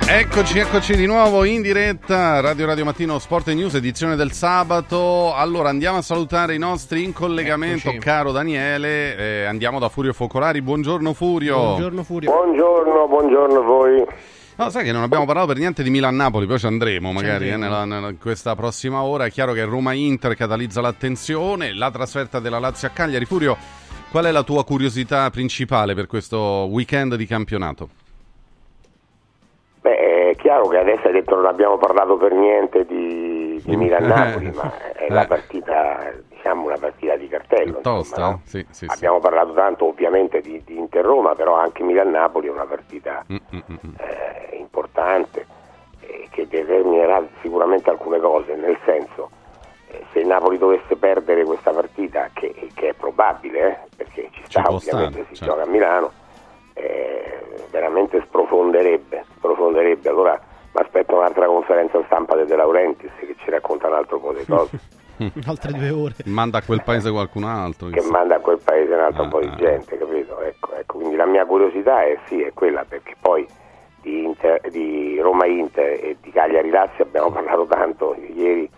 Eccoci, 0.06 0.58
eccoci 0.58 0.96
di 0.96 1.06
nuovo 1.06 1.44
in 1.44 1.62
diretta 1.62 2.40
Radio 2.40 2.66
Radio 2.66 2.84
Mattino 2.84 3.18
Sport 3.18 3.48
e 3.48 3.54
News, 3.54 3.72
edizione 3.72 4.16
del 4.16 4.32
sabato. 4.32 5.32
Allora 5.32 5.70
andiamo 5.70 5.96
a 5.96 6.02
salutare 6.02 6.54
i 6.54 6.58
nostri 6.58 7.04
in 7.04 7.14
collegamento, 7.14 7.88
Eccoci. 7.88 7.98
caro 8.00 8.32
Daniele. 8.32 9.16
Eh, 9.16 9.44
andiamo 9.46 9.78
da 9.78 9.88
Furio 9.88 10.12
Focolari. 10.12 10.60
Buongiorno 10.60 11.14
Furio. 11.14 11.56
Buongiorno 11.56 12.02
Furio. 12.02 12.30
Buongiorno, 12.30 13.08
buongiorno 13.08 13.58
a 13.58 13.62
voi. 13.62 14.04
No, 14.58 14.70
sai 14.70 14.84
che 14.84 14.92
non 14.92 15.02
abbiamo 15.02 15.26
parlato 15.26 15.48
per 15.48 15.58
niente 15.58 15.82
di 15.82 15.90
Milan-Napoli, 15.90 16.46
poi 16.46 16.58
ci 16.58 16.64
andremo 16.66 17.12
magari 17.12 17.50
eh, 17.50 17.56
nella- 17.58 17.84
nella- 17.84 18.08
in 18.08 18.18
questa 18.18 18.54
prossima 18.54 19.02
ora. 19.02 19.26
È 19.26 19.30
chiaro 19.30 19.52
che 19.52 19.62
Roma-Inter 19.64 20.34
catalizza 20.34 20.80
l'attenzione, 20.80 21.74
la 21.74 21.90
trasferta 21.90 22.40
della 22.40 22.58
Lazio 22.58 22.88
a 22.88 22.90
Cagliari. 22.90 23.26
Furio, 23.26 23.56
qual 24.10 24.24
è 24.24 24.30
la 24.30 24.42
tua 24.44 24.64
curiosità 24.64 25.28
principale 25.28 25.94
per 25.94 26.06
questo 26.06 26.38
weekend 26.70 27.16
di 27.16 27.26
campionato? 27.26 27.88
Beh, 29.82 30.30
è 30.30 30.36
chiaro 30.36 30.68
che 30.68 30.78
adesso 30.78 31.06
hai 31.06 31.12
detto 31.12 31.34
non 31.34 31.44
abbiamo 31.46 31.76
parlato 31.76 32.16
per 32.16 32.32
niente 32.32 32.86
di, 32.86 33.60
di 33.62 33.76
Milan-Napoli, 33.76 34.52
ma 34.56 34.72
è 34.94 35.06
la 35.10 35.24
Eh. 35.24 35.26
partita, 35.26 36.12
diciamo 36.46 36.66
una 36.66 36.78
partita 36.78 37.16
di 37.16 37.28
cartello. 37.28 37.80
Tosta, 37.80 38.20
insomma, 38.20 38.28
no? 38.28 38.40
Sì, 38.44 38.66
sì, 38.70 38.86
sì. 38.86 38.94
Abbiamo 38.94 39.18
parlato 39.18 39.52
tanto 39.52 39.86
ovviamente 39.86 40.40
di, 40.40 40.62
di 40.64 40.78
Inter-Roma, 40.78 41.34
però 41.34 41.54
anche 41.54 41.82
Milan-Napoli 41.82 42.46
è 42.46 42.50
una 42.50 42.64
partita 42.64 43.24
Mm, 43.32 43.36
mm, 43.54 43.58
mm, 43.70 43.94
eh, 43.98 44.56
importante 44.56 45.46
eh, 46.00 46.28
che 46.30 46.46
determinerà 46.46 47.24
sicuramente 47.40 47.90
alcune 47.90 48.20
cose, 48.20 48.54
nel 48.54 48.78
senso 48.84 49.30
eh, 49.88 50.04
se 50.12 50.20
il 50.20 50.26
Napoli 50.26 50.58
dovesse 50.58 50.96
perdere 50.96 51.44
questa 51.44 51.72
partita, 51.72 52.30
che, 52.32 52.68
che 52.74 52.90
è 52.90 52.92
probabile, 52.94 53.60
eh, 53.60 53.78
perché 53.96 54.28
ci 54.32 54.42
sta 54.44 54.62
può 54.62 54.76
ovviamente, 54.76 55.12
stare, 55.12 55.26
si 55.28 55.34
certo. 55.34 55.52
gioca 55.52 55.62
a 55.62 55.70
Milano, 55.70 56.12
eh, 56.74 57.40
veramente 57.70 58.22
sprofonderebbe, 58.26 59.24
sprofonderebbe. 59.36 60.08
Allora 60.08 60.40
mi 60.72 60.80
aspetto 60.82 61.16
un'altra 61.16 61.46
conferenza 61.46 62.02
stampa 62.04 62.36
di 62.36 62.44
De 62.44 62.56
Laurentiis 62.56 63.12
che 63.18 63.34
ci 63.38 63.50
racconta 63.50 63.88
un 63.88 63.94
altro 63.94 64.18
po' 64.18 64.32
di 64.32 64.44
cose, 64.44 64.78
Altre 65.46 65.72
due 65.72 65.90
ore. 65.90 66.14
Manda 66.24 66.58
a 66.58 66.62
quel 66.62 66.82
paese 66.82 67.10
qualcun 67.10 67.44
altro. 67.44 67.88
che 67.88 68.02
manda 68.10 68.36
a 68.36 68.40
quel 68.40 68.58
paese 68.62 68.92
un 68.92 69.00
altro 69.00 69.24
Ah, 69.24 69.28
po' 69.28 69.40
di 69.40 69.50
gente, 69.56 69.96
capito? 69.98 70.40
Ecco, 70.40 70.74
ecco, 70.74 70.98
quindi 70.98 71.16
la 71.16 71.26
mia 71.26 71.44
curiosità 71.46 72.02
è 72.04 72.18
sì, 72.28 72.40
è 72.42 72.52
quella, 72.52 72.84
perché 72.88 73.14
poi 73.20 73.46
di, 74.02 74.24
Inter- 74.24 74.68
di 74.70 75.18
Roma 75.20 75.46
Inter 75.46 75.92
e 76.04 76.16
di 76.20 76.30
Cagliari 76.30 76.70
Lazio 76.70 77.04
abbiamo 77.04 77.30
parlato 77.30 77.66
tanto 77.66 78.14
ieri 78.34 78.68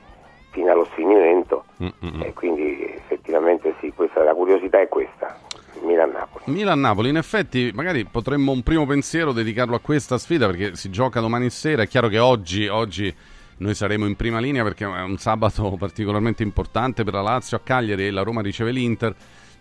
fino 0.50 0.72
allo 0.72 0.86
sfinimento 0.92 1.64
Mm, 1.82 2.22
e 2.22 2.32
quindi 2.32 2.82
effettivamente 2.92 3.74
sì, 3.80 3.92
questa, 3.94 4.24
la 4.24 4.34
curiosità 4.34 4.80
è 4.80 4.88
questa, 4.88 5.38
Milan-Napoli. 5.82 6.44
Milan-Napoli, 6.46 7.08
in 7.10 7.16
effetti 7.18 7.70
magari 7.72 8.04
potremmo 8.04 8.50
un 8.50 8.62
primo 8.64 8.84
pensiero 8.84 9.30
dedicarlo 9.32 9.76
a 9.76 9.80
questa 9.80 10.18
sfida 10.18 10.46
perché 10.46 10.74
si 10.74 10.90
gioca 10.90 11.20
domani 11.20 11.50
sera, 11.50 11.82
è 11.82 11.86
chiaro 11.86 12.08
che 12.08 12.18
oggi, 12.18 12.66
oggi 12.66 13.14
noi 13.58 13.74
saremo 13.74 14.06
in 14.06 14.16
prima 14.16 14.38
linea 14.38 14.62
perché 14.62 14.84
è 14.84 15.02
un 15.02 15.18
sabato 15.18 15.70
particolarmente 15.78 16.42
importante 16.42 17.04
per 17.04 17.14
la 17.14 17.22
Lazio 17.22 17.56
a 17.56 17.60
Cagliari 17.60 18.06
e 18.06 18.10
la 18.10 18.22
Roma 18.22 18.40
riceve 18.40 18.70
l'Inter, 18.70 19.14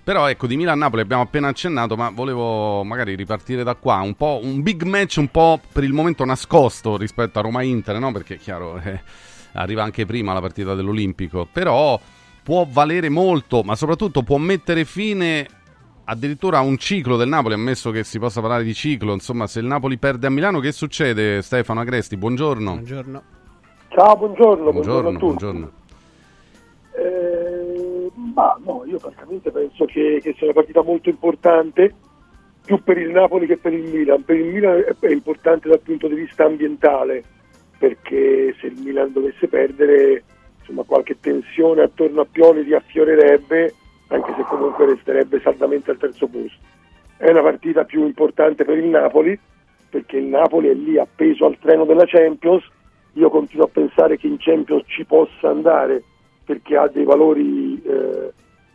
però 0.04 0.28
ecco 0.28 0.48
di 0.48 0.56
Milan-Napoli 0.56 1.02
abbiamo 1.02 1.24
appena 1.24 1.50
accennato 1.50 1.96
ma 1.96 2.10
volevo 2.10 2.84
magari 2.84 3.16
ripartire 3.16 3.64
da 3.64 3.76
qua, 3.76 3.98
un 3.98 4.16
po' 4.16 4.40
un 4.42 4.62
big 4.62 4.84
match 4.84 5.18
un 5.18 5.30
po' 5.30 5.60
per 5.72 5.84
il 5.84 5.94
momento 5.94 6.26
nascosto 6.26 6.98
rispetto 6.98 7.40
a 7.40 7.42
Roma-Inter, 7.42 8.00
no? 8.00 8.12
perché 8.12 8.36
è 8.36 8.38
chiaro 8.38 8.80
eh, 8.84 9.02
arriva 9.54 9.84
anche 9.84 10.06
prima 10.06 10.34
la 10.34 10.42
partita 10.42 10.76
dell'Olimpico, 10.76 11.48
però 11.52 12.00
può 12.44 12.66
valere 12.70 13.10
molto, 13.10 13.62
ma 13.64 13.76
soprattutto 13.76 14.24
può 14.24 14.38
mettere 14.38 14.86
fine 14.86 15.46
addirittura 16.06 16.60
a 16.60 16.62
un 16.62 16.78
ciclo 16.78 17.18
del 17.18 17.28
Napoli, 17.28 17.56
ammesso 17.56 17.92
che 17.92 18.04
si 18.04 18.20
possa 18.20 18.40
parlare 18.40 18.64
di 18.64 18.74
ciclo. 18.74 19.12
Insomma, 19.12 19.48
se 19.48 19.60
il 19.60 19.66
Napoli 19.66 19.98
perde 19.98 20.28
a 20.28 20.30
Milano, 20.30 20.62
che 20.62 20.72
succede? 20.72 21.42
Stefano 21.42 21.82
Agresti, 21.82 22.16
buongiorno. 22.16 22.72
Buongiorno. 22.72 23.24
Ciao, 23.98 24.16
buongiorno, 24.16 24.72
buongiorno, 24.72 25.10
Buongiorno, 25.10 25.10
a 25.10 25.20
tutti. 25.20 25.44
buongiorno. 25.44 25.72
Eh, 26.98 28.12
ma 28.36 28.60
no, 28.64 28.84
io 28.86 29.00
francamente 29.00 29.50
penso 29.50 29.86
che, 29.86 30.20
che 30.22 30.36
sia 30.38 30.46
una 30.46 30.54
partita 30.54 30.84
molto 30.84 31.10
importante, 31.10 31.96
più 32.64 32.84
per 32.84 33.00
il 33.00 33.10
Napoli 33.10 33.48
che 33.48 33.58
per 33.58 33.74
il 33.74 33.92
Milan. 33.92 34.24
Per 34.24 34.36
il 34.36 34.54
Milan 34.54 34.86
è, 35.00 35.08
importante 35.08 35.68
dal 35.68 35.80
punto 35.80 36.08
di 36.08 36.14
vista 36.14 36.46
ambientale, 36.46 37.24
perché 37.80 38.54
se 38.60 38.68
il 38.68 38.80
Milan 38.84 39.14
dovesse 39.14 39.48
perdere, 39.48 40.24
insomma, 40.60 40.84
qualche 40.84 41.20
tensione 41.20 41.82
attorno 41.82 42.22
a 42.22 42.28
Pioli 42.30 42.62
riaffiorerebbe, 42.62 43.74
anche 44.10 44.34
se 44.38 44.44
comunque 44.44 44.86
resterebbe 44.86 45.42
saldamente 45.42 45.90
al 45.90 45.98
terzo 45.98 46.28
posto. 46.28 46.60
È 47.18 47.32
una 47.32 47.42
partita 47.42 47.84
più 47.84 48.06
importante 48.06 48.64
per 48.64 48.78
il 48.78 48.90
Napoli, 48.90 49.40
perché 49.90 50.18
il 50.18 50.26
Napoli 50.26 50.68
è 50.68 50.74
lì 50.76 51.00
appeso 51.00 51.48
al 51.48 51.58
treno 51.58 51.84
della 51.84 52.06
Champions. 52.06 52.76
Io 53.18 53.30
continuo 53.30 53.66
a 53.66 53.70
pensare 53.70 54.18
che 54.18 54.28
in 54.28 54.38
Champions 54.38 54.84
ci 54.86 55.04
possa 55.04 55.50
andare 55.50 56.04
perché 56.46 56.78
ha 56.78 56.88
dei 56.88 57.04
valori 57.04 57.82
eh, 57.84 58.32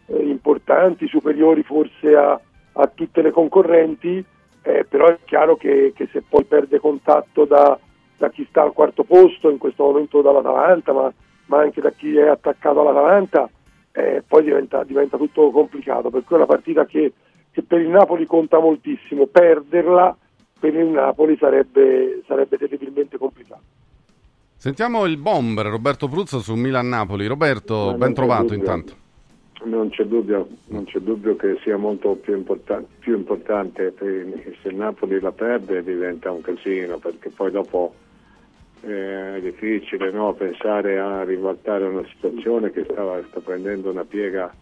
eh, 0.07 0.23
importanti, 0.25 1.07
superiori 1.07 1.63
forse 1.63 2.15
a, 2.17 2.39
a 2.73 2.87
tutte 2.89 3.23
le 3.23 3.31
concorrenti, 3.31 4.23
eh, 4.63 4.85
però 4.85 5.07
è 5.07 5.19
chiaro 5.25 5.57
che, 5.57 5.93
che 5.95 6.09
se 6.11 6.23
poi 6.29 6.45
perde 6.45 6.81
contatto 6.81 7.45
da, 7.45 7.79
da 8.17 8.31
chi 8.31 8.45
sta 8.49 8.63
al 8.63 8.73
quarto 8.73 9.05
posto, 9.05 9.49
in 9.49 9.59
questo 9.59 9.85
momento 9.85 10.21
dall'Atalanta, 10.21 10.93
ma, 10.93 11.13
ma 11.47 11.61
anche 11.61 11.81
da 11.81 11.91
chi 11.91 12.17
è 12.17 12.27
attaccato 12.27 12.81
all'Atalanta, 12.81 13.49
eh, 13.93 14.25
poi 14.27 14.43
diventa, 14.43 14.83
diventa 14.83 15.17
tutto 15.17 15.51
complicato. 15.51 16.11
Per 16.11 16.25
cui 16.25 16.35
è 16.35 16.39
una 16.39 16.47
partita 16.47 16.85
che, 16.85 17.13
che 17.53 17.63
per 17.63 17.81
il 17.81 17.89
Napoli 17.89 18.27
conta 18.27 18.59
moltissimo. 18.59 19.27
Perderla 19.27 20.17
per 20.59 20.75
il 20.75 20.87
Napoli 20.87 21.37
sarebbe, 21.37 22.23
sarebbe 22.27 22.59
terribilmente 22.59 23.19
complicato. 23.19 23.82
Sentiamo 24.63 25.07
il 25.07 25.17
bomber 25.17 25.67
Roberto 25.67 26.07
Pruzzo 26.07 26.39
su 26.39 26.55
Milan-Napoli. 26.55 27.27
Roberto, 27.27 27.95
ben 27.95 28.15
trovato 28.15 28.55
intanto. 28.55 28.95
Non 29.65 29.91
c'è 29.91 30.05
dubbio, 30.05 30.47
non 30.67 30.85
c'è 30.85 31.01
dubbio 31.01 31.35
che 31.35 31.59
sia 31.65 31.77
molto 31.77 32.15
più, 32.15 32.37
importan- 32.37 32.87
più 33.01 33.17
importante 33.17 33.93
se 33.99 34.69
il 34.69 34.77
Napoli 34.77 35.19
la 35.19 35.33
perde 35.33 35.83
diventa 35.83 36.31
un 36.31 36.43
casino 36.43 36.99
perché 36.99 37.31
poi 37.31 37.51
dopo 37.51 37.93
eh, 38.83 39.39
è 39.39 39.41
difficile 39.41 40.13
no, 40.13 40.33
pensare 40.35 40.97
a 40.97 41.25
ribaltare 41.25 41.87
una 41.87 42.07
situazione 42.07 42.71
che 42.71 42.87
stava, 42.89 43.21
sta 43.31 43.41
prendendo 43.41 43.91
una 43.91 44.05
piega 44.05 44.55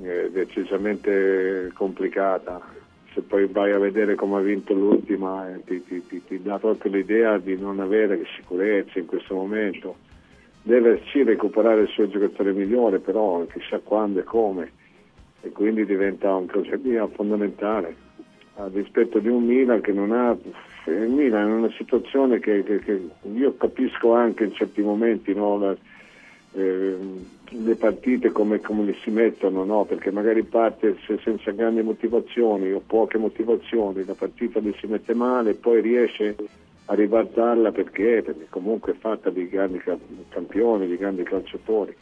eh, 0.00 0.30
decisamente 0.30 1.72
complicata. 1.74 2.62
Se 3.18 3.24
poi 3.24 3.46
vai 3.48 3.72
a 3.72 3.78
vedere 3.80 4.14
come 4.14 4.36
ha 4.36 4.40
vinto 4.40 4.72
l'ultima 4.74 5.52
eh, 5.52 5.64
ti, 5.64 5.82
ti- 5.84 6.06
ti- 6.06 6.22
ti 6.24 6.40
dà 6.40 6.56
proprio 6.60 6.92
l'idea 6.92 7.36
di 7.38 7.56
non 7.58 7.80
avere 7.80 8.24
sicurezza 8.36 9.00
in 9.00 9.06
questo 9.06 9.34
momento. 9.34 9.96
Deve 10.62 11.02
sì 11.10 11.24
recuperare 11.24 11.80
il 11.80 11.88
suo 11.88 12.08
giocatore 12.08 12.52
migliore, 12.52 13.00
però 13.00 13.44
chissà 13.46 13.80
quando 13.82 14.20
e 14.20 14.22
come, 14.22 14.70
e 15.40 15.48
quindi 15.50 15.84
diventa 15.84 16.32
un 16.36 16.46
crocevia 16.46 17.08
fondamentale, 17.08 17.96
a 18.54 18.68
dispetto 18.68 19.18
di 19.18 19.26
un 19.28 19.44
Milan 19.44 19.80
che 19.80 19.92
non 19.92 20.12
ha, 20.12 20.36
il 20.86 21.10
Milan 21.10 21.48
è 21.48 21.52
una 21.54 21.72
situazione 21.76 22.38
che, 22.38 22.62
che- 22.62 22.78
che 22.78 23.00
io 23.34 23.56
capisco 23.56 24.12
anche 24.14 24.44
in 24.44 24.52
certi 24.52 24.80
momenti, 24.80 25.34
no, 25.34 25.58
la- 25.58 25.76
eh, 26.52 26.96
le 27.50 27.76
partite 27.76 28.30
come, 28.30 28.60
come 28.60 28.94
si 29.02 29.10
mettono, 29.10 29.64
no? 29.64 29.84
perché 29.84 30.10
magari 30.10 30.42
parte 30.44 30.96
se- 31.06 31.18
senza 31.22 31.50
grandi 31.52 31.82
motivazioni 31.82 32.72
o 32.72 32.82
poche 32.84 33.18
motivazioni, 33.18 34.04
la 34.04 34.14
partita 34.14 34.60
le 34.60 34.74
si 34.78 34.86
mette 34.86 35.14
male 35.14 35.50
e 35.50 35.54
poi 35.54 35.80
riesce 35.80 36.36
a 36.86 36.94
ribaltarla 36.94 37.72
perché? 37.72 38.22
Perché 38.22 38.46
comunque 38.50 38.92
è 38.92 38.96
fatta 38.96 39.30
di 39.30 39.48
grandi 39.48 39.78
ca- 39.78 39.98
campioni, 40.28 40.86
di 40.86 40.96
grandi 40.96 41.22
calciatori 41.22 41.94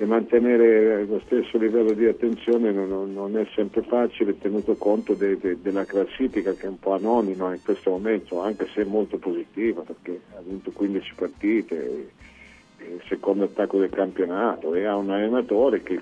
e 0.00 0.04
mantenere 0.06 1.04
lo 1.06 1.20
stesso 1.26 1.58
livello 1.58 1.92
di 1.92 2.06
attenzione 2.06 2.70
non, 2.70 3.12
non- 3.12 3.36
è 3.36 3.44
sempre 3.56 3.82
facile 3.82 4.38
tenuto 4.38 4.76
conto 4.76 5.14
de- 5.14 5.38
de- 5.38 5.58
della 5.60 5.84
classifica 5.84 6.54
che 6.54 6.66
è 6.66 6.68
un 6.68 6.78
po' 6.78 6.92
anonima 6.92 7.52
in 7.52 7.60
questo 7.64 7.90
momento, 7.90 8.40
anche 8.40 8.68
se 8.74 8.84
molto 8.84 9.18
positiva 9.18 9.82
perché 9.82 10.20
ha 10.36 10.40
vinto 10.44 10.70
15 10.70 11.14
partite, 11.16 12.10
il 12.78 13.02
secondo 13.08 13.44
attacco 13.44 13.78
del 13.78 13.90
campionato 13.90 14.74
e 14.74 14.84
ha 14.84 14.96
un 14.96 15.10
allenatore 15.10 15.82
che 15.82 16.00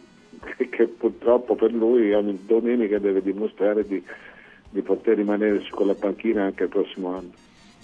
che, 0.57 0.69
che 0.69 0.87
purtroppo 0.87 1.55
per 1.55 1.73
lui 1.73 2.13
ogni 2.13 2.39
domenica 2.47 2.99
deve 2.99 3.23
dimostrare 3.23 3.87
di, 3.87 4.03
di 4.69 4.83
poter 4.83 5.17
rimanere 5.17 5.61
su 5.61 5.75
quella 5.75 5.95
panchina 5.95 6.45
anche 6.45 6.65
il 6.65 6.69
prossimo 6.69 7.09
anno. 7.17 7.31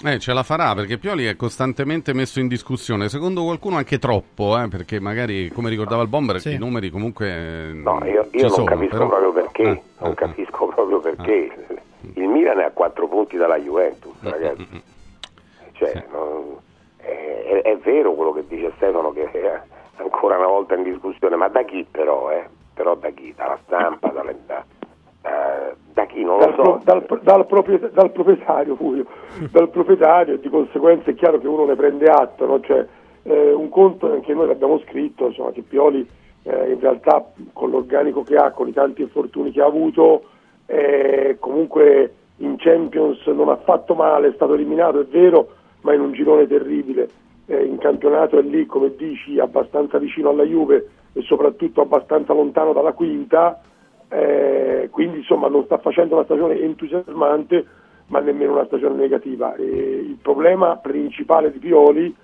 Eh, 0.04 0.18
ce 0.18 0.32
la 0.32 0.42
farà 0.42 0.74
perché 0.74 0.98
Pioli 0.98 1.24
è 1.26 1.36
costantemente 1.36 2.12
messo 2.12 2.40
in 2.40 2.48
discussione, 2.48 3.08
secondo 3.08 3.42
qualcuno 3.44 3.76
anche 3.76 3.98
troppo, 3.98 4.60
eh, 4.60 4.68
perché 4.68 4.98
magari, 5.00 5.48
come 5.50 5.70
ricordava 5.70 6.02
il 6.02 6.08
Bomber, 6.08 6.40
Sì. 6.40 6.52
i 6.54 6.58
numeri 6.58 6.90
comunque 6.90 7.72
No, 7.72 8.04
io, 8.04 8.28
ci 8.30 8.36
io 8.36 8.42
non 8.42 8.50
sono, 8.50 8.64
capisco 8.64 8.96
però- 8.96 9.08
proprio 9.08 9.32
perché, 9.32 9.62
Eh, 9.62 9.82
non 10.00 10.14
capisco 10.14 10.66
proprio 10.66 11.00
perché 11.00 11.66
il 12.14 12.28
Milan 12.28 12.58
è 12.60 12.64
a 12.64 12.70
4 12.70 13.06
punti 13.08 13.36
dalla 13.36 13.58
Juventus, 13.58 14.12
Mm, 14.24 14.28
ragazzi. 14.28 14.82
Cioè, 15.72 16.04
non- 16.12 16.56
è, 17.02 17.42
è- 17.44 17.62
è 17.62 17.76
vero 17.78 18.12
quello 18.14 18.32
che 18.32 18.44
dice 18.46 18.72
Stefano 18.76 19.12
che 19.12 19.30
è 19.30 19.60
ancora 19.96 20.36
una 20.38 20.46
volta 20.48 20.74
in 20.74 20.82
discussione, 20.84 21.36
ma 21.36 21.48
da 21.48 21.62
chi 21.62 21.86
però, 21.90 22.30
eh? 22.30 22.48
Però 22.74 22.94
da 22.94 23.10
chi? 23.10 23.32
Dalla 23.36 23.58
stampa, 23.64 24.08
da, 24.08 24.24
da- 24.46 24.64
da 25.92 26.04
chi? 26.06 26.24
Non 26.24 26.38
lo 26.38 26.44
dal, 26.46 26.54
so. 26.54 26.62
pro- 26.62 26.80
dal- 26.84 27.20
dal 27.22 27.46
propriet- 27.46 27.90
dal 27.92 28.10
proprietario, 28.10 28.76
Fulvio, 28.76 29.06
dal 29.50 29.68
proprietario 29.68 30.34
e 30.34 30.40
di 30.40 30.48
conseguenza 30.48 31.10
è 31.10 31.14
chiaro 31.14 31.38
che 31.38 31.46
uno 31.46 31.64
ne 31.66 31.74
prende 31.76 32.06
atto, 32.06 32.46
no? 32.46 32.60
Cioè, 32.60 32.86
eh, 33.24 33.52
un 33.52 33.68
conto 33.68 34.10
anche 34.10 34.32
noi 34.34 34.46
l'abbiamo 34.46 34.78
scritto, 34.80 35.26
insomma, 35.26 35.50
che 35.52 35.62
Pioli 35.62 36.08
eh, 36.44 36.72
in 36.72 36.80
realtà 36.80 37.24
con 37.52 37.70
l'organico 37.70 38.22
che 38.22 38.34
ha, 38.36 38.50
con 38.50 38.66
i 38.68 38.72
tanti 38.72 39.02
infortuni 39.02 39.52
che 39.52 39.60
ha 39.62 39.66
avuto, 39.66 40.24
eh, 40.66 41.36
comunque 41.38 42.14
in 42.38 42.56
Champions 42.56 43.24
non 43.26 43.48
ha 43.50 43.56
fatto 43.56 43.94
male, 43.94 44.28
è 44.28 44.32
stato 44.32 44.54
eliminato, 44.54 44.98
è 45.00 45.04
vero, 45.04 45.48
ma 45.82 45.94
in 45.94 46.00
un 46.00 46.12
girone 46.12 46.46
terribile. 46.46 47.08
Eh, 47.46 47.64
in 47.64 47.78
campionato 47.78 48.38
è 48.38 48.42
lì, 48.42 48.66
come 48.66 48.94
dici, 48.96 49.38
abbastanza 49.38 49.98
vicino 49.98 50.30
alla 50.30 50.44
Juve 50.44 50.88
e 51.12 51.22
soprattutto 51.22 51.80
abbastanza 51.80 52.32
lontano 52.32 52.72
dalla 52.72 52.92
quinta, 52.92 53.60
eh, 54.08 54.88
quindi 54.90 55.18
insomma 55.18 55.48
non 55.48 55.64
sta 55.64 55.78
facendo 55.78 56.14
una 56.14 56.24
stagione 56.24 56.60
entusiasmante 56.60 57.66
ma 58.12 58.20
nemmeno 58.20 58.52
una 58.52 58.66
stagione 58.66 58.96
negativa. 58.96 59.54
E 59.54 59.64
il 59.64 60.18
problema 60.20 60.76
principale 60.76 61.50
di 61.50 61.58
Pioli 61.58 62.14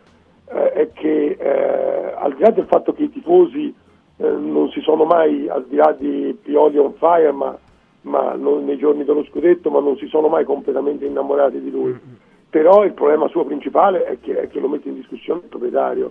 eh, 0.51 0.73
è 0.73 0.93
che 0.93 1.37
eh, 1.39 2.13
al 2.15 2.35
di 2.35 2.43
là 2.43 2.51
del 2.51 2.67
fatto 2.67 2.93
che 2.93 3.05
i 3.05 3.11
tifosi 3.11 3.75
eh, 4.17 4.29
non 4.29 4.71
si 4.71 4.81
sono 4.81 5.05
mai, 5.05 5.49
al 5.49 5.65
di 5.67 5.77
là 5.77 5.95
di 5.99 6.37
Pioli 6.43 6.79
on 6.79 6.93
fire, 6.95 7.33
ma, 7.33 7.57
ma 8.03 8.35
non 8.35 8.65
nei 8.67 8.77
giorni 8.77 9.05
dello 9.05 9.25
scudetto, 9.25 9.71
ma 9.71 9.81
non 9.81 9.97
si 9.97 10.07
sono 10.09 10.29
mai 10.29 10.45
completamente 10.45 11.07
innamorati 11.07 11.61
di 11.61 11.71
lui. 11.71 11.99
Però 12.51 12.85
il 12.85 12.93
problema 12.93 13.29
suo 13.29 13.45
principale 13.45 14.05
è 14.05 14.19
che, 14.21 14.41
è 14.41 14.49
che 14.49 14.59
lo 14.61 14.69
mette 14.69 14.89
in 14.89 14.95
discussione 14.95 15.41
il 15.41 15.49
proprietario. 15.49 16.11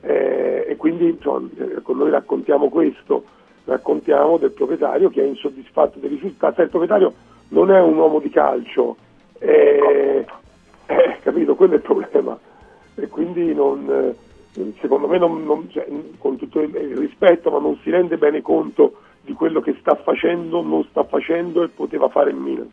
Eh, 0.00 0.66
e 0.68 0.76
quindi 0.76 1.08
insomma, 1.10 1.48
eh, 1.58 1.80
noi 1.86 2.10
raccontiamo 2.10 2.68
questo, 2.68 3.24
raccontiamo 3.64 4.36
del 4.36 4.52
proprietario 4.52 5.08
che 5.10 5.22
è 5.22 5.26
insoddisfatto 5.26 5.98
dei 5.98 6.10
risultati. 6.10 6.60
Il 6.60 6.68
proprietario 6.68 7.12
non 7.48 7.70
è 7.70 7.80
un 7.80 7.96
uomo 7.96 8.18
di 8.18 8.30
calcio, 8.30 8.96
eh, 9.38 10.24
eh, 10.86 11.16
capito? 11.22 11.54
Quello 11.54 11.74
è 11.74 11.76
il 11.76 11.82
problema. 11.82 12.38
E 12.96 13.08
quindi 13.08 13.54
non, 13.54 13.88
eh, 14.54 14.72
secondo 14.80 15.06
me, 15.06 15.18
non- 15.18 15.44
non- 15.44 15.68
cioè, 15.70 15.86
con 16.18 16.36
tutto 16.36 16.60
il 16.60 16.96
rispetto, 16.96 17.50
ma 17.50 17.58
non 17.58 17.78
si 17.82 17.90
rende 17.90 18.16
bene 18.16 18.42
conto 18.42 19.00
di 19.20 19.34
quello 19.34 19.60
che 19.60 19.76
sta 19.80 19.94
facendo, 19.96 20.62
non 20.62 20.84
sta 20.84 21.04
facendo 21.04 21.62
e 21.62 21.68
poteva 21.68 22.08
fare 22.08 22.30
in 22.30 22.38
Milan. 22.38 22.70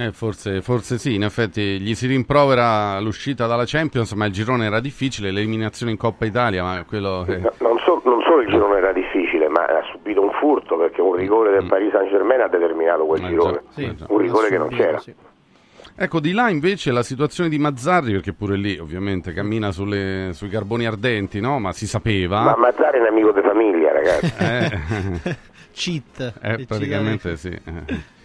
Eh, 0.00 0.12
forse, 0.12 0.62
forse 0.62 0.96
sì, 0.96 1.14
in 1.14 1.24
effetti 1.24 1.80
gli 1.80 1.94
si 1.94 2.06
rimprovera 2.06 3.00
l'uscita 3.00 3.46
dalla 3.46 3.64
Champions, 3.66 4.12
ma 4.12 4.26
il 4.26 4.32
girone 4.32 4.66
era 4.66 4.78
difficile, 4.78 5.32
l'eliminazione 5.32 5.90
in 5.90 5.98
Coppa 5.98 6.24
Italia, 6.24 6.62
ma 6.62 6.84
quello... 6.86 7.24
eh, 7.26 7.38
No, 7.38 7.52
non, 7.58 7.78
so- 7.84 8.00
non 8.04 8.20
solo 8.22 8.42
il 8.42 8.48
girone 8.48 8.76
era 8.78 8.92
difficile, 8.92 9.48
ma 9.48 9.64
ha 9.64 9.82
subito 9.90 10.22
un 10.22 10.30
furto 10.38 10.76
perché 10.76 11.00
un 11.00 11.14
rigore 11.14 11.50
del 11.50 11.66
Paris 11.66 11.90
Saint 11.90 12.10
Germain 12.10 12.40
ha 12.42 12.48
determinato 12.48 13.06
quel 13.06 13.22
girone. 13.24 13.62
un 14.08 14.18
rigore 14.18 14.48
che 14.48 14.58
non 14.58 14.68
c'era. 14.68 15.02
Ecco, 16.00 16.20
di 16.20 16.30
là 16.32 16.48
invece 16.48 16.92
la 16.92 17.02
situazione 17.02 17.48
di 17.50 17.58
Mazzarri, 17.58 18.12
perché 18.12 18.32
pure 18.32 18.56
lì 18.56 18.78
ovviamente 18.78 19.32
cammina 19.32 19.72
sulle- 19.72 20.30
sui 20.32 20.48
carboni 20.48 20.86
ardenti, 20.86 21.40
no? 21.40 21.58
Ma 21.58 21.72
si 21.72 21.88
sapeva. 21.88 22.42
Ma 22.42 22.56
Mazzari 22.56 22.98
è 22.98 23.00
un 23.00 23.06
amico 23.06 23.32
di 23.32 23.40
famiglia, 23.40 23.90
ragazzi. 23.92 24.32
Eh, 24.38 25.36
Cheat. 25.72 26.34
eh, 26.40 26.64
praticamente 26.66 27.36
sì. 27.36 27.50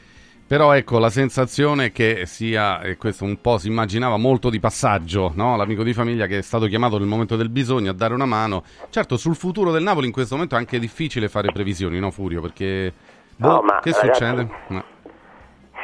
Però 0.53 0.71
ecco, 0.73 0.99
la 0.99 1.09
sensazione 1.09 1.91
che 1.91 2.27
sia, 2.27 2.79
e 2.81 2.95
questo 2.95 3.23
un 3.23 3.41
po' 3.41 3.57
si 3.57 3.69
immaginava, 3.69 4.17
molto 4.17 4.51
di 4.51 4.59
passaggio, 4.59 5.31
no? 5.33 5.55
L'amico 5.55 5.81
di 5.81 5.93
famiglia 5.93 6.27
che 6.27 6.37
è 6.37 6.41
stato 6.43 6.67
chiamato 6.67 6.99
nel 6.99 7.07
momento 7.07 7.35
del 7.35 7.49
bisogno 7.49 7.89
a 7.89 7.93
dare 7.95 8.13
una 8.13 8.27
mano. 8.27 8.61
Certo, 8.91 9.17
sul 9.17 9.33
futuro 9.33 9.71
del 9.71 9.81
Napoli 9.81 10.05
in 10.05 10.11
questo 10.11 10.35
momento 10.35 10.53
è 10.53 10.59
anche 10.59 10.77
difficile 10.77 11.27
fare 11.27 11.51
previsioni, 11.51 11.97
no 11.97 12.11
Furio? 12.11 12.39
Perché... 12.39 12.93
No, 13.37 13.47
boh, 13.47 13.61
ma, 13.63 13.79
che 13.79 13.93
ragazzi, 13.93 14.05
succede? 14.05 14.49
No. 14.67 14.83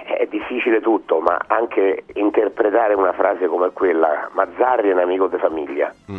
È 0.03 0.27
difficile 0.29 0.81
tutto, 0.81 1.19
ma 1.19 1.39
anche 1.47 2.03
interpretare 2.13 2.93
una 2.93 3.13
frase 3.13 3.47
come 3.47 3.71
quella, 3.71 4.29
Mazzarri 4.33 4.89
è 4.89 4.93
un 4.93 4.99
amico 4.99 5.25
di 5.29 5.37
famiglia. 5.39 5.91
Mm. 6.11 6.17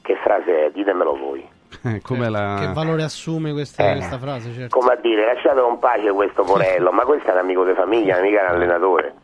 Che 0.00 0.16
frase 0.22 0.64
è? 0.64 0.70
Ditemelo 0.70 1.14
voi. 1.14 1.46
Eh, 1.84 2.00
Come 2.02 2.28
la... 2.28 2.56
Che 2.60 2.72
valore 2.72 3.02
assume 3.02 3.52
questa, 3.52 3.90
Eh. 3.90 3.92
questa 3.96 4.18
frase, 4.18 4.52
certo. 4.52 4.78
Come 4.78 4.92
a 4.92 4.96
dire, 4.96 5.26
lasciatelo 5.32 5.68
in 5.68 5.78
pace 5.78 6.10
questo 6.12 6.42
porello, 6.44 6.90
ma 6.92 7.04
questo 7.04 7.28
è 7.28 7.32
un 7.32 7.38
amico 7.38 7.64
di 7.64 7.74
famiglia, 7.74 8.20
mica 8.20 8.42
un 8.42 8.48
allenatore. 8.54 9.14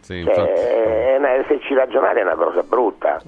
Sì, 0.00 0.22
Cioè, 0.24 0.32
infatti, 0.34 0.60
è 0.60 1.16
una- 1.18 1.44
se 1.46 1.60
ci 1.60 1.74
ragionate 1.74 2.20
è 2.20 2.22
una 2.22 2.34
cosa 2.36 2.62
brutta. 2.62 3.20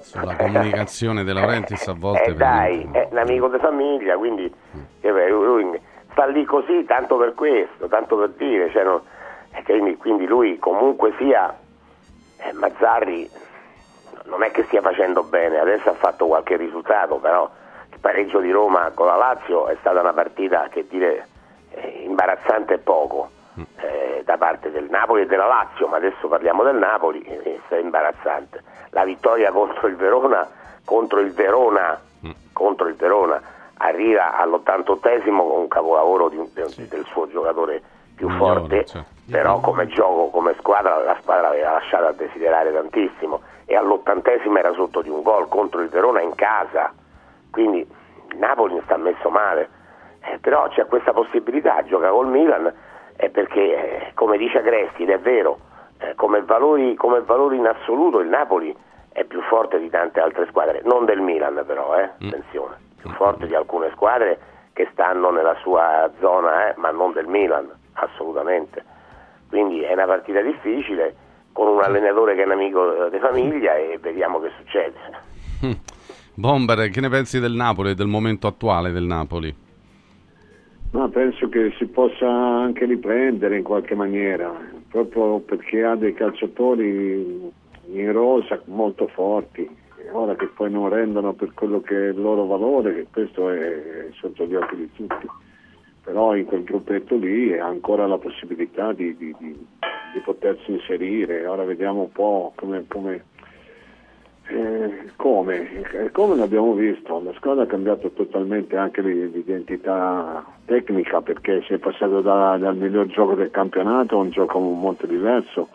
sulla 0.00 0.34
comunicazione 0.36 1.24
De 1.24 1.32
Laurentiis 1.32 1.86
a 1.88 1.94
volte... 1.96 2.24
Eh 2.30 2.34
dai, 2.34 2.88
è 2.90 3.08
un 3.10 3.18
amico 3.18 3.48
di 3.48 3.58
famiglia, 3.58 4.16
quindi 4.16 4.52
beh, 5.00 5.28
lui 5.28 5.78
sta 6.10 6.26
lì 6.26 6.44
così 6.44 6.84
tanto 6.86 7.16
per 7.16 7.34
questo, 7.34 7.86
tanto 7.88 8.16
per 8.16 8.30
dire, 8.30 8.70
cioè, 8.70 8.82
non- 8.84 9.00
quindi, 9.64 9.96
quindi 9.96 10.26
lui 10.26 10.58
comunque 10.58 11.12
sia 11.18 11.54
eh, 12.38 12.52
Mazzarri 12.54 13.28
non 14.24 14.42
è 14.42 14.50
che 14.50 14.64
stia 14.64 14.80
facendo 14.80 15.22
bene, 15.22 15.58
adesso 15.58 15.90
ha 15.90 15.94
fatto 15.94 16.26
qualche 16.26 16.56
risultato, 16.56 17.16
però 17.16 17.48
pareggio 18.02 18.40
di 18.40 18.50
Roma 18.50 18.90
con 18.92 19.06
la 19.06 19.16
Lazio 19.16 19.68
è 19.68 19.76
stata 19.80 20.00
una 20.00 20.12
partita 20.12 20.68
che 20.68 20.86
dire 20.88 21.28
eh, 21.70 22.02
imbarazzante 22.04 22.74
e 22.74 22.78
poco 22.78 23.30
eh, 23.76 24.22
da 24.24 24.36
parte 24.36 24.70
del 24.70 24.88
Napoli 24.90 25.22
e 25.22 25.26
della 25.26 25.46
Lazio, 25.46 25.86
ma 25.86 25.96
adesso 25.96 26.26
parliamo 26.26 26.64
del 26.64 26.76
Napoli, 26.76 27.22
è 27.22 27.76
imbarazzante. 27.76 28.62
La 28.90 29.04
vittoria 29.04 29.52
contro 29.52 29.86
il 29.86 29.96
Verona, 29.96 30.46
contro 30.84 31.20
il 31.20 31.32
Verona, 31.32 31.98
contro 32.52 32.88
il 32.88 32.94
Verona, 32.94 33.40
arriva 33.78 34.36
all'88esimo 34.36 35.38
con 35.38 35.60
un 35.60 35.68
capolavoro 35.68 36.28
di 36.28 36.50
de- 36.52 36.88
del 36.88 37.04
suo 37.06 37.28
giocatore 37.28 37.82
più 38.14 38.28
Migliore, 38.28 38.60
forte, 38.60 38.84
certo. 38.86 39.08
però 39.30 39.60
come 39.60 39.86
gioco, 39.86 40.28
come 40.28 40.54
squadra, 40.58 41.02
la 41.02 41.16
squadra 41.20 41.48
aveva 41.48 41.72
lasciato 41.72 42.06
a 42.06 42.12
desiderare 42.12 42.72
tantissimo 42.72 43.40
e 43.64 43.74
all'ottantesimo 43.74 44.58
era 44.58 44.72
sotto 44.72 45.02
di 45.02 45.08
un 45.08 45.22
gol 45.22 45.48
contro 45.48 45.80
il 45.80 45.88
Verona 45.88 46.20
in 46.20 46.34
casa, 46.34 46.92
quindi 47.52 47.78
il 47.80 48.38
Napoli 48.38 48.80
sta 48.84 48.96
messo 48.96 49.30
male, 49.30 49.68
Eh, 50.24 50.38
però 50.38 50.68
c'è 50.68 50.86
questa 50.86 51.12
possibilità, 51.12 51.82
gioca 51.84 52.08
col 52.08 52.28
Milan, 52.28 52.72
eh, 53.16 53.28
perché 53.28 53.60
eh, 53.60 54.12
come 54.14 54.38
dice 54.38 54.62
Cresti, 54.62 55.02
ed 55.02 55.10
è 55.10 55.18
vero, 55.18 55.58
eh, 55.98 56.14
come, 56.14 56.42
valori, 56.42 56.94
come 56.94 57.20
valori 57.22 57.56
in 57.56 57.66
assoluto 57.66 58.20
il 58.20 58.28
Napoli 58.28 58.72
è 59.12 59.24
più 59.24 59.40
forte 59.42 59.80
di 59.80 59.90
tante 59.90 60.20
altre 60.20 60.46
squadre, 60.46 60.80
non 60.84 61.04
del 61.06 61.20
Milan 61.20 61.64
però, 61.66 61.98
eh, 61.98 62.04
attenzione, 62.04 62.76
più 63.00 63.10
forte 63.10 63.48
di 63.48 63.54
alcune 63.56 63.90
squadre 63.90 64.38
che 64.72 64.88
stanno 64.92 65.30
nella 65.30 65.56
sua 65.56 66.08
zona, 66.20 66.68
eh, 66.68 66.74
ma 66.76 66.90
non 66.92 67.12
del 67.12 67.26
Milan, 67.26 67.68
assolutamente. 67.94 68.84
Quindi 69.48 69.82
è 69.82 69.92
una 69.92 70.06
partita 70.06 70.40
difficile 70.40 71.16
con 71.52 71.66
un 71.66 71.82
allenatore 71.82 72.36
che 72.36 72.42
è 72.42 72.46
un 72.46 72.52
amico 72.52 73.06
eh, 73.06 73.10
di 73.10 73.18
famiglia 73.18 73.74
e 73.74 73.98
vediamo 74.00 74.38
che 74.40 74.50
succede. 74.56 74.98
Bomber, 76.34 76.88
che 76.88 77.00
ne 77.00 77.08
pensi 77.08 77.38
del 77.40 77.52
Napoli 77.52 77.90
e 77.90 77.94
del 77.94 78.06
momento 78.06 78.46
attuale 78.46 78.90
del 78.90 79.04
Napoli? 79.04 79.54
Ma 80.92 81.08
penso 81.08 81.48
che 81.48 81.72
si 81.78 81.86
possa 81.86 82.28
anche 82.28 82.84
riprendere 82.84 83.56
in 83.56 83.62
qualche 83.62 83.94
maniera, 83.94 84.50
proprio 84.88 85.40
perché 85.40 85.82
ha 85.84 85.94
dei 85.94 86.14
calciatori 86.14 87.50
in 87.92 88.12
rosa 88.12 88.60
molto 88.66 89.08
forti, 89.08 89.68
ora 90.12 90.34
che 90.34 90.46
poi 90.48 90.70
non 90.70 90.88
rendono 90.88 91.32
per 91.32 91.52
quello 91.54 91.80
che 91.80 91.94
è 91.94 92.08
il 92.10 92.20
loro 92.20 92.44
valore, 92.46 92.94
che 92.94 93.06
questo 93.10 93.50
è 93.50 94.08
sotto 94.20 94.44
gli 94.44 94.54
occhi 94.54 94.76
di 94.76 94.90
tutti. 94.94 95.26
Però 96.04 96.34
in 96.34 96.44
quel 96.46 96.64
gruppetto 96.64 97.16
lì 97.16 97.56
ha 97.58 97.66
ancora 97.66 98.06
la 98.06 98.18
possibilità 98.18 98.92
di, 98.92 99.16
di- 99.16 99.34
di- 99.38 99.66
di 100.12 100.20
potersi 100.24 100.72
inserire. 100.72 101.46
Ora 101.46 101.64
vediamo 101.64 102.02
un 102.02 102.12
po' 102.12 102.52
come, 102.56 102.84
come, 102.88 103.24
eh, 104.48 105.10
come, 105.16 105.70
Eh, 105.92 106.10
come 106.10 106.36
l'abbiamo 106.36 106.74
visto, 106.74 107.20
la 107.22 107.32
squadra 107.34 107.62
ha 107.64 107.66
cambiato 107.66 108.10
totalmente 108.10 108.76
anche 108.76 109.00
l'i- 109.02 109.30
l'identità 109.30 110.44
tecnica 110.64 111.20
perché 111.20 111.62
si 111.66 111.74
è 111.74 111.78
passato 111.78 112.20
da- 112.20 112.56
dal 112.58 112.76
miglior 112.76 113.06
gioco 113.06 113.34
del 113.34 113.50
campionato 113.50 114.16
a 114.16 114.20
un 114.20 114.30
gioco 114.30 114.58
molto 114.58 115.06
diverso. 115.06 115.68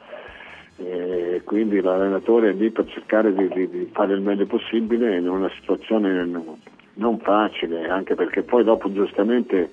E 0.79 1.41
quindi 1.43 1.81
l'allenatore 1.81 2.49
è 2.49 2.53
lì 2.53 2.69
per 2.69 2.85
cercare 2.87 3.33
di, 3.33 3.47
di- 3.47 3.69
di 3.69 3.89
fare 3.91 4.13
il 4.13 4.21
meglio 4.21 4.45
possibile 4.45 5.17
in 5.17 5.27
una 5.27 5.49
situazione 5.59 6.23
non 6.95 7.19
facile, 7.19 7.87
anche 7.87 8.15
perché 8.15 8.43
poi 8.43 8.63
dopo 8.63 8.91
giustamente 8.91 9.71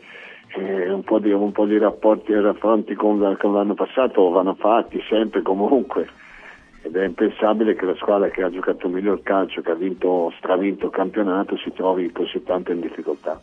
eh, 0.56 0.90
un, 0.90 1.02
po 1.02 1.18
di, 1.18 1.32
un 1.32 1.52
po' 1.52 1.66
di 1.66 1.76
rapporti 1.78 2.32
e 2.32 2.40
raffronti 2.40 2.94
con, 2.94 3.36
con 3.38 3.52
l'anno 3.54 3.74
passato 3.74 4.30
vanno 4.30 4.54
fatti 4.54 5.02
sempre 5.08 5.42
comunque 5.42 6.08
ed 6.84 6.94
è 6.96 7.04
impensabile 7.06 7.74
che 7.74 7.86
la 7.86 7.96
squadra 7.96 8.28
che 8.28 8.42
ha 8.42 8.50
giocato 8.50 8.88
miglior 8.88 9.22
calcio, 9.22 9.62
che 9.62 9.70
ha 9.70 9.74
vinto, 9.74 10.30
stravinto 10.36 10.86
il 10.86 10.92
campionato, 10.92 11.56
si 11.56 11.72
trovi 11.72 12.12
così 12.12 12.42
tanto 12.42 12.72
in 12.72 12.80
difficoltà. 12.80 13.40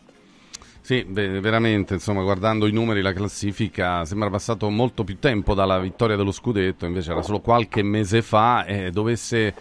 Sì, 0.80 1.04
beh, 1.04 1.40
veramente, 1.40 1.94
insomma, 1.94 2.22
guardando 2.22 2.68
i 2.68 2.72
numeri, 2.72 3.02
la 3.02 3.12
classifica 3.12 4.04
sembra 4.04 4.30
passato 4.30 4.70
molto 4.70 5.02
più 5.02 5.18
tempo 5.18 5.54
dalla 5.54 5.80
vittoria 5.80 6.14
dello 6.14 6.30
scudetto, 6.30 6.86
invece 6.86 7.10
era 7.10 7.22
solo 7.22 7.40
qualche 7.40 7.82
mese 7.82 8.22
fa 8.22 8.64
e 8.64 8.92
dovesse 8.92 9.52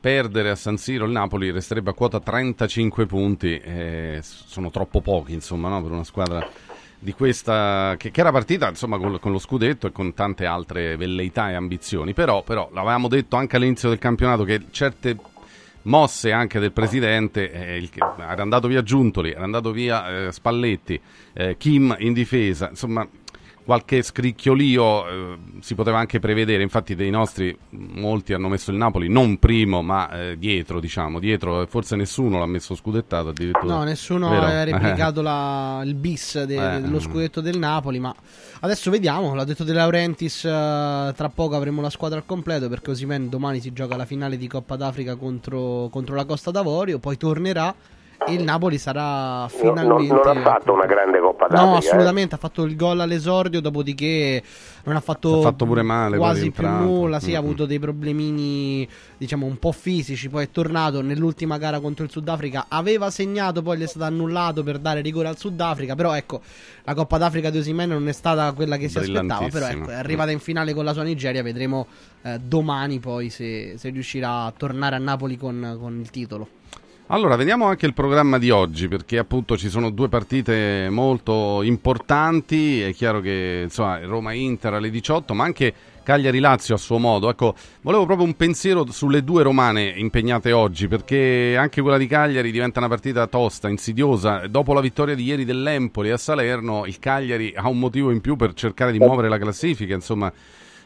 perdere 0.00 0.50
a 0.50 0.54
San 0.54 0.78
Siro 0.78 1.04
il 1.04 1.10
Napoli 1.10 1.50
resterebbe 1.50 1.90
a 1.90 1.94
quota 1.94 2.20
35 2.20 3.04
punti, 3.04 3.60
sono 4.20 4.70
troppo 4.70 5.02
pochi, 5.02 5.34
insomma, 5.34 5.68
no, 5.68 5.82
per 5.82 5.90
una 5.90 6.04
squadra 6.04 6.46
di 6.98 7.12
questa 7.12 7.94
che, 7.98 8.10
che 8.10 8.20
era 8.20 8.32
partita 8.32 8.68
insomma 8.68 8.98
con, 8.98 9.18
con 9.20 9.32
lo 9.32 9.38
scudetto 9.38 9.86
e 9.86 9.92
con 9.92 10.14
tante 10.14 10.46
altre 10.46 10.96
velleità 10.96 11.50
e 11.50 11.54
ambizioni. 11.54 12.12
Però, 12.14 12.42
però 12.42 12.68
l'avevamo 12.72 13.08
detto 13.08 13.36
anche 13.36 13.56
all'inizio 13.56 13.88
del 13.88 13.98
campionato 13.98 14.44
che 14.44 14.62
certe 14.70 15.16
mosse 15.82 16.32
anche 16.32 16.58
del 16.58 16.72
presidente 16.72 17.50
eh, 17.52 17.76
il- 17.76 17.90
era 18.18 18.42
andato 18.42 18.66
via 18.66 18.82
Giuntoli 18.82 19.30
era 19.30 19.44
andato 19.44 19.70
via 19.70 20.26
eh, 20.26 20.32
Spalletti 20.32 21.00
eh, 21.32 21.56
Kim 21.56 21.94
in 22.00 22.12
difesa 22.12 22.70
insomma 22.70 23.06
qualche 23.66 24.00
scricchiolio 24.02 25.08
eh, 25.08 25.38
si 25.60 25.74
poteva 25.74 25.98
anche 25.98 26.20
prevedere 26.20 26.62
infatti 26.62 26.94
dei 26.94 27.10
nostri 27.10 27.54
molti 27.70 28.32
hanno 28.32 28.48
messo 28.48 28.70
il 28.70 28.76
Napoli 28.76 29.08
non 29.08 29.38
primo 29.38 29.82
ma 29.82 30.08
eh, 30.10 30.38
dietro 30.38 30.78
diciamo 30.80 31.18
dietro 31.18 31.66
forse 31.66 31.96
nessuno 31.96 32.38
l'ha 32.38 32.46
messo 32.46 32.74
scudettato 32.76 33.28
addirittura 33.28 33.74
No, 33.74 33.82
nessuno 33.82 34.30
Vero? 34.30 34.46
ha 34.46 34.62
replicato 34.64 35.20
la- 35.20 35.82
il 35.84 35.94
bis 35.94 36.44
de- 36.44 36.76
Eh. 36.76 36.80
dello 36.80 37.00
scudetto 37.00 37.40
del 37.40 37.58
Napoli, 37.58 37.98
ma 37.98 38.14
adesso 38.60 38.90
vediamo, 38.90 39.34
l'ha 39.34 39.44
detto 39.44 39.64
De 39.64 39.72
Laurentiis, 39.72 40.44
eh, 40.44 41.12
tra 41.16 41.28
poco 41.34 41.56
avremo 41.56 41.80
la 41.82 41.90
squadra 41.90 42.18
al 42.18 42.24
completo 42.24 42.68
perché 42.68 42.92
Osimen 42.92 43.28
domani 43.28 43.60
si 43.60 43.72
gioca 43.72 43.96
la 43.96 44.04
finale 44.06 44.36
di 44.38 44.46
Coppa 44.46 44.76
d'Africa 44.76 45.16
contro, 45.16 45.88
contro 45.90 46.14
la 46.14 46.24
Costa 46.24 46.50
d'Avorio, 46.52 46.98
poi 47.00 47.16
tornerà 47.16 47.74
il 48.28 48.42
Napoli 48.42 48.78
sarà 48.78 49.42
No, 49.42 49.48
finalmente... 49.48 50.12
non, 50.12 50.22
non 50.24 50.36
ha 50.38 50.40
fatto 50.40 50.72
una 50.72 50.86
grande 50.86 51.18
Coppa 51.20 51.46
d'Africa. 51.46 51.64
No, 51.64 51.74
eh. 51.74 51.78
assolutamente, 51.78 52.34
ha 52.34 52.38
fatto 52.38 52.62
il 52.64 52.76
gol 52.76 53.00
all'esordio, 53.00 53.60
dopodiché 53.60 54.42
non 54.84 54.96
ha 54.96 55.00
fatto, 55.00 55.38
Ha 55.38 55.42
fatto 55.42 55.64
pure 55.66 55.82
male, 55.82 56.16
quasi 56.16 56.50
più 56.50 56.66
nulla, 56.66 57.20
sì, 57.20 57.34
ha 57.34 57.38
Mm-mm. 57.38 57.44
avuto 57.44 57.66
dei 57.66 57.78
problemini 57.78 58.88
diciamo 59.16 59.46
un 59.46 59.58
po' 59.58 59.72
fisici, 59.72 60.28
poi 60.28 60.44
è 60.44 60.50
tornato 60.50 61.02
nell'ultima 61.02 61.58
gara 61.58 61.80
contro 61.80 62.04
il 62.04 62.10
Sudafrica, 62.10 62.66
aveva 62.68 63.10
segnato, 63.10 63.62
poi 63.62 63.78
gli 63.78 63.82
è 63.82 63.86
stato 63.86 64.04
annullato 64.04 64.62
per 64.62 64.78
dare 64.78 65.00
rigore 65.00 65.28
al 65.28 65.36
Sudafrica, 65.38 65.94
però 65.94 66.14
ecco, 66.14 66.40
la 66.84 66.94
Coppa 66.94 67.18
d'Africa 67.18 67.50
di 67.50 67.58
Osimhen 67.58 67.88
non 67.88 68.08
è 68.08 68.12
stata 68.12 68.52
quella 68.52 68.76
che 68.76 68.88
si 68.88 68.98
aspettava, 68.98 69.48
però 69.48 69.66
ecco, 69.66 69.90
è 69.90 69.94
arrivata 69.94 70.30
in 70.30 70.38
finale 70.38 70.72
con 70.74 70.84
la 70.84 70.92
sua 70.92 71.02
Nigeria, 71.02 71.42
vedremo 71.42 71.86
eh, 72.22 72.38
domani 72.38 72.98
poi 72.98 73.30
se, 73.30 73.74
se 73.76 73.90
riuscirà 73.90 74.44
a 74.44 74.52
tornare 74.56 74.96
a 74.96 74.98
Napoli 74.98 75.36
con, 75.36 75.76
con 75.80 75.98
il 75.98 76.10
titolo. 76.10 76.48
Allora, 77.08 77.36
vediamo 77.36 77.66
anche 77.66 77.86
il 77.86 77.94
programma 77.94 78.36
di 78.36 78.50
oggi, 78.50 78.88
perché 78.88 79.16
appunto 79.16 79.56
ci 79.56 79.68
sono 79.68 79.90
due 79.90 80.08
partite 80.08 80.88
molto 80.90 81.62
importanti. 81.62 82.80
È 82.80 82.92
chiaro 82.94 83.20
che 83.20 83.60
insomma, 83.62 84.04
Roma-Inter 84.04 84.74
alle 84.74 84.90
18, 84.90 85.32
ma 85.32 85.44
anche 85.44 85.72
Cagliari-Lazio 86.02 86.74
a 86.74 86.78
suo 86.78 86.98
modo. 86.98 87.30
Ecco, 87.30 87.54
volevo 87.82 88.06
proprio 88.06 88.26
un 88.26 88.34
pensiero 88.34 88.84
sulle 88.90 89.22
due 89.22 89.44
romane 89.44 89.84
impegnate 89.84 90.50
oggi, 90.50 90.88
perché 90.88 91.54
anche 91.56 91.80
quella 91.80 91.96
di 91.96 92.08
Cagliari 92.08 92.50
diventa 92.50 92.80
una 92.80 92.88
partita 92.88 93.28
tosta, 93.28 93.68
insidiosa. 93.68 94.48
Dopo 94.48 94.72
la 94.72 94.80
vittoria 94.80 95.14
di 95.14 95.22
ieri 95.22 95.44
dell'Empoli 95.44 96.10
a 96.10 96.16
Salerno, 96.16 96.86
il 96.86 96.98
Cagliari 96.98 97.52
ha 97.54 97.68
un 97.68 97.78
motivo 97.78 98.10
in 98.10 98.20
più 98.20 98.34
per 98.34 98.52
cercare 98.54 98.90
di 98.90 98.98
muovere 98.98 99.28
la 99.28 99.38
classifica. 99.38 99.94
Insomma, 99.94 100.32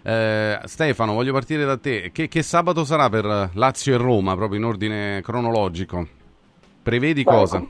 eh, 0.02 0.58
Stefano, 0.64 1.14
voglio 1.14 1.32
partire 1.32 1.64
da 1.64 1.76
te. 1.76 2.10
Che, 2.12 2.28
che 2.28 2.42
sabato 2.42 2.84
sarà 2.84 3.08
per 3.08 3.50
Lazio 3.54 3.94
e 3.94 3.98
Roma, 3.98 4.34
proprio 4.36 4.58
in 4.58 4.64
ordine 4.64 5.20
cronologico? 5.22 6.06
Prevedi 6.82 7.22
Beh, 7.22 7.30
cosa? 7.30 7.62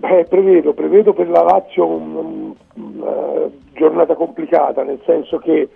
Eh, 0.00 0.26
prevedo, 0.28 0.72
prevedo 0.72 1.12
per 1.12 1.28
la 1.28 1.42
Lazio 1.42 1.86
un- 1.86 2.16
un- 2.16 2.54
una 2.74 3.48
giornata 3.74 4.14
complicata, 4.14 4.82
nel 4.82 5.00
senso 5.06 5.38
che, 5.38 5.68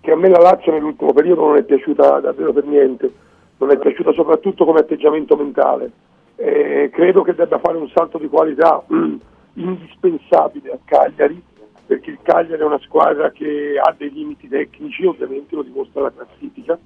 che 0.00 0.10
a 0.10 0.16
me 0.16 0.28
la 0.28 0.40
Lazio 0.40 0.72
nell'ultimo 0.72 1.12
periodo 1.12 1.46
non 1.46 1.56
è 1.56 1.62
piaciuta 1.62 2.20
davvero 2.20 2.52
per 2.52 2.64
niente, 2.66 3.10
non 3.58 3.70
è 3.70 3.78
piaciuta 3.78 4.12
soprattutto 4.12 4.64
come 4.64 4.80
atteggiamento 4.80 5.36
mentale. 5.36 5.90
Eh, 6.36 6.90
credo 6.92 7.22
che 7.22 7.34
debba 7.34 7.58
fare 7.58 7.78
un 7.78 7.88
salto 7.94 8.18
di 8.18 8.28
qualità 8.28 8.82
indispensabile 9.54 10.72
a 10.72 10.78
Cagliari, 10.84 11.42
perché 11.86 12.10
il 12.10 12.18
Cagliari 12.20 12.60
è 12.60 12.64
una 12.64 12.80
squadra 12.80 13.30
che 13.30 13.78
ha 13.80 13.94
dei 13.96 14.10
limiti 14.10 14.48
tecnici, 14.48 15.06
ovviamente 15.06 15.54
lo 15.54 15.62
dimostra 15.62 16.02
la 16.02 16.12
classifica, 16.12 16.76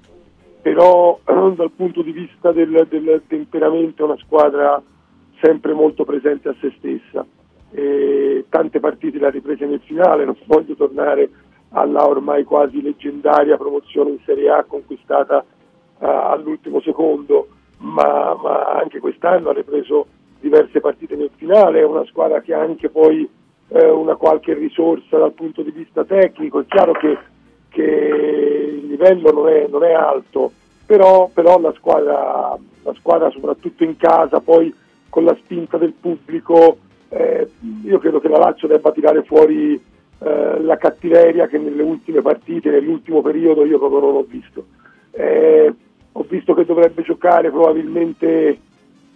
però 0.61 1.19
dal 1.57 1.71
punto 1.75 2.03
di 2.03 2.13
vista 2.13 2.53
del, 2.53 2.87
del 2.89 3.23
temperamento 3.27 4.03
è 4.03 4.07
una 4.07 4.19
squadra 4.19 4.81
sempre 5.41 5.73
molto 5.73 6.05
presente 6.05 6.51
a 6.51 6.55
se 6.61 6.73
stessa. 6.77 7.25
E 7.73 8.45
tante 8.49 8.81
partite 8.81 9.19
le 9.19 9.27
ha 9.27 9.31
riprese 9.31 9.65
nel 9.65 9.81
finale, 9.85 10.25
non 10.25 10.37
voglio 10.45 10.75
tornare 10.75 11.31
alla 11.71 12.07
ormai 12.07 12.45
quasi 12.45 12.83
leggendaria 12.83 13.57
promozione 13.57 14.11
in 14.11 14.19
Serie 14.25 14.51
A 14.51 14.65
conquistata 14.65 15.41
eh, 15.41 16.07
all'ultimo 16.07 16.81
secondo, 16.81 17.49
ma, 17.79 18.37
ma 18.43 18.67
anche 18.73 18.99
quest'anno 18.99 19.51
ha 19.51 19.53
ripreso 19.55 20.07
diverse 20.41 20.81
partite 20.81 21.17
nel 21.17 21.31
finale, 21.37 21.81
è 21.81 21.85
una 21.85 22.05
squadra 22.07 22.41
che 22.41 22.53
anche 22.53 22.89
poi 22.89 23.29
eh, 23.73 23.89
una 23.89 24.17
qualche 24.17 24.55
risorsa 24.55 25.19
dal 25.19 25.33
punto 25.33 25.63
di 25.63 25.71
vista 25.71 26.05
tecnico, 26.05 26.61
è 26.61 26.65
chiaro 26.67 26.93
che, 26.93 27.17
che 27.69 27.83
il 27.83 28.87
livello 28.87 29.31
non 29.33 29.49
è, 29.49 29.67
non 29.69 29.85
è 29.85 29.93
alto, 29.93 30.53
però, 30.85 31.31
però 31.33 31.59
la, 31.61 31.73
squadra, 31.77 32.57
la 32.83 32.95
squadra 32.95 33.31
soprattutto 33.31 33.85
in 33.85 33.97
casa 33.97 34.41
poi 34.41 34.75
con 35.09 35.25
la 35.25 35.37
spinta 35.43 35.77
del 35.77 35.95
pubblico, 35.99 36.79
eh, 37.09 37.49
io 37.85 37.99
credo 37.99 38.21
che 38.21 38.29
la 38.29 38.39
Lazio 38.39 38.69
debba 38.69 38.93
tirare 38.93 39.23
fuori 39.23 39.75
eh, 39.75 40.61
la 40.61 40.77
cattiveria 40.77 41.47
che 41.47 41.59
nelle 41.59 41.83
ultime 41.83 42.23
partite, 42.23 42.71
nell'ultimo 42.71 43.23
periodo 43.23 43.65
io 43.65 43.79
proprio 43.79 44.01
non 44.01 44.17
ho 44.17 44.27
visto. 44.29 44.67
Eh, 45.13 45.75
ho 46.13 46.27
visto 46.29 46.55
che 46.55 46.65
dovrebbe 46.65 47.03
giocare 47.03 47.51
probabilmente 47.51 48.49
eh, 48.49 48.59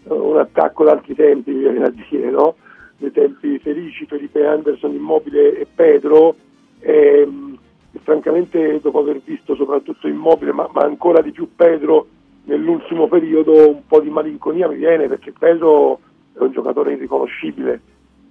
un 0.06 0.38
attacco 0.38 0.84
d'altri 0.84 1.14
tempi, 1.14 1.52
mi 1.52 1.60
viene 1.60 1.78
da 1.80 1.90
dire, 1.90 2.30
no? 2.30 2.56
Dei 2.96 3.10
tempi 3.10 3.58
felici, 3.58 4.06
Felipe 4.06 4.46
Anderson, 4.46 4.92
Immobile 4.94 5.58
e 5.58 5.66
Pedro. 5.72 6.36
ehm, 6.80 7.58
e 7.94 8.00
francamente 8.02 8.80
dopo 8.80 8.98
aver 8.98 9.20
visto 9.24 9.54
soprattutto 9.54 10.08
Immobile, 10.08 10.52
ma, 10.52 10.68
ma 10.72 10.82
ancora 10.82 11.22
di 11.22 11.30
più 11.30 11.54
Pedro 11.54 12.08
nell'ultimo 12.44 13.06
periodo 13.06 13.68
un 13.68 13.86
po' 13.86 14.00
di 14.00 14.10
malinconia 14.10 14.68
mi 14.68 14.76
viene 14.76 15.06
perché 15.06 15.32
Pedro 15.32 16.00
è 16.34 16.40
un 16.40 16.50
giocatore 16.50 16.94
irriconoscibile. 16.94 17.80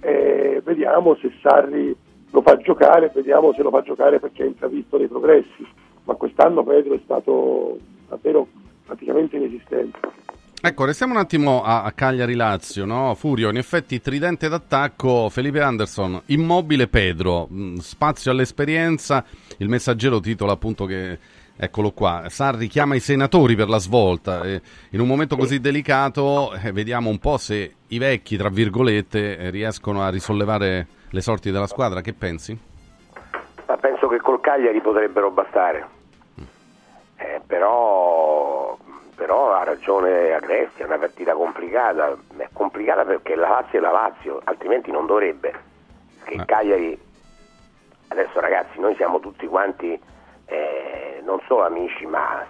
Eh, 0.01 0.61
vediamo 0.65 1.15
se 1.15 1.31
Sarri 1.41 1.95
lo 2.31 2.41
fa 2.41 2.57
giocare, 2.57 3.11
vediamo 3.13 3.53
se 3.53 3.63
lo 3.63 3.69
fa 3.69 3.81
giocare 3.81 4.19
perché 4.19 4.43
ha 4.43 4.47
intravisto 4.47 4.97
dei 4.97 5.07
progressi, 5.07 5.65
ma 6.03 6.15
quest'anno 6.15 6.63
Pedro 6.63 6.95
è 6.95 6.99
stato 7.03 7.77
davvero 8.09 8.47
praticamente 8.85 9.37
inesistente. 9.37 9.99
Ecco, 10.65 10.85
restiamo 10.85 11.11
un 11.11 11.19
attimo 11.19 11.61
a, 11.61 11.83
a 11.83 11.91
Cagliari-Lazio, 11.91 12.85
no? 12.85 13.13
Furio, 13.15 13.49
in 13.49 13.57
effetti 13.57 13.99
tridente 13.99 14.47
d'attacco, 14.47 15.27
Felipe 15.27 15.59
Anderson, 15.59 16.21
immobile 16.27 16.87
Pedro, 16.87 17.47
mh, 17.49 17.79
spazio 17.79 18.31
all'esperienza, 18.31 19.25
il 19.57 19.67
messaggero 19.67 20.21
titola 20.21 20.53
appunto 20.53 20.85
che, 20.85 21.19
eccolo 21.57 21.91
qua, 21.91 22.27
Sarri 22.29 22.67
chiama 22.67 22.95
i 22.95 23.01
senatori 23.01 23.57
per 23.57 23.67
la 23.67 23.77
svolta, 23.77 24.41
e 24.43 24.61
in 24.91 25.01
un 25.01 25.07
momento 25.07 25.35
così 25.35 25.59
delicato 25.59 26.53
eh, 26.53 26.71
vediamo 26.71 27.09
un 27.09 27.19
po' 27.19 27.35
se 27.35 27.73
i 27.87 27.97
vecchi, 27.97 28.37
tra 28.37 28.47
virgolette, 28.47 29.37
eh, 29.37 29.49
riescono 29.49 30.01
a 30.01 30.07
risollevare 30.07 30.87
le 31.09 31.21
sorti 31.21 31.51
della 31.51 31.67
squadra, 31.67 31.99
che 31.99 32.13
pensi? 32.13 32.57
Ma 33.67 33.75
penso 33.75 34.07
che 34.07 34.17
col 34.21 34.39
Cagliari 34.39 34.79
potrebbero 34.79 35.29
bastare. 35.29 35.85
Eh, 37.17 37.41
però, 37.45 38.77
però 39.15 39.53
ha 39.53 39.63
ragione 39.63 40.33
Agresti, 40.33 40.81
è 40.81 40.85
una 40.85 40.97
partita 40.97 41.33
complicata. 41.33 42.15
È 42.37 42.49
complicata 42.53 43.03
perché 43.05 43.35
la 43.35 43.49
Lazio 43.49 43.79
è 43.79 43.81
la 43.81 43.91
Lazio, 43.91 44.41
altrimenti 44.43 44.91
non 44.91 45.05
dovrebbe. 45.05 45.53
Perché 46.19 46.33
il 46.33 46.45
Cagliari, 46.45 46.99
adesso 48.09 48.39
ragazzi, 48.39 48.79
noi 48.79 48.95
siamo 48.95 49.19
tutti 49.19 49.47
quanti 49.47 49.99
eh, 50.45 51.21
non 51.23 51.39
solo 51.47 51.65
amici 51.65 52.05
ma 52.05 52.45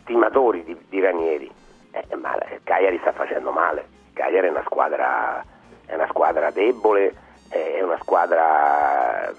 stimatori 0.00 0.64
di, 0.64 0.76
di 0.88 1.00
Ranieri. 1.00 1.50
Eh, 1.92 2.16
ma 2.16 2.36
Cagliari 2.64 2.98
sta 2.98 3.12
facendo 3.12 3.50
male. 3.50 3.86
Cagliari 4.12 4.48
è 4.48 4.50
una 4.50 4.62
squadra, 4.64 5.44
è 5.86 5.94
una 5.94 6.06
squadra 6.08 6.50
debole, 6.50 7.14
eh, 7.50 7.74
è 7.76 7.82
una 7.82 7.98
squadra 8.00 9.32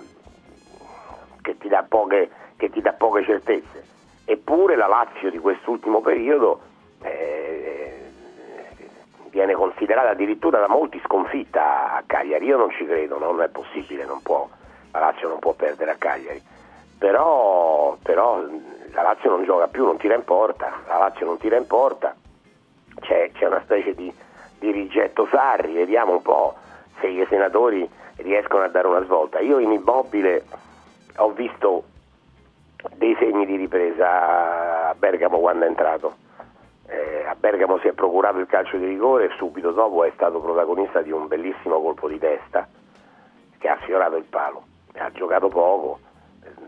che 1.42 1.58
ti 1.58 1.68
dà 1.68 1.84
poche, 1.88 2.30
che 2.58 2.70
ti 2.70 2.82
dà 2.82 2.94
poche 2.94 3.24
certezze. 3.24 3.91
Eppure 4.32 4.78
la 4.78 4.88
Lazio 4.88 5.30
di 5.30 5.40
quest'ultimo 5.40 6.00
periodo, 6.00 6.62
eh, 7.02 8.00
viene 9.30 9.54
considerata 9.54 10.12
addirittura 10.12 10.58
da 10.58 10.70
molti 10.70 11.02
sconfitta 11.04 11.96
a 11.96 12.04
Cagliari. 12.06 12.46
Io 12.46 12.56
non 12.56 12.72
ci 12.72 12.86
credo, 12.86 13.20
no? 13.20 13.32
non 13.32 13.42
è 13.42 13.50
possibile, 13.50 14.06
non 14.06 14.22
può, 14.22 14.48
la 14.92 15.00
Lazio 15.00 15.28
non 15.28 15.40
può 15.40 15.52
perdere 15.52 15.92
a 15.92 15.96
Cagliari. 15.96 16.42
Però, 16.98 17.98
però 18.02 18.42
la 18.94 19.02
Lazio 19.02 19.32
non 19.32 19.44
gioca 19.44 19.68
più, 19.68 19.84
non 19.84 19.98
tira 19.98 20.16
in 20.16 20.24
porta, 20.24 20.80
la 20.88 20.98
Lazio 20.98 21.26
non 21.26 21.38
tira 21.38 21.58
in 21.58 21.68
porta, 21.68 22.16
c'è, 23.02 23.32
c'è 23.34 23.48
una 23.48 23.60
specie 23.66 23.94
di, 23.96 24.14
di 24.60 24.72
rigetto 24.72 25.28
Sarri, 25.30 25.74
vediamo 25.74 26.14
un 26.14 26.22
po' 26.22 26.56
se 27.02 27.08
i 27.08 27.26
senatori 27.28 27.86
riescono 28.16 28.64
a 28.64 28.70
dare 28.70 28.88
una 28.88 29.04
svolta. 29.04 29.40
Io 29.40 29.60
in 29.60 29.74
immobile 29.74 30.46
ho 31.18 31.32
visto 31.32 31.84
dei 32.96 33.16
segni 33.20 33.46
di 33.46 33.56
ripresa 33.56 34.90
a 34.90 34.96
Bergamo 34.96 35.40
quando 35.40 35.66
è 35.66 35.68
entrato. 35.68 36.16
Eh, 36.88 37.26
a 37.26 37.36
Bergamo 37.36 37.80
si 37.80 37.88
è 37.88 37.94
procurato 37.94 38.40
il 38.40 38.48
calcio 38.48 38.78
di 38.78 38.86
rigore 38.86 39.26
e 39.26 39.36
subito 39.38 39.72
dopo 39.72 40.04
è 40.04 40.12
stato 40.16 40.40
protagonista 40.40 41.02
di 41.02 41.12
un 41.12 41.28
bellissimo 41.28 41.82
colpo 41.82 42.08
di 42.08 42.20
testa 42.20 42.68
che 43.58 43.68
ha 43.70 43.78
sfiorato 43.82 44.18
il 44.18 44.26
palo. 44.26 44.64
Ha 44.94 45.12
giocato 45.12 45.48
poco, 45.48 46.00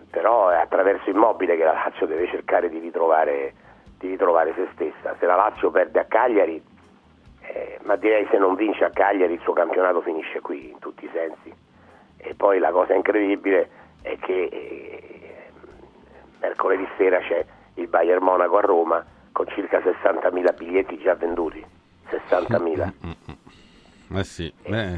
però 0.09 0.49
è 0.49 0.57
attraverso 0.57 1.09
Immobile 1.09 1.57
che 1.57 1.63
la 1.63 1.73
Lazio 1.73 2.05
deve 2.05 2.27
cercare 2.27 2.69
di 2.69 2.79
ritrovare, 2.79 3.53
di 3.97 4.07
ritrovare 4.09 4.53
se 4.53 4.67
stessa. 4.73 5.15
Se 5.19 5.25
la 5.25 5.35
Lazio 5.35 5.71
perde 5.71 5.99
a 5.99 6.05
Cagliari, 6.05 6.63
eh, 7.41 7.79
ma 7.83 7.95
direi 7.95 8.27
se 8.29 8.37
non 8.37 8.55
vince 8.55 8.85
a 8.85 8.91
Cagliari 8.91 9.33
il 9.33 9.41
suo 9.41 9.53
campionato 9.53 10.01
finisce 10.01 10.39
qui 10.39 10.69
in 10.69 10.79
tutti 10.79 11.05
i 11.05 11.09
sensi. 11.11 11.53
E 12.17 12.35
poi 12.35 12.59
la 12.59 12.71
cosa 12.71 12.93
incredibile 12.93 13.69
è 14.01 14.17
che 14.19 14.43
eh, 14.51 15.12
mercoledì 16.47 16.85
sera 16.97 17.19
c'è 17.19 17.43
il 17.75 17.87
Bayern 17.87 18.21
Monaco 18.23 18.57
a 18.57 18.61
Roma 18.61 19.03
con 19.31 19.47
circa 19.47 19.79
60.000 19.79 20.55
biglietti 20.57 20.97
già 20.99 21.15
venduti. 21.15 21.65
60.000. 22.09 22.91
Eh 24.15 24.23
sì, 24.23 24.53
beh, 24.67 24.97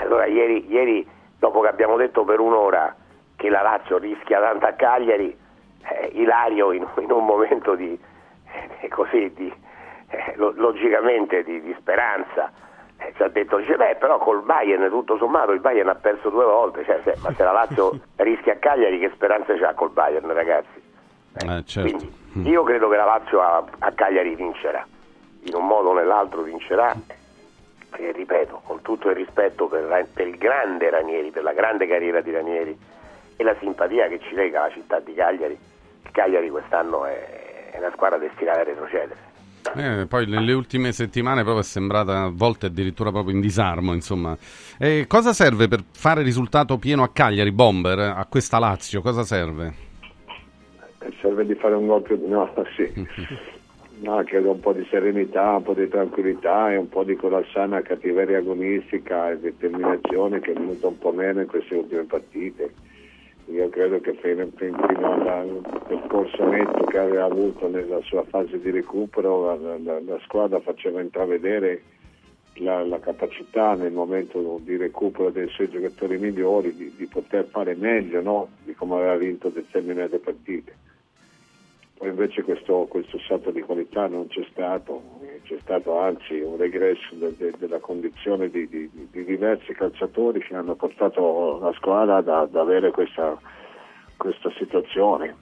Allora 0.00 0.24
ieri, 0.26 0.66
ieri, 0.70 1.06
dopo 1.38 1.60
che 1.60 1.68
abbiamo 1.68 1.96
detto 1.96 2.24
per 2.24 2.38
un'ora 2.40 2.94
che 3.36 3.50
la 3.50 3.60
Lazio 3.62 3.98
rischia 3.98 4.40
tanto 4.40 4.64
a 4.66 4.72
Cagliari, 4.72 5.36
eh, 5.82 6.10
Ilario 6.14 6.72
in, 6.72 6.86
in 7.00 7.10
un 7.10 7.24
momento 7.26 7.74
di, 7.74 7.98
eh, 8.80 8.88
così, 8.88 9.30
di, 9.34 9.52
eh, 10.08 10.32
lo- 10.36 10.52
logicamente 10.56 11.42
di, 11.42 11.60
di 11.60 11.74
speranza 11.80 12.50
eh, 13.00 13.12
ci 13.16 13.22
ha 13.22 13.28
detto, 13.28 13.56
dice, 13.56 13.76
beh 13.76 13.96
però 13.96 14.18
col 14.18 14.42
Bayern 14.42 14.88
tutto 14.88 15.16
sommato 15.16 15.52
il 15.52 15.60
Bayern 15.60 15.88
ha 15.88 15.94
perso 15.94 16.28
due 16.28 16.44
volte, 16.44 16.84
cioè, 16.84 17.00
se- 17.04 17.16
ma 17.22 17.32
se 17.32 17.42
la 17.42 17.52
Lazio 17.52 17.98
rischia 18.16 18.52
a 18.52 18.56
Cagliari 18.56 18.98
che 18.98 19.10
speranze 19.14 19.58
c'ha 19.58 19.74
col 19.74 19.90
Bayern 19.90 20.32
ragazzi? 20.32 20.80
eh, 21.46 21.64
certo. 21.64 22.06
Io 22.44 22.62
credo 22.62 22.88
che 22.88 22.96
la 22.96 23.04
Lazio 23.04 23.40
a, 23.40 23.64
a 23.78 23.92
Cagliari 23.92 24.34
vincerà, 24.34 24.86
in 25.42 25.54
un 25.54 25.66
modo 25.66 25.90
o 25.90 25.94
nell'altro 25.94 26.42
vincerà, 26.42 26.94
e 27.96 28.12
ripeto, 28.12 28.60
con 28.64 28.82
tutto 28.82 29.08
il 29.08 29.16
rispetto 29.16 29.66
per, 29.66 30.06
per 30.12 30.26
il 30.26 30.36
grande 30.36 30.90
Ranieri, 30.90 31.30
per 31.30 31.42
la 31.42 31.52
grande 31.52 31.86
carriera 31.86 32.20
di 32.20 32.30
Ranieri 32.30 32.78
e 33.36 33.42
la 33.42 33.56
simpatia 33.58 34.06
che 34.08 34.20
ci 34.20 34.34
lega 34.34 34.62
alla 34.62 34.72
città 34.72 35.00
di 35.00 35.14
Cagliari, 35.14 35.58
Cagliari 36.12 36.50
quest'anno 36.50 37.04
è, 37.06 37.70
è 37.72 37.78
una 37.78 37.90
squadra 37.92 38.18
destinata 38.18 38.60
a 38.60 38.64
retrocedere. 38.64 39.28
Eh, 39.76 40.06
poi 40.06 40.26
nelle 40.26 40.52
ultime 40.52 40.90
settimane 40.92 41.42
proprio 41.42 41.62
è 41.62 41.64
sembrata 41.64 42.22
a 42.22 42.30
volte 42.32 42.66
addirittura 42.66 43.10
proprio 43.10 43.34
in 43.34 43.40
disarmo, 43.40 43.92
insomma. 43.92 44.36
E 44.78 45.04
cosa 45.06 45.32
serve 45.32 45.68
per 45.68 45.84
fare 45.92 46.22
risultato 46.22 46.78
pieno 46.78 47.02
a 47.02 47.10
Cagliari, 47.10 47.52
Bomber, 47.52 47.98
a 47.98 48.26
questa 48.28 48.58
Lazio? 48.58 49.00
Cosa 49.00 49.22
serve? 49.22 49.72
Eh, 51.00 51.12
serve 51.20 51.46
di 51.46 51.54
fare 51.54 51.74
un 51.74 51.86
gol 51.86 52.02
più 52.02 52.20
no, 52.26 52.52
sì. 52.74 53.06
no, 54.00 54.22
credo 54.24 54.50
un 54.50 54.60
po' 54.60 54.72
di 54.72 54.86
serenità, 54.90 55.56
un 55.56 55.62
po' 55.62 55.74
di 55.74 55.88
tranquillità 55.88 56.72
e 56.72 56.76
un 56.76 56.88
po' 56.88 57.04
di 57.04 57.14
quella 57.16 57.42
sana 57.52 57.80
cattiveria 57.82 58.38
agonistica 58.38 59.30
e 59.30 59.38
determinazione 59.38 60.40
che 60.40 60.50
è 60.50 60.54
venuta 60.54 60.88
un 60.88 60.98
po' 60.98 61.12
meno 61.12 61.40
in 61.40 61.46
queste 61.46 61.74
ultime 61.76 62.02
partite. 62.02 62.72
Io 63.50 63.68
credo 63.68 64.00
che 64.00 64.14
fin- 64.14 64.52
fino 64.56 65.12
al 65.28 65.60
percorso 65.88 66.44
netto 66.46 66.84
che 66.84 66.98
aveva 66.98 67.24
avuto 67.24 67.68
nella 67.68 68.00
sua 68.02 68.22
fase 68.24 68.60
di 68.60 68.70
recupero 68.70 69.46
la, 69.56 69.76
la- 69.78 70.00
la 70.00 70.18
squadra 70.22 70.60
faceva 70.60 71.00
intravedere 71.00 71.82
la, 72.54 72.84
la 72.84 73.00
capacità 73.00 73.74
nel 73.74 73.92
momento 73.92 74.60
di 74.62 74.76
recupero 74.76 75.30
dei 75.30 75.48
suoi 75.48 75.68
giocatori 75.68 76.18
migliori 76.18 76.74
di, 76.76 76.92
di 76.96 77.06
poter 77.06 77.46
fare 77.46 77.74
meglio 77.74 78.20
no? 78.22 78.48
di 78.64 78.72
come 78.74 78.96
aveva 78.96 79.16
vinto 79.16 79.48
determinate 79.48 80.18
partite. 80.18 80.88
Poi 82.00 82.08
invece 82.08 82.40
questo, 82.44 82.86
questo 82.88 83.18
salto 83.18 83.50
di 83.50 83.60
qualità 83.60 84.06
non 84.06 84.26
c'è 84.28 84.42
stato, 84.50 85.02
eh, 85.20 85.42
c'è 85.44 85.58
stato 85.60 85.98
anzi 85.98 86.40
un 86.40 86.56
regresso 86.56 87.14
de- 87.14 87.34
de- 87.36 87.52
della 87.58 87.78
condizione 87.78 88.48
di, 88.48 88.66
di- 88.70 88.88
di 88.90 89.22
diversi 89.22 89.74
calciatori 89.74 90.40
che 90.40 90.54
hanno 90.56 90.76
portato 90.76 91.58
la 91.60 91.70
squadra 91.74 92.16
ad, 92.16 92.28
ad 92.28 92.56
avere 92.56 92.90
questa, 92.90 93.38
questa 94.16 94.50
situazione, 94.56 95.36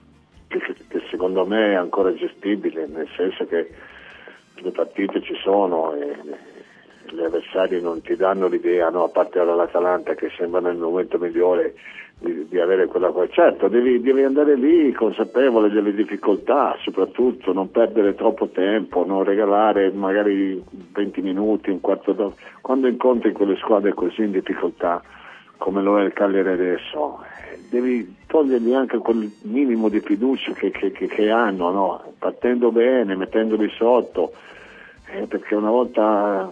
che, 0.49 0.59
che- 0.89 1.01
secondo 1.09 1.47
me 1.47 1.71
è 1.71 1.75
ancora 1.75 2.13
gestibile, 2.13 2.89
nel 2.89 3.09
senso 3.15 3.47
che 3.47 3.71
le 4.57 4.71
partite 4.73 5.23
ci 5.23 5.37
sono 5.37 5.95
e 5.95 6.13
gli 7.09 7.21
avversari 7.23 7.81
non 7.81 8.03
ti 8.03 8.17
danno 8.17 8.49
l'idea, 8.49 8.91
no? 8.91 9.05
a 9.05 9.09
parte 9.11 9.39
l'Atalanta 9.45 10.17
che 10.17 10.29
sembra 10.37 10.59
nel 10.59 10.77
momento 10.77 11.19
migliore 11.19 11.77
di, 12.19 12.47
di 12.49 12.59
avere 12.59 12.87
quella 12.87 13.11
cosa. 13.11 13.29
Certo, 13.31 13.69
devi, 13.69 14.01
devi 14.01 14.23
andare 14.23 14.57
lì 14.57 14.93
consapevole 14.93 15.71
delle 15.71 15.95
difficoltà, 15.95 16.77
soprattutto 16.83 17.53
non 17.53 17.71
perdere 17.71 18.15
troppo 18.15 18.49
tempo, 18.49 19.05
non 19.07 19.25
regalare 19.25 19.91
magari 19.93 20.63
20 20.93 21.23
minuti, 21.23 21.71
un 21.71 21.81
quarto 21.81 22.13
d'ora. 22.13 22.35
Quando 22.61 22.89
incontri 22.89 23.33
quelle 23.33 23.57
squadre 23.57 23.95
così 23.95 24.23
in 24.23 24.33
difficoltà, 24.33 25.03
come 25.59 25.83
lo 25.83 25.99
è 26.01 26.05
il 26.05 26.13
Cagliari 26.13 26.51
adesso, 26.51 27.21
eh, 27.53 27.59
devi 27.71 28.17
togliergli 28.27 28.73
anche 28.73 28.99
quel 28.99 29.31
minimo 29.43 29.89
di 29.89 30.01
fiducia 30.01 30.53
che, 30.53 30.71
che- 30.71 30.93
che- 30.93 31.07
che 31.09 31.31
hanno, 31.31 31.71
no? 31.71 32.13
partendo 32.19 32.71
bene, 32.71 33.17
mettendoli 33.17 33.69
sotto, 33.71 34.33
eh, 35.13 35.27
perché 35.27 35.55
una 35.55 35.71
volta 35.71 36.49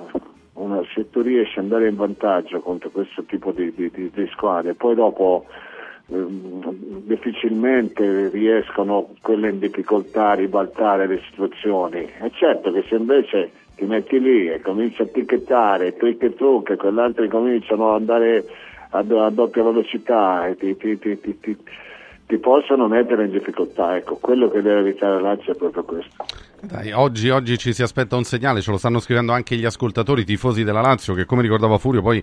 una, 0.56 0.82
se 0.94 1.08
tu 1.10 1.20
riesci 1.22 1.58
ad 1.58 1.64
andare 1.64 1.88
in 1.88 1.96
vantaggio 1.96 2.60
contro 2.60 2.90
questo 2.90 3.22
tipo 3.24 3.52
di, 3.52 3.72
di- 3.74 3.90
di- 3.90 4.10
di 4.12 4.26
squadre, 4.32 4.74
poi 4.74 4.94
dopo 4.94 5.46
ehm, 6.08 7.02
difficilmente 7.06 8.28
riescono 8.28 9.08
quelle 9.22 9.50
in 9.50 9.58
difficoltà 9.58 10.30
a 10.30 10.34
ribaltare 10.34 11.06
le 11.06 11.20
situazioni. 11.30 12.04
È 12.18 12.30
certo 12.30 12.72
che 12.72 12.84
se 12.88 12.94
invece 12.96 13.50
ti 13.76 13.84
metti 13.84 14.18
lì 14.20 14.48
e 14.48 14.60
cominci 14.60 15.02
a 15.02 15.06
ticchettare, 15.06 15.96
trick 15.96 16.22
e 16.22 16.34
truc, 16.34 16.70
e 16.70 16.76
quell'altro 16.76 17.26
cominciano 17.28 17.90
ad 17.90 18.00
andare 18.00 18.44
a, 18.90 18.98
a 18.98 19.30
doppia 19.30 19.62
velocità 19.62 20.46
e 20.46 20.56
ti, 20.56 20.76
ti- 20.76 20.98
ti- 20.98 21.18
ti- 21.20 21.56
ti- 22.26 22.38
possono 22.38 22.88
mettere 22.88 23.24
in 23.24 23.30
difficoltà. 23.30 23.96
Ecco, 23.96 24.16
quello 24.16 24.50
che 24.50 24.62
deve 24.62 24.80
evitare 24.80 25.20
la 25.20 25.34
Lazio 25.34 25.52
è 25.52 25.56
proprio 25.56 25.84
questo. 25.84 26.24
Dai, 26.60 26.92
oggi, 26.92 27.30
oggi 27.30 27.58
ci 27.58 27.72
si 27.72 27.82
aspetta 27.82 28.16
un 28.16 28.24
segnale, 28.24 28.60
ce 28.60 28.70
lo 28.70 28.78
stanno 28.78 29.00
scrivendo 29.00 29.32
anche 29.32 29.56
gli 29.56 29.64
ascoltatori, 29.64 30.22
i 30.22 30.24
tifosi 30.24 30.64
della 30.64 30.80
Lazio, 30.80 31.14
che 31.14 31.24
come 31.24 31.42
ricordava 31.42 31.78
Furio 31.78 32.02
poi 32.02 32.22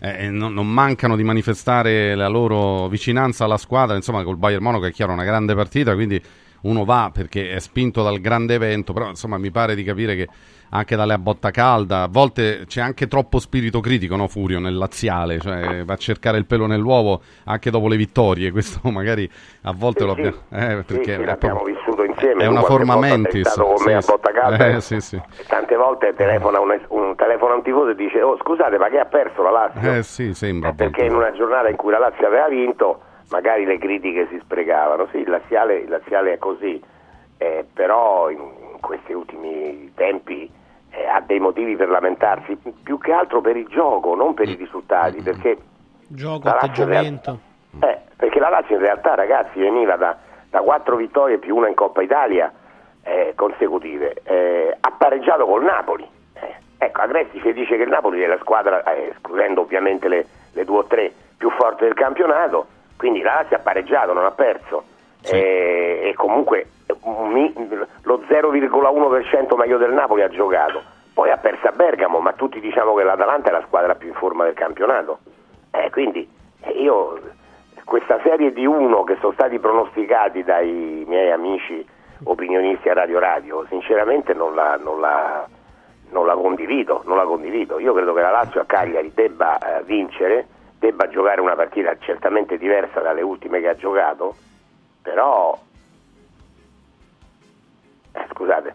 eh, 0.00 0.30
non, 0.30 0.54
non 0.54 0.66
mancano 0.66 1.16
di 1.16 1.24
manifestare 1.24 2.14
la 2.14 2.28
loro 2.28 2.88
vicinanza 2.88 3.44
alla 3.44 3.58
squadra, 3.58 3.96
insomma 3.96 4.22
col 4.22 4.36
Bayern 4.36 4.62
Monaco 4.62 4.86
è 4.86 4.92
chiaro 4.92 5.12
una 5.12 5.24
grande 5.24 5.54
partita, 5.54 5.94
quindi 5.94 6.20
uno 6.62 6.84
va 6.84 7.10
perché 7.12 7.50
è 7.50 7.58
spinto 7.60 8.02
dal 8.02 8.20
grande 8.20 8.54
evento, 8.54 8.92
però 8.92 9.08
insomma 9.08 9.38
mi 9.38 9.50
pare 9.50 9.74
di 9.74 9.82
capire 9.84 10.14
che 10.16 10.28
anche 10.72 10.94
dalle 10.94 11.14
a 11.14 11.18
botta 11.18 11.50
calda, 11.50 12.02
a 12.02 12.08
volte 12.08 12.64
c'è 12.66 12.80
anche 12.80 13.08
troppo 13.08 13.38
spirito 13.40 13.80
critico, 13.80 14.14
no 14.14 14.28
Furio, 14.28 14.60
nel 14.60 14.76
laziale, 14.76 15.40
cioè 15.40 15.84
va 15.84 15.94
a 15.94 15.96
cercare 15.96 16.38
il 16.38 16.46
pelo 16.46 16.66
nell'uovo 16.66 17.22
anche 17.46 17.70
dopo 17.70 17.88
le 17.88 17.96
vittorie, 17.96 18.50
questo 18.52 18.88
magari 18.90 19.28
a 19.62 19.72
volte 19.76 20.04
lo 20.04 20.12
abbiamo... 20.12 20.36
Eh, 20.50 20.84
Sì, 20.86 20.94
perché 20.94 21.14
sì, 21.16 21.20
è 21.22 21.24
l'abbiamo 21.24 21.56
proprio- 21.56 21.74
vissuto 21.74 22.04
insieme. 22.04 22.44
È 22.44 22.46
una 22.46 22.62
forma 22.62 22.96
mentis. 22.96 23.48
stato 23.48 23.72
con 23.72 23.84
me 23.84 23.94
a 23.94 24.00
sì, 24.00 24.10
botta 24.12 24.30
calda. 24.30 24.66
Eh, 24.68 24.80
sì, 24.80 25.00
sì. 25.00 25.16
e 25.16 25.44
Tante 25.48 25.74
volte 25.74 26.14
telefona 26.14 26.60
un, 26.60 26.78
un 26.88 27.16
telefono 27.16 27.54
a 27.54 27.56
un 27.56 27.62
tifoso 27.62 27.88
e 27.90 27.94
dice 27.96 28.22
oh 28.22 28.36
scusate 28.38 28.78
ma 28.78 28.88
che 28.88 28.98
ha 29.00 29.06
perso 29.06 29.42
la 29.42 29.50
Lazio? 29.50 29.92
Eh 29.94 30.02
sì, 30.04 30.34
sembra. 30.34 30.68
a 30.68 30.72
Perché 30.74 31.04
in 31.04 31.14
una 31.14 31.32
giornata 31.32 31.68
in 31.68 31.76
cui 31.76 31.90
la 31.90 31.98
Lazio 31.98 32.26
aveva 32.26 32.48
vinto 32.48 33.00
magari 33.30 33.64
le 33.64 33.78
critiche 33.78 34.28
si 34.28 34.38
sprecavano. 34.40 35.08
Sì, 35.10 35.18
il 35.18 35.30
laziale, 35.30 35.78
il 35.78 35.88
laziale 35.88 36.34
è 36.34 36.38
così, 36.38 36.82
eh, 37.38 37.64
però 37.72 38.30
in, 38.30 38.38
in 38.38 38.80
questi 38.80 39.12
ultimi 39.12 39.92
tempi 39.94 40.50
eh, 40.90 41.06
ha 41.06 41.20
dei 41.20 41.40
motivi 41.40 41.76
per 41.76 41.88
lamentarsi, 41.88 42.58
più 42.82 42.98
che 42.98 43.12
altro 43.12 43.40
per 43.40 43.56
il 43.56 43.66
gioco, 43.68 44.14
non 44.14 44.34
per 44.34 44.48
i 44.48 44.54
risultati, 44.54 45.22
perché 45.22 45.56
Gioco, 46.08 46.48
atteggiamento. 46.48 47.38
eh, 47.80 47.98
perché 48.16 48.40
la 48.40 48.48
Lazio 48.48 48.74
in 48.76 48.82
realtà, 48.82 49.14
ragazzi, 49.14 49.60
veniva 49.60 49.96
da, 49.96 50.16
da 50.50 50.60
quattro 50.60 50.96
vittorie 50.96 51.38
più 51.38 51.56
una 51.56 51.68
in 51.68 51.74
Coppa 51.74 52.02
Italia 52.02 52.52
eh, 53.02 53.32
consecutive. 53.36 54.20
Eh, 54.24 54.76
ha 54.78 54.90
pareggiato 54.90 55.46
col 55.46 55.62
Napoli. 55.62 56.06
Eh, 56.34 56.54
ecco, 56.78 57.00
Agresti 57.00 57.40
ci 57.40 57.52
dice 57.52 57.76
che 57.76 57.84
il 57.84 57.88
Napoli 57.88 58.20
è 58.22 58.26
la 58.26 58.38
squadra, 58.38 58.82
escludendo 59.08 59.60
ovviamente 59.60 60.08
le, 60.08 60.26
le 60.52 60.64
due 60.64 60.78
o 60.78 60.84
tre 60.84 61.12
più 61.36 61.48
forti 61.50 61.84
del 61.84 61.94
campionato, 61.94 62.66
quindi 63.00 63.22
la 63.22 63.36
Lazio 63.36 63.56
ha 63.56 63.60
pareggiato, 63.60 64.12
non 64.12 64.26
ha 64.26 64.30
perso. 64.30 64.84
Eh, 65.22 66.10
e 66.10 66.14
comunque 66.14 66.66
un 67.04 67.30
mi- 67.32 67.52
lo 68.02 68.22
0,1% 68.28 69.56
meglio 69.56 69.78
del 69.78 69.92
Napoli 69.92 70.22
ha 70.22 70.28
giocato. 70.28 70.82
Poi 71.14 71.30
ha 71.30 71.38
perso 71.38 71.66
a 71.68 71.72
Bergamo, 71.72 72.18
ma 72.20 72.32
tutti 72.34 72.60
diciamo 72.60 72.92
che 72.94 73.02
l'Atalanta 73.04 73.48
è 73.48 73.52
la 73.52 73.62
squadra 73.66 73.94
più 73.94 74.08
in 74.08 74.14
forma 74.14 74.44
del 74.44 74.52
campionato. 74.54 75.18
Eh, 75.70 75.88
quindi 75.90 76.28
eh, 76.62 76.70
io 76.72 77.18
questa 77.84 78.20
serie 78.22 78.52
di 78.52 78.66
uno 78.66 79.02
che 79.04 79.16
sono 79.20 79.32
stati 79.32 79.58
pronosticati 79.58 80.44
dai 80.44 81.04
miei 81.08 81.30
amici 81.30 81.84
opinionisti 82.24 82.88
a 82.90 82.94
Radio 82.94 83.18
Radio, 83.18 83.64
sinceramente 83.68 84.34
non 84.34 84.54
la, 84.54 84.76
non 84.76 85.00
la- 85.00 85.46
non 86.12 86.26
la 86.26 86.34
condivido, 86.34 87.02
non 87.06 87.16
la 87.16 87.24
condivido. 87.24 87.78
Io 87.78 87.92
credo 87.94 88.12
che 88.12 88.20
la 88.20 88.30
Lazio 88.30 88.60
a 88.60 88.64
Cagliari 88.66 89.12
debba 89.14 89.58
eh, 89.78 89.82
vincere, 89.84 90.46
debba 90.80 91.08
giocare 91.08 91.40
una 91.42 91.54
partita 91.54 91.96
certamente 91.98 92.56
diversa 92.56 93.00
dalle 93.00 93.20
ultime 93.20 93.60
che 93.60 93.68
ha 93.68 93.76
giocato, 93.76 94.34
però 95.02 95.56
eh, 98.12 98.26
scusate, 98.32 98.74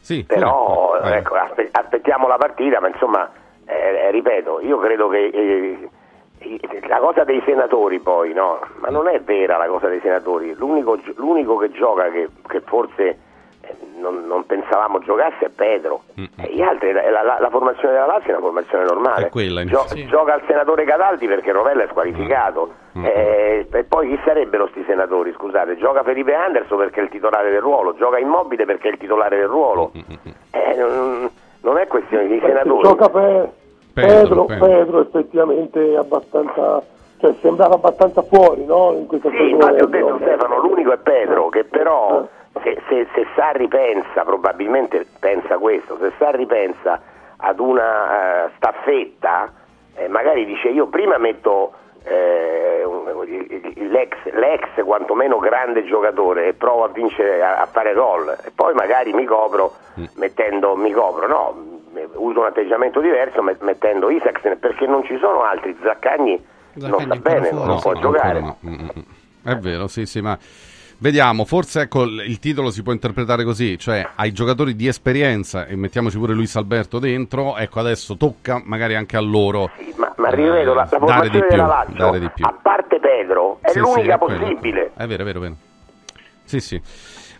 Sì, 0.00 0.24
però 0.24 0.98
vai. 1.00 1.14
ecco, 1.18 1.34
aspe- 1.34 1.68
aspettiamo 1.72 2.28
la 2.28 2.36
partita, 2.36 2.80
ma 2.80 2.88
insomma, 2.88 3.30
eh, 3.64 3.72
eh, 3.74 4.10
ripeto, 4.10 4.60
io 4.60 4.78
credo 4.78 5.08
che 5.08 5.24
eh, 5.24 5.90
la 6.86 6.98
cosa 6.98 7.24
dei 7.24 7.42
senatori 7.46 7.98
poi, 7.98 8.34
no, 8.34 8.60
ma 8.80 8.88
non 8.88 9.08
è 9.08 9.18
vera 9.22 9.56
la 9.56 9.66
cosa 9.66 9.88
dei 9.88 10.00
senatori, 10.00 10.54
l'unico, 10.54 10.98
l'unico 11.16 11.56
che 11.56 11.70
gioca 11.70 12.10
che, 12.10 12.28
che 12.46 12.60
forse 12.60 13.02
eh, 13.06 13.18
non, 14.00 14.24
non 14.26 14.46
pensavamo 14.46 14.98
giocasse 15.00 15.46
è 15.46 15.48
Pedro, 15.48 16.02
e 16.14 16.54
gli 16.54 16.60
altri, 16.62 16.92
la, 16.92 17.10
la- 17.10 17.38
la 17.40 17.50
formazione 17.50 17.94
della 17.94 18.06
Lazio 18.06 18.28
è 18.28 18.36
una 18.36 18.40
formazione 18.44 18.84
normale, 18.84 19.26
È 19.26 19.30
quella, 19.30 19.64
Gio- 19.64 19.86
sì. 19.88 20.06
gioca 20.06 20.34
il 20.36 20.42
senatore 20.46 20.84
Cataldi 20.84 21.26
perché 21.26 21.52
Rovella 21.52 21.84
è 21.84 21.88
squalificato, 21.88 22.72
Mm. 22.98 23.04
Eh, 23.04 23.66
e 23.70 23.84
poi 23.84 24.08
chi 24.08 24.18
sarebbero 24.24 24.66
sti 24.68 24.82
senatori, 24.84 25.32
scusate, 25.32 25.76
gioca 25.76 26.02
Felipe 26.02 26.34
Anderson 26.34 26.78
perché 26.78 26.98
è 27.00 27.02
il 27.04 27.10
titolare 27.10 27.50
del 27.50 27.60
ruolo, 27.60 27.94
gioca 27.94 28.18
Immobile 28.18 28.64
perché 28.64 28.88
è 28.88 28.92
il 28.92 28.98
titolare 28.98 29.36
del 29.36 29.46
ruolo, 29.46 29.92
Mm, 29.96 30.16
Eh, 30.50 30.74
non, 30.76 31.30
non 31.60 31.78
è 31.78 31.86
questione 31.86 32.26
di 32.26 32.38
Perché 32.38 32.56
senatori. 32.58 32.82
gioca 32.88 33.08
Pe- 33.08 33.50
Pedro, 33.94 34.16
Pedro, 34.16 34.44
Pedro. 34.46 34.66
Pedro 34.66 35.00
effettivamente 35.02 35.92
è 35.92 35.96
abbastanza, 35.96 36.82
cioè 37.18 37.34
sembrava 37.40 37.74
abbastanza 37.74 38.22
fuori 38.22 38.64
no? 38.64 38.92
in 38.96 39.06
questa 39.06 39.30
Sì, 39.30 39.50
infatti 39.50 39.82
ho 39.82 39.86
detto. 39.86 40.18
Stefano, 40.20 40.58
l'unico 40.60 40.92
è 40.92 40.98
Pedro, 40.98 41.48
che 41.48 41.64
però 41.64 42.26
se, 42.62 42.80
se, 42.88 43.06
se 43.14 43.26
Sarri 43.34 43.68
pensa, 43.68 44.24
probabilmente 44.24 45.06
pensa 45.20 45.58
questo, 45.58 45.96
se 46.00 46.12
Sarri 46.18 46.46
pensa 46.46 47.00
ad 47.36 47.60
una 47.60 48.46
eh, 48.46 48.50
staffetta, 48.56 49.52
eh, 49.96 50.08
magari 50.08 50.44
dice 50.44 50.68
io 50.68 50.86
prima 50.86 51.18
metto 51.18 51.72
eh, 52.04 52.82
un- 52.84 53.06
l'ex, 53.90 54.14
l'ex 54.32 54.66
quantomeno 54.84 55.38
grande 55.38 55.84
giocatore 55.84 56.46
e 56.48 56.52
provo 56.54 56.84
a 56.84 56.88
vincere, 56.88 57.42
a, 57.42 57.60
a 57.60 57.66
fare 57.66 57.92
gol 57.94 58.28
e 58.44 58.50
poi 58.54 58.74
magari 58.74 59.12
mi 59.12 59.24
copro 59.24 59.72
mettendo, 60.16 60.76
mi 60.76 60.92
copro, 60.92 61.26
no, 61.26 61.54
uso 62.14 62.40
un 62.40 62.46
atteggiamento 62.46 63.00
diverso 63.00 63.42
met- 63.42 63.60
mettendo 63.62 64.08
Isaacsen 64.10 64.58
perché 64.58 64.86
non 64.86 65.02
ci 65.04 65.18
sono 65.18 65.42
altri, 65.42 65.76
Zaccagni 65.82 66.56
non 66.86 67.00
sta 67.00 67.16
bene, 67.16 67.50
non 67.50 67.66
No, 67.66 67.78
può 67.78 67.92
no, 67.92 68.00
giocare. 68.00 68.40
no. 68.40 68.56
Mm, 68.66 68.72
mm, 68.74 68.84
mm. 68.98 69.02
È 69.50 69.56
vero, 69.56 69.86
sì, 69.88 70.04
sì, 70.06 70.20
ma 70.20 70.38
vediamo, 70.98 71.44
forse 71.44 71.82
ecco 71.82 72.02
il 72.04 72.38
titolo 72.38 72.70
si 72.70 72.82
può 72.82 72.92
interpretare 72.92 73.44
così, 73.44 73.78
cioè 73.78 74.06
ai 74.16 74.32
giocatori 74.32 74.74
di 74.76 74.86
esperienza 74.88 75.66
e 75.66 75.76
mettiamoci 75.76 76.18
pure 76.18 76.34
Luis 76.34 76.54
Alberto 76.56 76.98
dentro, 76.98 77.56
ecco 77.56 77.80
adesso 77.80 78.16
tocca 78.16 78.60
magari 78.64 78.94
anche 78.96 79.16
a 79.16 79.20
loro 79.20 79.70
Ma, 79.96 80.12
ma 80.16 80.28
ripeto, 80.30 80.74
la, 80.74 80.88
la 80.90 80.98
dare 80.98 81.28
di 81.30 81.38
formazione 81.38 81.40
più, 81.40 81.48
della 81.48 81.66
Lazio, 81.66 82.46
a 82.46 82.58
parte 82.60 82.98
Pedro, 83.00 83.58
è 83.60 83.68
Sì, 83.68 83.74
sì, 83.74 83.78
l'unica 83.80 84.14
è 84.14 84.18
quello. 84.18 84.40
possibile. 84.40 84.90
È 84.96 85.06
vero, 85.06 85.22
è 85.22 85.24
vero, 85.26 85.38
è 85.38 85.42
vero. 85.42 85.56
Sì, 86.44 86.60
sì. 86.60 86.80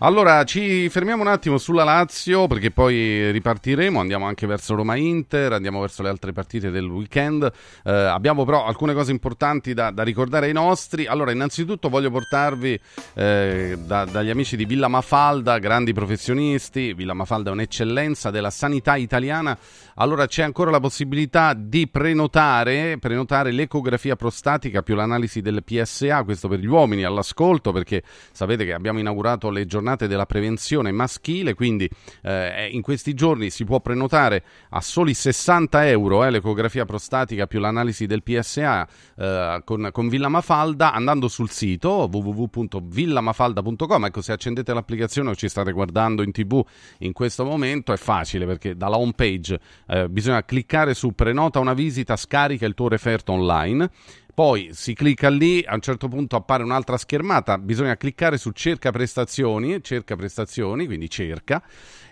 Allora 0.01 0.45
ci 0.45 0.89
fermiamo 0.91 1.23
un 1.23 1.29
attimo 1.29 1.59
sulla 1.59 1.83
Lazio 1.83 2.47
perché 2.47 2.71
poi 2.71 3.33
ripartiremo, 3.33 3.99
andiamo 3.99 4.27
anche 4.27 4.47
verso 4.47 4.77
Roma-Inter, 4.77 5.53
andiamo 5.53 5.81
verso 5.81 6.05
le 6.05 6.09
altre 6.09 6.31
partite 6.31 6.71
del 6.71 6.85
weekend. 6.85 7.51
Eh, 7.83 7.91
abbiamo 7.91 8.45
però 8.45 8.65
alcune 8.65 8.95
cose 8.95 9.11
importanti 9.11 9.75
da, 9.75 9.91
da 9.91 10.05
ricordare 10.05 10.47
ai 10.47 10.53
nostri. 10.53 11.07
Allora, 11.07 11.33
innanzitutto 11.33 11.89
voglio 11.89 12.13
portarvi 12.13 12.81
eh, 13.15 13.77
da- 13.85 14.05
dagli 14.05 14.31
amici 14.31 14.57
di 14.57 14.67
Villa 14.67 14.87
Mafalda, 14.87 15.59
grandi 15.59 15.93
professionisti. 15.93 16.95
Villa 16.95 17.15
Mafalda 17.15 17.51
è 17.51 17.53
un'eccellenza 17.55 18.31
della 18.31 18.51
sanità 18.51 18.95
italiana. 18.95 19.59
Allora 20.01 20.27
c'è 20.27 20.45
ancora 20.45 20.71
la 20.71 20.79
possibilità 20.79 21.55
di 21.55 21.89
prenotare, 21.89 22.99
prenotare 23.01 23.51
l'ecografia 23.51 24.15
prostatica 24.15 24.83
più 24.83 24.95
l'analisi 24.95 25.41
del 25.41 25.65
PSA, 25.65 26.23
questo 26.23 26.47
per 26.47 26.61
gli 26.61 26.67
uomini 26.67 27.03
all'ascolto, 27.03 27.73
perché 27.73 28.05
sapete 28.31 28.65
che 28.65 28.75
abbiamo 28.75 29.01
inaugurato 29.01 29.51
le 29.51 29.67
giornate 29.67 30.07
della 30.07 30.25
prevenzione 30.25 30.93
maschile, 30.93 31.55
quindi 31.55 31.91
eh, 32.23 32.69
in 32.71 32.81
questi 32.81 33.13
giorni 33.13 33.51
si 33.51 33.65
può 33.65 33.81
prenotare 33.81 34.45
a 34.71 34.81
soli 34.81 35.15
60 35.15 35.89
euro 35.89 36.25
eh, 36.25 36.31
l'ecografia 36.31 36.85
prostatica 36.85 37.49
più 37.49 37.59
l'analisi 37.59 38.07
del 38.07 38.23
PSA 38.23 38.87
eh, 39.17 39.63
con, 39.65 39.89
con 39.91 40.09
Villa 40.09 40.29
Mafalda 40.29 40.93
andando 40.93 41.27
sul 41.27 41.51
sito 41.51 42.09
www.villamafalda.com. 42.09 44.05
Ecco, 44.05 44.23
se 44.23 44.31
accendete 44.31 44.73
l'applicazione 44.73 45.31
o 45.31 45.35
ci 45.35 45.49
state 45.49 45.73
guardando 45.73 46.23
in 46.23 46.31
tv 46.31 46.65
in 46.99 47.13
questo 47.13 47.45
momento 47.45 47.93
è 47.93 47.97
facile 47.97 48.47
perché 48.47 48.77
dalla 48.77 48.97
home 48.97 49.15
page 49.17 49.59
eh, 49.89 50.09
bisogna 50.09 50.45
cliccare 50.45 50.95
su 50.95 51.15
prenota 51.15 51.59
una 51.59 51.75
visita, 51.75 52.17
scarica 52.17 52.67
il 52.67 52.75
tuo 52.75 52.89
referto 52.89 53.33
online. 53.33 53.91
Poi 54.39 54.69
si 54.73 54.95
clicca 54.95 55.29
lì, 55.31 55.65
a 55.67 55.75
un 55.75 55.81
certo 55.81 56.07
punto 56.07 56.37
appare 56.37 56.63
un'altra 56.63 56.97
schermata, 56.97 57.59
bisogna 57.59 57.97
cliccare 57.97 58.39
su 58.39 58.53
cerca 58.53 58.93
prestazioni, 58.93 59.83
cerca 59.83 60.15
prestazioni, 60.15 60.87
quindi 60.87 61.11
cerca, 61.11 61.61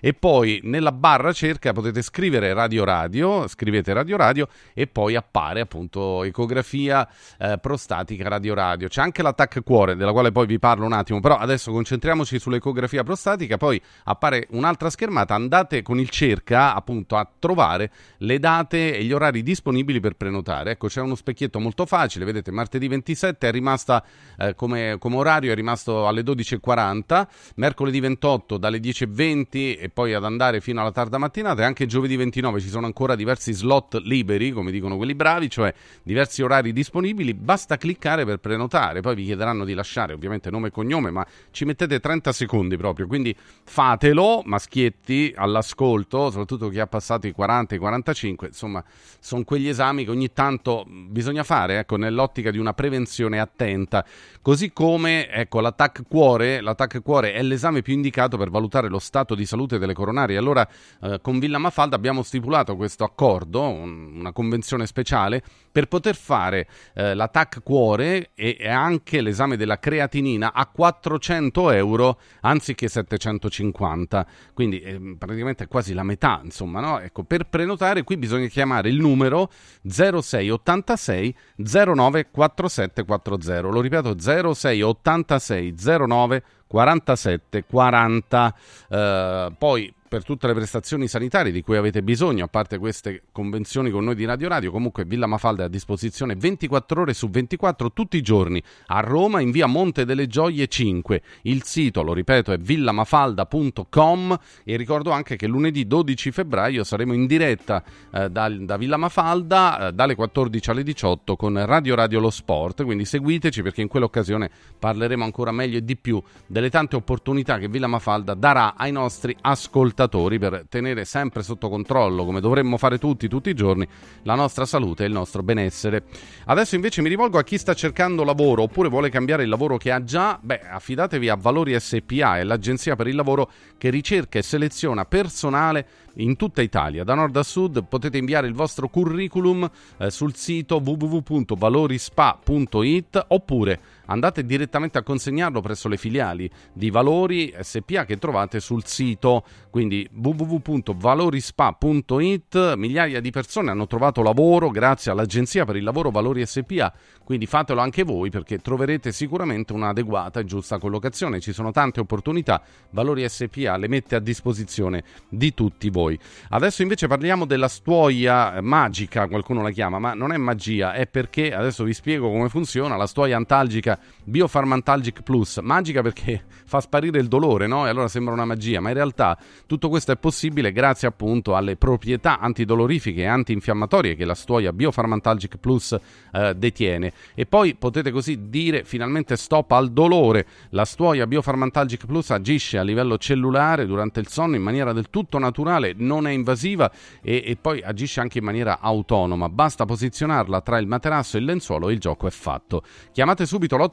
e 0.07 0.15
poi 0.15 0.61
nella 0.63 0.93
barra 0.93 1.33
cerca 1.33 1.73
potete 1.73 2.01
scrivere 2.01 2.55
Radio 2.55 2.85
Radio, 2.85 3.49
scrivete 3.49 3.93
Radio 3.93 4.17
Radio 4.17 4.47
e 4.73 4.87
poi 4.87 5.17
appare 5.17 5.61
appunto 5.61 6.23
ecografia 6.23 7.09
eh, 7.37 7.59
prostatica 7.59 8.29
Radio 8.29 8.55
Radio. 8.55 8.87
C'è 8.87 9.01
anche 9.01 9.23
l'attacco 9.23 9.61
cuore 9.63 9.97
della 9.97 10.13
quale 10.13 10.31
poi 10.31 10.47
vi 10.47 10.61
parlo 10.61 10.85
un 10.85 10.93
attimo, 10.93 11.19
però 11.19 11.35
adesso 11.35 11.73
concentriamoci 11.73 12.39
sull'ecografia 12.39 13.03
prostatica, 13.03 13.57
poi 13.57 13.83
appare 14.05 14.47
un'altra 14.51 14.91
schermata, 14.91 15.35
andate 15.35 15.83
con 15.83 15.99
il 15.99 16.09
cerca 16.09 16.77
appunto 16.77 17.17
a 17.17 17.29
trovare 17.37 17.91
le 18.19 18.39
date 18.39 18.97
e 18.97 19.03
gli 19.03 19.13
orari 19.13 19.43
disponibili 19.43 19.99
per 19.99 20.15
prenotare. 20.15 20.71
Ecco, 20.71 20.87
c'è 20.87 21.01
uno 21.01 21.17
specchietto 21.17 21.59
molto 21.59 21.85
facile, 21.85 22.25
vedete, 22.25 22.53
martedì 22.53 22.87
27 22.87 23.49
è 23.49 23.51
rimasta 23.51 24.05
eh, 24.39 24.55
come, 24.55 24.99
come 25.01 25.17
orario 25.17 25.51
è 25.51 25.55
rimasto 25.57 26.07
alle 26.07 26.23
12.40, 26.23 27.27
mercoledì 27.57 27.99
28 27.99 28.57
dalle 28.57 28.79
10.20 28.79 29.81
e 29.81 29.91
poi 29.97 30.13
ad 30.13 30.27
andare 30.27 30.61
fino 30.61 30.83
alla 30.83 30.93
tarda 30.93 31.17
mattinata. 31.17 31.63
E 31.63 31.65
anche 31.65 31.87
giovedì 31.87 32.17
29 32.17 32.61
ci 32.61 32.69
sono 32.69 32.85
ancora 32.85 33.15
diversi 33.15 33.55
slot 33.55 33.95
liberi, 34.03 34.51
come 34.51 34.71
dicono 34.71 34.99
quelli 34.99 35.15
bravi, 35.15 35.49
cioè 35.49 35.73
diversi 36.03 36.43
orari 36.43 36.75
disponibili, 36.75 37.33
basta 37.33 37.79
cliccare 37.79 38.27
per 38.27 38.37
prenotare, 38.37 39.01
poi 39.01 39.15
vi 39.15 39.25
chiederanno 39.25 39.65
di 39.65 39.73
lasciare 39.73 40.13
ovviamente 40.13 40.51
nome 40.51 40.69
e 40.69 40.71
cognome, 40.71 41.11
ma 41.11 41.27
ci 41.51 41.65
mettete 41.65 41.99
30 41.99 42.31
secondi 42.33 42.77
proprio, 42.77 43.07
quindi 43.07 43.35
fatelo, 43.65 44.43
maschietti 44.45 45.33
all'ascolto, 45.35 46.29
soprattutto 46.29 46.69
chi 46.69 46.79
ha 46.79 46.87
passato 46.87 47.27
i 47.27 47.33
40 47.33 47.73
e 47.73 47.77
i 47.79 47.81
45, 47.81 48.49
insomma, 48.49 48.85
sono 49.19 49.45
quegli 49.45 49.69
esami 49.69 50.05
che 50.05 50.11
ogni 50.11 50.31
tanto 50.35 50.85
bisogna 50.87 51.43
fare, 51.43 51.79
ecco, 51.79 51.97
nell'ottica 51.97 52.51
di 52.51 52.59
una 52.59 52.75
prevenzione 52.75 53.41
attenta. 53.41 54.05
Così 54.43 54.75
come, 54.75 55.31
ecco, 55.31 55.61
l'attacco 55.61 56.03
cuore, 56.07 56.61
l'attacco 56.61 57.01
cuore 57.01 57.33
è 57.33 57.43
l'esame 57.43 57.81
più 57.81 57.95
indicato 57.95 58.37
per 58.37 58.51
valutare 58.51 58.91
lo 58.91 58.99
stato 58.99 59.35
di 59.35 59.47
salute 59.47 59.76
delle 59.79 59.95
coronarie. 59.95 60.37
Allora, 60.37 60.67
eh, 61.03 61.21
con 61.21 61.39
Villa 61.39 61.59
Mafalda 61.59 61.97
abbiamo 61.97 62.23
stipulato 62.23 62.77
questo 62.77 63.05
accordo, 63.05 63.63
un- 63.69 64.17
una 64.17 64.33
convenzione 64.33 64.87
speciale 64.87 65.43
per 65.71 65.87
poter 65.89 66.15
fare 66.17 66.69
eh, 66.95 67.15
l'attacco 67.15 67.61
cuore 67.61 68.31
e, 68.35 68.57
e 68.59 68.69
anche 68.69 69.21
l'esame 69.21 69.57
della 69.57 69.79
creatinina 69.79 70.53
a 70.53 70.67
400 70.67 71.71
euro 71.71 72.19
anziché 72.41 72.89
750. 72.89 74.27
Quindi 74.55 74.81
ehm, 74.81 75.17
praticamente 75.19 75.67
quasi 75.67 75.93
la 75.95 76.03
metà, 76.03 76.41
insomma, 76.43 76.81
no? 76.81 76.99
Ecco, 77.01 77.25
per 77.25 77.45
prenotare 77.49 78.03
qui 78.05 78.17
bisogna 78.17 78.47
chiamare 78.47 78.89
il 78.89 79.01
numero 79.01 79.51
0686 79.87 81.35
09 81.57 82.31
4740. 82.31 83.61
Lo 83.69 83.81
ripeto 83.81 84.15
0686 84.19 85.75
09 86.07 86.43
47 86.67 87.65
40. 87.71 88.55
Eh, 88.89 89.47
poi 89.59 89.95
per 90.09 90.25
tutte 90.25 90.47
le 90.47 90.55
prestazioni 90.55 91.09
sanitarie 91.09 91.51
di 91.51 91.63
cui 91.63 91.77
avete 91.77 92.03
bisogno, 92.03 92.45
a 92.45 92.49
parte 92.49 92.79
queste 92.79 93.25
convenzioni 93.33 93.91
con 93.91 94.05
noi 94.05 94.15
di 94.15 94.25
Radio 94.25 94.49
Radio, 94.49 94.71
comunque 94.71 95.05
Villa 95.05 95.27
Mafalda 95.27 95.65
è 95.65 95.67
a 95.67 95.69
disposizione 95.69 96.37
24 96.37 97.01
ore 97.01 97.15
su 97.15 97.29
24 97.29 97.93
tutti 97.93 98.17
i 98.17 98.23
giorni. 98.23 98.63
A 98.87 99.01
Roma 99.01 99.41
in 99.41 99.51
via 99.51 99.67
Monte 99.67 100.05
delle 100.05 100.27
Gioie 100.27 100.69
5. 100.69 101.23
Il 101.43 101.65
sito, 101.65 102.03
lo 102.03 102.13
ripeto, 102.13 102.53
è 102.53 102.59
villamafalda.com 102.59 104.39
e 104.65 104.77
ricordo 104.77 105.11
anche 105.11 105.37
che 105.37 105.47
lunedì 105.47 105.87
12 105.87 106.31
febbraio 106.31 106.85
saremo 106.85 107.13
in 107.13 107.27
diretta 107.27 107.83
eh, 108.13 108.31
da, 108.31 108.49
da 108.49 108.77
Villa 108.77 108.97
Mafalda 108.97 109.89
eh, 109.89 109.93
dalle 109.93 110.15
14 110.15 110.71
alle 110.71 110.83
18 110.83 111.37
con 111.37 111.67
Radio 111.67 111.95
Radio 111.95 112.21
Lo 112.21 112.31
Sport, 112.31 112.85
quindi 112.85 113.05
seguiteci 113.05 113.63
perché 113.63 113.83
in 113.83 113.89
quell'occasione 113.89 114.51
parleremo 114.79 115.25
ancora 115.25 115.51
meglio 115.51 115.79
e 115.79 115.85
di 115.85 115.97
più 115.97 116.23
delle 116.47 116.71
tante 116.71 116.97
opportunità 116.97 117.59
che 117.59 117.69
Villa 117.69 117.87
Mafalda 117.87 118.35
darà 118.35 118.75
ai 118.77 118.93
nostri 118.93 119.37
ascoltatori 119.41 119.95
per 120.39 120.67
tenere 120.69 121.05
sempre 121.05 121.43
sotto 121.43 121.69
controllo, 121.69 122.25
come 122.25 122.41
dovremmo 122.41 122.77
fare 122.77 122.99
tutti, 122.99 123.29
tutti 123.29 123.51
i 123.51 123.55
giorni, 123.55 123.87
la 124.23 124.35
nostra 124.35 124.67
salute 124.67 125.05
e 125.05 125.07
il 125.07 125.13
nostro 125.13 125.43
benessere. 125.43 126.05
Adesso 126.45 126.75
invece 126.75 127.03
mi 127.03 127.09
rivolgo 127.09 127.39
a 127.39 127.43
chi 127.43 127.59
sta 127.59 127.75
cercando 127.75 128.23
lavoro 128.23 128.63
oppure 128.63 128.89
vuole 128.89 129.11
cambiare 129.11 129.45
il 129.45 129.49
lavoro 129.49 129.77
che 129.77 129.91
ha 129.91 130.05
già, 130.05 130.39
beh, 130.41 130.61
affidatevi 130.71 131.29
a 131.29 131.37
Valori 131.37 131.79
SPA, 131.79 132.39
è 132.39 132.45
l'agenzia 132.45 132.95
per 132.95 133.07
il 133.07 133.17
lavoro 133.17 133.51
che 133.79 133.91
ricerca 133.91 134.39
e 134.39 134.43
seleziona 134.43 135.05
personale 135.05 135.87
in 136.17 136.37
tutta 136.37 136.63
Italia, 136.63 137.05
da 137.05 137.15
nord 137.15 137.37
a 137.37 137.43
sud. 137.43 137.85
Potete 137.85 138.17
inviare 138.19 138.47
il 138.47 138.55
vostro 138.55 138.89
curriculum 138.89 139.69
eh, 139.99 140.11
sul 140.11 140.35
sito 140.35 140.81
www.valorispa.it 140.85 143.25
oppure 143.29 143.81
andate 144.07 144.45
direttamente 144.45 144.99
a 144.99 145.03
consegnarlo 145.03 145.61
presso 145.61 145.87
le 145.89 145.97
filiali 145.97 146.51
di 146.73 146.91
Valori 146.91 147.55
SPA 147.61 148.05
che 148.05 148.19
trovate 148.19 148.61
sul 148.61 148.85
sito. 148.85 149.45
Quindi 149.71 150.09
www.valorispa.it. 150.13 152.75
Migliaia 152.77 153.21
di 153.21 153.31
persone 153.31 153.71
hanno 153.71 153.87
trovato 153.87 154.23
lavoro 154.23 154.69
grazie 154.71 155.11
all'Agenzia 155.11 155.65
per 155.65 155.77
il 155.77 155.85
lavoro 155.85 156.11
Valori 156.11 156.45
SPA. 156.47 156.93
Quindi 157.25 157.47
fatelo 157.47 157.81
anche 157.81 158.03
voi 158.05 158.31
perché 158.31 158.59
troverete 158.59 159.13
sicuramente 159.13 159.73
un'adeguata 159.73 160.41
e 160.41 160.45
giusta 160.45 160.79
collocazione. 160.79 161.41
Ci 161.41 161.53
sono 161.53 161.71
tante 161.73 162.01
opportunità. 162.01 162.63
Valori 162.91 163.29
SPA 163.29 163.77
le 163.77 163.89
mette 163.89 164.17
a 164.17 164.21
disposizione 164.21 165.05
di 165.29 165.55
tutti 165.55 165.91
voi. 165.91 166.19
Adesso 166.51 166.83
invece 166.83 167.07
parliamo 167.07 167.45
della 167.45 167.69
stuoia 167.69 168.61
magica, 168.63 169.29
qualcuno 169.29 169.63
la 169.63 169.71
chiama, 169.71 169.99
ma 169.99 170.15
non 170.15 170.33
è 170.33 170.37
magia, 170.37 170.93
è 170.93 171.07
perché 171.07 171.55
adesso 171.55 171.85
vi 171.85 171.93
spiego 171.93 172.31
come 172.31 172.49
funziona 172.49 172.97
la 172.97 173.07
stuoia 173.07 173.37
antalgica 173.37 173.96
Biofarmantalgic 174.25 175.23
Plus. 175.23 175.59
Magica 175.59 176.03
perché 176.03 176.45
fa 176.67 176.81
sparire 176.81 177.19
il 177.19 177.29
dolore, 177.29 177.67
no? 177.67 177.87
E 177.87 177.91
allora 177.91 178.09
sembra 178.09 178.33
una 178.33 178.45
magia, 178.45 178.81
ma 178.81 178.89
in 178.89 178.95
realtà 178.95 179.39
tutto 179.67 179.89
questo 179.89 180.13
è 180.13 180.17
possibile 180.17 180.73
grazie 180.73 181.09
appunto 181.09 181.55
alle 181.57 181.77
proprietà 181.77 182.39
antidolorifiche 182.39 183.23
e 183.23 183.27
antinfiammatorie 183.27 184.17
che 184.17 184.25
la 184.25 184.35
stuoia 184.35 184.73
Biofarmantalgic 184.73 185.57
Plus 185.57 185.97
eh, 186.33 186.55
detiene. 186.55 187.13
E 187.35 187.47
poi 187.47 187.75
potete 187.75 188.11
così 188.11 188.49
dire 188.49 188.85
finalmente 188.85 189.37
stop 189.37 189.73
al 189.73 189.91
dolore. 189.93 190.47
La 190.71 190.85
stuoia 190.85 191.27
Biofarmantalgic 191.27 192.07
Plus 192.07 192.31
agisce 192.31 192.79
a 192.79 192.83
livello 192.83 193.19
cellulare 193.19 193.87
durante 193.87 194.21
il 194.21 194.29
sonno 194.29 194.57
in 194.57 194.63
maniera 194.63 194.93
del 194.93 195.11
tutto 195.11 195.39
naturale, 195.39 195.95
non 195.97 196.27
è 196.27 196.31
invasiva 196.31 196.91
e, 197.23 197.43
e 197.47 197.57
poi 197.61 197.81
agisce 197.83 198.21
anche 198.21 198.39
in 198.39 198.45
maniera 198.45 198.81
autonoma. 198.81 199.49
Basta 199.49 199.85
posizionarla 199.85 200.61
tra 200.61 200.79
il 200.79 200.87
materasso 200.87 201.37
e 201.37 201.41
il 201.41 201.47
lenzuolo 201.47 201.89
e 201.89 201.93
il 201.93 202.01
gioco 202.01 202.27
è 202.27 202.31
fatto. 202.31 202.83
Chiamate 203.13 203.47
subito 203.47 203.77
l'800 203.77 203.86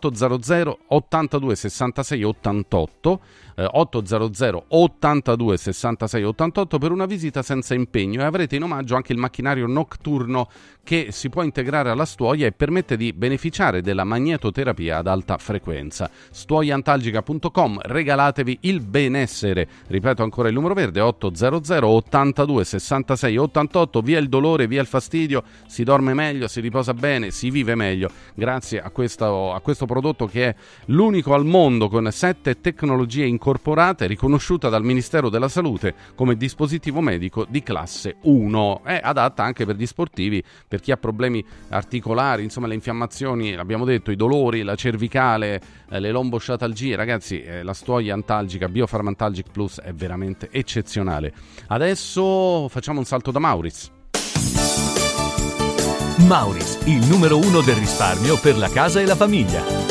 82 0.90 1.56
66 1.56 2.16
88 2.16 3.20
eh, 3.56 3.68
800 3.70 4.66
82 4.68 5.58
66 5.58 6.24
88 6.24 6.78
per 6.78 6.92
una 6.92 7.06
visita 7.06 7.42
senza 7.42 7.74
impegno 7.74 8.22
e 8.22 8.26
avrete 8.26 8.56
in 8.56 8.64
omaggio 8.64 8.96
anche 8.96 9.14
il 9.14 9.20
macchinario 9.20 9.68
nocturno 9.68 10.50
che 10.84 11.08
si 11.12 11.30
può 11.30 11.44
integrare 11.44 11.90
alla 11.90 12.06
stuoia 12.06 12.46
e 12.46 12.52
permette 12.52 12.98
di 12.98 13.14
beneficiare 13.14 13.82
della 13.82 14.04
magnetoterapia 14.04 14.98
ad 14.98 15.08
alta 15.08 15.38
frequenza. 15.38 16.10
Stuoiantalgica.com, 16.30 17.80
regalatevi 17.84 18.58
il 18.62 18.82
benessere. 18.82 19.68
Ripeto 19.88 20.24
ancora 20.24 20.50
il 20.50 20.54
numero 20.54 20.74
verde 20.74 21.00
800 21.00 21.88
82 21.88 22.64
66 22.66 23.38
88, 23.38 24.02
via 24.02 24.20
il 24.20 24.28
dolore, 24.28 24.68
via 24.68 24.82
il 24.82 24.88
fastidio, 24.88 25.44
si 25.68 25.84
dorme 25.84 26.14
meglio, 26.14 26.48
si 26.48 26.60
riposa 26.60 26.94
bene, 26.94 27.32
si 27.32 27.50
vive 27.50 27.76
meglio 27.76 28.10
grazie 28.34 28.82
a 28.82 28.90
questo, 28.90 29.54
a 29.54 29.60
questo 29.62 29.86
prodotto 29.86 30.28
che 30.28 30.50
è 30.50 30.56
l'unico 30.86 31.34
al 31.34 31.46
mondo 31.46 31.88
con 31.88 32.10
sette 32.12 32.60
tecnologie 32.60 33.26
incorporate 33.44 34.08
riconosciuta 34.08 34.70
dal 34.70 34.86
Ministero 34.86 35.28
della 35.28 35.50
Salute 35.50 35.94
come 36.16 36.38
dispositivo 36.38 37.02
medico 37.02 37.46
di 37.50 37.62
classe 37.62 38.16
1. 38.22 38.82
È 38.86 39.02
adatta 39.04 39.44
anche 39.44 39.66
per 39.66 39.76
gli 39.76 39.86
sportivi, 39.86 40.42
per 40.66 40.80
chi 40.80 40.92
ha 40.92 40.98
problemi 40.98 41.44
articolari, 41.70 42.44
insomma 42.44 42.68
le 42.68 42.76
infiammazioni, 42.76 43.54
l'abbiamo 43.54 43.84
detto, 43.84 44.12
i 44.12 44.16
dolori, 44.16 44.64
la 44.64 44.76
cervicale, 44.76 45.62
eh, 45.90 46.00
le 46.00 46.12
lombosciatalgie. 46.12 46.96
Ragazzi, 46.96 47.42
eh, 47.42 47.64
la 47.64 47.74
stuoia 47.74 48.14
antalgica 48.14 48.70
Biofarmantalgic 48.70 49.52
Plus 49.52 49.82
è 49.82 49.94
veramente 49.94 50.48
eccezionale. 50.50 51.34
Adesso 51.68 52.70
facciamo 52.70 53.00
un 53.00 53.06
salto 53.06 53.32
da 53.32 53.40
Mauriz. 53.40 53.92
Mauris, 56.20 56.80
il 56.86 57.06
numero 57.08 57.38
uno 57.38 57.60
del 57.60 57.76
risparmio 57.76 58.40
per 58.40 58.58
la 58.58 58.70
casa 58.70 59.02
e 59.02 59.06
la 59.06 59.16
famiglia. 59.16 59.83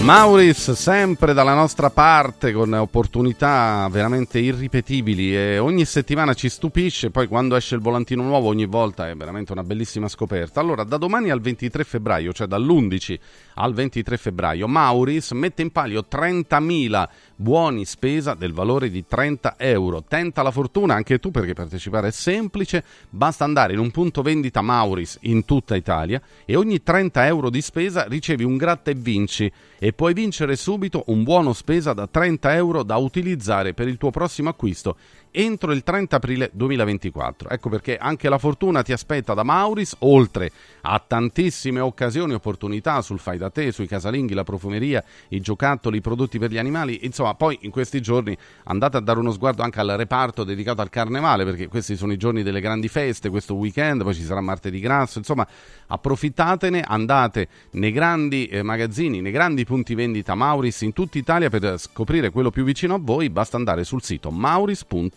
Maurice 0.00 0.74
sempre 0.74 1.34
dalla 1.34 1.54
nostra 1.54 1.90
parte 1.90 2.52
con 2.52 2.72
opportunità 2.72 3.86
veramente 3.90 4.38
irripetibili 4.38 5.36
e 5.36 5.58
ogni 5.58 5.84
settimana 5.84 6.32
ci 6.32 6.48
stupisce, 6.48 7.10
poi 7.10 7.26
quando 7.26 7.56
esce 7.56 7.74
il 7.74 7.82
volantino 7.82 8.22
nuovo 8.22 8.48
ogni 8.48 8.64
volta 8.64 9.08
è 9.08 9.14
veramente 9.14 9.52
una 9.52 9.64
bellissima 9.64 10.08
scoperta. 10.08 10.60
Allora, 10.60 10.84
da 10.84 10.96
domani 10.96 11.30
al 11.30 11.40
23 11.40 11.84
febbraio, 11.84 12.32
cioè 12.32 12.46
dall'11 12.46 13.18
al 13.58 13.74
23 13.74 14.16
febbraio, 14.16 14.68
Maurice 14.68 15.34
mette 15.34 15.62
in 15.62 15.70
palio 15.70 16.06
30.000 16.10 17.08
buoni 17.34 17.84
spesa 17.84 18.34
del 18.34 18.52
valore 18.52 18.88
di 18.88 19.04
30 19.06 19.56
euro. 19.58 20.04
Tenta 20.06 20.42
la 20.42 20.50
fortuna 20.50 20.94
anche 20.94 21.18
tu 21.18 21.30
perché 21.30 21.54
partecipare 21.54 22.08
è 22.08 22.12
semplice, 22.12 22.84
basta 23.10 23.44
andare 23.44 23.72
in 23.72 23.80
un 23.80 23.90
punto 23.90 24.22
vendita 24.22 24.62
Maurice 24.62 25.18
in 25.22 25.44
tutta 25.44 25.76
Italia 25.76 26.20
e 26.44 26.56
ogni 26.56 26.82
30 26.82 27.26
euro 27.26 27.50
di 27.50 27.60
spesa 27.60 28.06
ricevi 28.06 28.44
un 28.44 28.56
gratta 28.56 28.90
e 28.90 28.94
vinci. 28.94 29.50
E 29.80 29.92
puoi 29.92 30.12
vincere 30.12 30.56
subito 30.56 31.04
un 31.06 31.22
buono 31.22 31.52
spesa 31.52 31.92
da 31.92 32.06
30 32.06 32.54
euro 32.54 32.82
da 32.82 32.96
utilizzare 32.96 33.74
per 33.74 33.86
il 33.86 33.96
tuo 33.96 34.10
prossimo 34.10 34.48
acquisto 34.48 34.96
entro 35.30 35.72
il 35.72 35.82
30 35.82 36.16
aprile 36.16 36.50
2024. 36.52 37.50
Ecco 37.50 37.68
perché 37.68 37.96
anche 37.96 38.28
la 38.28 38.38
fortuna 38.38 38.82
ti 38.82 38.92
aspetta 38.92 39.34
da 39.34 39.42
Mauris, 39.42 39.96
oltre 40.00 40.50
a 40.82 41.02
tantissime 41.04 41.80
occasioni 41.80 42.32
e 42.32 42.36
opportunità 42.36 43.00
sul 43.02 43.18
fai 43.18 43.38
da 43.38 43.50
te, 43.50 43.72
sui 43.72 43.86
casalinghi, 43.86 44.34
la 44.34 44.44
profumeria, 44.44 45.02
i 45.28 45.40
giocattoli, 45.40 45.98
i 45.98 46.00
prodotti 46.00 46.38
per 46.38 46.50
gli 46.50 46.58
animali. 46.58 47.04
Insomma, 47.04 47.34
poi 47.34 47.58
in 47.62 47.70
questi 47.70 48.00
giorni 48.00 48.36
andate 48.64 48.96
a 48.96 49.00
dare 49.00 49.18
uno 49.18 49.32
sguardo 49.32 49.62
anche 49.62 49.80
al 49.80 49.94
reparto 49.96 50.44
dedicato 50.44 50.80
al 50.80 50.90
carnevale, 50.90 51.44
perché 51.44 51.68
questi 51.68 51.96
sono 51.96 52.12
i 52.12 52.16
giorni 52.16 52.42
delle 52.42 52.60
grandi 52.60 52.88
feste, 52.88 53.28
questo 53.28 53.54
weekend, 53.54 54.02
poi 54.02 54.14
ci 54.14 54.22
sarà 54.22 54.40
martedì 54.40 54.80
grasso. 54.80 55.18
Insomma, 55.18 55.46
approfittatene, 55.86 56.82
andate 56.86 57.48
nei 57.72 57.92
grandi 57.92 58.46
eh, 58.46 58.62
magazzini, 58.62 59.20
nei 59.20 59.32
grandi 59.32 59.64
punti 59.64 59.94
vendita 59.94 60.34
Mauris 60.34 60.82
in 60.82 60.92
tutta 60.92 61.18
Italia 61.18 61.50
per 61.50 61.78
scoprire 61.78 62.30
quello 62.30 62.50
più 62.50 62.64
vicino 62.64 62.94
a 62.94 62.98
voi. 63.00 63.30
Basta 63.30 63.56
andare 63.56 63.84
sul 63.84 64.02
sito 64.02 64.30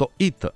mauris.it. 0.02 0.54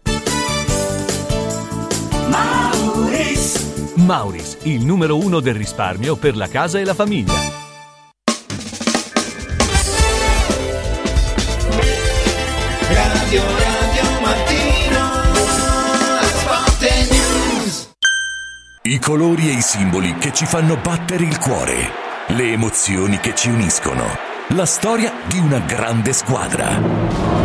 Mauris. 2.29 3.93
Mauris, 3.95 4.57
il 4.63 4.83
numero 4.83 5.17
uno 5.17 5.39
del 5.39 5.55
risparmio 5.55 6.15
per 6.15 6.35
la 6.35 6.47
casa 6.47 6.79
e 6.79 6.85
la 6.85 6.93
famiglia. 6.93 7.53
Radio 12.87 13.41
Radio 13.41 14.21
Mattino 14.21 15.09
Sport 16.21 16.81
e 16.83 17.07
News 17.09 17.89
I 18.83 18.99
colori 18.99 19.49
e 19.49 19.53
i 19.53 19.61
simboli 19.61 20.15
che 20.15 20.31
ci 20.33 20.45
fanno 20.45 20.77
battere 20.77 21.23
il 21.23 21.37
cuore, 21.39 21.91
le 22.27 22.51
emozioni 22.51 23.19
che 23.19 23.33
ci 23.35 23.49
uniscono, 23.49 24.05
la 24.49 24.65
storia 24.65 25.11
di 25.27 25.39
una 25.39 25.59
grande 25.59 26.13
squadra. 26.13 27.44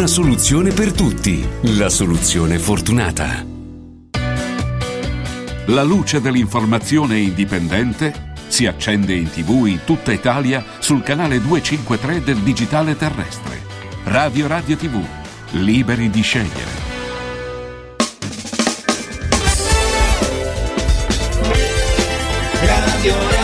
Una 0.00 0.08
soluzione 0.08 0.72
per 0.72 0.92
tutti. 0.92 1.46
La 1.76 1.90
soluzione 1.90 2.58
fortunata. 2.58 3.44
La 5.66 5.82
luce 5.82 6.22
dell'informazione 6.22 7.18
indipendente 7.18 8.32
si 8.48 8.64
accende 8.64 9.12
in 9.12 9.28
tv 9.28 9.66
in 9.66 9.80
tutta 9.84 10.10
Italia 10.10 10.64
sul 10.78 11.02
canale 11.02 11.38
253 11.42 12.22
del 12.22 12.38
digitale 12.38 12.96
terrestre. 12.96 13.60
Radio 14.04 14.46
Radio 14.46 14.74
TV, 14.74 15.04
liberi 15.50 16.08
di 16.08 16.22
scegliere. 16.22 16.70
Radio 22.62 23.14
Radio 23.28 23.39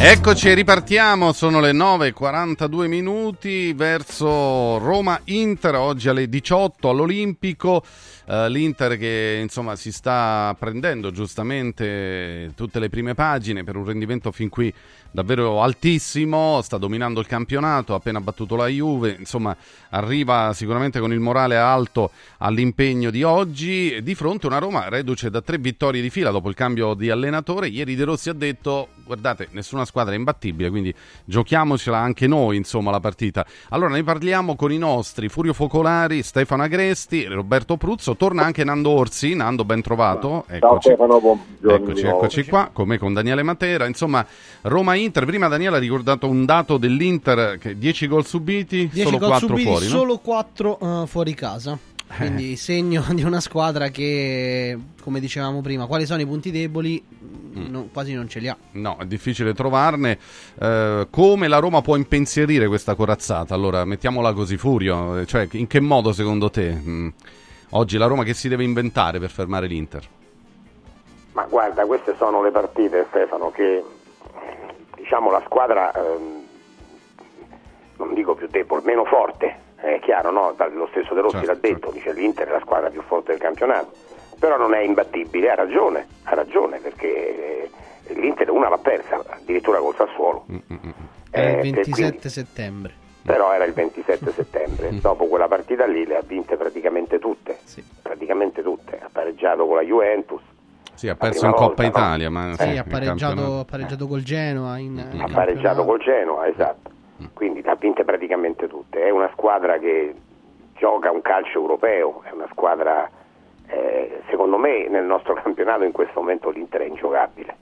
Eccoci, 0.00 0.54
ripartiamo, 0.54 1.32
sono 1.32 1.58
le 1.58 1.72
9.42 1.72 2.86
minuti 2.86 3.72
verso 3.72 4.78
Roma-Inter, 4.78 5.74
oggi 5.74 6.08
alle 6.08 6.28
18 6.28 6.88
all'Olimpico, 6.88 7.82
Eh, 8.30 8.50
l'Inter 8.50 8.98
che 8.98 9.38
insomma 9.40 9.74
si 9.74 9.90
sta 9.90 10.54
prendendo 10.58 11.10
giustamente 11.10 12.52
tutte 12.54 12.78
le 12.78 12.90
prime 12.90 13.14
pagine 13.14 13.64
per 13.64 13.76
un 13.76 13.86
rendimento 13.86 14.30
fin 14.32 14.50
qui 14.50 14.72
davvero 15.10 15.62
altissimo, 15.62 16.60
sta 16.62 16.78
dominando 16.78 17.20
il 17.20 17.26
campionato, 17.26 17.94
ha 17.94 17.96
appena 17.96 18.20
battuto 18.20 18.56
la 18.56 18.66
Juve, 18.66 19.16
insomma 19.18 19.56
arriva 19.90 20.52
sicuramente 20.54 21.00
con 21.00 21.12
il 21.12 21.20
morale 21.20 21.56
alto 21.56 22.10
all'impegno 22.38 23.10
di 23.10 23.22
oggi, 23.22 24.02
di 24.02 24.14
fronte 24.14 24.46
a 24.46 24.50
una 24.50 24.58
Roma 24.58 24.88
reduce 24.88 25.30
da 25.30 25.40
tre 25.40 25.58
vittorie 25.58 26.02
di 26.02 26.10
fila 26.10 26.30
dopo 26.30 26.48
il 26.48 26.54
cambio 26.54 26.94
di 26.94 27.10
allenatore, 27.10 27.68
ieri 27.68 27.94
De 27.94 28.04
Rossi 28.04 28.28
ha 28.28 28.34
detto 28.34 28.88
guardate 29.04 29.48
nessuna 29.52 29.84
squadra 29.84 30.12
è 30.12 30.16
imbattibile, 30.16 30.68
quindi 30.70 30.94
giochiamocela 31.24 31.96
anche 31.96 32.26
noi 32.26 32.56
insomma 32.56 32.90
la 32.90 33.00
partita. 33.00 33.46
Allora 33.70 33.94
ne 33.94 34.02
parliamo 34.02 34.56
con 34.56 34.72
i 34.72 34.78
nostri 34.78 35.28
Furio 35.28 35.52
Focolari, 35.52 36.22
Stefano 36.22 36.62
Agresti, 36.62 37.24
Roberto 37.24 37.76
Pruzzo, 37.76 38.16
torna 38.16 38.44
anche 38.44 38.64
Nando 38.64 38.90
Orsi, 38.90 39.34
Nando 39.34 39.64
ben 39.64 39.82
trovato, 39.82 40.44
Ciao 40.48 40.56
eccoci. 40.56 40.88
Stefano, 40.88 41.20
buongiorno. 41.20 41.74
Eccoci, 41.74 42.06
eccoci 42.06 42.44
qua, 42.44 42.70
come 42.72 42.98
con 42.98 43.12
Daniele 43.12 43.42
Matera. 43.42 43.86
Insomma, 43.86 44.24
Roma-Inter. 44.98 45.24
Prima 45.24 45.48
Daniele 45.48 45.76
ha 45.76 45.80
ricordato 45.80 46.28
un 46.28 46.44
dato 46.44 46.76
dell'Inter 46.76 47.58
che 47.58 47.78
10 47.78 48.08
gol 48.08 48.26
subiti, 48.26 48.88
10 48.88 49.02
solo 49.02 49.18
gol 49.18 49.28
4 49.28 49.46
subiti, 49.46 49.68
fuori. 49.68 49.84
no? 49.84 49.90
solo 49.90 50.18
4 50.18 51.06
fuori 51.06 51.34
casa. 51.34 51.78
Quindi 52.16 52.56
segno 52.56 53.04
di 53.12 53.22
una 53.22 53.40
squadra 53.40 53.88
che, 53.88 54.76
come 55.02 55.20
dicevamo 55.20 55.60
prima, 55.60 55.86
quali 55.86 56.06
sono 56.06 56.20
i 56.20 56.26
punti 56.26 56.50
deboli? 56.50 57.02
Mm. 57.58 57.70
No, 57.70 57.88
quasi 57.92 58.14
non 58.14 58.28
ce 58.28 58.40
li 58.40 58.48
ha. 58.48 58.56
No, 58.72 58.96
è 58.98 59.04
difficile 59.04 59.54
trovarne. 59.54 60.18
Eh, 60.58 61.06
come 61.10 61.48
la 61.48 61.58
Roma 61.58 61.80
può 61.82 61.96
impensierire 61.96 62.66
questa 62.66 62.94
corazzata? 62.94 63.54
Allora, 63.54 63.84
mettiamola 63.84 64.32
così, 64.32 64.56
Furio. 64.56 65.24
Cioè, 65.26 65.48
in 65.52 65.66
che 65.66 65.80
modo 65.80 66.12
secondo 66.12 66.50
te? 66.50 66.72
mm, 66.74 67.08
oggi 67.70 67.98
la 67.98 68.06
Roma 68.06 68.24
che 68.24 68.34
si 68.34 68.48
deve 68.48 68.64
inventare 68.64 69.18
per 69.18 69.30
fermare 69.30 69.66
l'Inter? 69.66 70.02
Ma 71.32 71.44
guarda, 71.44 71.84
queste 71.84 72.14
sono 72.18 72.42
le 72.42 72.50
partite, 72.50 73.06
Stefano, 73.10 73.50
che 73.50 73.84
diciamo 75.08 75.30
la 75.30 75.40
squadra, 75.46 75.90
ehm, 75.94 76.46
non 77.96 78.12
dico 78.12 78.34
più 78.34 78.46
debole, 78.48 78.82
meno 78.84 79.06
forte, 79.06 79.56
è 79.76 79.98
chiaro, 80.02 80.30
no? 80.30 80.54
Lo 80.74 80.86
stesso 80.90 81.14
De 81.14 81.22
Rossi 81.22 81.36
Certo, 81.38 81.50
l'ha 81.52 81.58
detto, 81.58 81.90
dice 81.90 82.12
l'Inter 82.12 82.46
è 82.48 82.50
la 82.50 82.60
squadra 82.60 82.90
più 82.90 83.00
forte 83.00 83.30
del 83.32 83.40
campionato, 83.40 83.90
però 84.38 84.58
non 84.58 84.74
è 84.74 84.80
imbattibile, 84.80 85.50
ha 85.50 85.54
ragione, 85.54 86.06
ha 86.24 86.34
ragione, 86.34 86.78
perché 86.80 87.62
eh, 88.04 88.12
l'Inter 88.20 88.50
una 88.50 88.68
l'ha 88.68 88.76
persa, 88.76 89.22
addirittura 89.26 89.78
col 89.78 89.94
Sassuolo. 89.96 90.44
Era 91.30 91.48
Eh, 91.48 91.52
il 91.52 91.56
per 91.56 91.84
27 91.84 91.90
quindi- 91.90 92.28
settembre. 92.28 92.92
però 93.22 93.52
era 93.54 93.64
il 93.64 93.72
27 93.72 94.30
settembre. 94.32 94.92
Mm. 94.92 94.98
Dopo 94.98 95.26
quella 95.26 95.48
partita 95.48 95.86
lì 95.86 96.04
le 96.04 96.16
ha 96.18 96.22
vinte 96.22 96.56
praticamente 96.58 97.18
tutte, 97.18 97.58
praticamente 98.02 98.62
tutte. 98.62 98.98
Ha 99.02 99.08
pareggiato 99.10 99.66
con 99.66 99.76
la 99.76 99.82
Juventus, 99.82 100.42
Sì, 100.98 101.08
ha 101.08 101.14
perso 101.14 101.46
in 101.46 101.52
Coppa 101.52 101.64
volta, 101.64 101.82
no? 101.82 101.88
Italia, 101.90 102.28
ma 102.28 102.52
Sì, 102.54 102.62
sì, 102.70 102.76
ha 102.76 102.82
in 102.84 102.90
pareggiato, 102.90 103.58
ha 103.60 103.64
pareggiato 103.64 104.08
col 104.08 104.22
Genoa 104.22 104.78
in, 104.78 104.96
in 105.12 105.20
ha 105.20 105.28
pareggiato 105.32 105.84
campionato. 105.84 105.84
col 105.84 105.98
Genoa, 106.00 106.48
esatto. 106.48 106.90
Quindi 107.34 107.62
ha 107.64 107.74
vinte 107.76 108.04
praticamente 108.04 108.66
tutte. 108.66 109.04
È 109.04 109.10
una 109.10 109.30
squadra 109.32 109.78
che 109.78 110.12
gioca 110.74 111.12
un 111.12 111.20
calcio 111.22 111.60
europeo, 111.60 112.22
è 112.24 112.32
una 112.32 112.48
squadra, 112.50 113.08
eh, 113.68 114.22
secondo 114.28 114.58
me 114.58 114.88
nel 114.88 115.04
nostro 115.04 115.34
campionato 115.40 115.84
in 115.84 115.92
questo 115.92 116.18
momento 116.18 116.50
l'Inter 116.50 116.80
è 116.80 116.86
ingiocabile. 116.86 117.56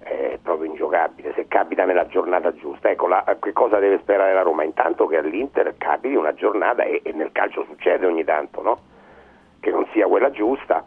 È 0.00 0.38
proprio 0.42 0.68
ingiocabile, 0.70 1.32
se 1.34 1.48
capita 1.48 1.86
nella 1.86 2.06
giornata 2.06 2.54
giusta. 2.54 2.90
Ecco, 2.90 3.08
la- 3.08 3.24
che 3.40 3.52
cosa 3.54 3.78
deve 3.78 3.98
sperare 4.00 4.34
la 4.34 4.42
Roma? 4.42 4.62
Intanto 4.62 5.06
che 5.06 5.16
all'Inter 5.16 5.74
capiti 5.78 6.14
una 6.16 6.34
giornata 6.34 6.82
e, 6.82 7.00
e 7.02 7.12
nel 7.12 7.32
calcio 7.32 7.64
succede 7.64 8.04
ogni 8.04 8.24
tanto, 8.24 8.60
no? 8.60 8.78
Che 9.58 9.70
non 9.70 9.86
sia 9.92 10.06
quella 10.06 10.30
giusta 10.30 10.84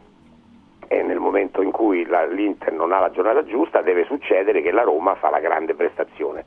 e 0.91 1.03
nel 1.03 1.19
momento 1.19 1.61
in 1.61 1.72
cui 1.72 2.05
la- 2.05 2.26
l'Inter 2.26 2.73
non 2.73 2.91
ha 2.91 2.99
la 2.99 3.11
giornata 3.11 3.45
giusta 3.45 3.81
deve 3.81 4.03
succedere 4.03 4.61
che 4.61 4.72
la 4.72 4.81
Roma 4.81 5.15
fa 5.15 5.30
la 5.30 5.39
grande 5.39 5.73
prestazione. 5.73 6.43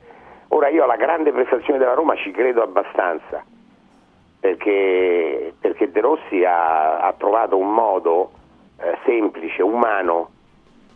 Ora 0.49 0.67
io 0.67 0.83
alla 0.83 0.97
grande 0.97 1.31
prestazione 1.31 1.79
della 1.79 1.95
Roma 1.95 2.15
ci 2.15 2.29
credo 2.29 2.61
abbastanza 2.61 3.43
perché, 4.39 5.51
perché 5.59 5.89
De 5.89 5.99
Rossi 5.99 6.43
ha, 6.43 6.99
ha 6.99 7.13
trovato 7.13 7.57
un 7.57 7.73
modo 7.73 8.33
eh, 8.79 8.95
semplice, 9.03 9.63
umano 9.63 10.29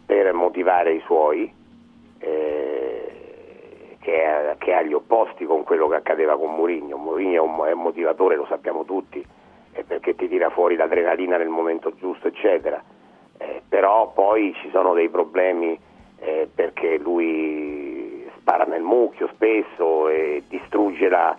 per 0.05 0.31
motivare 0.33 0.93
i 0.93 1.01
suoi 1.05 1.51
eh, 2.19 3.97
che, 3.99 4.23
è, 4.23 4.55
che 4.59 4.73
agli 4.75 4.93
opposti 4.93 5.45
con 5.45 5.63
quello 5.63 5.87
che 5.87 5.95
accadeva 5.95 6.37
con 6.37 6.53
Mourinho. 6.53 6.97
Mourinho 6.97 7.33
è 7.33 7.39
un, 7.39 7.65
è 7.65 7.71
un 7.71 7.81
motivatore, 7.81 8.35
lo 8.35 8.45
sappiamo 8.45 8.85
tutti, 8.85 9.25
perché 9.87 10.13
ti 10.13 10.27
tira 10.27 10.51
fuori 10.51 10.75
l'adrenalina 10.75 11.37
nel 11.37 11.49
momento 11.49 11.95
giusto, 11.95 12.27
eccetera. 12.27 12.79
Eh, 13.41 13.61
però 13.67 14.11
poi 14.11 14.53
ci 14.61 14.69
sono 14.69 14.93
dei 14.93 15.07
problemi 15.07 15.79
eh, 16.19 16.49
perché 16.53 16.97
lui 16.97 18.29
spara 18.37 18.65
nel 18.65 18.81
mucchio 18.81 19.29
spesso 19.33 20.09
e 20.09 20.43
distrugge 20.49 21.07
la, 21.07 21.37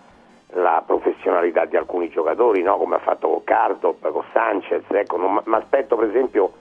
la 0.53 0.83
professionalità 0.85 1.65
di 1.65 1.77
alcuni 1.77 2.09
giocatori, 2.09 2.63
no? 2.63 2.77
come 2.77 2.95
ha 2.95 2.99
fatto 2.99 3.29
con 3.29 3.43
Cardop, 3.43 4.11
con 4.11 4.23
Sanchez. 4.33 4.83
Ecco, 4.87 5.17
mi 5.17 5.55
aspetto 5.55 5.95
per 5.95 6.09
esempio 6.09 6.53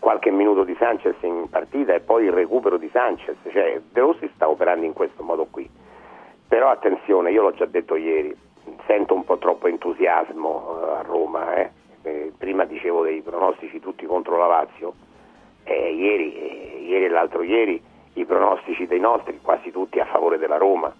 qualche 0.00 0.30
minuto 0.30 0.64
di 0.64 0.74
Sanchez 0.78 1.14
in 1.20 1.48
partita 1.48 1.94
e 1.94 2.00
poi 2.00 2.24
il 2.24 2.32
recupero 2.32 2.76
di 2.76 2.88
Sanchez. 2.92 3.36
Cioè, 3.48 3.80
De 3.92 4.00
Rossi 4.00 4.28
sta 4.34 4.48
operando 4.48 4.84
in 4.84 4.92
questo 4.92 5.22
modo 5.22 5.46
qui. 5.48 5.68
Però 6.48 6.68
attenzione, 6.68 7.30
io 7.30 7.42
l'ho 7.42 7.52
già 7.52 7.66
detto 7.66 7.94
ieri, 7.94 8.36
sento 8.86 9.14
un 9.14 9.24
po' 9.24 9.38
troppo 9.38 9.68
entusiasmo 9.68 10.80
eh, 10.82 10.90
a 10.98 11.02
Roma. 11.02 11.54
eh. 11.54 11.70
Eh, 12.02 12.32
prima 12.36 12.64
dicevo 12.64 13.02
dei 13.02 13.20
pronostici 13.20 13.78
tutti 13.78 14.06
contro 14.06 14.36
la 14.38 14.46
Lazio, 14.46 14.94
eh, 15.64 15.92
ieri, 15.92 16.34
eh, 16.34 16.84
ieri 16.86 17.04
e 17.04 17.08
l'altro 17.08 17.42
ieri 17.42 17.82
i 18.14 18.24
pronostici 18.24 18.86
dei 18.86 19.00
nostri 19.00 19.38
quasi 19.42 19.70
tutti 19.70 20.00
a 20.00 20.06
favore 20.06 20.38
della 20.38 20.56
Roma, 20.56 20.92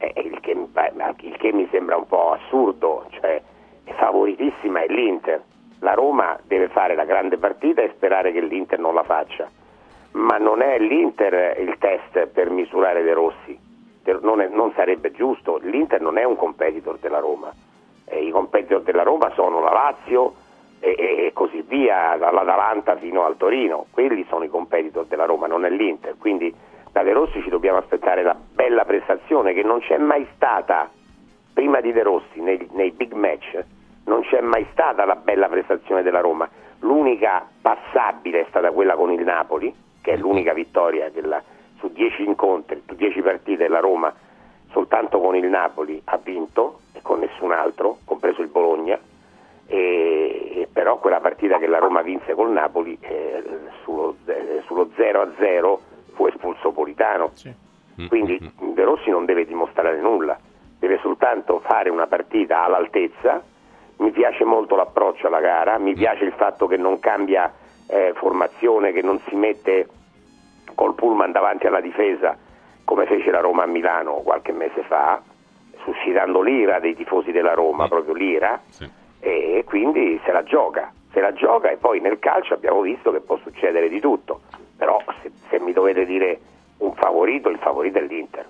il, 0.00 0.38
che, 0.40 0.52
il 0.52 1.36
che 1.36 1.52
mi 1.52 1.66
sembra 1.70 1.96
un 1.96 2.06
po' 2.06 2.32
assurdo, 2.32 3.06
cioè 3.10 3.42
favoritissima 3.96 4.82
è 4.82 4.86
l'Inter, 4.88 5.42
la 5.80 5.94
Roma 5.94 6.38
deve 6.44 6.68
fare 6.68 6.94
la 6.94 7.04
grande 7.04 7.36
partita 7.36 7.82
e 7.82 7.92
sperare 7.94 8.32
che 8.32 8.40
l'Inter 8.40 8.78
non 8.78 8.94
la 8.94 9.02
faccia, 9.02 9.50
ma 10.12 10.38
non 10.38 10.62
è 10.62 10.78
l'Inter 10.78 11.58
il 11.60 11.76
test 11.78 12.26
per 12.26 12.50
misurare 12.50 13.02
De 13.02 13.12
Rossi, 13.12 13.58
non, 14.22 14.40
è- 14.40 14.48
non 14.48 14.72
sarebbe 14.74 15.10
giusto, 15.12 15.58
l'Inter 15.62 16.00
non 16.00 16.16
è 16.16 16.24
un 16.24 16.36
competitor 16.36 16.98
della 16.98 17.18
Roma, 17.18 17.52
Eh, 18.10 18.24
i 18.24 18.30
competitor 18.30 18.82
della 18.82 19.02
Roma 19.02 19.30
sono 19.34 19.60
la 19.60 19.72
Lazio 19.72 20.34
e, 20.80 20.94
e- 20.98 21.30
così 21.34 21.62
via, 21.66 22.16
dall'Atalanta 22.18 22.96
fino 22.96 23.24
al 23.24 23.36
Torino, 23.36 23.86
quelli 23.90 24.24
sono 24.28 24.44
i 24.44 24.48
competitor 24.48 25.06
della 25.06 25.24
Roma, 25.24 25.46
non 25.46 25.64
è 25.64 25.70
l'Inter, 25.70 26.16
quindi 26.18 26.54
da 26.92 27.02
De 27.02 27.12
Rossi 27.12 27.42
ci 27.42 27.50
dobbiamo 27.50 27.78
aspettare 27.78 28.22
la 28.22 28.34
bella 28.34 28.84
prestazione 28.84 29.52
che 29.52 29.62
non 29.62 29.80
c'è 29.80 29.98
mai 29.98 30.26
stata 30.34 30.88
prima 31.52 31.80
di 31.80 31.92
De 31.92 32.02
Rossi 32.02 32.40
nei, 32.40 32.66
nei 32.72 32.90
big 32.92 33.12
match, 33.12 33.62
non 34.04 34.22
c'è 34.22 34.40
mai 34.40 34.66
stata 34.72 35.04
la 35.04 35.16
bella 35.16 35.48
prestazione 35.48 36.02
della 36.02 36.20
Roma, 36.20 36.48
l'unica 36.80 37.46
passabile 37.60 38.40
è 38.40 38.46
stata 38.48 38.70
quella 38.70 38.94
con 38.94 39.12
il 39.12 39.22
Napoli, 39.22 39.74
che 40.00 40.12
è 40.12 40.16
l'unica 40.16 40.52
vittoria 40.52 41.10
della- 41.10 41.42
su 41.78 41.90
10 41.92 42.24
incontri, 42.24 42.82
su 42.86 42.94
10 42.94 43.20
partite 43.20 43.68
la 43.68 43.80
Roma 43.80 44.12
soltanto 44.70 45.20
con 45.20 45.36
il 45.36 45.46
Napoli 45.46 46.00
ha 46.04 46.18
vinto 46.22 46.80
e 46.92 47.00
con 47.02 47.20
nessun 47.20 47.52
altro, 47.52 47.98
compreso 48.04 48.42
il 48.42 48.48
Bologna, 48.48 48.98
e, 49.66 50.52
e 50.54 50.68
però 50.72 50.98
quella 50.98 51.20
partita 51.20 51.58
che 51.58 51.66
la 51.66 51.78
Roma 51.78 52.02
vinse 52.02 52.34
col 52.34 52.50
Napoli 52.50 52.96
eh, 53.00 53.42
sullo, 53.82 54.16
eh, 54.26 54.62
sullo 54.66 54.90
0-0 54.96 55.78
fu 56.14 56.26
espulso 56.26 56.72
Politano. 56.72 57.32
Quindi 58.08 58.38
De 58.58 58.84
Rossi 58.84 59.10
non 59.10 59.24
deve 59.24 59.44
dimostrare 59.44 60.00
nulla, 60.00 60.38
deve 60.78 60.98
soltanto 60.98 61.60
fare 61.60 61.90
una 61.90 62.06
partita 62.06 62.62
all'altezza. 62.62 63.42
Mi 63.96 64.12
piace 64.12 64.44
molto 64.44 64.76
l'approccio 64.76 65.26
alla 65.26 65.40
gara, 65.40 65.78
mi 65.78 65.94
piace 65.94 66.24
il 66.24 66.32
fatto 66.32 66.68
che 66.68 66.76
non 66.76 67.00
cambia 67.00 67.52
eh, 67.88 68.12
formazione, 68.14 68.92
che 68.92 69.02
non 69.02 69.18
si 69.26 69.34
mette 69.34 69.88
col 70.74 70.94
pullman 70.94 71.32
davanti 71.32 71.66
alla 71.66 71.80
difesa 71.80 72.36
come 72.88 73.04
fece 73.04 73.30
la 73.30 73.40
Roma 73.40 73.64
a 73.64 73.66
Milano 73.66 74.22
qualche 74.24 74.50
mese 74.50 74.82
fa, 74.88 75.20
suscitando 75.84 76.40
l'ira 76.40 76.80
dei 76.80 76.96
tifosi 76.96 77.32
della 77.32 77.52
Roma, 77.52 77.86
proprio 77.86 78.14
l'ira, 78.14 78.62
e 79.20 79.62
quindi 79.66 80.18
se 80.24 80.32
la 80.32 80.42
gioca, 80.42 80.90
se 81.12 81.20
la 81.20 81.34
gioca 81.34 81.70
e 81.70 81.76
poi 81.76 82.00
nel 82.00 82.18
calcio 82.18 82.54
abbiamo 82.54 82.80
visto 82.80 83.12
che 83.12 83.20
può 83.20 83.38
succedere 83.42 83.90
di 83.90 84.00
tutto, 84.00 84.40
però 84.74 85.02
se, 85.20 85.30
se 85.50 85.60
mi 85.60 85.74
dovete 85.74 86.06
dire 86.06 86.40
un 86.78 86.94
favorito, 86.94 87.50
il 87.50 87.58
favorito 87.58 87.98
è 87.98 88.02
l'Inter. 88.06 88.46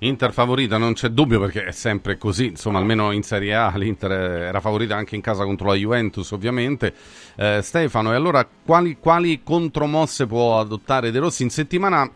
Inter 0.00 0.32
favorita, 0.32 0.76
non 0.76 0.94
c'è 0.94 1.08
dubbio 1.08 1.38
perché 1.38 1.64
è 1.64 1.72
sempre 1.72 2.18
così, 2.18 2.46
insomma 2.46 2.78
almeno 2.78 3.12
in 3.12 3.22
Serie 3.22 3.54
A 3.54 3.72
l'Inter 3.76 4.10
era 4.10 4.60
favorita 4.60 4.96
anche 4.96 5.14
in 5.14 5.20
casa 5.20 5.44
contro 5.44 5.68
la 5.68 5.74
Juventus 5.74 6.32
ovviamente. 6.32 6.92
Eh, 7.36 7.62
Stefano, 7.62 8.12
e 8.12 8.16
allora 8.16 8.44
quali, 8.64 8.96
quali 8.98 9.42
contromosse 9.44 10.26
può 10.26 10.58
adottare 10.58 11.12
De 11.12 11.18
Rossi 11.20 11.44
in 11.44 11.50
settimana? 11.50 12.08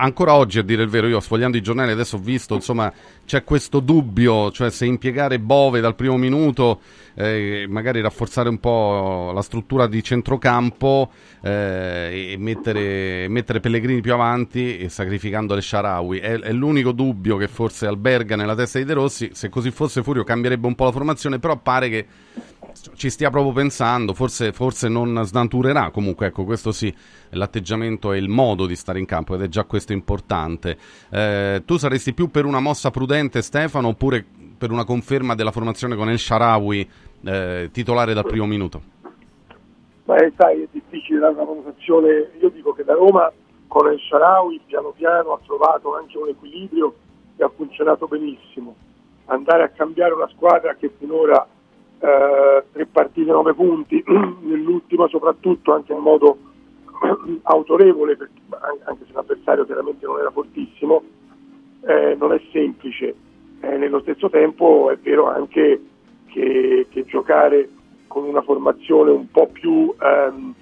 Ancora 0.00 0.34
oggi, 0.34 0.60
a 0.60 0.62
dire 0.62 0.84
il 0.84 0.88
vero, 0.88 1.08
io 1.08 1.18
sfogliando 1.18 1.56
i 1.56 1.60
giornali 1.60 1.90
adesso 1.90 2.16
ho 2.16 2.20
visto, 2.20 2.54
insomma, 2.54 2.92
c'è 3.26 3.42
questo 3.42 3.80
dubbio, 3.80 4.52
cioè 4.52 4.70
se 4.70 4.86
impiegare 4.86 5.40
Bove 5.40 5.80
dal 5.80 5.96
primo 5.96 6.16
minuto, 6.16 6.80
eh, 7.14 7.66
magari 7.68 8.00
rafforzare 8.00 8.48
un 8.48 8.60
po' 8.60 9.32
la 9.34 9.42
struttura 9.42 9.88
di 9.88 10.00
centrocampo 10.00 11.10
eh, 11.42 12.30
e 12.32 12.36
mettere, 12.38 13.26
mettere 13.26 13.58
Pellegrini 13.58 14.00
più 14.00 14.12
avanti 14.12 14.78
e 14.78 14.88
sacrificando 14.88 15.56
le 15.56 15.62
Sharawi. 15.62 16.20
È, 16.20 16.38
è 16.38 16.52
l'unico 16.52 16.92
dubbio 16.92 17.36
che 17.36 17.48
forse 17.48 17.88
alberga 17.88 18.36
nella 18.36 18.54
testa 18.54 18.78
di 18.78 18.84
De 18.84 18.92
Rossi. 18.92 19.30
Se 19.32 19.48
così 19.48 19.72
fosse 19.72 20.04
Furio 20.04 20.22
cambierebbe 20.22 20.68
un 20.68 20.76
po' 20.76 20.84
la 20.84 20.92
formazione, 20.92 21.40
però 21.40 21.56
pare 21.56 21.88
che 21.88 22.06
ci 22.94 23.10
stia 23.10 23.30
proprio 23.30 23.52
pensando, 23.52 24.14
forse, 24.14 24.52
forse 24.52 24.88
non 24.88 25.20
snaturerà, 25.24 25.90
comunque 25.90 26.26
ecco 26.26 26.44
questo 26.44 26.72
sì, 26.72 26.94
l'atteggiamento 27.30 28.12
e 28.12 28.18
il 28.18 28.28
modo 28.28 28.66
di 28.66 28.76
stare 28.76 28.98
in 28.98 29.06
campo 29.06 29.34
ed 29.34 29.42
è 29.42 29.48
già 29.48 29.64
questo 29.64 29.92
importante. 29.92 30.76
Eh, 31.10 31.62
tu 31.64 31.76
saresti 31.76 32.14
più 32.14 32.30
per 32.30 32.44
una 32.44 32.60
mossa 32.60 32.90
prudente 32.90 33.42
Stefano 33.42 33.88
oppure 33.88 34.24
per 34.58 34.70
una 34.70 34.84
conferma 34.84 35.34
della 35.34 35.52
formazione 35.52 35.94
con 35.94 36.10
El 36.10 36.18
Sharawi 36.18 36.88
eh, 37.24 37.70
titolare 37.72 38.14
dal 38.14 38.26
primo 38.26 38.46
minuto? 38.46 38.82
Ma 40.04 40.16
eh, 40.16 40.32
sai, 40.36 40.62
è 40.62 40.68
difficile 40.70 41.20
dare 41.20 41.34
una 41.34 41.44
valutazione. 41.44 42.30
Io 42.40 42.48
dico 42.48 42.72
che 42.72 42.82
la 42.84 42.94
Roma 42.94 43.30
con 43.66 43.86
el 43.88 44.00
Sharawi 44.00 44.60
piano 44.66 44.90
piano 44.96 45.34
ha 45.34 45.40
trovato 45.44 45.94
anche 45.94 46.16
un 46.16 46.28
equilibrio 46.28 46.94
che 47.36 47.44
ha 47.44 47.50
funzionato 47.54 48.06
benissimo. 48.06 48.74
Andare 49.26 49.64
a 49.64 49.68
cambiare 49.68 50.14
una 50.14 50.28
squadra 50.28 50.74
che 50.74 50.90
finora 50.98 51.46
eh, 52.00 52.64
tre 52.72 52.86
partite, 52.86 53.30
nove 53.30 53.54
punti, 53.54 54.02
nell'ultima 54.06 55.08
soprattutto 55.08 55.72
anche 55.72 55.92
in 55.92 55.98
modo 55.98 56.36
autorevole, 57.42 58.16
perché- 58.16 58.40
anche 58.84 59.04
se 59.06 59.12
l'avversario 59.12 59.64
chiaramente 59.64 60.06
non 60.06 60.18
era 60.18 60.30
fortissimo, 60.30 61.02
eh, 61.86 62.16
non 62.18 62.32
è 62.32 62.40
semplice. 62.52 63.14
Eh, 63.60 63.76
nello 63.76 64.00
stesso 64.00 64.30
tempo 64.30 64.90
è 64.90 64.96
vero 64.98 65.26
anche 65.28 65.82
che, 66.26 66.86
che 66.90 67.04
giocare 67.04 67.68
con 68.06 68.24
una 68.24 68.42
formazione 68.42 69.10
un 69.10 69.30
po' 69.30 69.48
più 69.48 69.92
ehm, 70.00 70.54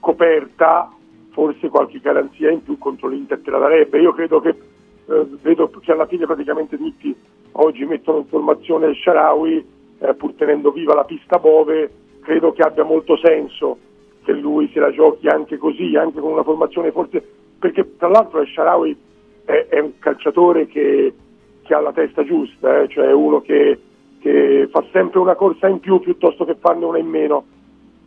coperta 0.00 0.92
forse 1.30 1.68
qualche 1.68 2.00
garanzia 2.00 2.50
in 2.50 2.62
più 2.62 2.76
contro 2.78 3.08
l'Inter 3.08 3.40
te 3.40 3.50
la 3.50 3.58
darebbe. 3.58 4.00
Io 4.00 4.12
credo 4.12 4.40
che, 4.40 4.48
eh, 4.50 5.26
vedo 5.40 5.70
che 5.70 5.92
alla 5.92 6.06
fine 6.06 6.26
praticamente 6.26 6.76
tutti 6.76 7.14
oggi 7.52 7.84
mettono 7.84 8.18
in 8.18 8.26
formazione 8.26 8.94
Sharawi, 8.94 9.64
eh, 10.00 10.14
pur 10.14 10.34
tenendo 10.34 10.70
viva 10.72 10.94
la 10.94 11.04
pista 11.04 11.38
Bove, 11.38 11.90
credo 12.20 12.52
che 12.52 12.62
abbia 12.62 12.84
molto 12.84 13.16
senso 13.16 13.78
che 14.24 14.32
lui 14.32 14.70
se 14.72 14.80
la 14.80 14.90
giochi 14.90 15.28
anche 15.28 15.56
così, 15.56 15.96
anche 15.96 16.20
con 16.20 16.32
una 16.32 16.42
formazione 16.42 16.90
forse, 16.90 17.22
perché 17.58 17.96
tra 17.96 18.08
l'altro 18.08 18.44
Sharawi 18.44 18.96
è, 19.44 19.66
è 19.68 19.78
un 19.78 19.98
calciatore 19.98 20.66
che, 20.66 21.14
che 21.62 21.74
ha 21.74 21.80
la 21.80 21.92
testa 21.92 22.24
giusta, 22.24 22.82
eh, 22.82 22.88
cioè 22.88 23.12
uno 23.12 23.40
che, 23.40 23.78
che 24.20 24.68
fa 24.70 24.84
sempre 24.92 25.20
una 25.20 25.34
corsa 25.34 25.68
in 25.68 25.80
più 25.80 26.00
piuttosto 26.00 26.44
che 26.44 26.56
farne 26.56 26.84
una 26.84 26.98
in 26.98 27.06
meno, 27.06 27.44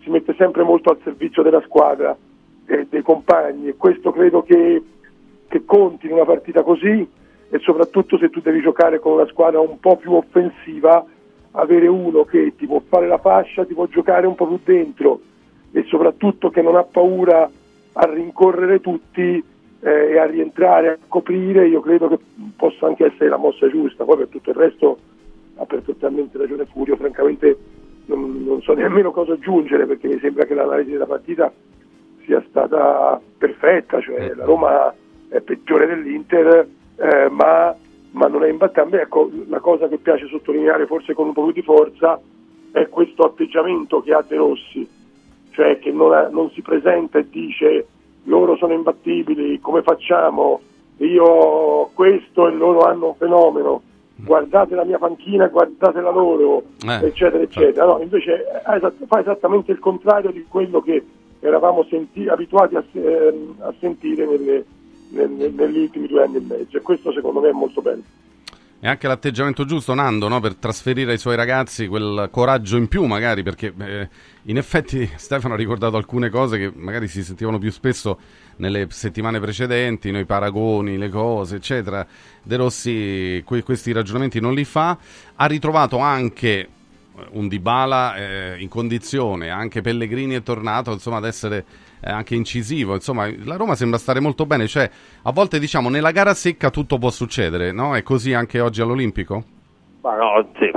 si 0.02 0.10
mette 0.10 0.36
sempre 0.38 0.64
molto 0.64 0.92
al 0.92 1.00
servizio 1.04 1.42
della 1.42 1.62
squadra, 1.62 2.16
e 2.66 2.88
dei 2.90 3.02
compagni 3.02 3.68
e 3.68 3.76
questo 3.76 4.12
credo 4.12 4.42
che, 4.44 4.82
che 5.48 5.66
conti 5.66 6.08
in 6.08 6.14
una 6.14 6.26
partita 6.26 6.64
così 6.64 7.08
e 7.50 7.60
soprattutto 7.60 8.18
se 8.18 8.30
tu 8.30 8.40
devi 8.40 8.62
giocare 8.62 9.00
con 9.00 9.14
una 9.14 9.28
squadra 9.28 9.60
un 9.60 9.80
po' 9.80 9.98
più 9.98 10.14
offensiva, 10.14 11.06
avere 11.54 11.88
uno 11.88 12.24
che 12.24 12.54
ti 12.56 12.66
può 12.66 12.82
fare 12.88 13.08
la 13.08 13.18
fascia, 13.18 13.66
ti 13.66 13.74
può 13.74 13.88
giocare 13.88 14.28
un 14.28 14.36
po' 14.36 14.48
più 14.48 14.60
dentro 14.64 15.22
e 15.72 15.84
soprattutto 15.88 16.50
che 16.50 16.62
non 16.62 16.76
ha 16.76 16.84
paura 16.84 17.50
a 17.94 18.06
rincorrere 18.06 18.80
tutti 18.80 19.44
eh, 19.80 20.12
e 20.12 20.18
a 20.18 20.26
rientrare, 20.26 20.90
a 20.90 20.98
coprire, 21.08 21.68
io 21.68 21.82
credo 21.82 22.08
che 22.08 22.18
possa 22.56 22.88
anche 22.88 23.06
essere 23.06 23.30
la 23.30 23.38
mossa 23.38 23.70
giusta. 23.70 24.04
Poi 24.06 24.18
per 24.18 24.28
tutto 24.28 24.50
il 24.50 24.56
resto 24.56 24.98
ha 25.56 25.66
perfettamente 25.66 26.38
ragione 26.38 26.66
Furio, 26.66 26.96
francamente 26.96 27.58
non, 28.06 28.44
non 28.44 28.62
so 28.62 28.74
nemmeno 28.74 29.12
cosa 29.12 29.34
aggiungere 29.34 29.86
perché 29.86 30.08
mi 30.08 30.20
sembra 30.20 30.46
che 30.46 30.54
l'analisi 30.54 30.92
della 30.92 31.06
partita 31.06 31.52
sia 32.26 32.44
stata 32.48 33.20
perfetta, 33.38 34.00
cioè 34.02 34.34
la 34.34 34.46
Roma 34.46 34.94
è 35.30 35.42
peggiore 35.42 35.88
dell'Inter, 35.88 36.68
eh, 36.96 37.30
ma, 37.30 37.76
ma 38.14 38.28
non 38.28 38.44
è 38.44 38.50
imbattibile. 38.50 39.04
Ecco, 39.04 39.30
la 39.48 39.60
cosa 39.60 39.88
che 39.88 39.98
piace 39.98 40.28
sottolineare 40.28 40.86
forse 40.86 41.14
con 41.14 41.28
un 41.28 41.34
po' 41.34 41.44
più 41.44 41.54
di 41.54 41.62
forza 41.62 42.20
è 42.72 42.88
questo 42.90 43.24
atteggiamento 43.24 44.02
che 44.02 44.14
ha 44.14 44.24
De 44.28 44.36
Rossi, 44.36 44.88
cioè 45.52 45.78
che 45.80 45.92
non, 45.92 46.14
ha- 46.14 46.28
non 46.30 46.50
si 46.52 46.62
presenta 46.62 47.20
e 47.20 47.28
dice 47.30 47.88
loro 48.26 48.56
sono 48.56 48.74
imbattibili, 48.74 49.60
come 49.60 49.82
facciamo? 49.84 50.62
Io 50.98 51.24
ho 51.24 51.90
questo 51.94 52.48
e 52.48 52.52
loro 52.52 52.82
hanno 52.82 53.08
un 53.08 53.16
fenomeno, 53.16 53.82
guardate 54.16 54.76
la 54.76 54.86
mia 54.86 54.98
panchina, 55.00 55.48
guardate 55.48 56.00
la 56.00 56.12
loro, 56.12 56.64
Eh, 56.88 57.08
eccetera, 57.08 57.44
eccetera. 57.44 57.86
No, 57.86 58.00
invece 58.02 58.46
esatt- 58.76 59.06
fa 59.08 59.20
esattamente 59.20 59.72
il 59.72 59.80
contrario 59.80 60.32
di 60.32 60.46
quello 60.48 60.82
che 60.82 61.04
eravamo 61.42 61.84
senti- 61.90 62.28
abituati 62.28 62.76
a, 62.76 62.84
ehm, 62.94 63.56
a 63.60 63.74
sentire 63.80 64.26
nelle- 64.26 64.66
nel- 64.66 64.66
negli 65.14 65.78
ultimi 65.78 66.08
due 66.08 66.24
anni 66.24 66.38
e 66.38 66.42
mezzo 66.42 66.78
e 66.78 66.82
questo 66.82 67.12
secondo 67.12 67.40
me 67.40 67.50
è 67.50 67.54
molto 67.54 67.82
bello. 67.82 68.04
E 68.80 68.88
anche 68.90 69.08
l'atteggiamento 69.08 69.64
giusto, 69.64 69.94
Nando, 69.94 70.28
no? 70.28 70.42
per 70.42 70.56
trasferire 70.56 71.14
ai 71.14 71.18
suoi 71.18 71.38
ragazzi 71.38 71.88
quel 71.88 72.28
coraggio 72.30 72.76
in 72.76 72.90
più, 72.90 73.06
magari, 73.06 73.42
perché 73.42 73.74
eh, 73.78 74.10
in 74.42 74.58
effetti 74.58 75.10
Stefano 75.16 75.54
ha 75.54 75.58
ricordato 75.58 75.96
alcune 75.96 76.30
cose 76.30 76.58
che 76.58 76.70
magari 76.76 77.08
si 77.08 77.24
sentivano 77.24 77.60
più 77.60 77.72
spesso 77.72 78.20
nelle 78.58 78.88
settimane 78.90 79.40
precedenti, 79.40 80.12
noi 80.12 80.26
paragoni, 80.26 80.98
le 80.98 81.08
cose, 81.08 81.56
eccetera. 81.56 82.06
De 82.44 82.56
Rossi 82.58 83.42
que- 83.46 83.64
questi 83.64 83.94
ragionamenti 83.94 84.42
non 84.42 84.54
li 84.54 84.66
fa. 84.66 84.98
Ha 85.34 85.46
ritrovato 85.46 86.00
anche 86.00 86.68
un 87.32 87.48
Dybala 87.48 88.16
eh, 88.16 88.56
in 88.60 88.68
condizione, 88.68 89.50
anche 89.50 89.80
Pellegrini 89.80 90.34
è 90.34 90.44
tornato 90.44 90.92
insomma 90.92 91.18
ad 91.18 91.26
essere 91.26 91.58
eh, 91.58 91.66
anche 92.12 92.36
incisivo, 92.36 92.94
insomma 92.94 93.28
la 93.46 93.56
Roma 93.56 93.76
sembra 93.76 93.98
stare 93.98 94.20
molto 94.20 94.46
bene, 94.46 94.68
cioè 94.68 94.90
a 95.24 95.32
volte 95.32 95.60
diciamo 95.60 95.90
nella 95.90 96.12
gara 96.12 96.34
secca 96.34 96.70
tutto 96.70 96.98
può 96.98 97.10
succedere, 97.10 97.72
no? 97.72 97.96
È 97.96 98.04
così 98.04 98.34
anche 98.34 98.60
oggi 98.60 98.82
all'Olimpico? 98.82 99.44
Ma 100.02 100.16
no, 100.16 100.48
sì. 100.60 100.72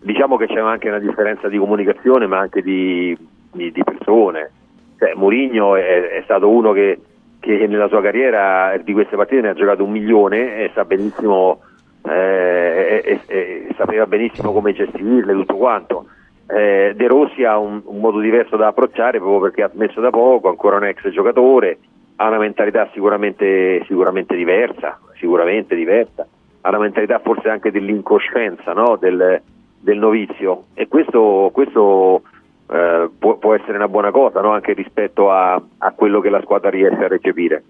Diciamo 0.00 0.36
che 0.36 0.46
c'è 0.46 0.60
anche 0.60 0.88
una 0.88 1.00
differenza 1.00 1.48
di 1.48 1.58
comunicazione, 1.58 2.26
ma 2.26 2.38
anche 2.38 2.62
di, 2.62 3.16
di- 3.52 3.72
di 3.72 3.82
persone. 3.82 4.50
Cioè, 4.98 5.14
Mourinho 5.14 5.74
è, 5.76 5.82
è 6.10 6.20
stato 6.24 6.48
uno 6.48 6.72
che, 6.72 7.00
che 7.40 7.66
nella 7.66 7.88
sua 7.88 8.00
carriera 8.00 8.76
di 8.82 8.92
queste 8.92 9.16
partite 9.16 9.40
ne 9.42 9.48
ha 9.48 9.54
giocato 9.54 9.82
un 9.82 9.90
milione 9.90 10.58
e 10.62 10.70
sa 10.74 10.84
benissimo, 10.84 11.60
eh, 12.08 13.02
e- 13.04 13.20
e- 13.26 13.66
e 13.68 13.74
sapeva 13.76 14.06
benissimo 14.06 14.52
come 14.52 14.72
gestirle, 14.72 15.32
tutto 15.32 15.56
quanto. 15.56 16.06
Eh, 16.48 16.92
De 16.94 17.06
Rossi 17.08 17.44
ha 17.44 17.58
un, 17.58 17.82
un 17.84 18.00
modo 18.00 18.20
diverso 18.20 18.56
da 18.56 18.68
approcciare 18.68 19.18
proprio 19.18 19.40
perché 19.40 19.62
ha 19.62 19.70
smesso 19.72 20.00
da 20.00 20.10
poco, 20.10 20.48
ancora 20.48 20.76
un 20.76 20.84
ex 20.84 21.08
giocatore, 21.08 21.78
ha 22.16 22.28
una 22.28 22.38
mentalità 22.38 22.88
sicuramente, 22.92 23.82
sicuramente 23.86 24.36
diversa, 24.36 24.98
sicuramente 25.18 25.74
diversa, 25.74 26.26
ha 26.60 26.68
una 26.68 26.78
mentalità 26.78 27.18
forse 27.18 27.48
anche 27.48 27.70
dell'incoscienza 27.70 28.72
no? 28.72 28.96
del, 28.96 29.40
del 29.80 29.98
novizio 29.98 30.64
e 30.74 30.88
questo, 30.88 31.50
questo 31.52 32.22
eh, 32.70 33.08
può, 33.18 33.36
può 33.36 33.54
essere 33.54 33.76
una 33.76 33.88
buona 33.88 34.10
cosa 34.10 34.40
no? 34.40 34.52
anche 34.52 34.72
rispetto 34.72 35.30
a, 35.30 35.60
a 35.78 35.92
quello 35.92 36.20
che 36.20 36.30
la 36.30 36.40
squadra 36.42 36.70
riesce 36.70 37.04
a 37.04 37.08
recepire. 37.08 37.62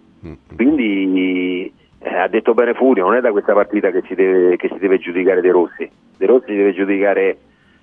Quindi 0.54 1.72
eh, 1.98 2.14
ha 2.14 2.28
detto 2.28 2.54
bene 2.54 2.74
Furio, 2.74 3.04
non 3.04 3.16
è 3.16 3.20
da 3.20 3.30
questa 3.30 3.52
partita 3.52 3.90
che 3.90 4.02
si 4.06 4.14
deve, 4.14 4.56
che 4.56 4.68
si 4.68 4.78
deve 4.78 4.98
giudicare 4.98 5.40
De 5.40 5.50
Rossi, 5.50 5.90
De 6.16 6.26
Rossi 6.26 6.54
deve 6.54 6.72
giudicare 6.72 7.36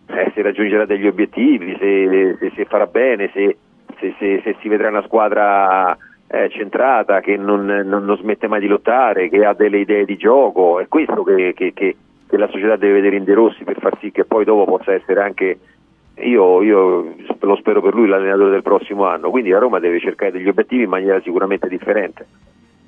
eh, 0.07 0.31
se 0.33 0.41
raggiungerà 0.41 0.85
degli 0.85 1.07
obiettivi, 1.07 1.75
se, 1.79 2.37
se- 2.39 2.51
se 2.55 2.65
farà 2.65 2.85
bene, 2.87 3.29
se, 3.33 3.55
se- 3.97 4.55
si 4.59 4.67
vedrà 4.67 4.89
una 4.89 5.03
squadra 5.03 5.95
eh, 6.27 6.49
centrata, 6.49 7.19
che 7.21 7.37
non, 7.37 7.65
non- 7.65 8.03
non 8.05 8.17
smette 8.17 8.47
mai 8.47 8.59
di 8.59 8.67
lottare, 8.67 9.29
che 9.29 9.45
ha 9.45 9.53
delle 9.53 9.79
idee 9.79 10.05
di 10.05 10.17
gioco, 10.17 10.79
è 10.79 10.87
questo 10.87 11.23
che, 11.23 11.53
che- 11.55 11.73
che- 11.73 11.95
che 12.27 12.37
la 12.37 12.47
società 12.47 12.75
deve 12.75 12.93
vedere 12.93 13.17
in 13.17 13.23
De 13.23 13.33
Rossi 13.33 13.63
per 13.63 13.77
far 13.79 13.97
sì 13.99 14.11
che 14.11 14.25
poi 14.25 14.43
dopo 14.43 14.65
possa 14.65 14.93
essere 14.93 15.21
anche, 15.21 15.59
io, 16.15 16.61
io 16.63 17.13
lo 17.39 17.55
spero 17.57 17.81
per 17.81 17.93
lui, 17.93 18.07
l'allenatore 18.07 18.49
del 18.49 18.61
prossimo 18.63 19.05
anno, 19.05 19.29
quindi 19.29 19.49
la 19.51 19.59
Roma 19.59 19.79
deve 19.79 19.99
cercare 19.99 20.31
degli 20.31 20.47
obiettivi 20.47 20.83
in 20.83 20.89
maniera 20.89 21.21
sicuramente 21.21 21.67
differente. 21.67 22.25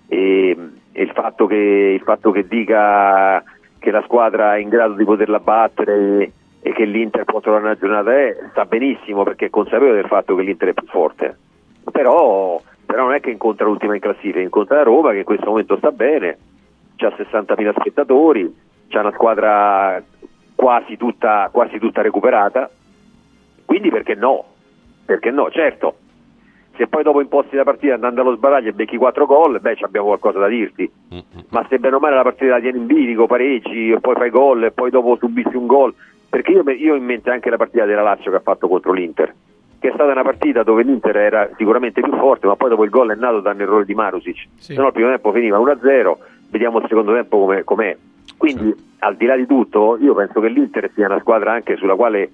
E, 0.07 0.57
e 0.91 1.01
il, 1.03 1.11
fatto 1.11 1.45
che, 1.45 1.55
il 1.55 2.01
fatto 2.01 2.31
che 2.31 2.47
dica 2.47 3.43
che 3.79 3.91
la 3.91 4.01
squadra 4.03 4.55
è 4.55 4.59
in 4.59 4.69
grado 4.69 4.93
di 4.93 5.03
poterla 5.03 5.39
battere 5.39 6.31
e, 6.65 6.73
che 6.73 6.85
l'Inter 6.85 7.25
può 7.25 7.41
trovare 7.41 7.63
una 7.63 7.75
giornata 7.75 8.11
è, 8.11 8.35
sta 8.49 8.65
benissimo 8.65 9.21
perché 9.21 9.45
è 9.45 9.49
consapevole 9.51 9.97
del 9.97 10.07
fatto 10.07 10.35
che 10.35 10.41
l'Inter 10.41 10.69
è 10.69 10.73
più 10.73 10.87
forte. 10.87 11.37
Però, 11.91 12.59
però 12.83 13.03
non 13.03 13.13
è 13.13 13.19
che 13.19 13.29
incontra 13.29 13.67
l'ultima 13.67 13.93
in 13.93 14.01
classifica, 14.01 14.39
incontra 14.39 14.77
la 14.77 14.83
Roma 14.83 15.11
che 15.11 15.19
in 15.19 15.23
questo 15.25 15.45
momento 15.45 15.77
sta 15.77 15.91
bene, 15.91 16.37
ha 16.97 17.07
60.000 17.07 17.73
spettatori, 17.79 18.55
c'ha 18.87 19.01
una 19.01 19.11
squadra 19.11 20.01
quasi 20.55 20.97
tutta, 20.97 21.49
quasi 21.51 21.77
tutta 21.77 22.01
recuperata, 22.01 22.67
quindi 23.63 23.91
perché 23.91 24.15
no? 24.15 24.45
Perché 25.05 25.29
no? 25.29 25.51
Certo, 25.51 25.97
se 26.77 26.87
poi 26.87 27.03
dopo 27.03 27.21
imposti 27.21 27.55
la 27.55 27.63
partita 27.63 27.93
andando 27.93 28.21
allo 28.21 28.35
sbaraglio 28.35 28.69
e 28.69 28.73
becchi 28.73 28.97
4 28.97 29.27
gol, 29.27 29.59
beh, 29.61 29.77
abbiamo 29.81 30.07
qualcosa 30.07 30.39
da 30.39 30.47
dirti. 30.47 30.91
Ma 31.49 31.63
se 31.69 31.77
bene 31.77 31.95
o 31.95 31.99
male 31.99 32.15
la 32.15 32.23
partita 32.23 32.53
la 32.53 32.59
tieni 32.59 32.79
in 32.79 32.85
bilico, 32.87 33.27
pareggi, 33.27 33.91
e 33.91 33.99
poi 33.99 34.15
fai 34.15 34.31
gol 34.31 34.63
e 34.63 34.71
poi 34.71 34.89
dopo 34.89 35.15
subisci 35.17 35.55
un 35.55 35.67
gol, 35.67 35.93
perché 36.35 36.51
io, 36.51 36.69
io 36.69 36.93
ho 36.95 36.97
in 36.97 37.05
mente 37.05 37.29
anche 37.29 37.49
la 37.49 37.55
partita 37.55 37.85
della 37.85 38.01
Lazio 38.01 38.29
che 38.29 38.35
ha 38.35 38.41
fatto 38.41 38.67
contro 38.67 38.91
l'Inter, 38.91 39.33
che 39.79 39.87
è 39.87 39.93
stata 39.93 40.11
una 40.11 40.21
partita 40.21 40.63
dove 40.63 40.83
l'Inter 40.83 41.15
era 41.15 41.49
sicuramente 41.55 42.01
più 42.01 42.11
forte, 42.11 42.45
ma 42.45 42.57
poi 42.57 42.67
dopo 42.71 42.83
il 42.83 42.89
gol 42.89 43.11
è 43.11 43.15
nato 43.15 43.39
da 43.39 43.51
un 43.51 43.61
errore 43.61 43.85
di 43.85 43.93
Marusic. 43.93 44.47
Se 44.57 44.73
no 44.73 44.87
il 44.87 44.91
primo 44.91 45.07
tempo 45.07 45.31
finiva 45.31 45.57
1-0, 45.59 46.15
vediamo 46.49 46.79
il 46.79 46.87
secondo 46.89 47.13
tempo 47.13 47.39
come, 47.39 47.63
com'è. 47.63 47.95
Quindi, 48.35 48.75
al 48.99 49.15
di 49.15 49.25
là 49.25 49.37
di 49.37 49.45
tutto, 49.45 49.97
io 50.01 50.13
penso 50.13 50.41
che 50.41 50.49
l'Inter 50.49 50.91
sia 50.93 51.05
una 51.05 51.21
squadra 51.21 51.53
anche 51.53 51.77
sulla 51.77 51.95
quale 51.95 52.29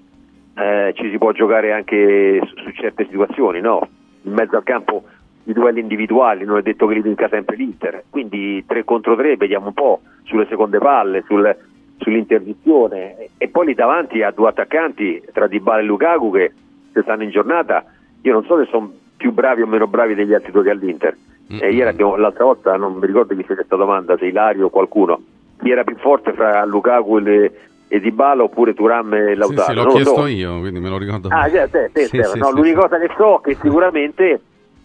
eh, 0.56 0.92
ci 0.96 1.08
si 1.08 1.16
può 1.16 1.30
giocare 1.30 1.72
anche 1.72 2.40
su, 2.44 2.56
su 2.56 2.70
certe 2.72 3.06
situazioni, 3.08 3.60
no? 3.60 3.86
In 4.22 4.32
mezzo 4.32 4.56
al 4.56 4.64
campo 4.64 5.04
i 5.44 5.52
duelli 5.52 5.78
individuali, 5.78 6.44
non 6.44 6.58
è 6.58 6.62
detto 6.62 6.88
che 6.88 6.94
li 6.94 7.02
vinca 7.02 7.28
sempre 7.28 7.54
l'Inter, 7.54 8.02
quindi 8.10 8.64
3 8.66 8.82
contro 8.82 9.14
3 9.14 9.36
vediamo 9.36 9.68
un 9.68 9.74
po' 9.74 10.00
sulle 10.24 10.46
seconde 10.48 10.78
palle, 10.78 11.22
sul- 11.24 11.56
sull'interdizione 12.02 13.28
e 13.38 13.48
poi 13.48 13.66
lì 13.66 13.74
davanti 13.74 14.22
a 14.22 14.30
due 14.30 14.48
attaccanti 14.48 15.22
tra 15.32 15.46
Dybala 15.46 15.80
e 15.80 15.84
Lukaku 15.84 16.30
che 16.32 16.52
se 16.92 17.02
stanno 17.02 17.22
in 17.22 17.30
giornata, 17.30 17.84
io 18.22 18.32
non 18.32 18.44
so 18.44 18.58
se 18.58 18.68
sono 18.70 18.92
più 19.16 19.32
bravi 19.32 19.62
o 19.62 19.66
meno 19.66 19.86
bravi 19.86 20.14
degli 20.14 20.34
altri 20.34 20.52
due 20.52 20.62
che 20.62 20.70
all'Inter. 20.70 21.16
E 21.48 21.70
ieri 21.72 21.88
abbiamo, 21.90 22.16
l'altra 22.16 22.44
volta, 22.44 22.76
non 22.76 22.94
mi 22.94 23.06
ricordo 23.06 23.34
chi 23.34 23.42
fece 23.42 23.56
questa 23.56 23.76
domanda, 23.76 24.16
se 24.16 24.24
Ilario 24.26 24.66
o 24.66 24.70
qualcuno, 24.70 25.20
chi 25.60 25.70
era 25.70 25.84
più 25.84 25.96
forte 25.96 26.32
fra 26.32 26.64
Lukaku 26.64 27.18
e, 27.18 27.52
e 27.88 28.00
Dybala 28.00 28.42
oppure 28.44 28.72
Turam 28.72 29.12
e 29.12 29.32
Sì, 29.32 29.34
Lautaro? 29.36 29.62
sì, 29.64 29.74
l'ho 29.74 29.82
Non 29.82 29.86
lo 29.86 29.92
chiesto 29.92 30.14
so. 30.20 30.26
io, 30.28 30.58
quindi 30.60 30.80
me 30.80 30.88
lo 30.88 30.96
ricordo. 30.98 31.28
Ah, 31.30 31.48
sì, 31.48 31.58
Sì, 31.92 32.06
sì, 32.06 32.16
No, 32.38 32.46
sì, 32.46 32.54
l'unica 32.54 32.80
sì. 32.80 32.88
cosa 32.88 32.98
che 32.98 33.10
so 33.16 33.38
è 33.38 33.40
che 33.42 33.56
sicuramente 33.60 34.40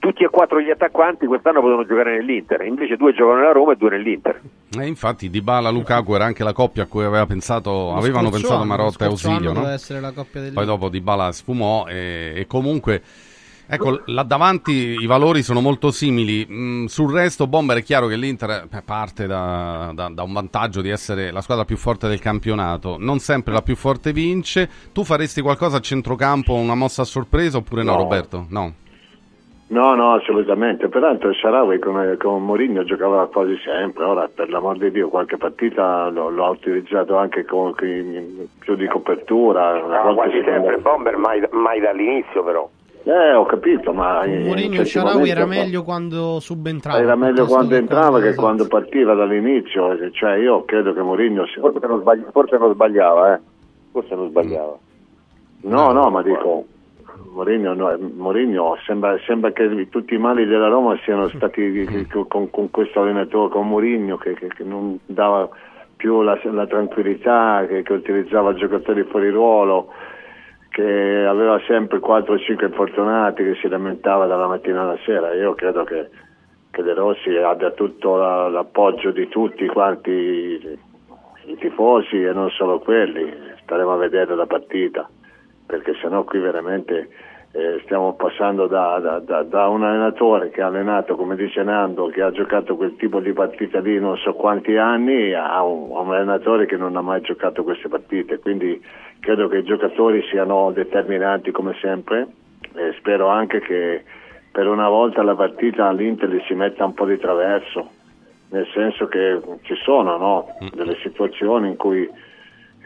tutti 0.08 0.24
e 0.24 0.30
quattro 0.30 0.62
gli 0.62 0.70
attaccanti 0.70 1.26
quest'anno 1.26 1.60
potevano 1.60 1.86
giocare 1.86 2.18
nell'Inter, 2.18 2.62
invece 2.62 2.96
due 2.96 3.14
giocano 3.14 3.40
nella 3.40 3.52
Roma 3.52 3.74
e 3.74 3.76
due 3.76 3.90
nell'Inter. 3.90 4.42
E 4.80 4.88
infatti 4.88 5.30
Dybala 5.30 5.70
Lukaku 5.70 6.14
era 6.14 6.24
anche 6.24 6.46
la 6.46 6.54
coppia 6.54 6.84
a 6.84 6.86
cui 6.86 7.04
aveva 7.04 7.26
pensato, 7.26 7.94
avevano 7.94 8.30
pensato 8.30 8.64
Marotta 8.64 9.04
e 9.04 9.08
Ausilio, 9.08 9.50
no? 9.50 9.56
doveva 9.56 9.74
essere 9.74 10.00
la 10.00 10.14
coppia 10.14 10.42
del 10.42 10.54
Poi 10.54 10.66
dopo 10.66 10.88
Dybala 10.88 11.32
sfumò 11.34 11.88
e, 11.88 12.34
e 12.36 12.48
comunque 12.48 13.02
Ecco, 13.70 14.02
là 14.06 14.24
davanti 14.24 14.72
i 14.72 15.06
valori 15.06 15.44
sono 15.44 15.60
molto 15.60 15.92
simili. 15.92 16.48
Mm, 16.50 16.86
sul 16.86 17.12
resto, 17.12 17.48
Bomber, 17.48 17.80
è 17.80 17.84
chiaro 17.84 18.08
che 18.08 18.16
l'Inter 18.16 18.70
eh, 18.72 18.82
parte 18.82 19.28
da, 19.28 19.92
da- 19.94 20.08
da 20.08 20.24
un 20.24 20.32
vantaggio 20.32 20.80
di 20.80 20.88
essere 20.88 21.32
la 21.32 21.42
squadra 21.42 21.66
più 21.66 21.76
forte 21.76 22.08
del 22.08 22.22
campionato. 22.22 22.96
Non 22.98 23.20
sempre 23.20 23.52
la 23.52 23.62
più 23.62 23.76
forte 23.76 24.14
vince. 24.14 24.70
Tu 24.94 25.04
faresti 25.04 25.42
qualcosa 25.42 25.78
a 25.78 25.82
centrocampo, 25.82 26.54
una 26.54 26.76
mossa 26.76 27.02
a 27.02 27.06
sorpresa 27.06 27.58
oppure 27.58 27.84
no, 27.84 27.92
No. 27.92 27.98
Roberto? 27.98 28.46
No. 28.48 28.74
No, 29.70 29.96
no, 29.96 30.14
assolutamente. 30.14 30.88
Peraltro 30.88 31.30
il 31.30 31.36
Sharawi 31.36 31.80
con, 31.80 32.16
con 32.20 32.42
Mourinho 32.44 32.86
giocava 32.86 33.28
quasi 33.28 33.58
sempre. 33.66 34.06
Ora, 34.06 34.30
per 34.34 34.50
l'amor 34.50 34.78
di 34.78 34.92
Dio, 34.92 35.10
qualche 35.10 35.36
partita 35.36 36.08
lo, 36.08 36.30
lo 36.30 36.46
ha 36.46 36.50
utilizzato 36.50 37.18
anche 37.18 37.44
con, 37.44 37.74
con- 37.76 38.48
più 38.60 38.76
di 38.76 38.88
copertura. 38.88 39.82
No, 40.04 40.14
quasi 40.16 40.42
sempre 40.46 40.78
Bomber, 40.78 41.18
mai, 41.18 41.46
mai 41.52 41.82
dall'inizio 41.82 42.44
però. 42.44 42.70
Eh, 43.04 43.34
ho 43.34 43.46
capito, 43.46 43.94
ma 43.94 44.26
in 44.26 44.46
Mourinho 44.46 44.82
e 44.82 44.86
Sharawi 44.86 45.30
era 45.30 45.46
meglio 45.46 45.84
quando 45.84 46.40
subentrava. 46.40 47.00
Era 47.00 47.16
meglio 47.16 47.46
quando 47.46 47.76
entrava 47.76 48.20
che 48.22 48.36
quando 48.36 48.68
partiva 48.68 49.14
dall'inizio, 49.16 49.98
cioè 50.12 50.36
io 50.36 50.64
credo 50.66 50.94
che 50.94 51.02
Mourinho 51.02 51.46
sia... 51.48 51.62
Forse 51.62 51.88
non, 51.88 52.00
sbagli- 52.02 52.26
forse 52.32 52.58
non 52.58 52.74
sbagliava, 52.74 53.36
eh. 53.36 53.40
Forse 53.92 54.16
non 54.16 54.30
sbagliava. 54.30 54.78
No, 55.62 55.92
no, 55.92 56.10
ma 56.10 56.22
dico, 56.22 56.66
Mourinho, 57.38 57.76
no, 57.76 57.92
eh, 57.92 57.98
Mourinho 57.98 58.76
sembra, 58.84 59.16
sembra 59.20 59.52
che 59.52 59.90
tutti 59.90 60.16
i 60.16 60.18
mali 60.18 60.48
della 60.48 60.70
Roma 60.70 60.98
siano 61.04 61.28
stati 61.30 62.08
con, 62.28 62.50
con 62.50 62.72
questo 62.72 63.02
allenatore, 63.02 63.52
con 63.52 63.68
Mourinho 63.68 64.18
che, 64.18 64.34
che- 64.34 64.48
che 64.48 64.64
non 64.64 64.98
dava 65.06 65.48
più 65.96 66.22
la, 66.24 66.40
la 66.46 66.66
tranquillità, 66.66 67.64
che, 67.68 67.84
che 67.84 67.94
utilizzava 67.94 68.56
giocatori 68.56 69.04
fuori 69.04 69.30
ruolo, 69.30 69.94
che 70.70 71.26
aveva 71.26 71.60
sempre 71.68 72.00
4 72.00 72.34
o 72.34 72.40
5 72.40 72.66
infortunati, 72.66 73.44
che 73.44 73.56
si 73.62 73.68
lamentava 73.68 74.26
dalla 74.26 74.48
mattina 74.48 74.82
alla 74.82 74.98
sera. 75.06 75.32
Io 75.36 75.54
credo 75.54 75.84
che, 75.84 76.10
che 76.72 76.82
De 76.82 76.94
Rossi 76.96 77.36
abbia 77.36 77.70
tutto 77.70 78.16
la- 78.16 78.50
l'appoggio 78.50 79.12
di 79.12 79.28
tutti 79.28 79.64
quanti 79.68 80.10
i, 80.10 80.80
i 81.46 81.56
tifosi 81.58 82.24
e 82.24 82.34
non 82.34 82.50
solo 82.50 82.80
quelli. 82.80 83.32
Staremo 83.62 83.94
a 83.94 83.98
vedere 83.98 84.34
la 84.36 84.48
partita 84.48 85.08
perché 85.68 85.94
sennò 86.02 86.24
qui 86.24 86.40
veramente 86.40 87.10
eh, 87.54 87.82
stiamo 87.86 88.14
passando 88.16 88.68
da, 88.68 89.00
da- 89.00 89.20
da- 89.20 89.44
da 89.44 89.68
un 89.68 89.84
allenatore 89.84 90.50
che 90.50 90.62
ha 90.62 90.68
allenato, 90.68 91.16
come 91.16 91.36
dice 91.36 91.64
Nando, 91.64 92.08
che 92.08 92.22
ha 92.22 92.32
giocato 92.32 92.76
quel 92.76 92.96
tipo 92.98 93.20
di 93.20 93.34
partita 93.34 93.80
lì 93.80 94.00
non 94.00 94.18
so 94.18 94.34
quanti 94.34 94.76
anni, 94.78 95.34
a 95.34 95.64
un, 95.64 95.96
a 95.96 96.00
un 96.02 96.14
allenatore 96.14 96.66
che 96.66 96.78
non 96.78 96.96
ha 96.96 97.02
mai 97.02 97.22
giocato 97.22 97.64
queste 97.64 97.88
partite. 97.88 98.40
Quindi 98.40 98.80
credo 99.20 99.48
che 99.48 99.58
i 99.60 99.64
giocatori 99.64 100.22
siano 100.30 100.72
determinanti 100.72 101.52
come 101.52 101.74
sempre 101.82 102.28
e 102.76 102.94
spero 102.98 103.28
anche 103.28 103.60
che 103.62 104.04
per 104.52 104.68
una 104.68 104.90
volta 104.90 105.24
la 105.24 105.36
partita 105.36 105.88
all'Inter 105.88 106.44
si 106.48 106.54
metta 106.54 106.86
un 106.86 106.94
po' 106.94 107.06
di 107.06 107.18
traverso, 107.18 107.90
nel 108.50 108.68
senso 108.74 109.08
che 109.08 109.40
ci 109.64 109.76
sono 109.84 110.18
no? 110.18 110.48
delle 110.74 110.96
situazioni 111.02 111.70
in 111.70 111.76
cui 111.76 112.08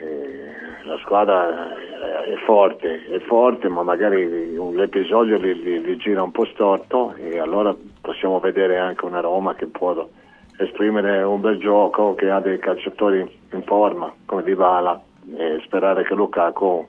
eh, 0.02 0.86
la 0.86 0.98
squadra 0.98 1.74
è, 1.76 2.36
forte, 2.46 3.06
è 3.06 3.20
forte, 3.20 3.70
ma 3.70 3.84
magari 3.84 4.54
l'episodio 4.74 5.38
li, 5.38 5.62
li- 5.62 5.82
li 5.82 5.98
gira 5.98 6.24
un 6.24 6.32
po' 6.32 6.46
storto 6.46 7.14
e 7.16 7.40
allora 7.40 7.76
possiamo 8.02 8.40
vedere 8.40 8.78
anche 8.78 9.06
una 9.06 9.20
Roma 9.20 9.54
che 9.54 9.68
può 9.68 10.10
esprimere 10.58 11.22
un 11.24 11.40
bel 11.40 11.60
gioco, 11.60 12.16
che 12.16 12.30
ha 12.30 12.40
dei 12.40 12.60
calciatori 12.60 13.20
in 13.52 13.64
forma 13.64 14.12
come 14.26 14.44
Dybala 14.44 15.02
e 15.36 15.62
sperare 15.66 16.04
che 16.04 16.16
Lukaku 16.16 16.88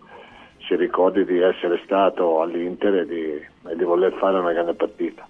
si 0.67 0.75
ricordi 0.77 1.25
di 1.25 1.41
essere 1.41 1.81
stato 1.85 2.41
all'Inter 2.41 2.95
e 2.95 3.07
di, 3.07 3.33
e 3.69 3.77
di 3.77 3.85
voler 3.85 4.13
fare 4.15 4.39
una 4.39 4.53
grande 4.53 4.75
partita. 4.75 5.27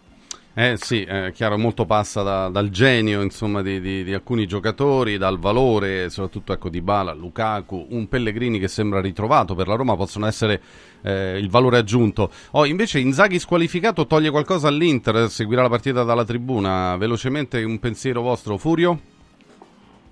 Eh 0.55 0.75
sì, 0.77 1.03
è 1.03 1.33
chiaro, 1.33 1.57
molto 1.57 1.87
passa 1.87 2.23
da- 2.23 2.49
dal 2.51 2.69
genio 2.69 3.23
insomma, 3.23 3.63
di, 3.63 3.81
di- 3.81 4.05
di 4.05 4.13
alcuni 4.13 4.45
giocatori, 4.47 5.17
dal 5.17 5.39
valore, 5.39 6.11
soprattutto 6.11 6.53
ecco, 6.53 6.69
di 6.69 6.83
Bala, 6.83 7.15
Lukaku, 7.15 7.87
un 7.91 8.07
Pellegrini 8.07 8.59
che 8.59 8.69
sembra 8.69 9.01
ritrovato 9.01 9.55
per 9.55 9.67
la 9.67 9.77
Roma, 9.77 9.97
possono 9.97 10.27
essere 10.27 10.61
eh, 11.05 11.39
il 11.39 11.49
valore 11.49 11.79
aggiunto. 11.79 12.31
Oh, 12.51 12.67
invece 12.67 12.99
Inzaghi 12.99 13.39
squalificato 13.39 14.07
toglie 14.07 14.29
qualcosa 14.31 14.69
all'Inter, 14.69 15.31
seguirà 15.31 15.63
la 15.63 15.71
partita 15.71 16.03
dalla 16.05 16.25
tribuna. 16.25 16.97
Velocemente 16.99 17.63
un 17.65 17.79
pensiero 17.79 18.21
vostro, 18.21 18.59
Furio? 18.59 18.99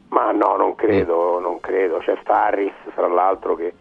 Ma 0.08 0.32
no, 0.32 0.56
non 0.56 0.74
credo, 0.74 1.38
non 1.38 1.60
credo. 1.60 1.98
C'è 1.98 2.18
Farris, 2.24 2.72
fra 2.94 3.08
l'altro, 3.08 3.56
che 3.56 3.74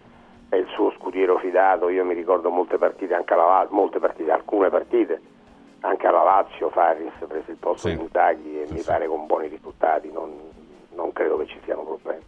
è 0.49 0.57
il 0.57 0.67
suo 0.75 0.91
scudiero 0.97 1.39
fidato. 1.39 1.87
Io 1.87 2.03
mi 2.03 2.13
ricordo 2.13 2.49
molte 2.49 2.77
partite, 2.77 3.13
anche 3.13 3.33
alla 3.33 3.45
La- 3.45 3.67
molte 3.71 3.99
partite, 3.99 4.29
alcune 4.29 4.69
partite, 4.69 5.21
anche 5.81 6.07
alla 6.07 6.23
Lazio 6.23 6.69
Farris 6.69 7.11
ha 7.21 7.25
preso 7.25 7.51
il 7.51 7.57
posto 7.57 7.87
Sì. 7.87 7.95
di 7.95 8.01
Inzaghi 8.01 8.61
e 8.61 8.67
mi 8.71 8.81
pare 8.81 9.07
con 9.07 9.25
buoni 9.25 9.47
risultati. 9.47 10.11
Non, 10.11 10.31
non 10.95 11.11
credo 11.13 11.37
che 11.37 11.47
ci 11.47 11.59
siano 11.63 11.83
problemi. 11.83 12.21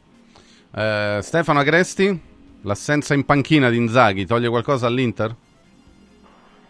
Eh, 0.73 1.19
Stefano 1.22 1.60
Agresti, 1.60 2.19
l'assenza 2.64 3.14
in 3.14 3.26
panchina 3.26 3.69
di 3.69 3.78
Inzaghi 3.78 4.26
toglie 4.26 4.49
qualcosa 4.49 4.88
all'Inter? 4.88 5.36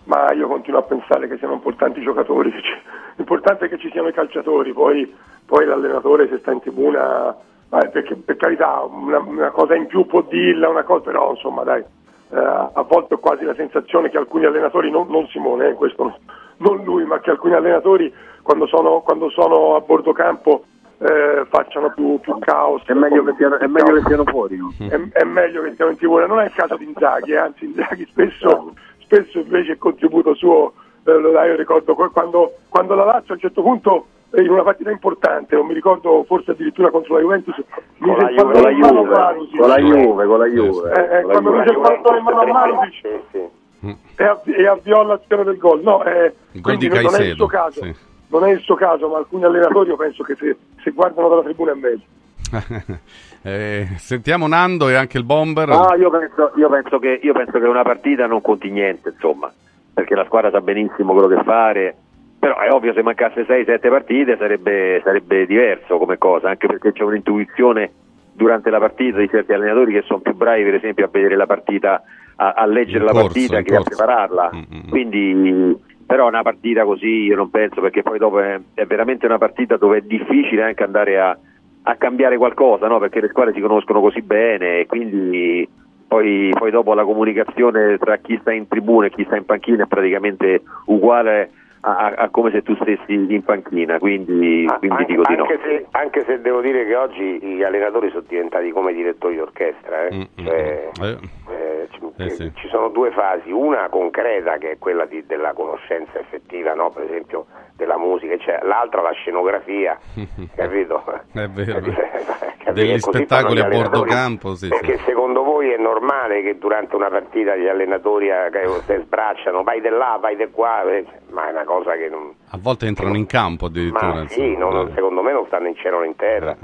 ma 0.03 0.33
io 0.33 0.47
continuo 0.47 0.79
a 0.79 0.83
pensare 0.83 1.27
che 1.27 1.37
siano 1.37 1.53
importanti 1.53 1.99
i 1.99 2.03
giocatori, 2.03 2.51
che 2.51 2.59
ci- 2.63 2.81
l'importante 3.15 3.65
è 3.65 3.69
che 3.69 3.77
ci 3.77 3.89
siano 3.91 4.07
i 4.09 4.13
calciatori, 4.13 4.73
poi, 4.73 5.15
poi 5.45 5.65
l'allenatore 5.65 6.27
se 6.27 6.39
sta 6.39 6.51
in 6.51 6.59
tribuna, 6.59 7.29
eh, 7.69 7.87
perché 7.89 8.15
per 8.15 8.35
carità 8.35 8.81
una, 8.81 9.19
una 9.19 9.51
cosa 9.51 9.75
in 9.75 9.85
più 9.85 10.05
può 10.07 10.21
dirla, 10.23 10.67
una 10.67 10.83
cosa, 10.83 11.03
però 11.03 11.31
insomma 11.31 11.63
dai, 11.63 11.81
eh, 11.81 12.35
a 12.35 12.83
volte 12.85 13.13
ho 13.13 13.19
quasi 13.19 13.45
la 13.45 13.53
sensazione 13.53 14.09
che 14.09 14.17
alcuni 14.17 14.45
allenatori, 14.45 14.89
non, 14.89 15.07
non 15.07 15.27
Simone, 15.27 15.69
eh, 15.69 15.73
questo 15.75 16.17
non 16.61 16.83
lui, 16.83 17.05
ma 17.05 17.19
che 17.19 17.31
alcuni 17.31 17.53
allenatori 17.53 18.13
quando 18.41 18.65
sono, 18.67 19.01
quando 19.01 19.29
sono 19.29 19.75
a 19.75 19.81
bordo 19.81 20.11
campo 20.13 20.63
eh, 20.99 21.45
facciano 21.49 21.91
più, 21.93 22.19
più 22.19 22.37
caos. 22.39 22.83
È 22.85 22.93
meglio 22.93 23.23
che 23.23 23.33
siano, 23.37 23.57
è 23.57 23.67
meglio 23.67 23.93
che 23.93 24.01
siano 24.05 24.23
fuori. 24.25 24.57
no? 24.57 24.71
è, 24.77 24.99
è 25.11 25.23
meglio 25.23 25.63
che 25.63 25.73
siano 25.75 25.91
in 25.91 25.97
tribuna, 25.97 26.25
non 26.25 26.39
è 26.39 26.45
il 26.45 26.53
caso 26.53 26.75
di 26.77 26.85
Inzaghi, 26.85 27.31
eh, 27.31 27.37
anzi 27.37 27.65
Inzaghi 27.65 28.05
spesso, 28.05 28.73
spesso 28.99 29.39
invece 29.39 29.71
il 29.73 29.77
contributo 29.77 30.33
suo 30.35 30.73
eh, 31.03 31.13
lo 31.13 31.31
dà, 31.31 31.45
io 31.45 31.55
ricordo 31.55 31.95
quando, 31.95 32.53
quando 32.69 32.93
la 32.93 33.05
Lazio 33.05 33.31
a 33.31 33.33
un 33.33 33.39
certo 33.39 33.61
punto 33.63 34.05
eh, 34.31 34.41
in 34.41 34.49
una 34.49 34.63
partita 34.63 34.91
importante, 34.91 35.55
non 35.55 35.65
mi 35.65 35.73
ricordo 35.73 36.23
forse 36.27 36.51
addirittura 36.51 36.91
contro 36.91 37.15
la 37.15 37.21
Juventus, 37.21 37.55
Con 37.99 38.15
la 38.17 38.29
Juve, 38.29 38.53
con 38.53 38.61
la. 38.61 38.71
Juve, 38.71 39.57
con 39.57 39.67
la 39.67 39.77
Juve, 39.77 40.25
con 40.25 40.39
la 40.39 40.45
Juve. 40.45 40.91
Eh, 40.91 41.21
con 41.21 41.31
la 41.31 41.39
quando 41.39 41.49
Juve. 41.49 41.59
mise 41.59 41.71
il 41.71 41.79
pallone 41.79 42.17
in 42.17 42.23
mano 42.23 42.39
a 42.39 42.45
Marusic 42.45 43.59
e, 43.81 44.23
av- 44.23 44.47
e 44.47 44.67
avviò 44.67 45.03
l'azione 45.03 45.43
del 45.43 45.57
gol. 45.57 45.81
No, 45.81 46.03
eh, 46.03 46.33
gol 46.53 46.61
quindi 46.61 46.89
di 46.89 47.01
non 47.01 47.15
è 47.15 47.23
il 47.23 47.35
suo 47.35 47.47
caso. 47.47 47.83
sì. 47.83 47.95
Non 48.27 48.45
è 48.45 48.51
il 48.51 48.59
suo 48.61 48.75
caso, 48.75 49.09
ma 49.09 49.17
alcuni 49.17 49.43
allenatori 49.43 49.89
io 49.89 49.97
penso 49.97 50.23
che 50.23 50.35
se, 50.35 50.55
se 50.81 50.91
guardano 50.91 51.27
dalla 51.27 51.43
tribuna 51.43 51.73
è 51.73 51.75
meglio. 51.75 52.03
Eh, 53.43 53.87
sentiamo 53.97 54.45
Nando 54.45 54.87
e 54.87 54.93
anche 54.93 55.17
il 55.17 55.23
Bomber. 55.23 55.67
No, 55.67 55.95
io 55.95 56.11
penso, 56.11 56.51
io 56.57 56.69
penso 56.69 56.99
che, 56.99 57.19
io 57.23 57.33
penso 57.33 57.57
che 57.57 57.65
una 57.65 57.81
partita 57.81 58.27
non 58.27 58.39
conti 58.39 58.69
niente, 58.69 59.09
insomma, 59.09 59.51
perché 59.91 60.13
la 60.13 60.25
squadra 60.25 60.51
sa 60.51 60.61
benissimo 60.61 61.13
quello 61.13 61.27
che 61.27 61.41
fare. 61.43 61.95
Però 62.37 62.59
è 62.59 62.71
ovvio 62.71 62.93
se 62.93 63.01
mancasse 63.01 63.47
6-7 63.47 63.89
partite 63.89 64.37
sarebbe, 64.37 65.01
sarebbe 65.03 65.47
diverso 65.47 65.97
come 65.97 66.19
cosa, 66.19 66.49
anche 66.49 66.67
perché 66.67 66.91
c'è 66.91 67.03
un'intuizione 67.03 67.91
durante 68.33 68.69
la 68.69 68.79
partita 68.79 69.17
di 69.17 69.29
certi 69.29 69.53
allenatori 69.53 69.93
che 69.93 70.03
sono 70.03 70.19
più 70.19 70.33
bravi 70.35 70.63
per 70.63 70.75
esempio 70.75 71.05
a 71.05 71.09
vedere 71.11 71.35
la 71.35 71.45
partita, 71.45 72.01
a, 72.41 72.53
a 72.57 72.65
leggere 72.65 72.99
In 72.99 73.05
la 73.05 73.11
corso, 73.11 73.27
partita 73.27 73.61
che 73.61 73.73
a 73.75 73.77
corso. 73.77 73.89
prepararla. 73.95 74.49
Quindi 74.89 75.77
però 76.05 76.27
una 76.27 76.41
partita 76.41 76.83
così 76.83 77.23
io 77.23 77.35
non 77.35 77.49
penso 77.51 77.79
perché 77.79 78.01
poi 78.01 78.17
dopo 78.17 78.39
è, 78.39 78.59
è 78.73 78.85
veramente 78.85 79.25
una 79.27 79.37
partita 79.37 79.77
dove 79.77 79.99
è 79.99 80.01
difficile 80.01 80.63
anche 80.63 80.83
andare 80.83 81.19
a, 81.19 81.37
a 81.83 81.95
cambiare 81.95 82.35
qualcosa, 82.37 82.87
no? 82.87 82.99
perché 82.99 83.21
le 83.21 83.29
squadre 83.29 83.53
si 83.53 83.61
conoscono 83.61 84.01
così 84.01 84.21
bene 84.21 84.79
e 84.79 84.85
quindi 84.87 85.65
poi, 86.05 86.49
poi 86.57 86.71
dopo 86.71 86.93
la 86.93 87.05
comunicazione 87.05 87.97
tra 87.97 88.17
chi 88.17 88.37
sta 88.41 88.51
in 88.51 88.67
tribuna 88.67 89.05
e 89.05 89.11
chi 89.11 89.23
sta 89.23 89.37
in 89.37 89.45
panchina 89.45 89.83
è 89.83 89.87
praticamente 89.87 90.63
uguale 90.87 91.51
a, 91.81 92.13
a- 92.15 92.29
come 92.29 92.51
se 92.51 92.61
tu 92.61 92.75
stessi 92.75 93.13
in 93.13 93.43
panchina, 93.43 93.97
quindi, 93.99 94.65
quindi 94.79 94.89
Anche, 94.89 95.05
dico 95.05 95.23
di 95.27 95.35
no. 95.35 95.43
anche 95.43 95.59
se, 95.63 95.85
anche 95.91 96.23
se 96.25 96.41
devo 96.41 96.61
dire 96.61 96.85
che 96.85 96.95
oggi 96.95 97.39
gli 97.41 97.63
allenatori 97.63 98.09
sono 98.09 98.23
diventati 98.27 98.71
come 98.71 98.93
direttori 98.93 99.35
d'orchestra, 99.35 100.05
eh. 100.07 100.27
Cioè, 100.35 100.89
Eh, 101.01 101.17
eh, 101.49 101.87
ci, 101.91 101.99
eh, 102.17 102.29
sì. 102.29 102.51
ci 102.55 102.67
sono 102.69 102.89
due 102.89 103.11
fasi, 103.11 103.51
una 103.51 103.87
concreta 103.89 104.57
che 104.57 104.71
è 104.71 104.77
quella 104.77 105.05
di- 105.05 105.25
della 105.25 105.53
conoscenza 105.53 106.19
effettiva, 106.19 106.73
no? 106.73 106.91
per 106.91 107.03
esempio 107.03 107.45
della 107.75 107.97
musica, 107.97 108.37
cioè, 108.37 108.59
l'altra 108.63 109.01
la 109.01 109.11
scenografia, 109.11 109.97
capito? 110.55 111.03
È 111.33 111.47
vero. 111.47 111.79
Capito? 112.61 112.85
Degli 112.85 112.99
Così 112.99 113.17
spettacoli 113.17 113.59
a 113.59 113.67
bordo 113.67 114.03
campo, 114.03 114.53
sì, 114.53 114.67
Perché 114.67 114.97
sì. 114.99 115.03
secondo 115.05 115.41
voi 115.41 115.71
è 115.71 115.77
normale 115.77 116.43
che 116.43 116.59
durante 116.59 116.95
una 116.95 117.09
partita 117.09 117.55
gli 117.55 117.67
allenatori 117.67 118.29
eh, 118.29 118.51
sbracciano, 119.01 119.63
vai 119.63 119.81
di 119.81 119.89
là, 119.89 120.19
vai 120.21 120.35
di 120.35 120.47
qua, 120.51 120.83
eh, 120.83 121.03
ma 121.31 121.47
è 121.47 121.51
una 121.51 121.63
cosa 121.63 121.95
che 121.95 122.09
non... 122.09 122.33
A 122.49 122.57
volte 122.61 122.85
entrano 122.85 123.15
in 123.17 123.25
campo 123.25 123.65
addirittura. 123.65 124.13
Ma 124.13 124.27
sì, 124.27 124.43
insomma. 124.51 124.73
non- 124.73 124.91
secondo 124.93 125.21
me 125.21 125.31
non 125.31 125.45
stanno 125.47 125.67
in 125.67 125.75
cielo 125.75 125.99
né 125.99 126.07
in 126.07 126.15
terra. 126.15 126.55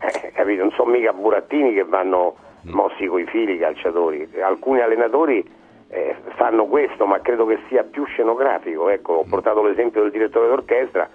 Eh, 0.00 0.32
capito? 0.32 0.62
Non 0.62 0.72
sono 0.72 0.90
mica 0.90 1.12
burattini 1.12 1.74
che 1.74 1.84
vanno 1.84 2.36
mossi 2.62 3.06
coi 3.06 3.26
fili 3.26 3.54
i 3.54 3.58
calciatori. 3.58 4.28
Alcuni 4.42 4.80
allenatori 4.80 5.44
eh, 5.88 6.16
fanno 6.36 6.66
questo, 6.66 7.06
ma 7.06 7.20
credo 7.20 7.46
che 7.46 7.58
sia 7.68 7.82
più 7.84 8.04
scenografico. 8.06 8.88
Ecco, 8.88 9.12
ho 9.14 9.24
portato 9.24 9.62
l'esempio 9.62 10.02
del 10.02 10.10
direttore 10.10 10.48
d'orchestra 10.48 11.08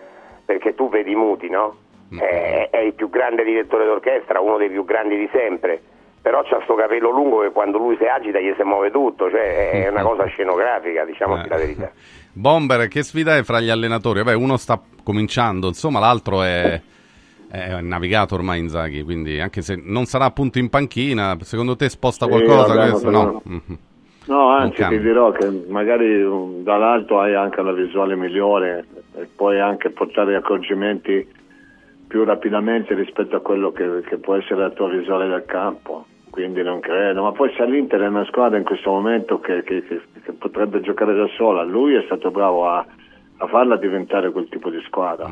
perché 0.46 0.76
tu 0.76 0.90
vedi 0.90 1.16
Muti, 1.16 1.50
no? 1.50 1.76
È, 2.18 2.70
è 2.72 2.80
il 2.80 2.94
più 2.94 3.10
grande 3.10 3.44
direttore 3.44 3.86
d'orchestra, 3.86 4.40
uno 4.40 4.58
dei 4.58 4.70
più 4.70 4.84
grandi 4.84 5.16
di 5.16 5.30
sempre. 5.32 5.82
Però 6.22 6.44
c'ha 6.44 6.60
sto 6.64 6.76
capello 6.76 7.10
lungo 7.12 7.40
che 7.42 7.52
quando 7.52 7.78
lui 7.78 7.96
si 7.98 8.04
agita 8.06 8.40
gli 8.40 8.54
si 8.58 8.64
muove 8.64 8.92
tutto, 8.92 9.30
cioè 9.30 9.84
è 9.86 9.88
una 9.92 10.02
cosa 10.04 10.26
scenografica, 10.26 11.06
diciamoci 11.06 11.48
la 11.48 11.56
verità. 11.56 11.92
Bomber, 12.34 12.88
che 12.88 13.04
sfida 13.04 13.38
è 13.38 13.44
fra 13.44 13.60
gli 13.60 13.70
allenatori? 13.70 14.20
Vabbè, 14.24 14.36
uno 14.36 14.58
sta 14.58 14.80
cominciando, 15.04 15.68
insomma, 15.68 16.00
l'altro 16.00 16.44
è, 16.44 16.80
è 17.50 17.82
navigato 17.82 18.36
ormai 18.36 18.60
Inzaghi, 18.60 19.02
quindi 19.04 19.40
anche 19.40 19.62
se 19.62 19.80
non 19.82 20.06
sarà 20.06 20.26
appunto 20.26 20.60
in 20.60 20.70
panchina, 20.70 21.38
secondo 21.42 21.76
te 21.76 21.90
sposta 21.90 22.28
qualcosa 22.28 22.74
vabbè, 22.76 22.90
questo? 22.90 23.10
No. 23.10 23.20
però- 23.24 23.42
Mhm. 23.46 23.78
No, 24.26 24.50
anzi 24.50 24.86
ti 24.86 25.00
dirò 25.00 25.32
che 25.32 25.50
magari 25.70 26.22
um, 26.22 26.62
dall'alto 26.62 27.20
hai 27.20 27.34
anche 27.34 27.62
una 27.62 27.72
visuale 27.72 28.16
migliore 28.16 28.86
e 29.16 29.28
puoi 29.36 29.60
anche 29.60 29.90
portare 29.90 30.36
accorgimenti 30.36 31.28
più 32.10 32.24
rapidamente 32.24 32.96
rispetto 32.96 33.36
a 33.36 33.40
quello 33.40 33.72
che, 33.72 34.02
che 34.02 34.18
può 34.18 34.34
essere 34.36 34.62
la 34.62 34.72
tua 34.72 34.90
visuale 34.90 35.28
del 35.28 35.46
campo. 35.46 36.06
Quindi 36.32 36.64
non 36.64 36.80
credo, 36.80 37.22
ma 37.22 37.32
poi 37.32 37.54
se 37.56 37.64
l'Inter 37.68 38.02
è 38.02 38.08
una 38.08 38.26
squadra 38.26 38.58
in 38.58 38.64
questo 38.64 38.90
momento 38.90 39.40
che, 39.40 39.62
che- 39.64 39.84
che- 39.84 40.02
che 40.24 40.32
potrebbe 40.34 40.82
giocare 40.82 41.14
da 41.14 41.28
sola, 41.38 41.64
lui 41.64 41.94
è 41.94 42.02
stato 42.06 42.32
bravo 42.32 42.68
a, 42.68 42.84
a 43.38 43.48
farla 43.48 43.78
diventare 43.78 44.32
quel 44.32 44.50
tipo 44.50 44.72
di 44.72 44.82
squadra, 44.88 45.30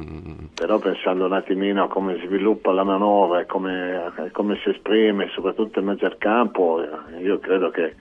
però 0.54 0.78
pensando 0.78 1.26
un 1.26 1.34
attimino 1.34 1.84
a 1.84 1.88
come 1.88 2.20
sviluppa 2.24 2.72
la 2.72 2.84
manovra 2.84 3.42
e 3.42 3.46
come, 3.48 4.12
come 4.32 4.56
si 4.62 4.70
esprime, 4.70 5.30
soprattutto 5.34 5.80
in 5.80 5.86
mezzo 5.86 6.06
al 6.06 6.18
campo, 6.20 6.80
io 7.20 7.40
credo 7.40 7.70
che 7.72 7.96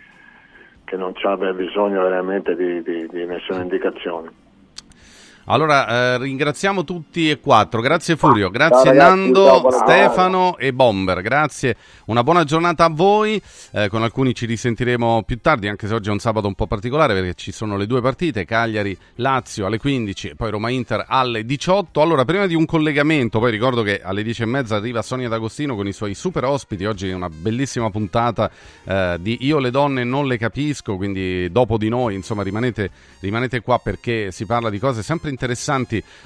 che 0.84 0.96
non 0.96 1.16
ci 1.16 1.26
abbia 1.26 1.52
bisogno 1.52 2.00
veramente 2.02 2.54
di, 2.54 2.80
di- 2.82 3.08
di 3.08 3.24
nessuna 3.26 3.60
indicazione. 3.62 4.30
Allora, 5.48 5.86
eh, 5.86 6.18
ringraziamo 6.18 6.82
tutti 6.82 7.30
e 7.30 7.38
quattro. 7.38 7.80
Grazie 7.80 8.16
Furio, 8.16 8.50
grazie 8.50 8.90
ragazzi, 8.90 9.16
Nando, 9.16 9.46
ciao, 9.46 9.70
Stefano 9.70 10.58
e 10.58 10.72
Bomber. 10.72 11.22
Grazie, 11.22 11.76
una 12.06 12.24
buona 12.24 12.42
giornata 12.42 12.84
a 12.84 12.88
voi. 12.88 13.40
Eh, 13.70 13.88
con 13.88 14.02
alcuni 14.02 14.34
ci 14.34 14.44
risentiremo 14.44 15.22
più 15.22 15.38
tardi, 15.40 15.68
anche 15.68 15.86
se 15.86 15.94
oggi 15.94 16.08
è 16.08 16.12
un 16.12 16.18
sabato 16.18 16.48
un 16.48 16.54
po' 16.54 16.66
particolare 16.66 17.14
perché 17.14 17.34
ci 17.34 17.52
sono 17.52 17.76
le 17.76 17.86
due 17.86 18.00
partite, 18.00 18.44
Cagliari-Lazio 18.44 19.66
alle 19.66 19.78
15 19.78 20.30
e 20.30 20.34
poi 20.34 20.50
Roma-Inter 20.50 21.04
alle 21.06 21.44
18. 21.44 22.00
Allora, 22.00 22.24
prima 22.24 22.48
di 22.48 22.56
un 22.56 22.64
collegamento, 22.64 23.38
poi 23.38 23.52
ricordo 23.52 23.82
che 23.82 24.00
alle 24.02 24.24
10 24.24 24.42
e 24.42 24.46
mezza 24.46 24.74
arriva 24.74 25.00
Sonia 25.00 25.28
D'Agostino 25.28 25.76
con 25.76 25.86
i 25.86 25.92
suoi 25.92 26.14
super 26.14 26.42
ospiti. 26.42 26.84
Oggi 26.86 27.08
è 27.08 27.14
una 27.14 27.30
bellissima 27.30 27.88
puntata 27.90 28.50
eh, 28.82 29.16
di 29.20 29.38
Io 29.42 29.60
le 29.60 29.70
donne 29.70 30.02
non 30.02 30.26
le 30.26 30.38
capisco, 30.38 30.96
quindi 30.96 31.52
dopo 31.52 31.78
di 31.78 31.88
noi, 31.88 32.16
insomma, 32.16 32.42
rimanete, 32.42 32.90
rimanete 33.20 33.60
qua 33.60 33.78
perché 33.78 34.32
si 34.32 34.44
parla 34.44 34.70
di 34.70 34.80
cose 34.80 35.04
sempre 35.04 35.28
interessanti. 35.28 35.34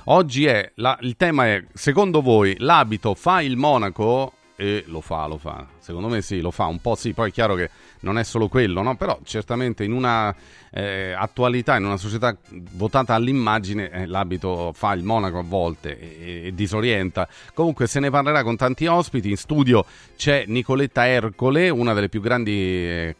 Oggi 0.05 0.47
è 0.47 0.71
la- 0.77 0.99
il 1.03 1.17
tema 1.17 1.47
è, 1.47 1.65
secondo 1.73 2.21
voi, 2.23 2.55
l'abito 2.59 3.15
fa 3.15 3.43
il 3.43 3.57
monaco? 3.57 4.35
E 4.57 4.85
lo 4.87 5.01
fa, 5.01 5.27
lo 5.27 5.39
fa. 5.39 5.67
Secondo 5.91 6.09
me 6.09 6.23
sì, 6.23 6.41
lo 6.41 6.53
fa 6.53 6.67
un 6.67 6.81
po' 6.81 6.95
sì, 6.95 7.13
poi 7.13 7.31
è 7.31 7.33
chiaro 7.33 7.57
che 7.57 7.69
non 8.03 8.17
è 8.17 8.23
solo 8.23 8.47
quello, 8.47 8.81
no? 8.81 8.95
Però 8.95 9.19
certamente 9.25 9.83
in 9.83 9.93
una 9.93 10.33
eh, 10.71 11.13
attualità, 11.13 11.77
in 11.77 11.85
una 11.85 11.97
società 11.97 12.37
votata 12.73 13.15
all'immagine, 13.15 13.91
eh, 13.91 14.07
l'abito 14.07 14.73
fa 14.73 14.93
il 14.93 15.03
monaco 15.03 15.39
a 15.39 15.43
volte 15.43 15.99
e, 15.99 16.47
e 16.47 16.55
disorienta. 16.55 17.29
Comunque 17.55 17.89
se 17.89 17.99
ne 17.99 18.09
parlerà 18.09 18.45
con 18.45 18.57
tanti 18.57 18.87
ospiti. 18.87 19.31
In 19.31 19.37
studio 19.37 19.85
c'è 20.17 20.45
Nicoletta 20.47 21.09
Ercole, 21.09 21.69
una 21.71 21.93
delle 21.93 22.09
più 22.09 22.21
grandi 22.21 22.53
eh, 22.53 23.15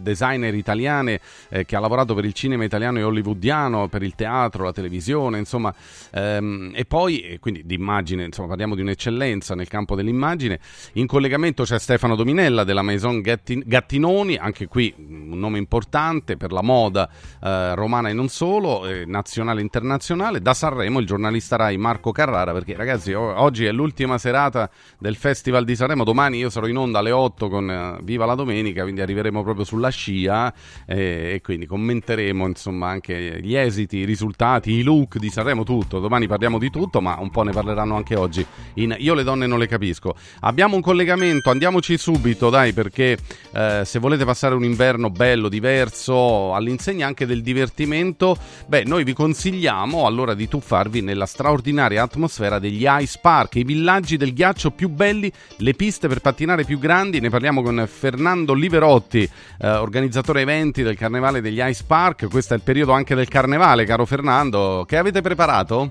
designer 0.00 0.54
italiane 0.54 1.20
eh, 1.48 1.64
che 1.64 1.76
ha 1.76 1.80
lavorato 1.80 2.14
per 2.14 2.24
il 2.24 2.32
cinema 2.32 2.64
italiano 2.64 2.98
e 2.98 3.02
hollywoodiano, 3.02 3.88
per 3.88 4.02
il 4.02 4.14
teatro, 4.14 4.64
la 4.64 4.72
televisione, 4.72 5.38
insomma, 5.38 5.74
ehm, 6.12 6.72
e 6.74 6.84
poi 6.86 7.36
quindi 7.40 7.64
di 7.64 7.74
immagine, 7.74 8.24
insomma, 8.24 8.48
parliamo 8.48 8.74
di 8.74 8.80
un'eccellenza 8.80 9.54
nel 9.54 9.68
campo 9.68 9.94
dell'immagine. 9.94 10.58
In 10.94 11.06
collegamento 11.06 11.64
c'è 11.64 11.78
Stefano 11.78 12.05
Dominella 12.14 12.64
della 12.64 12.82
Maison 12.82 13.20
Gatti- 13.20 13.62
Gattinoni, 13.64 14.36
anche 14.36 14.66
qui 14.66 14.94
un 14.96 15.38
nome 15.38 15.58
importante 15.58 16.36
per 16.36 16.52
la 16.52 16.62
moda 16.62 17.08
eh, 17.42 17.74
romana 17.74 18.08
e 18.08 18.12
non 18.12 18.28
solo, 18.28 18.86
eh, 18.86 19.04
nazionale 19.06 19.60
e 19.60 19.62
internazionale. 19.62 20.40
Da 20.40 20.54
Sanremo 20.54 20.98
il 21.00 21.06
giornalista 21.06 21.56
Rai 21.56 21.76
Marco 21.76 22.12
Carrara, 22.12 22.52
perché 22.52 22.76
ragazzi 22.76 23.12
o- 23.12 23.40
oggi 23.40 23.64
è 23.64 23.72
l'ultima 23.72 24.18
serata 24.18 24.70
del 24.98 25.16
Festival 25.16 25.64
di 25.64 25.74
Sanremo, 25.74 26.04
domani 26.04 26.38
io 26.38 26.50
sarò 26.50 26.66
in 26.66 26.76
onda 26.76 26.98
alle 27.00 27.10
8 27.10 27.48
con 27.48 27.70
eh, 27.70 27.98
Viva 28.02 28.24
la 28.26 28.34
Domenica, 28.34 28.82
quindi 28.82 29.00
arriveremo 29.00 29.42
proprio 29.42 29.64
sulla 29.64 29.88
scia 29.88 30.52
eh, 30.86 31.32
e 31.34 31.40
quindi 31.42 31.66
commenteremo 31.66 32.46
insomma 32.46 32.88
anche 32.88 33.40
gli 33.42 33.54
esiti, 33.54 33.98
i 33.98 34.04
risultati, 34.04 34.72
i 34.72 34.82
look 34.82 35.18
di 35.18 35.30
Sanremo, 35.30 35.64
tutto. 35.64 36.00
Domani 36.00 36.26
parliamo 36.26 36.58
di 36.58 36.70
tutto, 36.70 37.00
ma 37.00 37.16
un 37.18 37.30
po' 37.30 37.42
ne 37.42 37.52
parleranno 37.52 37.96
anche 37.96 38.14
oggi. 38.16 38.44
In 38.74 38.94
Io 38.98 39.14
le 39.14 39.22
donne 39.22 39.46
non 39.46 39.58
le 39.58 39.66
capisco. 39.66 40.14
Abbiamo 40.40 40.76
un 40.76 40.82
collegamento, 40.82 41.50
andiamoci 41.50 41.95
subito, 41.96 42.50
dai, 42.50 42.72
perché 42.72 43.16
eh, 43.52 43.82
se 43.84 43.98
volete 43.98 44.24
passare 44.24 44.54
un 44.54 44.64
inverno 44.64 45.10
bello, 45.10 45.48
diverso, 45.48 46.54
all'insegna 46.54 47.06
anche 47.06 47.26
del 47.26 47.42
divertimento, 47.42 48.36
beh, 48.66 48.84
noi 48.84 49.04
vi 49.04 49.12
consigliamo 49.12 50.06
allora 50.06 50.34
di 50.34 50.48
tuffarvi 50.48 51.00
nella 51.00 51.26
straordinaria 51.26 52.02
atmosfera 52.02 52.58
degli 52.58 52.86
Ice 52.86 53.18
Park, 53.20 53.56
i 53.56 53.64
villaggi 53.64 54.16
del 54.16 54.32
ghiaccio 54.32 54.70
più 54.70 54.88
belli, 54.88 55.30
le 55.58 55.74
piste 55.74 56.08
per 56.08 56.20
pattinare 56.20 56.64
più 56.64 56.78
grandi. 56.78 57.20
Ne 57.20 57.30
parliamo 57.30 57.62
con 57.62 57.86
Fernando 57.86 58.52
Liverotti, 58.52 59.28
eh, 59.60 59.68
organizzatore 59.68 60.42
eventi 60.42 60.82
del 60.82 60.96
Carnevale 60.96 61.40
degli 61.40 61.60
Ice 61.60 61.84
Park. 61.86 62.28
Questo 62.28 62.54
è 62.54 62.56
il 62.56 62.62
periodo 62.62 62.92
anche 62.92 63.14
del 63.14 63.28
Carnevale, 63.28 63.84
caro 63.84 64.04
Fernando. 64.04 64.84
Che 64.86 64.96
avete 64.96 65.20
preparato? 65.20 65.90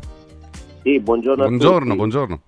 Sì, 0.83 0.99
buongiorno 0.99 1.47
Buongiorno, 1.47 1.95
buongiorno. 1.95 2.41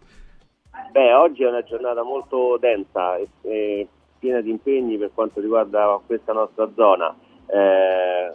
Beh, 0.98 1.14
oggi 1.14 1.44
è 1.44 1.48
una 1.48 1.62
giornata 1.62 2.02
molto 2.02 2.58
densa 2.60 3.18
e, 3.18 3.28
e 3.44 3.88
piena 4.18 4.42
di 4.42 4.50
impegni 4.50 4.98
per 4.98 5.12
quanto 5.14 5.40
riguarda 5.40 6.02
questa 6.04 6.34
nostra 6.34 6.68
zona. 6.74 7.16
Eh, 7.46 8.32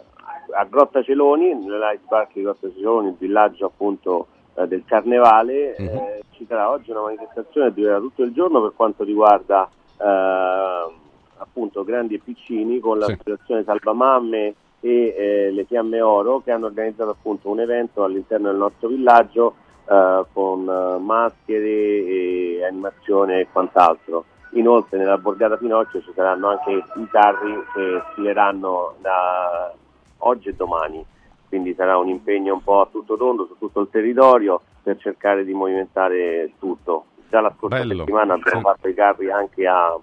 a 0.54 0.64
Grotta 0.70 1.02
Celoni, 1.02 1.56
nell'Ice 1.56 2.04
Park 2.06 2.34
di 2.34 2.42
Grotta 2.42 2.70
Celoni, 2.72 3.08
il 3.08 3.16
villaggio 3.18 3.66
appunto 3.66 4.28
eh, 4.54 4.68
del 4.68 4.84
Carnevale, 4.86 5.74
eh, 5.74 6.22
ci 6.30 6.46
sarà 6.46 6.70
oggi 6.70 6.92
una 6.92 7.00
manifestazione 7.00 7.74
che 7.74 7.80
durerà 7.80 7.98
tutto 7.98 8.22
il 8.22 8.32
giorno 8.32 8.62
per 8.62 8.74
quanto 8.76 9.02
riguarda 9.02 9.68
eh, 10.00 10.92
appunto 11.38 11.82
grandi 11.82 12.14
e 12.14 12.20
piccini 12.22 12.78
con 12.78 13.00
l'associazione 13.00 13.64
Salvamamme 13.64 14.54
e 14.78 15.14
eh, 15.18 15.50
le 15.50 15.64
Fiamme 15.64 16.00
Oro 16.00 16.40
che 16.44 16.52
hanno 16.52 16.66
organizzato 16.66 17.10
appunto 17.10 17.50
un 17.50 17.58
evento 17.58 18.04
all'interno 18.04 18.50
del 18.50 18.58
nostro 18.58 18.86
villaggio 18.86 19.54
eh, 19.84 20.24
con 20.32 20.68
eh, 20.68 20.98
maschere 20.98 21.68
e 21.68 22.64
animazione 22.64 23.40
e 23.40 23.48
quant'altro. 23.50 24.24
Inoltre 24.54 24.98
nella 24.98 25.16
borgata 25.16 25.56
Pinocchio 25.56 26.02
ci 26.02 26.12
saranno 26.14 26.48
anche 26.48 26.70
i 26.72 27.08
carri 27.10 27.54
che 27.72 28.02
sfileranno 28.10 28.94
da 29.00 29.72
oggi 30.18 30.50
e 30.50 30.54
domani, 30.54 31.04
quindi 31.48 31.74
sarà 31.74 31.96
un 31.96 32.08
impegno 32.08 32.54
un 32.54 32.62
po' 32.62 32.82
a 32.82 32.88
tutto 32.90 33.16
tondo 33.16 33.46
su 33.46 33.56
tutto 33.58 33.80
il 33.80 33.88
territorio 33.90 34.60
per 34.82 34.98
cercare 34.98 35.44
di 35.44 35.54
movimentare 35.54 36.52
tutto. 36.58 37.06
Già 37.30 37.40
la 37.40 37.54
scorsa 37.56 37.78
Bello. 37.78 37.96
settimana 37.96 38.34
abbiamo 38.34 38.60
fatto 38.60 38.88
i 38.88 38.94
carri 38.94 39.30
anche 39.30 39.66
a, 39.66 39.98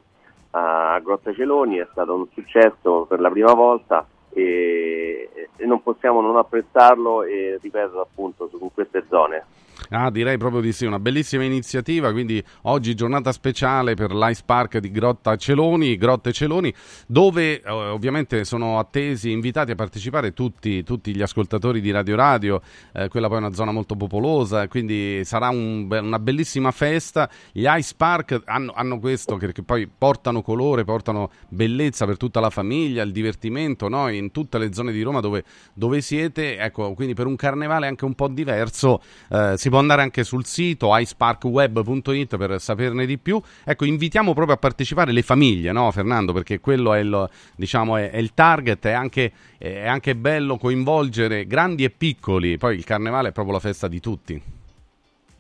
a 0.51 0.99
Grotta 0.99 1.31
Celoni, 1.31 1.77
è 1.77 1.88
stato 1.91 2.15
un 2.15 2.27
successo 2.34 3.06
per 3.07 3.19
la 3.19 3.30
prima 3.30 3.53
volta 3.53 4.03
e, 4.31 5.30
e 5.56 5.65
non 5.65 5.84
possiamo 5.84 6.22
non 6.22 6.38
apprezzarlo 6.38 7.22
e 7.23 7.60
ripeto 7.61 8.01
appunto 8.01 8.49
su 8.49 8.72
queste 8.73 9.06
zone. 9.07 9.45
Ah, 9.90 10.10
direi 10.10 10.38
proprio 10.38 10.61
di 10.61 10.72
sì, 10.72 10.86
una 10.86 10.99
bellissima 10.99 11.44
iniziativa, 11.44 12.11
quindi 12.11 12.44
oggi 12.64 12.94
giornata 12.95 13.32
speciale 13.32 13.95
per 13.95 14.14
l'Ice 14.14 14.44
Park 14.45 14.78
di 14.78 14.91
Grotta 14.91 15.36
Celoni, 15.36 15.98
Grotte 15.98 16.32
Celoni, 16.32 16.74
dove 17.07 17.61
eh, 17.61 17.70
ovviamente 17.70 18.45
sono 18.45 18.80
attesi, 18.80 19.32
invitati 19.32 19.72
a 19.72 19.76
partecipare 19.76 20.34
tutti, 20.34 20.84
tutti 20.84 21.16
gli 21.16 21.22
ascoltatori 21.22 21.82
di 21.82 21.91
Radio 21.91 22.16
Radio, 22.16 22.61
eh, 22.94 23.07
quella 23.07 23.28
poi 23.28 23.38
è 23.38 23.40
una 23.40 23.53
zona 23.53 23.72
molto 23.72 23.95
popolosa, 23.95 24.68
quindi 24.68 25.24
sarà 25.26 25.49
un 25.49 25.88
una 25.98 26.20
bellissima 26.20 26.72
festa. 26.72 27.30
Gli 27.52 27.66
Ice 27.68 27.94
Park 27.95 28.41
hanno, 28.45 28.74
hanno 28.76 28.99
questo, 28.99 29.38
che, 29.38 29.52
che 29.52 29.64
poi 29.64 29.88
portano 29.88 30.41
colore, 30.41 30.84
portano 30.84 31.32
bellezza 31.49 32.06
per 32.06 32.18
tutta 32.18 32.40
la 32.40 32.49
famiglia, 32.49 33.03
il 33.03 33.11
divertimento, 33.11 33.88
no? 33.88 34.10
in 34.10 34.32
tutte 34.32 34.57
le 34.57 34.74
zone 34.74 34.91
di 34.91 35.02
Roma 35.02 35.20
dove, 35.20 35.44
dove 35.74 36.02
siete, 36.02 36.57
ecco, 36.57 36.94
quindi 36.94 37.14
per 37.14 37.26
un 37.26 37.36
carnevale 37.36 37.88
anche 37.88 38.06
un 38.06 38.14
po' 38.14 38.28
diverso 38.28 39.02
eh, 39.30 39.56
si 39.57 39.70
può 39.70 39.78
andare 39.80 40.01
anche 40.01 40.23
sul 40.23 40.45
sito 40.45 40.89
iceparkweb.it 40.91 42.38
per 42.38 42.60
saperne 42.60 43.06
di 43.06 43.18
più. 43.18 43.41
Ecco, 43.64 43.85
invitiamo 43.85 44.34
proprio 44.34 44.56
a 44.56 44.60
partecipare 44.60 45.11
le 45.11 45.22
famiglie, 45.22 45.72
no 45.72 45.89
Fernando? 45.91 46.34
Perché 46.34 46.60
quello 46.60 46.93
è 46.93 46.99
il, 46.99 47.30
diciamo, 47.56 47.97
è, 47.97 48.11
è 48.11 48.18
il 48.18 48.34
target, 48.34 48.85
è 48.85 48.91
anche, 48.91 49.31
è 49.57 49.88
anche 49.88 50.15
bello 50.15 50.57
coinvolgere 50.57 51.45
grandi 51.45 51.84
e 51.84 51.89
piccoli, 51.89 52.57
poi 52.57 52.76
il 52.76 52.84
carnevale 52.84 53.30
è 53.30 53.31
proprio 53.31 53.56
la 53.56 53.60
festa 53.60 53.88
di 53.88 53.99
tutti. 53.99 54.41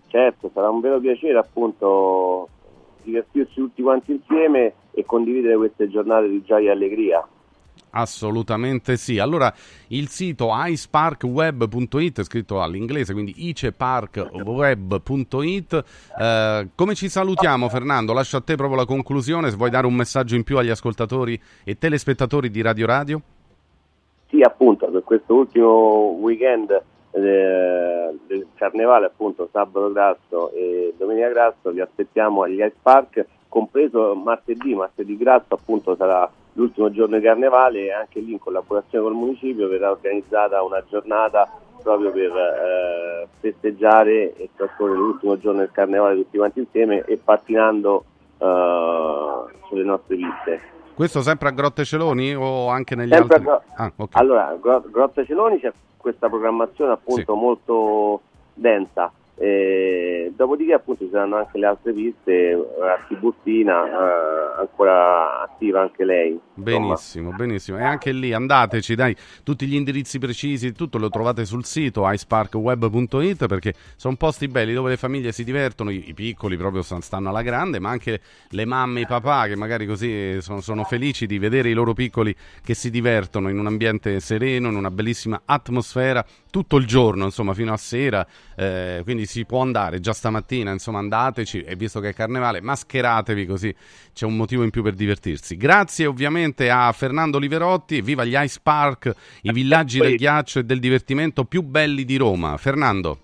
Certo, 0.07 0.49
sarà 0.53 0.69
un 0.69 0.79
vero 0.79 0.99
piacere 0.99 1.37
appunto 1.37 2.49
divertirsi 3.03 3.53
tutti 3.55 3.81
quanti 3.81 4.11
insieme 4.11 4.73
e 4.91 5.05
condividere 5.05 5.55
queste 5.55 5.87
giornate 5.89 6.29
di 6.29 6.43
gioia 6.43 6.69
e 6.69 6.73
allegria. 6.73 7.27
Assolutamente 7.91 8.97
sì. 8.97 9.17
Allora, 9.17 9.51
il 9.87 10.09
sito 10.09 10.49
iceparkweb.it, 10.51 12.21
scritto 12.23 12.61
all'inglese, 12.61 13.13
quindi 13.13 13.49
iceparkweb.it. 13.49 15.83
Eh, 16.19 16.67
come 16.75 16.95
ci 16.95 17.09
salutiamo, 17.09 17.67
Fernando? 17.69 18.13
Lascio 18.13 18.37
a 18.37 18.41
te 18.41 18.55
proprio 18.55 18.77
la 18.77 18.85
conclusione, 18.85 19.49
se 19.49 19.55
vuoi 19.55 19.71
dare 19.71 19.87
un 19.87 19.95
messaggio 19.95 20.35
in 20.35 20.43
più 20.43 20.57
agli 20.57 20.69
ascoltatori 20.69 21.41
e 21.63 21.77
telespettatori 21.77 22.49
di 22.49 22.61
Radio 22.61 22.85
Radio. 22.85 23.21
Sì, 24.29 24.41
appunto, 24.41 24.91
per 24.91 25.03
questo 25.03 25.33
ultimo 25.33 26.15
weekend 26.19 26.69
eh, 27.11 28.15
del 28.27 28.45
carnevale, 28.53 29.07
appunto, 29.07 29.49
sabato 29.51 29.91
grasso 29.91 30.51
e 30.51 30.93
domenica 30.97 31.29
grasso, 31.29 31.71
vi 31.71 31.81
aspettiamo 31.81 32.43
agli 32.43 32.59
Ice 32.59 32.75
Park, 32.79 33.25
compreso 33.47 34.13
martedì, 34.13 34.75
martedì 34.75 35.17
grasso 35.17 35.55
appunto 35.55 35.95
sarà 35.95 36.29
l'ultimo 36.59 36.91
giorno 36.91 37.17
di 37.17 37.23
carnevale 37.23 37.85
e 37.85 37.91
anche 37.93 38.19
lì 38.19 38.33
in 38.33 38.39
collaborazione 38.39 39.05
col 39.05 39.13
municipio 39.13 39.69
verrà 39.69 39.89
organizzata 39.91 40.61
una 40.61 40.83
giornata 40.89 41.49
proprio 41.81 42.11
per 42.11 42.31
eh, 42.35 43.27
festeggiare 43.39 44.35
e 44.35 44.49
trascorrere 44.55 44.97
l'ultimo 44.97 45.39
giorno 45.39 45.59
del 45.59 45.71
carnevale 45.71 46.15
tutti 46.15 46.37
quanti 46.37 46.59
insieme 46.59 47.05
e 47.05 47.17
pattinando 47.17 48.03
eh, 48.37 49.43
sulle 49.67 49.83
nostre 49.83 50.15
piste. 50.17 50.61
Questo 50.93 51.21
sempre 51.21 51.47
a 51.47 51.51
Grotte 51.51 51.85
Celoni 51.85 52.35
o 52.35 52.67
anche 52.67 52.95
negli 52.95 53.13
Sempre 53.13 53.35
altri? 53.37 53.49
Gro- 53.49 53.63
Ah, 53.77 53.91
ok. 53.95 54.09
Allora, 54.17 54.57
Gro- 54.59 54.83
Grotta 54.91 55.23
Celoni 55.23 55.59
c'è 55.61 55.71
questa 55.95 56.27
programmazizione 56.27 56.91
appunto 56.91 57.35
molto 57.35 58.21
densa. 58.53 59.09
E 59.41 60.33
dopodiché 60.35 60.73
appunto 60.73 61.05
ci 61.05 61.09
saranno 61.11 61.37
anche 61.37 61.57
le 61.57 61.65
altre 61.65 61.93
piste, 61.93 62.51
eh, 62.51 62.57
a 62.57 63.05
Tiburtina, 63.07 63.85
eh, 63.85 64.59
ancora 64.59 65.41
attiva 65.41 65.81
anche 65.81 66.03
lei. 66.03 66.31
insomma. 66.31 66.63
Benissimo, 66.63 67.31
benissimo. 67.31 67.77
E 67.77 67.83
anche 67.83 68.11
lì 68.11 68.33
andateci, 68.33 68.95
dai, 68.95 69.15
tutti 69.43 69.65
gli 69.65 69.75
indirizzi 69.75 70.19
precisi, 70.19 70.73
tutto 70.73 70.97
lo 70.97 71.09
trovate 71.09 71.45
sul 71.45 71.63
sito 71.63 72.09
iceparkweb.it 72.09 73.47
perché 73.47 73.73
sono 73.95 74.15
posti 74.17 74.49
belli 74.49 74.73
dove 74.73 74.89
le 74.89 74.97
famiglie 74.97 75.31
si 75.31 75.45
divertono, 75.45 75.89
i, 75.89 76.09
i 76.09 76.13
piccoli 76.13 76.57
proprio 76.57 76.81
stanno- 76.81 77.29
alla 77.29 77.41
grande, 77.41 77.79
ma 77.79 77.89
anche 77.89 78.19
le 78.49 78.65
mamme 78.65 78.99
e 78.99 79.03
i 79.03 79.07
papà 79.07 79.47
che 79.47 79.55
magari 79.55 79.85
così 79.85 80.41
sono, 80.41 80.59
sono 80.59 80.83
felici 80.83 81.25
di 81.25 81.39
vedere 81.39 81.69
i 81.69 81.73
loro 81.73 81.93
piccoli 81.93 82.35
che 82.61 82.73
si 82.73 82.89
divertono 82.89 83.49
in 83.49 83.57
un 83.57 83.67
ambiente 83.67 84.19
sereno, 84.19 84.67
in 84.67 84.75
una 84.75 84.91
bellissima 84.91 85.41
atmosfera 85.45 86.25
tutto 86.49 86.77
il 86.77 86.85
giorno, 86.85 87.25
insomma, 87.25 87.53
fino 87.53 87.73
a 87.73 87.77
sera. 87.77 88.25
eh, 88.55 89.01
quindi 89.03 89.25
si 89.25 89.45
può 89.45 89.61
andare 89.61 89.99
già 89.99 90.13
stamattina, 90.13 90.71
insomma, 90.71 90.99
andateci 90.99 91.61
e 91.61 91.75
visto 91.75 91.99
che 91.99 92.09
è 92.09 92.13
carnevale, 92.13 92.61
mascheratevi 92.61 93.45
così 93.45 93.73
c'è 94.13 94.25
un 94.25 94.35
motivo 94.35 94.63
in 94.63 94.69
più 94.69 94.83
per 94.83 94.93
divertirsi. 94.93 95.55
Grazie 95.55 96.05
ovviamente 96.05 96.69
a 96.69 96.91
Fernando 96.91 97.37
Liverotti, 97.37 98.01
viva 98.01 98.25
gli 98.25 98.35
Ice 98.35 98.59
Park, 98.61 99.13
i 99.41 99.51
villaggi 99.51 99.99
del 99.99 100.15
ghiaccio 100.15 100.59
e 100.59 100.63
del 100.63 100.79
divertimento 100.79 101.45
più 101.45 101.61
belli 101.61 102.03
di 102.03 102.17
Roma. 102.17 102.57
Fernando, 102.57 103.19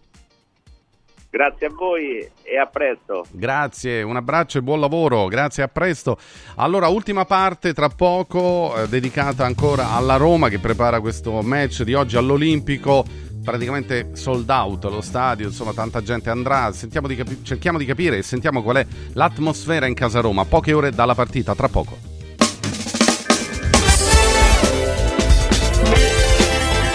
Grazie 1.36 1.68
a 1.68 1.70
voi 1.70 2.26
e 2.44 2.58
a 2.58 2.66
presto. 2.66 3.26
grazie, 3.30 4.04
un 4.04 4.16
abbraccio 4.16 4.60
e 4.60 4.62
buon 4.62 4.80
lavoro, 4.80 5.28
grazie, 5.28 5.64
a 5.64 5.68
presto. 5.68 6.18
Allora, 6.56 6.88
ultima 6.88 7.26
parte 7.26 7.74
tra 7.74 7.90
poco, 7.90 8.74
eh, 8.78 8.88
dedicata 8.88 9.44
ancora 9.44 9.92
alla 9.92 10.16
Roma 10.16 10.48
che 10.48 10.60
prepara 10.60 11.02
questo 11.02 11.42
match 11.42 11.82
di 11.82 11.94
oggi 11.94 12.16
all'Olimpico. 12.16 13.04
Praticamente 13.44 14.12
sold 14.14 14.50
out 14.50 14.86
lo 14.86 15.02
stadio, 15.02 15.48
insomma, 15.48 15.74
tanta 15.74 16.02
gente 16.02 16.30
andrà. 16.30 16.72
Sentiamo 16.72 17.06
di 17.06 17.18
capi- 17.18 17.44
cerchiamo 17.44 17.78
di 17.78 17.86
capire 17.86 18.20
e 18.20 18.24
sentiamo 18.24 18.64
qual 18.64 18.78
è 18.78 18.86
l'atmosfera 19.12 19.88
in 19.88 19.94
casa 19.94 20.22
Roma. 20.22 20.46
Poche 20.46 20.72
ore 20.72 20.92
dalla 20.92 21.16
partita, 21.16 21.54
tra 21.54 21.68
poco. 21.68 21.98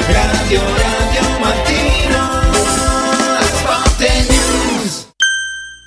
Radio 0.09 1.00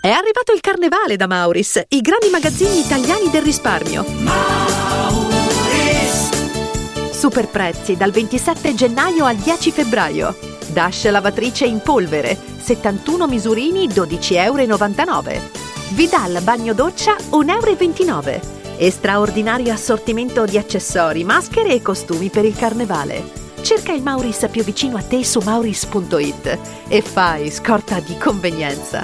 È 0.06 0.10
arrivato 0.10 0.52
il 0.52 0.60
carnevale 0.60 1.16
da 1.16 1.28
Mauris, 1.28 1.82
i 1.88 2.02
grandi 2.02 2.28
magazzini 2.30 2.80
italiani 2.80 3.30
del 3.30 3.42
risparmio. 3.42 4.04
Super 7.10 7.48
prezzi 7.48 7.96
dal 7.96 8.12
27 8.12 8.74
gennaio 8.74 9.24
al 9.24 9.38
10 9.38 9.72
febbraio. 9.72 10.36
Dash 10.74 11.10
lavatrice 11.10 11.64
in 11.64 11.80
polvere, 11.80 12.38
71 12.62 13.28
misurini 13.28 13.88
12,99 13.88 15.32
euro. 15.32 15.42
Vidal 15.92 16.42
bagno 16.42 16.74
doccia 16.74 17.16
1,29 17.16 18.08
euro. 18.10 18.42
E 18.76 18.92
straordinario 18.92 19.72
assortimento 19.72 20.44
di 20.44 20.58
accessori, 20.58 21.24
maschere 21.24 21.72
e 21.72 21.82
costumi 21.82 22.28
per 22.28 22.44
il 22.44 22.58
carnevale. 22.58 23.43
Cerca 23.64 23.94
il 23.94 24.04
Mauris 24.04 24.46
più 24.52 24.62
vicino 24.62 24.98
a 24.98 25.02
te 25.02 25.24
su 25.24 25.40
mauris.it 25.40 26.60
e 26.90 27.02
fai 27.02 27.50
scorta 27.50 28.02
di 28.02 28.18
convenienza. 28.18 29.04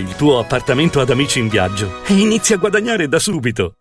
il 0.00 0.16
tuo 0.16 0.38
appartamento 0.38 1.00
ad 1.00 1.10
Amici 1.10 1.38
in 1.38 1.48
Viaggio 1.48 2.00
e 2.06 2.14
inizia 2.14 2.56
a 2.56 2.58
guadagnare 2.58 3.06
da 3.08 3.18
subito. 3.18 3.74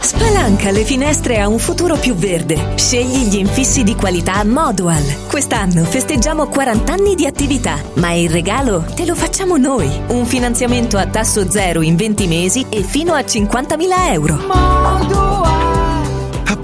Spalanca 0.00 0.70
le 0.70 0.84
finestre 0.84 1.38
a 1.38 1.48
un 1.48 1.58
futuro 1.58 1.96
più 1.96 2.14
verde. 2.14 2.76
Scegli 2.76 3.28
gli 3.28 3.36
infissi 3.36 3.82
di 3.82 3.94
qualità 3.94 4.42
Modual. 4.44 5.26
Quest'anno 5.28 5.84
festeggiamo 5.84 6.48
40 6.48 6.92
anni 6.92 7.14
di 7.14 7.26
attività, 7.26 7.78
ma 7.94 8.12
il 8.12 8.30
regalo 8.30 8.86
te 8.94 9.04
lo 9.04 9.14
facciamo 9.14 9.58
noi. 9.58 9.90
Un 10.08 10.24
finanziamento 10.24 10.96
a 10.96 11.06
tasso 11.06 11.50
zero 11.50 11.82
in 11.82 11.96
20 11.96 12.26
mesi 12.26 12.66
e 12.70 12.82
fino 12.82 13.12
a 13.12 13.20
50.000 13.20 14.12
euro. 14.12 15.77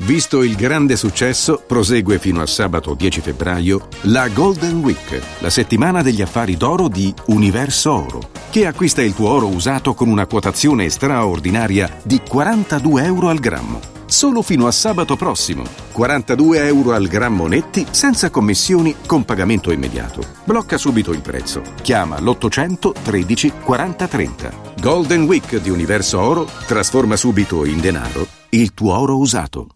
Visto 0.00 0.42
il 0.42 0.56
grande 0.56 0.94
successo, 0.94 1.62
prosegue 1.66 2.18
fino 2.18 2.42
a 2.42 2.46
sabato 2.46 2.92
10 2.92 3.22
febbraio 3.22 3.88
la 4.02 4.28
Golden 4.28 4.80
Week, 4.80 5.22
la 5.38 5.48
settimana 5.48 6.02
degli 6.02 6.20
affari 6.20 6.56
d'oro 6.56 6.88
di 6.88 7.14
Universo 7.28 7.92
Oro, 7.92 8.28
che 8.50 8.66
acquista 8.66 9.00
il 9.00 9.14
tuo 9.14 9.30
oro 9.30 9.48
usato 9.48 9.94
con 9.94 10.08
una 10.08 10.26
quotazione 10.26 10.90
straordinaria 10.90 11.90
di 12.02 12.20
42 12.20 13.04
euro 13.04 13.28
al 13.30 13.38
grammo. 13.38 13.80
Solo 14.04 14.42
fino 14.42 14.66
a 14.66 14.70
sabato 14.70 15.16
prossimo. 15.16 15.64
42 15.92 16.66
euro 16.66 16.92
al 16.92 17.08
grammo 17.08 17.46
netti 17.46 17.86
senza 17.90 18.28
commissioni 18.28 18.94
con 19.06 19.24
pagamento 19.24 19.72
immediato. 19.72 20.20
Blocca 20.44 20.76
subito 20.76 21.12
il 21.12 21.22
prezzo. 21.22 21.62
Chiama 21.80 22.20
l'800 22.20 22.92
13 23.02 23.52
40 23.64 24.06
30. 24.06 24.52
Golden 24.80 25.22
Week 25.22 25.56
di 25.56 25.70
Universo 25.70 26.20
Oro 26.20 26.48
trasforma 26.66 27.16
subito 27.16 27.64
in 27.64 27.80
denaro 27.80 28.44
il 28.50 28.74
tuo 28.74 28.98
oro 28.98 29.18
usato. 29.18 29.75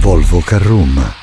Volvo 0.00 0.40
Carroom. 0.40 1.17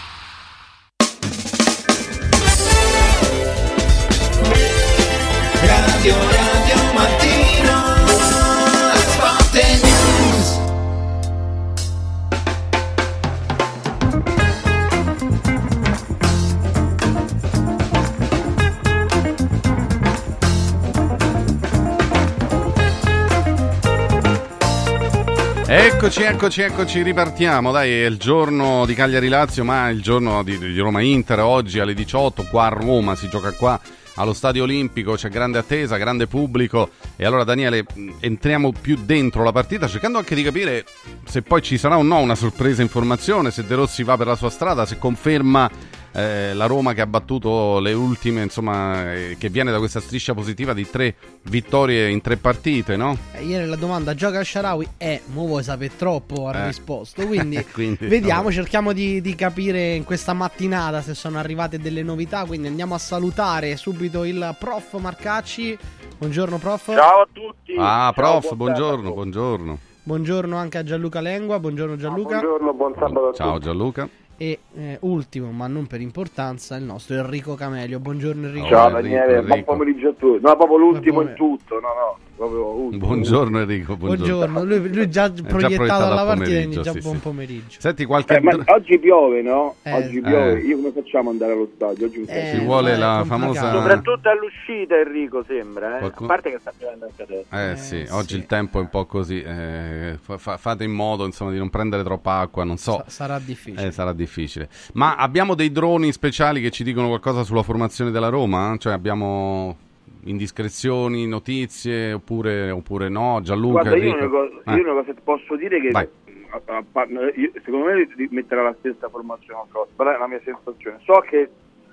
Eccoci, 25.67 26.21
eccoci, 26.21 26.61
eccoci, 26.61 27.01
ripartiamo. 27.01 27.71
Dai, 27.71 27.89
è 27.89 28.05
il 28.05 28.17
giorno 28.17 28.85
di 28.85 28.93
Cagliari 28.93 29.27
Lazio, 29.29 29.63
ma 29.63 29.89
è 29.89 29.91
il 29.91 30.03
giorno 30.03 30.43
di, 30.43 30.59
di 30.59 30.77
Roma 30.77 31.01
Inter. 31.01 31.39
Oggi 31.39 31.79
alle 31.79 31.95
18, 31.95 32.43
qua 32.43 32.65
a 32.65 32.69
Roma, 32.69 33.15
si 33.15 33.27
gioca 33.29 33.51
qua 33.51 33.81
allo 34.17 34.33
Stadio 34.33 34.61
Olimpico, 34.61 35.15
c'è 35.15 35.27
grande 35.29 35.57
attesa, 35.57 35.97
grande 35.97 36.27
pubblico. 36.27 36.91
E 37.15 37.25
allora, 37.25 37.43
Daniele, 37.43 37.83
entriamo 38.19 38.73
più 38.79 38.95
dentro 39.03 39.43
la 39.43 39.51
partita, 39.51 39.87
cercando 39.87 40.19
anche 40.19 40.35
di 40.35 40.43
capire 40.43 40.85
se 41.25 41.41
poi 41.41 41.63
ci 41.63 41.79
sarà 41.79 41.97
o 41.97 42.03
no 42.03 42.19
una 42.19 42.35
sorpresa 42.35 42.83
informazione, 42.83 43.49
se 43.49 43.65
De 43.65 43.73
Rossi 43.73 44.03
va 44.03 44.15
per 44.17 44.27
la 44.27 44.35
sua 44.35 44.51
strada, 44.51 44.85
se 44.85 44.99
conferma 44.99 45.69
eh, 46.15 46.53
la 46.53 46.65
Roma 46.65 46.93
che 46.93 47.01
ha 47.01 47.07
battuto 47.07 47.79
le 47.79 47.91
ultime, 47.93 48.41
insomma, 48.41 49.11
eh, 49.13 49.35
che 49.37 49.49
viene 49.49 49.71
da 49.71 49.79
questa 49.79 49.99
striscia 49.99 50.33
positiva 50.33 50.73
di 50.73 50.89
tre 50.89 51.15
vittorie 51.43 52.09
in 52.09 52.21
tre 52.21 52.37
partite, 52.37 52.95
no? 52.95 53.17
Eh, 53.33 53.43
ieri 53.43 53.65
la 53.67 53.75
domanda 53.75 54.13
gioca 54.15 54.39
al 54.39 54.45
Sharawi 54.45 54.87
e 54.97 55.21
mo 55.33 55.45
vuoi 55.45 55.61
sapere 55.63 55.95
troppo 55.95 56.47
ha 56.47 56.55
Eh. 56.63 56.65
risposto 56.67 57.25
quindi, 57.27 57.63
Quindi, 57.71 58.07
vediamo 58.07 58.43
no. 58.43 58.51
cerchiamo 58.51 58.93
di, 58.93 59.19
di 59.19 59.35
capire 59.35 59.93
in 59.93 60.03
questa 60.05 60.33
mattinata 60.33 61.01
se 61.01 61.13
sono 61.13 61.37
arrivate 61.37 61.79
delle 61.79 62.01
novità 62.03 62.45
quindi 62.45 62.67
andiamo 62.67 62.95
a 62.95 62.97
salutare 62.97 63.75
subito 63.75 64.23
il 64.23 64.55
prof 64.57 64.97
Marcacci 64.97 65.77
buongiorno 66.17 66.57
prof 66.57 66.93
Ciao 66.95 67.21
a 67.21 67.27
tutti. 67.31 67.75
Ah, 67.77 68.11
Ciao, 68.11 68.13
prof, 68.13 68.45
buon 68.53 68.57
buongiorno, 68.57 69.11
buongiorno. 69.11 69.77
buongiorno 70.03 70.55
anche 70.57 70.77
a 70.77 70.83
Gianluca 70.83 71.19
Lengua 71.19 71.59
buongiorno 71.59 71.97
Gianluca 71.97 72.39
Buongiorno, 72.39 72.73
buon 72.73 72.93
sabato 72.97 73.27
a 73.29 73.33
Ciao 73.33 73.53
tutti. 73.53 73.65
Gianluca. 73.65 74.09
E 74.37 74.59
eh, 74.75 74.97
ultimo 75.01 75.51
ma 75.51 75.67
non 75.67 75.87
per 75.87 76.01
importanza 76.01 76.75
il 76.75 76.83
nostro 76.83 77.15
Enrico 77.15 77.55
Camelio. 77.55 77.99
Buongiorno 77.99 78.47
Enrico. 78.47 78.67
Ciao 78.67 78.89
Enrico, 78.89 79.15
Daniele, 79.15 79.41
buon 79.43 79.63
pomeriggio 79.63 80.09
a 80.09 80.13
tutti. 80.13 80.43
No, 80.43 80.55
proprio 80.55 80.77
l'ultimo 80.77 81.21
in 81.21 81.33
tutto, 81.35 81.79
no, 81.79 81.87
no, 81.87 82.17
proprio 82.35 82.65
ultimo. 82.67 83.05
Buongiorno 83.07 83.59
Enrico, 83.61 83.95
buongiorno. 83.95 84.53
buongiorno 84.53 84.63
lui, 84.81 84.93
lui 84.95 85.09
già 85.09 85.25
È 85.25 85.31
già 85.33 85.43
proiettato 85.43 86.03
alla 86.03 86.21
al 86.21 86.27
partita 86.27 86.57
quindi 86.57 86.81
già 86.81 86.91
sì, 86.91 86.99
buon 86.99 87.15
sì. 87.15 87.21
pomeriggio 87.21 87.79
Senti, 87.79 88.05
qualche... 88.05 88.35
Eh, 88.35 88.41
ma 88.41 88.51
oggi 88.65 88.99
piove, 88.99 89.41
no? 89.41 89.75
Eh, 89.83 89.93
oggi 89.93 90.21
piove. 90.21 90.59
eh. 90.59 90.65
Io 90.65 90.75
come 90.77 90.91
facciamo 90.91 91.29
ad 91.29 91.35
andare 91.35 91.53
allo 91.53 91.69
stadio? 91.75 92.05
Oggi 92.07 92.23
Eh, 92.27 92.51
Ci 92.57 92.63
vuole 92.63 92.97
la 92.97 93.23
famosa... 93.25 93.71
Soprattutto 93.71 94.29
all'uscita 94.29 94.95
Enrico 94.99 95.43
sembra, 95.47 95.95
eh. 95.95 95.99
Qualcuno- 95.99 96.29
A 96.29 96.33
parte 96.33 96.51
che 96.51 96.57
sta 96.59 96.73
piovendo 96.77 97.05
anche 97.05 97.23
adesso. 97.23 97.47
Eh 97.55 97.75
sì, 98.05 98.13
oggi 98.13 98.35
il 98.35 98.45
tempo 98.45 98.79
è 98.79 98.81
un 98.81 98.89
po' 98.89 99.05
così. 99.05 99.41
eh, 99.41 100.17
fa- 100.21 100.37
fa- 100.37 100.57
fate 100.57 100.83
in 100.83 100.91
modo 100.91 101.25
insomma 101.25 101.51
di 101.51 101.57
non 101.57 101.69
prendere 101.69 102.03
troppa 102.03 102.39
acqua, 102.39 102.63
non 102.63 102.77
so. 102.77 103.01
Sa- 103.05 103.09
sarà 103.09 103.39
difficile 103.39 103.87
Eh, 103.87 103.91
sarà 103.91 104.11
difficile. 104.13 104.67
Ma 104.93 105.15
abbiamo 105.15 105.55
dei 105.55 105.71
droni 105.71 106.11
speciali 106.11 106.61
che 106.61 106.69
ci 106.71 106.83
dicono 106.83 107.07
qualcosa 107.07 107.43
sulla 107.43 107.63
formazione 107.63 108.11
della 108.11 108.29
Roma? 108.29 108.75
Cioè 108.77 108.93
abbiamo 108.93 109.77
indiscrezioni, 110.25 111.27
notizie 111.27 112.13
oppure, 112.13 112.69
oppure 112.71 113.09
no? 113.09 113.39
Gianluca, 113.41 113.81
Guarda, 113.81 113.97
io 114.03 114.13
una, 114.15 114.27
cosa, 114.27 114.53
Eh, 114.65 114.75
io 114.75 114.83
una 114.91 115.03
cosa 115.03 115.13
posso 115.23 115.55
dire 115.55 115.79
che 115.81 115.91
Vai. 115.91 116.07
a- 116.49 116.61
a- 116.65 116.83
a- 116.91 117.07
io- 117.35 117.51
secondo 117.63 117.85
me 117.85 118.07
metterà 118.29 118.63
la 118.63 118.75
stessa 118.79 119.09
formazione 119.09 119.59
a 119.61 119.65
Cross, 119.69 119.89
però 119.95 120.13
è 120.13 120.17
la 120.17 120.27
mia 120.27 120.41
sensazione. 120.43 120.99
So 121.03 121.13
che 121.27 121.49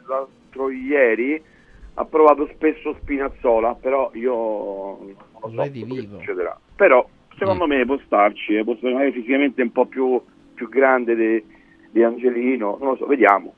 l'altro 0.07 0.71
ieri 0.71 1.43
ha 1.95 2.05
provato 2.07 2.49
spesso 2.55 2.97
Spinazzola, 3.03 3.75
però 3.75 4.11
io 4.15 4.35
non 4.35 5.15
lo 5.41 5.63
so 5.65 5.71
vivo. 5.71 5.95
succederà. 6.19 6.59
Però 6.75 7.07
Mm. 7.07 7.37
secondo 7.39 7.67
me 7.67 7.85
può 7.85 7.99
starci, 8.07 8.55
eh, 8.57 8.65
può 8.65 8.73
essere 8.75 8.93
magari 8.93 9.13
fisicamente 9.13 9.61
un 9.63 9.73
po' 9.73 9.87
più, 9.87 10.21
più 10.55 10.69
grande 10.69 11.15
di, 11.15 11.45
di 11.91 12.03
Angelino, 12.03 12.79
non 12.81 12.91
lo 12.91 12.97
so, 12.97 13.07
vediamo. 13.07 13.55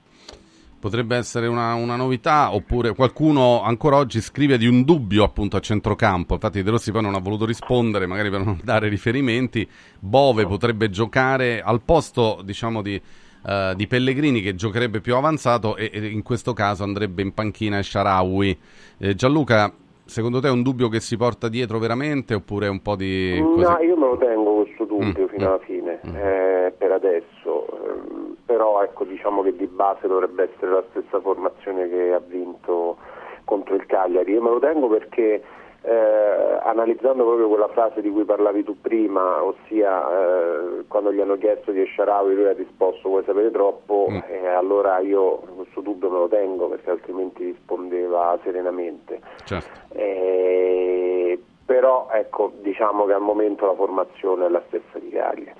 Potrebbe 0.84 1.16
essere 1.16 1.46
una, 1.46 1.72
una 1.72 1.96
novità, 1.96 2.54
oppure 2.54 2.94
qualcuno 2.94 3.62
ancora 3.62 3.96
oggi 3.96 4.20
scrive 4.20 4.58
di 4.58 4.66
un 4.66 4.84
dubbio 4.84 5.24
appunto 5.24 5.56
a 5.56 5.60
centrocampo. 5.60 6.34
Infatti 6.34 6.62
De 6.62 6.70
Rossi 6.70 6.92
poi 6.92 7.00
non 7.00 7.14
ha 7.14 7.20
voluto 7.20 7.46
rispondere, 7.46 8.04
magari 8.04 8.28
per 8.28 8.44
non 8.44 8.60
dare 8.62 8.88
riferimenti. 8.88 9.66
Bove 9.98 10.44
potrebbe 10.44 10.90
giocare 10.90 11.62
al 11.62 11.80
posto, 11.80 12.42
diciamo, 12.44 12.82
di, 12.82 13.00
eh, 13.46 13.72
di 13.74 13.86
Pellegrini 13.86 14.42
che 14.42 14.54
giocherebbe 14.54 15.00
più 15.00 15.16
avanzato 15.16 15.74
e, 15.74 15.90
e 15.90 16.06
in 16.06 16.22
questo 16.22 16.52
caso 16.52 16.82
andrebbe 16.82 17.22
in 17.22 17.32
panchina 17.32 17.82
Sharawi. 17.82 18.58
Eh, 18.98 19.14
Gianluca, 19.14 19.72
secondo 20.04 20.38
te 20.38 20.48
è 20.48 20.50
un 20.50 20.62
dubbio 20.62 20.90
che 20.90 21.00
si 21.00 21.16
porta 21.16 21.48
dietro 21.48 21.78
veramente 21.78 22.34
oppure 22.34 22.68
un 22.68 22.82
po' 22.82 22.94
di... 22.94 23.42
così? 23.42 23.62
No, 23.62 23.78
io 23.78 23.96
me 23.96 24.06
lo 24.06 24.18
tengo 24.18 24.64
questo 24.64 24.84
dubbio 24.84 25.24
Mm, 25.24 25.28
fino 25.28 25.46
alla 25.46 25.58
fine, 25.60 26.00
eh, 26.02 26.72
per 26.76 26.92
adesso, 26.92 27.66
ehm, 27.86 28.23
però 28.54 28.84
ecco 28.84 29.02
diciamo 29.02 29.42
che 29.42 29.56
di 29.56 29.66
base 29.66 30.06
dovrebbe 30.06 30.44
essere 30.44 30.70
la 30.70 30.84
stessa 30.90 31.20
formazione 31.20 31.88
che 31.88 32.12
ha 32.12 32.20
vinto 32.24 32.96
contro 33.44 33.74
il 33.74 33.84
Cagliari. 33.86 34.30
Io 34.30 34.40
me 34.40 34.50
lo 34.50 34.60
tengo 34.60 34.86
perché 34.86 35.42
eh, 35.82 36.58
analizzando 36.62 37.24
proprio 37.24 37.48
quella 37.48 37.66
frase 37.68 38.00
di 38.00 38.10
cui 38.10 38.24
parlavi 38.24 38.62
tu 38.62 38.80
prima, 38.80 39.42
ossia 39.42 40.08
eh, 40.08 40.84
quando 40.86 41.12
gli 41.12 41.20
hanno 41.20 41.36
chiesto 41.36 41.72
di 41.72 41.80
Esciarawi 41.80 42.34
lui 42.34 42.46
ha 42.46 42.52
risposto 42.52 43.08
vuoi 43.08 43.24
sapere 43.24 43.50
troppo, 43.50 44.06
Mm. 44.08 44.18
e 44.28 44.46
allora 44.46 44.98
io 45.00 45.42
questo 45.56 45.80
dubbio 45.80 46.10
me 46.10 46.18
lo 46.18 46.28
tengo 46.28 46.68
perché 46.68 46.90
altrimenti 46.90 47.44
rispondeva 47.44 48.38
serenamente. 48.44 49.20
Certo. 49.44 49.68
Eh, 49.98 51.42
però 51.66 52.08
ecco, 52.12 52.52
diciamo 52.60 53.04
che 53.04 53.14
al 53.14 53.20
momento 53.20 53.66
la 53.66 53.74
formazione 53.74 54.46
è 54.46 54.48
la 54.48 54.62
stessa 54.68 54.98
di 54.98 55.08
Cagliari. 55.10 55.52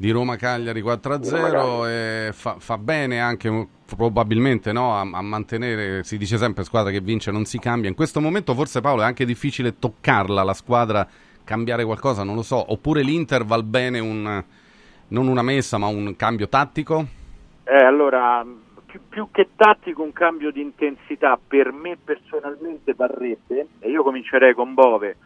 Di 0.00 0.10
Roma 0.12 0.36
Cagliari 0.36 0.80
4-0 0.80 1.30
Roma-Cagliari. 1.30 1.90
e 1.92 2.32
fa, 2.32 2.56
fa 2.58 2.78
bene 2.78 3.20
anche 3.20 3.68
probabilmente 3.84 4.72
no, 4.72 4.96
a, 4.96 5.00
a 5.00 5.20
mantenere, 5.20 6.04
si 6.04 6.16
dice 6.16 6.38
sempre 6.38 6.64
squadra 6.64 6.90
che 6.90 7.02
vince 7.02 7.30
non 7.30 7.44
si 7.44 7.58
cambia, 7.58 7.90
in 7.90 7.94
questo 7.94 8.18
momento 8.18 8.54
forse 8.54 8.80
Paolo 8.80 9.02
è 9.02 9.04
anche 9.04 9.26
difficile 9.26 9.78
toccarla 9.78 10.42
la 10.42 10.54
squadra 10.54 11.06
cambiare 11.44 11.84
qualcosa, 11.84 12.24
non 12.24 12.34
lo 12.34 12.42
so. 12.42 12.72
Oppure 12.72 13.02
l'Inter 13.02 13.44
val 13.44 13.62
bene 13.62 13.98
un, 13.98 14.42
non 15.08 15.28
una 15.28 15.42
messa, 15.42 15.76
ma 15.76 15.88
un 15.88 16.16
cambio 16.16 16.48
tattico? 16.48 17.04
Eh, 17.64 17.84
allora, 17.84 18.42
più, 18.86 19.00
più 19.06 19.28
che 19.30 19.50
tattico 19.54 20.02
un 20.02 20.14
cambio 20.14 20.50
di 20.50 20.62
intensità 20.62 21.38
per 21.46 21.72
me 21.72 21.98
personalmente 22.02 22.94
varrebbe, 22.94 23.66
e 23.80 23.90
io 23.90 24.02
comincerei 24.02 24.54
con 24.54 24.72
Bove, 24.72 25.16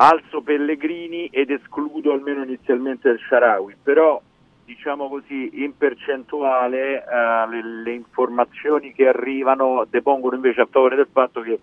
alzo 0.00 0.42
Pellegrini 0.42 1.26
ed 1.26 1.50
escludo 1.50 2.12
almeno 2.12 2.44
inizialmente 2.44 3.08
il 3.08 3.18
Sharawi, 3.18 3.76
però 3.82 4.20
diciamo 4.64 5.08
così 5.08 5.62
in 5.62 5.76
percentuale 5.76 7.02
eh, 7.02 7.48
le, 7.48 7.82
le 7.82 7.92
informazioni 7.94 8.92
che 8.92 9.08
arrivano 9.08 9.86
depongono 9.88 10.36
invece 10.36 10.60
a 10.60 10.68
favore 10.70 10.96
del 10.96 11.08
fatto 11.10 11.40
che 11.40 11.58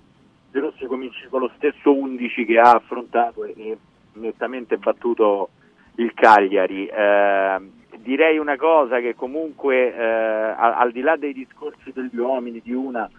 De 0.51 0.59
Rossi 0.59 0.85
cominci 0.85 1.27
con 1.29 1.41
lo 1.41 1.51
stesso 1.57 1.93
11 1.93 2.45
che 2.45 2.59
ha 2.59 2.71
affrontato 2.71 3.43
e, 3.43 3.77
nettamente 4.13 4.77
battuto 4.77 5.49
il 5.95 6.13
Cagliari. 6.13 6.87
Eh, 6.87 7.59
direi 7.97 8.37
una 8.37 8.55
cosa 8.55 8.99
che 8.99 9.15
comunque 9.15 9.93
eh, 9.93 10.01
al, 10.01 10.73
al 10.73 10.91
di 10.91 11.01
là 11.01 11.15
dei 11.17 11.33
discorsi 11.33 11.91
degli 11.93 12.17
uomini, 12.17 12.61
di 12.63 12.73
una, 12.73 13.09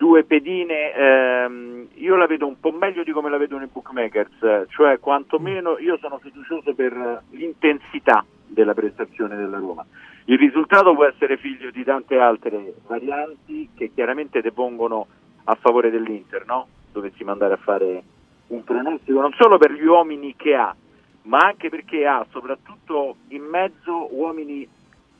due 0.00 0.24
pedine, 0.24 0.94
ehm, 0.94 1.88
io 1.96 2.16
la 2.16 2.26
vedo 2.26 2.46
un 2.46 2.58
po' 2.58 2.72
meglio 2.72 3.04
di 3.04 3.12
come 3.12 3.28
la 3.28 3.36
vedono 3.36 3.64
i 3.64 3.68
bookmakers, 3.70 4.64
cioè 4.70 4.98
quantomeno 4.98 5.76
io 5.76 5.98
sono 5.98 6.16
fiducioso 6.16 6.74
per 6.74 7.22
l'intensità 7.32 8.24
della 8.46 8.72
prestazione 8.72 9.36
della 9.36 9.58
Roma. 9.58 9.84
Il 10.24 10.38
risultato 10.38 10.94
può 10.94 11.04
essere 11.04 11.36
figlio 11.36 11.70
di 11.70 11.84
tante 11.84 12.18
altre 12.18 12.76
varianti 12.86 13.68
che 13.76 13.90
chiaramente 13.92 14.40
depongono 14.40 15.06
a 15.44 15.54
favore 15.56 15.90
dell'Inter, 15.90 16.46
no? 16.46 16.68
Dovessimo 16.90 17.32
andare 17.32 17.52
a 17.52 17.58
fare 17.58 18.02
un 18.46 18.64
pronostico 18.64 19.20
non 19.20 19.34
solo 19.34 19.58
per 19.58 19.72
gli 19.72 19.84
uomini 19.84 20.34
che 20.34 20.54
ha, 20.54 20.74
ma 21.24 21.40
anche 21.40 21.68
perché 21.68 22.06
ha 22.06 22.24
soprattutto 22.30 23.16
in 23.28 23.42
mezzo 23.42 24.08
uomini 24.14 24.66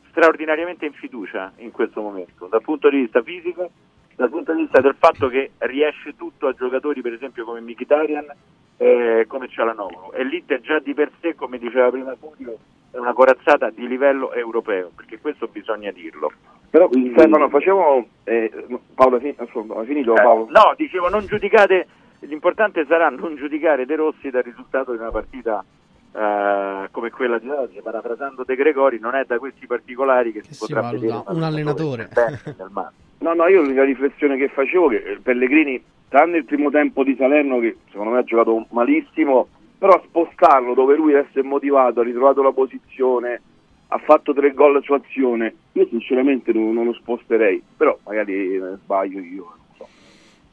straordinariamente 0.09 0.87
in 0.87 0.95
fiducia 0.95 1.53
in 1.57 1.71
questo 1.71 2.01
momento, 2.01 2.47
dal 2.47 2.63
punto 2.63 2.89
di 2.89 3.01
vista 3.01 3.23
fisico, 3.23 3.71
dal 4.21 4.29
punto 4.29 4.53
di 4.53 4.61
vista 4.61 4.83
del 4.83 4.95
fatto 4.99 5.29
che 5.29 5.53
riesce 5.59 6.15
tutto 6.15 6.47
a 6.47 6.53
giocatori 6.53 7.01
per 7.01 7.15
esempio 7.15 7.47
come 7.47 7.63
Mkhitaryan 7.63 8.27
eh, 8.77 9.25
come 9.27 9.49
Cialanoglu 9.49 10.11
e 10.13 10.25
l'Inter 10.25 10.61
già 10.61 10.79
di 10.79 10.93
per 10.93 11.11
sé, 11.21 11.35
come 11.35 11.57
diceva 11.59 11.91
prima 11.91 12.15
Fulvio, 12.17 12.59
è 12.91 12.99
una 12.99 13.13
corazzata 13.15 13.71
di 13.71 13.87
livello 13.87 14.33
europeo, 14.33 14.91
perché 14.97 15.19
questo 15.21 15.49
bisogna 15.49 15.91
dirlo. 15.91 16.31
Però 16.71 16.89
Quindi- 16.89 17.13
Stefano, 17.13 17.49
facciamo 17.51 18.07
eh, 18.25 18.51
Paolo, 18.95 19.17
hai 19.17 19.23
fin- 19.23 19.35
hai 19.77 19.87
finito 19.87 20.15
Eh, 20.17 20.23
Paolo? 20.23 20.47
no, 20.51 20.75
dicevo, 20.77 21.09
non 21.11 21.27
giudicate, 21.27 21.87
l'importante 22.21 22.85
sarà 22.87 23.09
non 23.11 23.37
giudicare 23.37 23.85
De 23.87 23.97
Rossi 23.97 24.31
dal 24.31 24.43
risultato 24.43 24.93
di 24.93 24.99
una 24.99 25.11
partita 25.11 25.63
eh, 26.13 26.89
come 26.91 27.11
quella 27.11 27.39
di 27.39 27.49
oggi, 27.49 27.81
parafrasando 27.83 28.45
De 28.45 28.57
Gregori, 28.57 28.99
non 28.99 29.15
è 29.15 29.25
da 29.27 29.39
questi 29.39 29.67
particolari 29.67 30.33
che, 30.33 30.43
si 30.43 30.55
Si 30.55 30.61
potrà 30.61 30.91
vedere 30.91 31.23
un 31.27 31.43
allenatore. 31.43 32.09
No, 33.19 33.35
no, 33.35 33.47
io 33.49 33.61
l'unica 33.61 33.85
riflessione 33.85 34.37
che 34.37 34.49
facevo 34.49 34.89
che 34.89 35.19
Pellegrini, 35.23 35.83
tranne 36.09 36.39
il 36.39 36.45
primo 36.45 36.71
tempo 36.71 37.05
di 37.05 37.15
Salerno 37.17 37.59
che 37.61 37.77
secondo 37.91 38.13
me 38.13 38.19
ha 38.19 38.25
giocato 38.25 38.67
malissimo, 38.71 39.47
però 39.79 40.03
spostarlo 40.07 40.75
dove 40.75 40.97
lui 40.97 41.15
adesso 41.15 41.39
è 41.39 41.43
motivato, 41.43 42.01
ha 42.01 42.05
ritrovato 42.05 42.43
la 42.43 42.53
posizione, 42.53 43.41
ha 43.89 43.99
fatto 43.99 44.33
tre 44.33 44.53
gol 44.53 44.83
su 44.83 44.93
azione, 44.93 45.55
io 45.73 45.87
sinceramente 45.89 46.53
non, 46.53 46.73
non 46.73 46.87
lo 46.87 46.95
sposterei, 46.95 47.63
però 47.77 47.97
magari 48.05 48.55
eh, 48.55 48.77
sbaglio 48.83 49.21
io. 49.21 49.55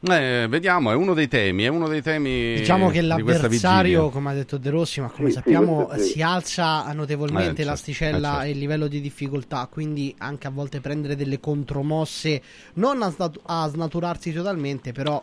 Eh, 0.00 0.46
vediamo, 0.48 0.92
è 0.92 0.94
uno 0.94 1.12
dei 1.12 1.26
temi, 1.26 1.64
è 1.64 1.68
uno 1.68 1.88
dei 1.88 2.02
temi 2.02 2.54
Diciamo 2.54 2.88
che 2.88 3.00
di 3.00 3.06
l'avversario, 3.08 3.88
vigilia. 4.02 4.10
come 4.12 4.30
ha 4.30 4.34
detto 4.34 4.56
De 4.56 4.70
Rossi, 4.70 5.00
ma 5.00 5.08
come 5.08 5.28
Sì, 5.28 5.34
sappiamo 5.34 5.88
sì. 5.96 6.02
si 6.02 6.22
alza 6.22 6.92
notevolmente 6.92 7.50
Eh, 7.62 7.64
certo, 7.64 7.70
l'asticella 7.70 8.28
eh, 8.28 8.32
certo. 8.34 8.46
e 8.46 8.50
il 8.50 8.58
livello 8.58 8.86
di 8.86 9.00
difficoltà, 9.00 9.66
quindi 9.68 10.14
anche 10.18 10.46
a 10.46 10.50
volte 10.50 10.80
prendere 10.80 11.16
delle 11.16 11.40
contromosse, 11.40 12.40
non 12.74 13.02
a, 13.02 13.10
snat- 13.10 13.40
a 13.42 13.66
snaturarsi 13.68 14.32
totalmente, 14.32 14.92
però 14.92 15.20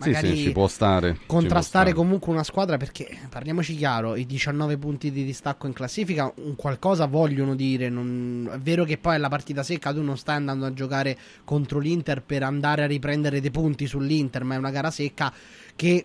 magari 0.00 0.36
sì, 0.36 0.42
ci 0.44 0.52
può 0.52 0.68
stare. 0.68 1.18
contrastare 1.26 1.48
può 1.48 1.60
stare. 1.62 1.92
comunque 1.92 2.32
una 2.32 2.42
squadra 2.42 2.76
perché 2.76 3.18
parliamoci 3.28 3.76
chiaro, 3.76 4.16
i 4.16 4.26
19 4.26 4.76
punti 4.78 5.10
di 5.10 5.24
distacco 5.24 5.66
in 5.66 5.72
classifica 5.72 6.32
un 6.36 6.56
qualcosa 6.56 7.06
vogliono 7.06 7.54
dire, 7.54 7.88
non- 7.88 8.50
è 8.52 8.58
vero 8.58 8.84
che 8.84 8.98
poi 8.98 9.16
è 9.16 9.18
la 9.18 9.28
partita 9.28 9.62
secca, 9.62 9.92
tu 9.92 10.02
non 10.02 10.16
stai 10.16 10.36
andando 10.36 10.66
a 10.66 10.72
giocare 10.72 11.16
contro 11.44 11.78
l'Inter 11.78 12.22
per 12.22 12.42
andare 12.42 12.82
a 12.82 12.86
riprendere 12.86 13.40
dei 13.40 13.50
punti 13.50 13.86
sull'Inter, 13.86 14.44
ma 14.44 14.54
è 14.54 14.58
una 14.58 14.70
gara 14.70 14.90
secca 14.90 15.32
che 15.76 16.04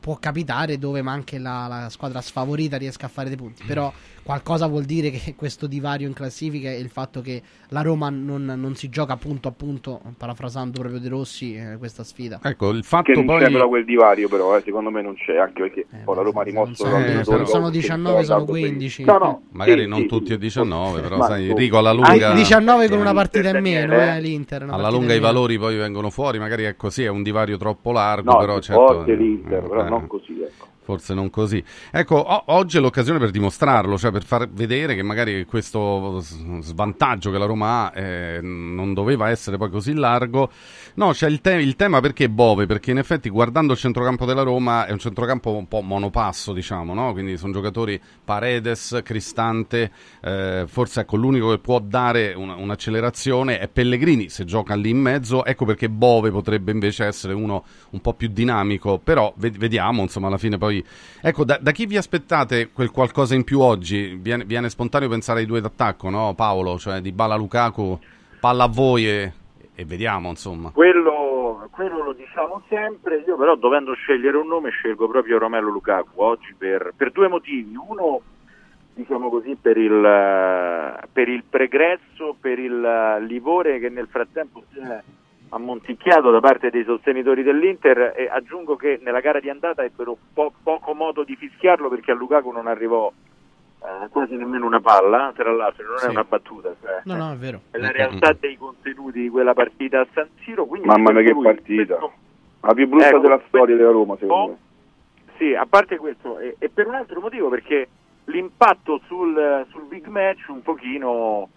può 0.00 0.16
capitare 0.16 0.78
dove 0.78 1.02
ma 1.02 1.12
anche 1.12 1.38
la, 1.38 1.66
la 1.66 1.88
squadra 1.90 2.20
sfavorita 2.20 2.76
riesca 2.76 3.06
a 3.06 3.08
fare 3.08 3.28
dei 3.28 3.36
punti, 3.36 3.64
però 3.64 3.92
qualcosa 4.28 4.66
vuol 4.66 4.84
dire 4.84 5.08
che 5.08 5.32
questo 5.36 5.66
divario 5.66 6.06
in 6.06 6.12
classifica 6.12 6.68
e 6.70 6.78
il 6.78 6.90
fatto 6.90 7.22
che 7.22 7.40
la 7.70 7.80
Roma 7.80 8.10
non, 8.10 8.44
non 8.44 8.74
si 8.74 8.90
gioca 8.90 9.16
punto 9.16 9.48
a 9.48 9.52
punto, 9.52 10.00
parafrasando 10.18 10.78
proprio 10.80 11.00
De 11.00 11.08
Rossi, 11.08 11.54
eh, 11.56 11.78
questa 11.78 12.04
sfida. 12.04 12.38
Ecco, 12.42 12.68
il 12.68 12.84
fatto 12.84 13.04
Che 13.12 13.14
non 13.14 13.24
poi... 13.24 13.38
c'è 13.40 13.50
però 13.50 13.68
quel 13.68 13.86
divario 13.86 14.28
però, 14.28 14.54
eh, 14.58 14.60
secondo 14.62 14.90
me 14.90 15.00
non 15.00 15.14
c'è, 15.14 15.38
anche 15.38 15.62
perché 15.62 15.86
poi 16.04 16.14
la 16.14 16.20
Roma 16.20 16.42
ha 16.42 16.44
rimosso 16.44 16.74
so, 16.74 16.90
l'allenatore 16.90 17.22
però- 17.24 17.38
dopo 17.38 17.48
sono 17.50 17.64
che 17.66 17.70
19, 17.78 18.18
ha 18.18 18.22
sono 18.22 18.38
dato 18.40 18.52
per- 18.52 18.60
15. 18.60 19.04
No, 19.04 19.16
no, 19.18 19.42
Magari 19.52 19.80
sì, 19.82 19.86
non 19.86 20.00
sì, 20.00 20.06
tutti 20.06 20.32
a 20.34 20.36
19, 20.36 21.00
però 21.00 21.22
sai, 21.22 21.48
tu- 21.48 21.56
Rico 21.56 21.78
alla 21.78 21.90
Anche 21.90 22.10
lunga... 22.10 22.32
19 22.34 22.88
con 22.90 22.98
una 22.98 23.14
partita 23.14 23.48
in 23.56 23.62
meno, 23.62 23.94
eh, 23.94 24.20
l'Inter. 24.20 24.66
Alla 24.68 24.90
lunga 24.90 25.14
i 25.14 25.20
valori 25.20 25.58
poi 25.58 25.76
vengono 25.76 26.10
fuori, 26.10 26.38
magari 26.38 26.64
è 26.64 26.76
così, 26.76 27.02
è 27.04 27.08
un 27.08 27.22
divario 27.22 27.56
troppo 27.56 27.92
largo, 27.92 28.32
No, 28.32 28.36
però 28.38 28.60
certo... 28.60 28.86
forte 28.86 29.14
l'Inter, 29.14 29.62
però 29.66 29.86
eh, 29.86 29.88
non 29.88 30.06
così, 30.06 30.32
ecco. 30.32 30.37
Forse 30.88 31.12
non 31.12 31.28
così. 31.28 31.62
Ecco, 31.90 32.14
o- 32.14 32.44
oggi 32.46 32.78
è 32.78 32.80
l'occasione 32.80 33.18
per 33.18 33.30
dimostrarlo, 33.30 33.98
cioè 33.98 34.10
per 34.10 34.24
far 34.24 34.48
vedere 34.48 34.94
che 34.94 35.02
magari 35.02 35.44
questo 35.44 36.18
s- 36.22 36.60
svantaggio 36.60 37.30
che 37.30 37.36
la 37.36 37.44
Roma 37.44 37.92
ha 37.92 38.00
eh, 38.00 38.40
non 38.40 38.94
doveva 38.94 39.28
essere 39.28 39.58
poi 39.58 39.68
così 39.68 39.92
largo. 39.92 40.50
No, 40.98 41.12
c'è 41.12 41.28
il, 41.28 41.40
te- 41.40 41.52
il 41.52 41.76
tema 41.76 42.00
perché 42.00 42.28
Bove, 42.28 42.66
perché 42.66 42.90
in 42.90 42.98
effetti 42.98 43.28
guardando 43.28 43.72
il 43.72 43.78
centrocampo 43.78 44.24
della 44.24 44.42
Roma 44.42 44.84
è 44.84 44.90
un 44.90 44.98
centrocampo 44.98 45.52
un 45.54 45.68
po' 45.68 45.80
monopasso, 45.80 46.52
diciamo, 46.52 46.92
no? 46.92 47.12
Quindi 47.12 47.36
sono 47.36 47.52
giocatori 47.52 48.00
Paredes, 48.24 49.00
Cristante, 49.04 49.92
eh, 50.20 50.64
forse 50.66 51.02
ecco 51.02 51.14
l'unico 51.14 51.50
che 51.50 51.60
può 51.60 51.78
dare 51.78 52.34
una- 52.34 52.56
un'accelerazione 52.56 53.60
è 53.60 53.68
Pellegrini, 53.68 54.28
se 54.28 54.44
gioca 54.44 54.74
lì 54.74 54.90
in 54.90 54.98
mezzo, 54.98 55.44
ecco 55.44 55.64
perché 55.64 55.88
Bove 55.88 56.32
potrebbe 56.32 56.72
invece 56.72 57.04
essere 57.04 57.32
uno 57.32 57.64
un 57.90 58.00
po' 58.00 58.14
più 58.14 58.26
dinamico, 58.26 58.98
però 58.98 59.32
ve- 59.36 59.52
vediamo, 59.52 60.02
insomma, 60.02 60.26
alla 60.26 60.36
fine 60.36 60.58
poi... 60.58 60.84
Ecco, 61.20 61.44
da, 61.44 61.60
da 61.62 61.70
chi 61.70 61.86
vi 61.86 61.96
aspettate 61.96 62.72
quel 62.72 62.90
qualcosa 62.90 63.36
in 63.36 63.44
più 63.44 63.60
oggi? 63.60 64.18
Viene, 64.20 64.44
viene 64.44 64.68
spontaneo 64.68 65.08
pensare 65.08 65.38
ai 65.38 65.46
due 65.46 65.60
d'attacco, 65.60 66.10
no 66.10 66.34
Paolo? 66.34 66.76
Cioè 66.76 67.00
di 67.00 67.12
Bala 67.12 67.36
Lukaku, 67.36 67.96
palla 68.40 68.64
a 68.64 68.68
voi 68.68 69.08
e, 69.08 69.32
e 69.80 69.84
vediamo, 69.84 70.28
insomma. 70.28 70.72
Quello, 70.72 71.68
quello 71.70 72.02
lo 72.02 72.12
diciamo 72.12 72.62
sempre, 72.68 73.22
io 73.24 73.36
però 73.36 73.54
dovendo 73.54 73.94
scegliere 73.94 74.36
un 74.36 74.48
nome 74.48 74.70
scelgo 74.70 75.06
proprio 75.06 75.38
Romelo 75.38 75.70
Lukaku 75.70 76.20
oggi 76.20 76.52
per, 76.58 76.94
per 76.96 77.12
due 77.12 77.28
motivi. 77.28 77.76
Uno, 77.76 78.20
diciamo 78.92 79.30
così, 79.30 79.54
per 79.54 79.76
il, 79.76 80.98
per 81.12 81.28
il 81.28 81.44
pregresso, 81.48 82.34
per 82.40 82.58
il 82.58 83.18
livore 83.28 83.78
che 83.78 83.88
nel 83.88 84.08
frattempo 84.08 84.64
si 84.72 84.80
è 84.80 85.00
ammonticchiato 85.50 86.32
da 86.32 86.40
parte 86.40 86.70
dei 86.70 86.82
sostenitori 86.82 87.44
dell'Inter 87.44 88.14
e 88.16 88.28
aggiungo 88.28 88.74
che 88.74 88.98
nella 89.00 89.20
gara 89.20 89.38
di 89.38 89.48
andata 89.48 89.84
ebbero 89.84 90.16
po- 90.34 90.52
poco 90.60 90.92
modo 90.92 91.22
di 91.22 91.36
fischiarlo 91.36 91.88
perché 91.88 92.10
a 92.10 92.14
Lukaku 92.14 92.50
non 92.50 92.66
arrivò 92.66 93.12
eh, 93.80 94.08
quasi 94.10 94.34
nemmeno 94.36 94.66
una 94.66 94.80
palla, 94.80 95.32
tra 95.34 95.50
l'altro 95.52 95.86
non 95.88 95.98
Sì. 95.98 96.06
è 96.06 96.08
una 96.10 96.24
battuta, 96.24 96.74
cioè, 96.80 97.00
No, 97.04 97.16
no, 97.16 97.32
è 97.32 97.36
vero. 97.36 97.60
è 97.70 97.78
la 97.78 97.90
realtà 97.90 98.36
dei 98.38 98.56
contenuti 98.56 99.20
di 99.22 99.28
quella 99.28 99.54
partita 99.54 100.00
a 100.00 100.06
San 100.14 100.28
Siro. 100.42 100.66
Quindi 100.66 100.86
Mamma 100.88 101.12
mia 101.12 101.22
che 101.22 101.30
lui 101.32 101.44
partita, 101.44 101.94
questo- 101.96 102.12
la 102.60 102.74
più 102.74 102.88
brutta 102.88 103.08
Ecco, 103.08 103.18
della 103.18 103.40
storia 103.48 103.76
della 103.76 103.90
Roma 103.90 104.16
secondo 104.18 104.48
me. 104.52 104.56
Sì, 105.38 105.54
a 105.54 105.66
parte 105.66 105.96
questo, 105.98 106.38
e, 106.40 106.56
e 106.58 106.68
per 106.68 106.88
un 106.88 106.94
altro 106.96 107.20
motivo, 107.20 107.48
perché 107.48 107.88
l'impatto 108.24 109.00
sul, 109.06 109.64
sul 109.70 109.84
big 109.88 110.06
match 110.06 110.48
un 110.48 110.62
pochino 110.62 111.48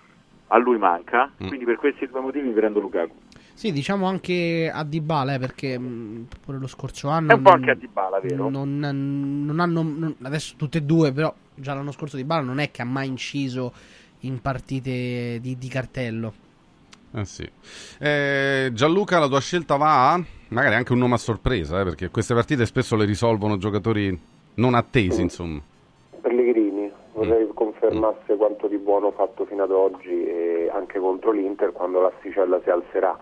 a 0.48 0.58
lui 0.58 0.78
manca, 0.78 1.32
Mm. 1.44 1.48
quindi 1.48 1.66
per 1.66 1.78
questi 1.78 2.08
due 2.08 2.20
motivi 2.22 2.50
prendo 2.52 2.80
Lukaku. 2.80 3.16
Sì, 3.54 3.72
diciamo 3.72 4.08
anche 4.08 4.72
a 4.74 4.84
Dybala, 4.84 5.34
eh, 5.36 5.40
perché 5.40 5.78
mh, 5.78 6.28
pure 6.44 6.58
lo 6.58 6.68
scorso 6.68 7.10
anno 7.10 7.32
È 7.32 7.34
un 7.36 7.42
po' 7.42 7.52
anche 7.52 7.72
a 7.72 7.76
Dybala, 7.76 8.20
vero? 8.20 8.50
Non, 8.50 8.78
non 8.80 9.60
hanno 9.60 9.82
non- 9.84 10.16
adesso 10.24 10.56
tutte 10.58 10.80
e 10.80 10.82
due, 10.82 11.12
però 11.12 11.34
già 11.56 11.74
l'anno 11.74 11.92
scorso 11.92 12.16
Dybala 12.16 12.42
non 12.42 12.60
è 12.60 12.72
che 12.72 12.82
ha 12.82 12.86
mai 12.86 13.08
inciso 13.08 13.74
in 14.22 14.42
partite 14.42 15.40
di, 15.42 15.58
di 15.58 15.68
cartello. 15.68 16.34
Eh 17.14 17.26
sì. 17.26 17.50
Eh, 18.00 18.70
Gianluca, 18.74 19.20
la 19.20 19.28
tua 19.28 19.42
scelta 19.42 19.76
va? 19.76 20.22
Magari 20.50 20.76
anche 20.76 20.94
un 20.94 21.00
nome 21.00 21.16
a 21.16 21.18
sorpresa, 21.18 21.80
eh, 21.82 21.84
perché 21.84 22.10
queste 22.10 22.34
partite 22.34 22.66
spesso 22.66 22.96
le 22.96 23.06
risolvono 23.06 23.58
giocatori 23.58 24.18
non 24.56 24.76
attesi, 24.76 25.22
insomma. 25.22 25.62
Pellegrini, 26.22 26.90
vorrei 27.14 27.46
Mm. 27.46 27.54
confermasse 27.54 28.36
quanto 28.38 28.68
di 28.68 28.78
buono 28.78 29.12
fatto 29.12 29.46
fino 29.46 29.64
ad 29.64 29.72
oggi 29.72 30.24
e 30.26 30.70
anche 30.74 31.00
contro 31.00 31.32
l'Inter 31.32 31.72
quando 31.72 32.02
l'asticella 32.02 32.60
si 32.64 32.70
alzerà. 32.70 33.18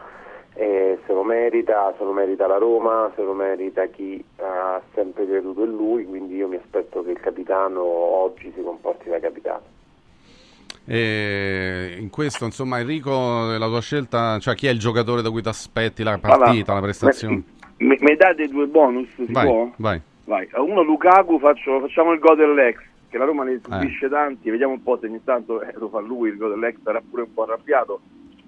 E 0.55 0.99
se 1.05 1.13
lo 1.13 1.23
merita, 1.23 1.93
se 1.97 2.03
lo 2.03 2.11
merita 2.11 2.47
la 2.47 2.57
Roma, 2.57 3.11
se 3.15 3.23
lo 3.23 3.33
merita 3.33 3.85
chi 3.87 4.23
ha 4.37 4.81
sempre 4.93 5.25
creduto 5.25 5.63
in 5.63 5.71
lui, 5.75 6.05
quindi 6.05 6.35
io 6.35 6.47
mi 6.47 6.55
aspetto 6.57 7.03
che 7.03 7.11
il 7.11 7.19
capitano 7.19 7.81
oggi 7.81 8.51
si 8.55 8.61
comporti 8.61 9.09
da 9.09 9.19
capitano. 9.19 9.61
E 10.85 11.97
in 11.99 12.09
questo, 12.09 12.45
insomma, 12.45 12.79
Enrico, 12.79 13.55
la 13.57 13.67
tua 13.67 13.81
scelta, 13.81 14.39
cioè 14.39 14.55
chi 14.55 14.67
è 14.67 14.71
il 14.71 14.79
giocatore 14.79 15.21
da 15.21 15.29
cui 15.29 15.41
ti 15.41 15.47
aspetti 15.47 16.01
la 16.03 16.17
partita, 16.17 16.73
la 16.73 16.81
prestazione? 16.81 17.43
Mi, 17.77 17.95
mi 17.99 18.15
date 18.15 18.47
due 18.47 18.65
bonus? 18.65 19.07
Si 19.15 19.31
Vai, 19.31 19.45
può? 19.45 19.69
vai. 19.77 20.01
Vai. 20.25 20.47
A 20.51 20.61
Uno 20.61 20.81
Lukaku, 20.81 21.39
faccio- 21.39 21.79
facciamo 21.79 22.11
il 22.11 22.19
gol 22.19 22.35
dell'ex, 22.37 22.77
che 23.09 23.17
la 23.17 23.25
Roma 23.25 23.43
Eh. 23.47 23.51
ne 23.53 23.59
subisce 23.63 24.09
tanti, 24.09 24.49
vediamo 24.49 24.73
un 24.73 24.83
po' 24.83 24.97
se 24.99 25.05
ogni 25.05 25.23
tanto 25.23 25.61
eh, 25.61 25.73
lo 25.77 25.89
fa 25.89 25.99
lui, 25.99 26.29
il 26.29 26.37
gol 26.37 26.49
dell'ex 26.49 26.77
sarà 26.83 27.01
pure 27.07 27.21
un 27.23 27.33
po' 27.33 27.43
arrabbiato. 27.43 27.99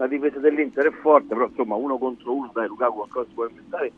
La 0.02 0.08
difesa 0.08 0.40
dell'Inter 0.40 0.88
è 0.88 0.92
forte, 0.94 1.28
però 1.36 1.46
insomma 1.46 1.76
uno 1.76 2.00
contro 2.00 2.34
uno, 2.34 2.50
dai 2.52 2.66
Lukaku 2.68 2.96
qualcosa 2.96 3.28
si 3.28 3.34
può 3.36 3.46
inventare. 3.48 3.92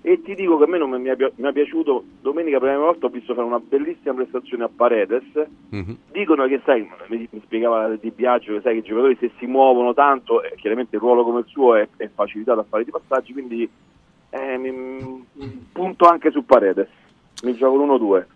E 0.00 0.22
ti 0.22 0.34
dico 0.34 0.56
che 0.56 0.64
a 0.64 0.66
me 0.66 0.78
non 0.78 0.88
mi 0.88 1.08
è, 1.10 1.16
mi 1.34 1.48
è 1.48 1.52
piaciuto, 1.52 2.02
domenica 2.22 2.58
prima 2.58 2.78
volta 2.78 3.04
ho 3.04 3.10
visto 3.10 3.34
fare 3.34 3.46
una 3.46 3.58
bellissima 3.60 4.14
prestazione 4.14 4.64
a 4.64 4.70
Paredes, 4.74 5.22
Mhm. 5.68 5.96
dicono 6.12 6.46
che 6.46 6.62
sai, 6.64 6.88
mi, 7.08 7.28
mi 7.30 7.42
spiegava 7.44 7.94
Di 7.94 8.10
Biagio 8.10 8.54
che 8.54 8.60
sai 8.62 8.72
che 8.72 8.78
i 8.78 8.88
giocatori 8.88 9.18
se 9.20 9.32
si 9.36 9.44
muovono 9.44 9.92
tanto, 9.92 10.42
eh, 10.42 10.54
chiaramente 10.56 10.96
il 10.96 11.02
ruolo 11.02 11.24
come 11.24 11.40
il 11.40 11.46
suo 11.48 11.74
è, 11.74 11.86
è 11.98 12.08
facilitato 12.08 12.60
a 12.60 12.66
fare 12.66 12.84
i 12.84 12.90
passaggi, 12.90 13.34
quindi 13.34 13.68
eh, 14.30 14.56
mi- 14.56 15.26
punto 15.72 16.06
anche 16.06 16.30
su 16.30 16.42
Paredes, 16.46 16.88
mi 17.42 17.54
gioco 17.54 17.76
l'1-2. 17.76 18.26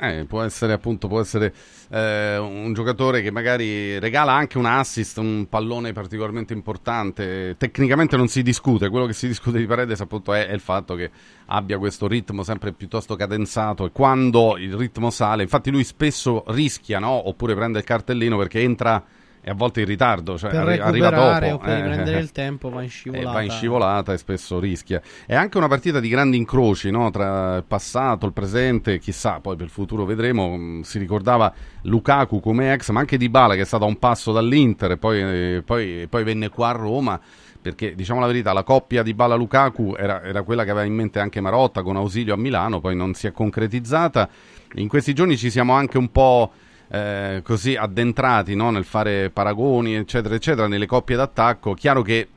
Eh, 0.00 0.26
può 0.26 0.42
essere 0.42 0.72
appunto 0.72 1.08
può 1.08 1.20
essere 1.20 1.52
eh, 1.90 2.36
un 2.36 2.72
giocatore 2.72 3.20
che 3.20 3.32
magari 3.32 3.98
regala 3.98 4.32
anche 4.32 4.56
un 4.56 4.64
assist, 4.64 5.18
un 5.18 5.46
pallone 5.48 5.92
particolarmente 5.92 6.52
importante. 6.52 7.56
Tecnicamente 7.58 8.16
non 8.16 8.28
si 8.28 8.42
discute, 8.42 8.90
quello 8.90 9.06
che 9.06 9.12
si 9.12 9.26
discute 9.26 9.58
di 9.58 9.66
Paredes 9.66 10.00
appunto 10.00 10.32
è, 10.32 10.46
è 10.46 10.52
il 10.52 10.60
fatto 10.60 10.94
che 10.94 11.10
abbia 11.46 11.78
questo 11.78 12.06
ritmo 12.06 12.44
sempre 12.44 12.72
piuttosto 12.72 13.16
cadenzato 13.16 13.86
e 13.86 13.90
quando 13.90 14.56
il 14.56 14.74
ritmo 14.74 15.10
sale, 15.10 15.42
infatti 15.42 15.70
lui 15.70 15.82
spesso 15.82 16.44
rischia, 16.48 17.00
no? 17.00 17.28
oppure 17.28 17.56
prende 17.56 17.78
il 17.78 17.84
cartellino 17.84 18.36
perché 18.36 18.60
entra 18.60 19.04
e 19.40 19.50
a 19.50 19.54
volte 19.54 19.80
in 19.80 19.86
ritardo, 19.86 20.36
cioè 20.36 20.50
per 20.50 20.60
arri- 20.60 20.78
arriva 20.78 21.10
dopo. 21.10 21.54
o 21.54 21.58
per 21.58 21.68
eh, 21.68 21.76
riprendere 21.82 22.16
eh, 22.18 22.20
il 22.20 22.32
tempo 22.32 22.68
va 22.70 22.80
in 22.80 22.86
eh, 22.86 22.90
scivolata. 22.90 23.30
va 23.32 23.42
in 23.42 23.50
scivolata 23.50 24.12
e 24.12 24.18
spesso 24.18 24.58
rischia. 24.58 25.00
È 25.26 25.34
anche 25.34 25.56
una 25.58 25.68
partita 25.68 26.00
di 26.00 26.08
grandi 26.08 26.36
incroci 26.36 26.90
no? 26.90 27.10
tra 27.10 27.56
il 27.56 27.64
passato, 27.64 28.26
il 28.26 28.32
presente, 28.32 28.98
chissà, 28.98 29.40
poi 29.40 29.56
per 29.56 29.66
il 29.66 29.72
futuro 29.72 30.04
vedremo. 30.04 30.56
Mm, 30.56 30.80
Si 30.82 30.98
ricordava 30.98 31.52
Lukaku 31.82 32.40
come 32.40 32.72
ex, 32.72 32.90
ma 32.90 33.00
anche 33.00 33.16
Dybala 33.16 33.54
che 33.54 33.62
è 33.62 33.64
stato 33.66 33.84
a 33.84 33.88
un 33.88 33.98
passo 33.98 34.32
dall'Inter 34.32 34.92
e 34.92 34.96
poi, 34.96 35.20
eh, 35.20 35.62
poi- 35.64 36.06
poi 36.08 36.24
venne 36.24 36.48
qua 36.48 36.68
a 36.68 36.72
Roma. 36.72 37.20
Perché 37.60 37.94
diciamo 37.96 38.20
la 38.20 38.26
verità, 38.26 38.52
la 38.52 38.62
coppia 38.62 39.02
di 39.02 39.14
Bala 39.14 39.34
Lukaku 39.34 39.94
era, 39.98 40.22
era 40.22 40.42
quella 40.42 40.62
che 40.64 40.70
aveva 40.70 40.86
in 40.86 40.94
mente 40.94 41.18
anche 41.18 41.40
Marotta 41.40 41.82
con 41.82 41.96
Ausilio 41.96 42.32
a 42.32 42.36
Milano, 42.36 42.80
poi 42.80 42.94
non 42.94 43.14
si 43.14 43.26
è 43.26 43.32
concretizzata. 43.32 44.28
In 44.74 44.86
questi 44.86 45.12
giorni 45.12 45.36
ci 45.36 45.50
siamo 45.50 45.72
anche 45.72 45.98
un 45.98 46.10
po' 46.10 46.52
eh, 46.90 47.42
così 47.44 47.76
addentrati 47.76 48.54
no? 48.54 48.70
nel 48.70 48.84
fare 48.84 49.30
paragoni, 49.30 49.94
eccetera, 49.94 50.34
eccetera, 50.34 50.66
nelle 50.66 50.86
coppie 50.86 51.16
d'attacco. 51.16 51.74
Chiaro 51.74 52.02
che 52.02 52.28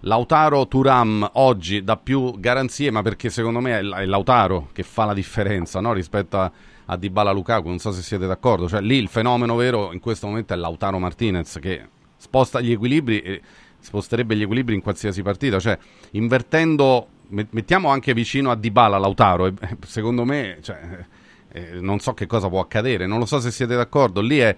Lautaro 0.00 0.66
Turam 0.68 1.28
oggi 1.34 1.82
dà 1.82 1.96
più 1.96 2.38
garanzie, 2.38 2.90
ma 2.90 3.02
perché 3.02 3.30
secondo 3.30 3.60
me 3.60 3.78
è, 3.78 4.06
Lautaro 4.06 4.68
che 4.72 4.82
fa 4.82 5.04
la 5.04 5.14
differenza 5.14 5.80
no? 5.80 5.92
rispetto 5.92 6.38
a, 6.38 6.50
a 6.86 6.96
Dybala 6.96 7.32
Lukaku. 7.32 7.68
Non 7.68 7.78
so 7.78 7.90
se 7.90 8.02
siete 8.02 8.26
d'accordo. 8.26 8.68
Cioè, 8.68 8.80
lì 8.80 8.96
il 8.96 9.08
fenomeno 9.08 9.56
vero 9.56 9.92
in 9.92 10.00
questo 10.00 10.26
momento 10.26 10.54
è 10.54 10.56
Lautaro 10.56 10.98
Martinez 10.98 11.58
che 11.60 11.86
sposta 12.16 12.60
gli 12.60 12.72
equilibri 12.72 13.20
e 13.20 13.40
sposterebbe 13.80 14.36
gli 14.36 14.42
equilibri 14.42 14.74
in 14.74 14.82
qualsiasi 14.82 15.22
partita. 15.22 15.58
Cioè, 15.58 15.76
invertendo, 16.12 17.08
met- 17.28 17.50
mettiamo 17.50 17.88
anche 17.88 18.14
vicino 18.14 18.50
a 18.50 18.56
Dybala 18.56 18.98
Lautaro. 18.98 19.46
Eh, 19.46 19.54
secondo 19.84 20.24
me, 20.24 20.58
cioè, 20.62 20.78
non 21.80 21.98
so 22.00 22.14
che 22.14 22.26
cosa 22.26 22.48
può 22.48 22.60
accadere. 22.60 23.06
Non 23.06 23.18
lo 23.18 23.26
so 23.26 23.40
se 23.40 23.50
siete 23.50 23.76
d'accordo. 23.76 24.20
Lì 24.20 24.38
è. 24.38 24.56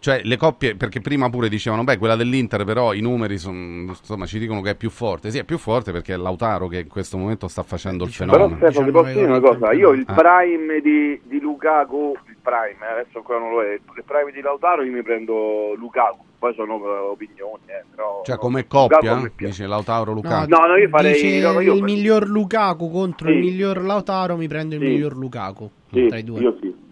Cioè, 0.00 0.20
le 0.22 0.36
coppie, 0.36 0.76
perché 0.76 1.00
prima 1.00 1.28
pure 1.28 1.48
dicevano, 1.48 1.82
beh, 1.82 1.98
quella 1.98 2.14
dell'Inter, 2.14 2.64
però 2.64 2.92
i 2.92 3.00
numeri 3.00 3.36
son- 3.36 3.86
insomma, 3.88 4.26
ci 4.26 4.38
dicono 4.38 4.60
che 4.60 4.70
è 4.70 4.74
più 4.76 4.90
forte. 4.90 5.30
Sì, 5.32 5.38
è 5.38 5.44
più 5.44 5.58
forte 5.58 5.90
perché 5.90 6.14
è 6.14 6.16
Lautaro 6.16 6.68
che 6.68 6.78
in 6.80 6.88
questo 6.88 7.18
momento 7.18 7.48
sta 7.48 7.64
facendo 7.64 8.04
il 8.04 8.14
Però 8.16 8.30
fenomeno. 8.32 8.56
Stefano, 8.58 8.86
ti 8.86 8.92
posso 8.92 9.12
dire 9.12 9.24
una 9.26 9.40
cosa, 9.40 9.72
io 9.72 9.90
il 9.90 10.04
Ah. 10.06 10.14
prime 10.14 10.80
di, 10.80 11.20
di 11.24 11.40
Lukaku, 11.40 12.14
il 12.28 12.36
prime, 12.40 12.86
eh, 12.86 13.00
adesso 13.00 13.18
ancora 13.18 13.40
non 13.40 13.50
lo 13.50 13.62
è, 13.62 13.72
il 13.72 14.04
prime 14.06 14.30
di 14.30 14.40
Lautaro 14.40 14.82
io 14.84 14.92
mi 14.92 15.02
prendo 15.02 15.74
Lukaku, 15.76 16.22
poi 16.38 16.54
sono 16.54 16.76
eh, 16.76 16.98
opinioni, 17.10 17.62
eh, 17.66 17.82
però... 17.90 18.22
Cioè, 18.24 18.36
come 18.36 18.60
Lukaku 18.60 18.88
coppia, 18.94 19.16
piace. 19.16 19.32
dice 19.36 19.66
Lautaro 19.66 20.12
Lukaku. 20.12 20.48
No, 20.48 20.64
no, 20.66 20.76
io 20.76 20.88
farei- 20.88 21.12
Dice 21.14 21.40
no, 21.40 21.58
io- 21.58 21.74
il 21.74 21.82
miglior 21.82 22.28
Lukaku 22.28 22.88
contro 22.88 23.28
Sì. 23.28 23.34
il 23.34 23.40
miglior 23.40 23.82
Lautaro, 23.82 24.36
mi 24.36 24.46
prendo 24.46 24.76
il 24.76 24.80
Sì. 24.80 24.86
miglior 24.86 25.16
Lukaku. 25.16 25.68
Sì, 25.92 26.06
tra 26.06 26.18
i 26.18 26.22
due. 26.24 26.40
io 26.40 26.56
sì. 26.60 26.86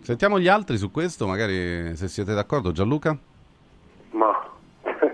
Sentiamo 0.00 0.38
gli 0.38 0.48
altri 0.48 0.76
su 0.76 0.90
questo, 0.90 1.26
magari 1.26 1.94
se 1.96 2.08
siete 2.08 2.34
d'accordo. 2.34 2.72
Gianluca? 2.72 3.16
Ma 4.10 4.50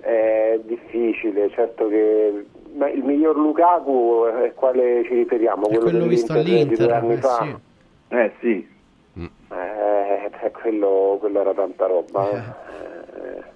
è 0.00 0.60
difficile, 0.64 1.50
certo 1.50 1.88
che 1.88 2.46
ma 2.74 2.88
il 2.88 3.02
miglior 3.02 3.36
Lukaku 3.36 4.24
è 4.42 4.54
quale 4.54 5.04
ci 5.04 5.14
riferiamo? 5.14 5.66
Quello, 5.66 5.80
quello 5.82 6.06
visto 6.06 6.32
dell'Inter 6.32 6.66
di 6.68 6.74
due 6.76 6.92
all'Inter, 6.94 7.02
anni 7.02 7.12
eh, 7.12 7.18
fa? 7.18 7.42
sì. 7.44 7.56
Eh 8.14 8.32
sì. 8.40 8.70
Eh, 9.52 10.30
eh, 10.42 10.50
quello, 10.50 11.16
quello 11.20 11.40
era 11.40 11.52
tanta 11.52 11.86
roba. 11.86 12.30
eh. 12.30 13.50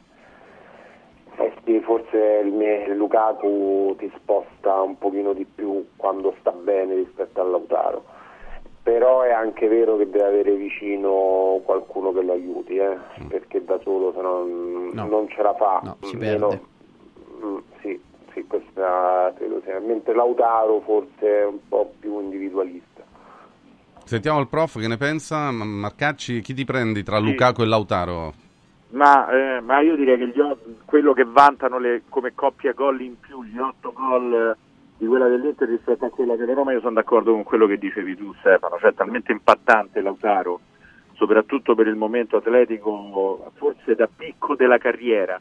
Eh 1.38 1.52
sì, 1.64 1.80
forse 1.80 2.42
il, 2.44 2.52
mio, 2.52 2.86
il 2.86 2.96
Lukaku 2.96 3.94
ti 3.98 4.10
sposta 4.16 4.80
un 4.80 4.96
pochino 4.96 5.32
di 5.34 5.44
più 5.44 5.86
quando 5.96 6.34
sta 6.40 6.50
bene 6.50 6.94
rispetto 6.94 7.40
a 7.40 7.44
Lautaro. 7.44 8.04
Però 8.86 9.22
è 9.22 9.32
anche 9.32 9.66
vero 9.66 9.96
che 9.96 10.08
deve 10.08 10.26
avere 10.28 10.54
vicino 10.54 11.60
qualcuno 11.64 12.12
che 12.12 12.22
lo 12.22 12.34
aiuti, 12.34 12.76
eh, 12.76 12.96
perché 13.26 13.64
da 13.64 13.80
solo 13.82 14.12
se 14.14 14.20
no, 14.20 14.44
n- 14.44 14.90
No. 14.94 15.06
non 15.06 15.28
ce 15.28 15.42
la 15.42 15.54
fa. 15.54 15.80
No, 15.82 15.96
si 16.02 16.16
perde. 16.16 16.60
Mm, 17.44 17.56
sì, 17.80 18.00
sì, 18.32 18.46
questa 18.46 19.32
credo 19.36 19.60
sia. 19.64 19.80
Mentre 19.80 20.14
Lautaro 20.14 20.80
forse 20.82 21.40
è 21.40 21.44
un 21.46 21.58
po' 21.68 21.94
più 21.98 22.20
individualista. 22.20 23.02
Sentiamo 24.04 24.38
il 24.38 24.46
prof 24.46 24.78
che 24.78 24.86
ne 24.86 24.96
pensa. 24.96 25.50
Marcacci, 25.50 26.40
chi 26.40 26.54
ti 26.54 26.64
prendi 26.64 27.02
tra 27.02 27.18
Lukaku 27.18 27.62
e 27.62 27.66
Lautaro? 27.66 28.32
Ma, 28.90 29.28
eh, 29.56 29.60
ma 29.62 29.80
io 29.80 29.96
direi 29.96 30.16
che 30.16 30.28
gli 30.28 30.40
quello 30.84 31.12
che 31.12 31.24
vantano 31.24 31.80
le- 31.80 32.02
come 32.08 32.34
coppia 32.36 32.70
gol 32.72 33.00
in 33.00 33.18
più, 33.18 33.42
gli 33.42 33.58
otto 33.58 33.92
gol 33.92 34.32
eh, 34.56 34.64
di 34.98 35.06
quella 35.06 35.28
dell'Inter 35.28 35.68
rispetto 35.68 36.06
a 36.06 36.10
quella 36.10 36.36
della 36.36 36.54
Roma, 36.54 36.72
io 36.72 36.80
sono 36.80 36.94
d'accordo 36.94 37.32
con 37.32 37.42
quello 37.42 37.66
che 37.66 37.76
dicevi 37.76 38.16
tu 38.16 38.32
Stefano, 38.38 38.78
cioè 38.80 38.94
talmente 38.94 39.32
impattante 39.32 40.00
Lautaro, 40.00 40.60
soprattutto 41.14 41.74
per 41.74 41.86
il 41.86 41.96
momento 41.96 42.38
atletico, 42.38 43.50
forse 43.54 43.94
da 43.94 44.08
picco 44.14 44.54
della 44.54 44.78
carriera, 44.78 45.40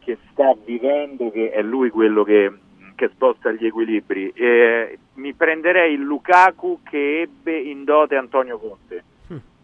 che 0.00 0.18
sta 0.30 0.54
vivendo, 0.64 1.30
che 1.30 1.50
è 1.50 1.62
lui 1.62 1.88
quello 1.88 2.24
che, 2.24 2.52
che 2.94 3.08
sposta 3.08 3.52
gli 3.52 3.64
equilibri. 3.64 4.30
E 4.34 4.98
mi 5.14 5.32
prenderei 5.32 5.94
il 5.94 6.02
Lukaku 6.02 6.80
che 6.82 7.22
ebbe 7.22 7.58
in 7.58 7.84
dote 7.84 8.16
Antonio 8.16 8.58
Conte, 8.58 9.04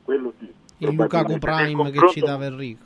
quello 0.02 0.32
sì. 0.39 0.50
Il 0.78 0.94
Lukaku 0.94 1.36
Prime 1.39 1.66
che 1.66 1.74
confronto- 1.74 2.08
citava 2.08 2.47
Enrico. 2.47 2.84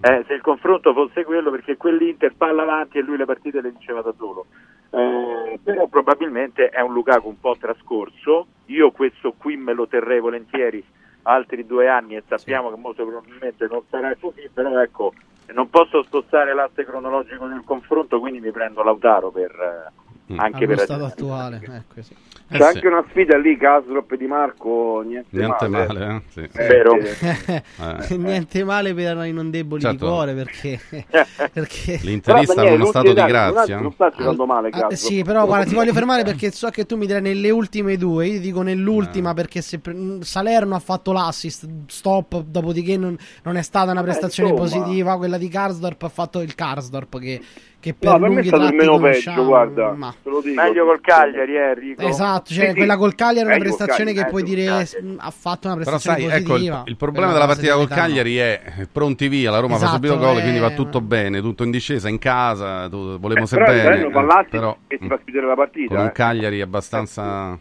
eh, 0.00 0.24
se 0.26 0.34
il 0.34 0.40
confronto 0.40 0.92
fosse 0.92 1.22
quello 1.22 1.52
perché 1.52 1.76
quell'Inter 1.76 2.34
palla 2.36 2.62
avanti 2.62 2.98
e 2.98 3.02
lui 3.02 3.16
le 3.16 3.24
partite 3.24 3.60
le 3.60 3.70
vinceva 3.70 4.02
da 4.02 4.12
solo 4.18 4.46
Eh, 4.90 5.58
però 5.62 5.86
probabilmente 5.86 6.68
è 6.68 6.80
un 6.80 6.92
Lukaku 6.92 7.28
un 7.28 7.40
po' 7.40 7.56
trascorso. 7.58 8.46
Io 8.66 8.90
questo 8.90 9.34
qui 9.36 9.56
me 9.56 9.72
lo 9.72 9.86
terrei 9.86 10.20
volentieri 10.20 10.84
altri 11.22 11.66
due 11.66 11.88
anni 11.88 12.16
e 12.16 12.22
sappiamo 12.26 12.70
che 12.70 12.76
molto 12.76 13.04
probabilmente 13.04 13.66
non 13.68 13.82
sarà 13.90 14.14
così 14.18 14.48
però 14.52 14.80
ecco 14.80 15.12
non 15.52 15.68
posso 15.68 16.02
spostare 16.02 16.54
l'asse 16.54 16.84
cronologico 16.84 17.46
del 17.46 17.62
confronto 17.64 18.20
quindi 18.20 18.40
mi 18.40 18.50
prendo 18.50 18.82
Lautaro 18.82 19.30
per, 19.30 19.50
eh, 19.50 19.92
anche 20.36 20.64
Allo 20.64 20.66
per 20.74 20.78
stato 20.80 21.04
attuale, 21.04 21.60
ecco 21.62 22.02
sì. 22.02 22.14
C'è 22.50 22.56
Eh 22.56 22.58
sì. 22.58 22.62
anche 22.62 22.86
una 22.88 23.04
sfida 23.10 23.38
lì, 23.38 23.56
Castrop 23.56 24.10
e 24.10 24.16
Di 24.16 24.26
Marco, 24.26 25.02
niente, 25.06 25.28
Niente 25.36 25.68
male. 25.68 25.86
male, 25.98 26.14
eh? 26.16 26.22
Sì. 26.30 26.40
Eh, 26.52 26.66
Vero. 26.66 26.96
Eh. 26.98 27.62
Niente 28.18 28.64
male 28.64 28.92
per 28.92 29.16
i 29.24 29.32
non 29.32 29.50
deboli 29.50 29.80
Certo. 29.82 29.96
di 30.04 30.10
cuore 30.10 30.34
perché, 30.34 30.80
perché... 31.52 31.98
Gli 32.02 32.10
interisti 32.10 32.58
hanno 32.58 32.74
uno 32.74 32.86
stato 32.86 33.12
di 33.12 33.22
grazia. 33.22 33.78
Non 33.78 33.92
sta 33.92 34.10
girando 34.10 34.46
male, 34.46 34.68
Ah, 34.68 34.70
Castrop. 34.88 34.92
sì, 34.94 35.22
però 35.22 35.46
guarda, 35.46 35.64
ti 35.66 35.74
voglio 35.74 35.92
fermare 35.92 36.24
perché 36.24 36.50
so 36.50 36.68
che 36.70 36.86
tu 36.86 36.96
mi 36.96 37.06
direi 37.06 37.22
nelle 37.22 37.50
ultime 37.50 37.96
due. 37.96 38.26
Io 38.26 38.40
dico 38.40 38.60
Eh. 38.62 38.64
nell'ultima 38.64 39.32
perché 39.32 39.60
se 39.62 39.78
pre- 39.78 40.18
Salerno 40.22 40.74
ha 40.74 40.80
fatto 40.80 41.12
l'assist, 41.12 41.68
stop, 41.86 42.40
dopodiché 42.42 42.96
non, 42.96 43.16
non 43.44 43.56
è 43.56 43.62
stata 43.62 43.92
una 43.92 44.02
prestazione 44.02 44.52
positiva. 44.54 45.16
Quella 45.16 45.38
di 45.38 45.48
Karsdorp 45.48 46.02
ha 46.02 46.08
fatto 46.08 46.40
il 46.40 46.54
Karsdorp 46.56 47.18
che, 47.20 47.40
che 47.80 47.94
per 47.94 48.10
No, 48.12 48.18
per 48.18 48.28
me 48.30 48.40
è 48.40 48.44
stato 48.44 48.64
il 48.66 48.74
meno 48.74 48.98
peggio, 48.98 49.44
guarda. 49.44 49.92
ma- 49.92 50.14
te 50.22 50.28
lo 50.30 50.40
dico. 50.40 50.60
Meglio 50.62 50.84
col 50.84 51.00
Cagliari, 51.00 51.56
eh, 51.56 51.70
Enrico. 51.70 52.02
Esatto, 52.02 52.52
cioè 52.52 52.64
Sì, 52.66 52.70
sì. 52.70 52.76
quella 52.76 52.96
col 52.96 53.14
Cagliari 53.14 53.46
è 53.48 53.50
una 53.50 53.58
prestazione 53.58 54.12
Cagliari, 54.12 54.24
che 54.24 54.30
puoi 54.30 54.42
dire 54.42 54.64
Cagliari. 54.66 55.02
mh, 55.02 55.14
ha 55.18 55.30
fatto 55.30 55.66
una 55.68 55.76
Però 55.76 55.90
prestazione 55.90 56.28
sai, 56.28 56.38
ecco, 56.38 56.38
il, 56.38 56.46
positiva. 56.52 56.82
il 56.86 56.96
problema 56.96 57.32
della 57.32 57.46
partita 57.46 57.74
col 57.74 57.88
serenità, 57.88 58.00
no? 58.00 58.06
Cagliari 58.08 58.36
è 58.36 58.62
eh, 58.80 58.86
pronti 58.92 59.28
via, 59.28 59.50
la 59.50 59.58
Roma 59.58 59.76
fa 59.76 59.84
Esatto, 59.86 59.94
subito 59.94 60.18
gol, 60.18 60.38
eh, 60.38 60.40
quindi 60.42 60.58
va 60.60 60.70
tutto 60.70 61.00
bene, 61.00 61.40
tutto 61.40 61.64
in 61.64 61.70
discesa, 61.70 62.08
in 62.08 62.18
casa, 62.18 62.88
tu- 62.88 63.18
volevamo 63.18 63.46
Eh, 63.46 63.48
se 63.48 63.56
però 63.56 63.70
il 63.72 63.76
bene, 63.82 63.88
bello 64.08 64.08
eh, 64.40 64.46
però 64.50 64.76
che 64.86 64.98
ti 64.98 65.06
fa 65.08 65.18
chiudere 65.24 65.46
la 65.46 65.54
partita. 65.54 65.88
con 65.94 66.02
un 66.04 66.08
eh. 66.08 66.12
Cagliari 66.12 66.60
abbastanza 66.60 67.58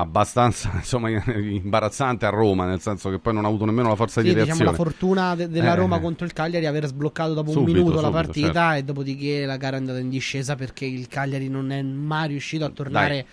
abbastanza 0.00 0.70
insomma 0.76 1.10
imbarazzante 1.10 2.24
a 2.24 2.28
Roma, 2.30 2.66
nel 2.66 2.80
senso 2.80 3.10
che 3.10 3.18
poi 3.18 3.34
non 3.34 3.44
ha 3.44 3.48
avuto 3.48 3.64
nemmeno 3.64 3.88
la 3.88 3.96
forza 3.96 4.20
Sì, 4.20 4.28
di 4.28 4.34
diciamo 4.34 4.46
reazione. 4.46 4.70
la 4.70 4.76
fortuna 4.76 5.34
de- 5.34 5.48
della 5.48 5.72
Eh. 5.72 5.76
Roma 5.76 5.98
contro 5.98 6.24
il 6.24 6.32
Cagliari 6.32 6.66
aver 6.66 6.86
sbloccato 6.86 7.34
dopo 7.34 7.50
Subito, 7.50 7.70
un 7.78 7.84
minuto 7.84 8.00
la 8.00 8.06
subito, 8.08 8.22
partita 8.24 8.52
certo. 8.70 8.78
e 8.78 8.84
dopodiché 8.84 9.44
la 9.44 9.56
gara 9.56 9.76
è 9.76 9.80
andata 9.80 9.98
in 9.98 10.08
discesa 10.08 10.54
perché 10.54 10.84
il 10.84 11.08
Cagliari 11.08 11.48
non 11.48 11.72
è 11.72 11.82
mai 11.82 12.28
riuscito 12.28 12.64
a 12.64 12.68
tornare 12.70 13.14
Dai, 13.14 13.24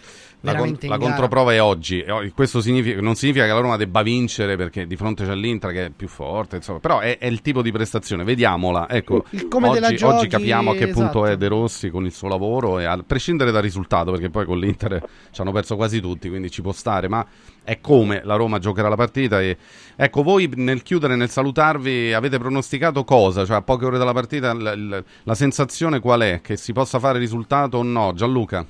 La, 0.42 0.56
con- 0.56 0.78
la 0.80 0.98
controprova 0.98 1.54
è 1.54 1.62
oggi. 1.62 2.06
Questo 2.34 2.62
significa- 2.62 3.02
non 3.02 3.16
significa 3.16 3.46
che 3.46 3.52
la 3.52 3.60
Roma 3.60 3.78
debba 3.78 4.04
vincere 4.04 4.56
perché 4.56 4.86
di 4.86 4.96
fronte 4.96 5.26
c'è 5.26 5.34
l'Inter 5.34 5.72
che 5.72 5.86
è 5.86 5.90
più 5.90 6.08
forte, 6.08 6.58
insomma, 6.58 6.80
però 6.80 7.00
è, 7.00 7.18
è 7.18 7.26
il 7.26 7.42
tipo 7.42 7.62
di 7.64 7.72
prestazione. 7.72 8.24
Vediamola. 8.24 8.88
Ecco, 8.90 9.26
oggi, 9.26 9.96
giochi, 9.96 10.04
oggi 10.04 10.28
capiamo 10.28 10.72
a 10.72 10.76
che 10.76 10.88
punto 10.88 11.26
esatto. 11.26 11.26
è 11.26 11.38
De 11.38 11.48
Rossi 11.48 11.90
con 11.90 12.06
il 12.06 12.12
suo 12.12 12.28
lavoro, 12.28 12.80
e 12.80 12.86
a 12.86 12.98
prescindere 13.06 13.52
dal 13.52 13.64
risultato, 13.64 14.12
perché 14.12 14.30
poi 14.30 14.46
con 14.46 14.60
l'Inter 14.60 15.04
ci 15.32 15.42
hanno 15.42 15.52
perso 15.52 15.76
quasi 15.76 16.00
tutti, 16.00 16.30
quindi 16.30 16.52
ci 16.52 16.62
può 16.62 16.72
stare, 16.72 17.08
ma 17.08 17.26
è 17.64 17.82
come 17.82 18.22
la 18.24 18.36
Roma 18.36 18.60
giocherà 18.60 18.88
la 18.88 18.96
partita. 18.96 19.42
E, 19.42 19.58
ecco, 19.96 20.22
voi 20.22 20.50
nel 20.56 20.84
chiudere, 20.84 21.16
nel 21.16 21.30
salutarvi, 21.30 22.14
avete 22.14 22.38
pronosticato 22.38 23.04
cosa? 23.04 23.46
Cioè, 23.46 23.58
a 23.58 23.62
poche 23.64 23.86
ore 23.86 23.98
dalla 23.98 24.14
partita, 24.14 24.54
l- 24.54 24.62
l- 24.62 25.04
la 25.24 25.34
sensazione 25.34 26.00
qual 26.00 26.22
è? 26.22 26.42
Che 26.42 26.56
si 26.56 26.72
possa 26.72 27.00
fare 27.00 27.18
risultato 27.18 27.78
o 27.78 27.84
no? 27.84 28.14
Gianluca? 28.14 28.66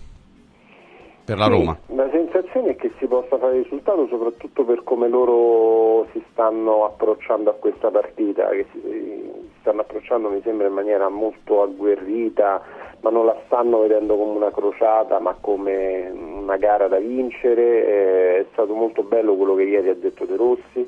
Per 1.26 1.38
la 1.38 1.46
Sì, 1.46 1.50
Roma. 1.52 1.78
La 1.88 2.08
sensazione 2.12 2.70
è 2.72 2.76
che 2.76 2.92
si 3.00 3.08
possa 3.08 3.38
fare 3.38 3.58
risultato 3.62 4.08
soprattutto 4.08 4.64
per 4.64 4.84
come 4.84 5.08
loro 5.08 6.06
si 6.12 6.24
stanno 6.32 6.86
approcciando 6.86 7.50
a 7.50 7.54
questa 7.54 7.90
partita, 7.90 8.48
che 8.50 8.66
si, 8.72 8.80
si 8.80 9.32
stanno 9.62 9.82
approcciando 9.82 10.30
mi 10.30 10.42
sembra 10.44 10.68
in 10.68 10.74
maniera 10.74 11.10
molto 11.10 11.64
agguerrita, 11.64 12.62
ma 13.02 13.10
non 13.10 13.26
la 13.26 13.36
stanno 13.48 13.80
vedendo 13.80 14.16
come 14.16 14.36
una 14.36 14.52
crociata 14.52 15.20
ma 15.20 15.36
come 15.40 16.10
una 16.12 16.58
gara 16.58 16.88
da 16.88 17.00
vincere. 17.00 17.64
Eh, 17.88 18.38
è 18.42 18.46
stato 18.52 18.74
molto 18.76 19.02
bello 19.02 19.36
quello 19.36 19.56
che 19.56 19.64
ieri 19.64 19.90
ha 19.90 19.96
detto 19.96 20.26
De 20.26 20.36
Rossi. 20.36 20.88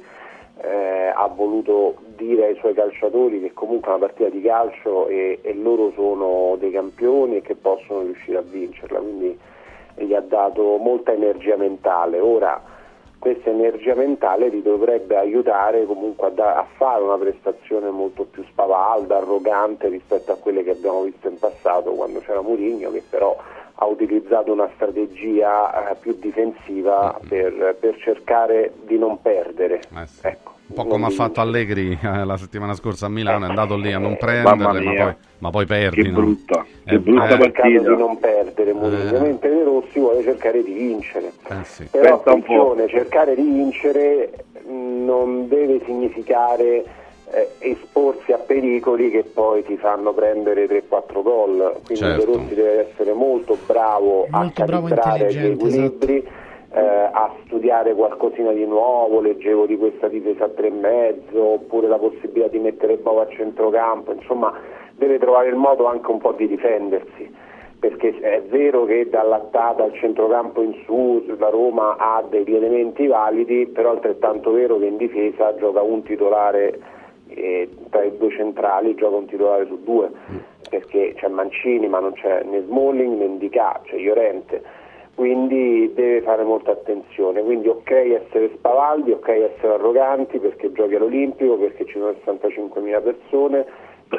eh, 0.62 1.12
ha 1.14 1.28
voluto 1.28 1.96
dire 2.16 2.46
ai 2.46 2.56
suoi 2.58 2.74
calciatori 2.74 3.40
che 3.42 3.54
comunque 3.54 3.92
è 3.92 3.96
una 3.96 4.06
partita 4.06 4.30
di 4.30 4.42
calcio 4.42 5.08
e, 5.08 5.40
e 5.42 5.54
loro 5.54 5.92
sono 5.96 6.56
dei 6.60 6.72
campioni 6.72 7.38
e 7.38 7.42
che 7.42 7.56
possono 7.56 8.02
riuscire 8.02 8.38
a 8.38 8.42
vincerla, 8.42 9.00
quindi 9.00 9.38
gli 9.98 10.14
ha 10.14 10.22
dato 10.22 10.78
molta 10.78 11.12
energia 11.12 11.58
mentale. 11.58 12.20
Ora 12.20 12.76
questa 13.20 13.50
energia 13.50 13.96
mentale 13.96 14.48
li 14.50 14.62
dovrebbe 14.62 15.18
aiutare 15.18 15.86
comunque 15.86 16.28
a, 16.28 16.30
da- 16.30 16.58
a 16.58 16.68
fare 16.78 17.02
una 17.02 17.18
prestazione 17.18 17.90
molto 17.90 18.26
più 18.26 18.44
spavalda, 18.44 19.18
arrogante 19.18 19.90
rispetto 19.90 20.32
a 20.32 20.38
quelle 20.38 20.64
che 20.64 20.72
abbiamo 20.72 21.02
visto 21.04 21.28
in 21.28 21.40
passato 21.40 21.92
quando 21.92 22.20
c'era 22.20 22.42
Mourinho 22.42 22.92
che 22.92 23.04
però 23.10 23.36
ha 23.80 23.86
utilizzato 23.86 24.52
una 24.52 24.68
strategia 24.76 25.92
eh, 25.92 25.96
più 26.00 26.18
difensiva 26.20 27.20
per, 27.28 27.76
per 27.80 27.96
cercare 28.00 28.74
di 28.86 28.98
non 28.98 29.22
perdere. 29.22 29.82
Ecco, 30.22 30.54
Un 30.68 30.76
po' 30.76 30.86
come 30.86 31.06
ha 31.06 31.10
fatto 31.10 31.42
Allegri 31.42 31.98
eh, 32.02 32.26
la 32.26 32.38
settimana 32.38 32.74
scorsa 32.74 33.06
a 33.06 33.10
Milano, 33.10 33.46
è 33.46 33.50
andato 33.50 33.76
lì 33.78 33.94
a 33.94 34.00
non 34.00 34.18
prenderle, 34.18 34.64
ma 34.84 34.92
mia. 34.92 35.04
poi, 35.04 35.16
ma 35.38 35.50
poi 35.52 35.66
perdi. 35.68 36.02
Che 36.02 36.10
no? 36.10 36.16
brutta, 36.20 36.66
Eh, 36.86 36.90
che 36.90 37.00
brutta 37.00 37.28
cercato 37.28 37.52
partita. 37.52 37.90
di 37.92 37.98
non 37.98 38.20
perdere 38.20 38.74
Mourinho, 38.74 39.16
Eh. 39.16 39.20
mentre 39.20 39.50
De 39.50 39.64
Rossi 39.64 40.00
vuole 40.00 40.24
cercare 40.24 40.64
di 40.64 40.74
vincere. 40.74 41.32
Eh, 41.48 41.64
sì. 41.64 41.84
Però 41.92 42.20
po'. 42.22 42.30
attenzione, 42.32 42.88
cercare 42.88 43.36
di 43.36 43.44
vincere 43.44 44.32
non 44.66 45.48
deve 45.48 45.82
significare 45.86 46.84
eh, 47.32 47.50
esporsi 47.60 48.32
a 48.32 48.38
pericoli 48.38 49.10
che 49.10 49.24
poi 49.24 49.64
ti 49.64 49.78
fanno 49.78 50.14
prendere 50.14 50.66
3-4 50.66 51.22
gol. 51.22 51.80
Quindi 51.86 51.96
Certo. 51.96 52.26
De 52.26 52.26
Rossi 52.26 52.56
deve 52.56 52.90
essere 52.90 53.14
molto 53.14 53.58
bravo 53.66 54.28
Molto 54.30 54.62
a 54.62 54.66
calibrare 54.66 55.34
gli 55.34 55.46
equilibri. 55.46 56.28
eh, 56.74 56.80
a 56.80 57.32
studiare 57.46 57.94
qualcosina 57.94 58.52
di 58.52 58.66
nuovo, 58.66 59.20
leggevo 59.20 59.66
di 59.66 59.78
questa 59.78 60.08
difesa 60.08 60.46
a 60.46 60.50
tre 60.50 60.68
e 60.68 60.72
mezzo, 60.72 61.42
oppure 61.44 61.88
la 61.88 61.98
possibilità 61.98 62.48
di 62.48 62.60
mettere 62.60 62.98
Bova 62.98 63.24
a 63.24 63.28
centrocampo, 63.30 64.12
insomma 64.14 64.54
deve 64.96 65.20
trovare 65.20 65.50
il 65.50 65.56
modo 65.56 65.86
anche 65.86 66.10
un 66.10 66.18
po' 66.18 66.34
di 66.34 66.48
difendersi 66.48 67.46
perché 67.80 68.18
è 68.20 68.42
vero 68.42 68.86
che 68.86 69.08
dall'attata 69.10 69.84
al 69.84 69.94
centrocampo 69.94 70.62
in 70.64 70.74
su 70.86 71.24
la 71.38 71.50
Roma 71.50 71.96
ha 71.98 72.24
degli 72.28 72.56
elementi 72.56 73.06
validi, 73.06 73.68
però 73.68 73.92
è 73.92 73.96
altrettanto 73.96 74.52
vero 74.52 74.80
che 74.80 74.86
in 74.86 74.98
difesa 74.98 75.56
gioca 75.58 75.82
un 75.84 76.02
titolare 76.02 76.70
eh, 76.70 76.80
tra 77.90 78.04
i 78.04 78.18
due 78.18 78.32
centrali, 78.32 78.96
gioca 78.96 79.18
un 79.18 79.26
titolare 79.26 79.66
su 79.66 79.82
due, 79.84 80.10
perché 80.70 81.14
c'è 81.16 81.28
Mancini 81.28 81.88
ma 81.88 82.00
non 82.00 82.14
c'è 82.14 82.44
né 82.44 82.64
Smalling 82.66 83.18
né 83.18 83.28
Ndicà, 83.28 83.82
c'è 83.84 83.98
Llorente, 83.98 84.62
quindi 85.16 85.92
deve 85.94 86.22
fare 86.22 86.44
molta 86.44 86.72
attenzione, 86.72 87.42
quindi 87.42 87.68
ok 87.68 87.92
essere 87.92 88.52
spavaldi, 88.56 89.12
ok 89.12 89.28
essere 89.28 89.74
arroganti 89.74 90.38
perché 90.38 90.72
giochi 90.72 90.96
all'Olimpico, 90.96 91.58
perché 91.58 91.86
ci 91.86 91.98
sono 91.98 92.12
65.000 92.12 93.04
persone, 93.04 93.66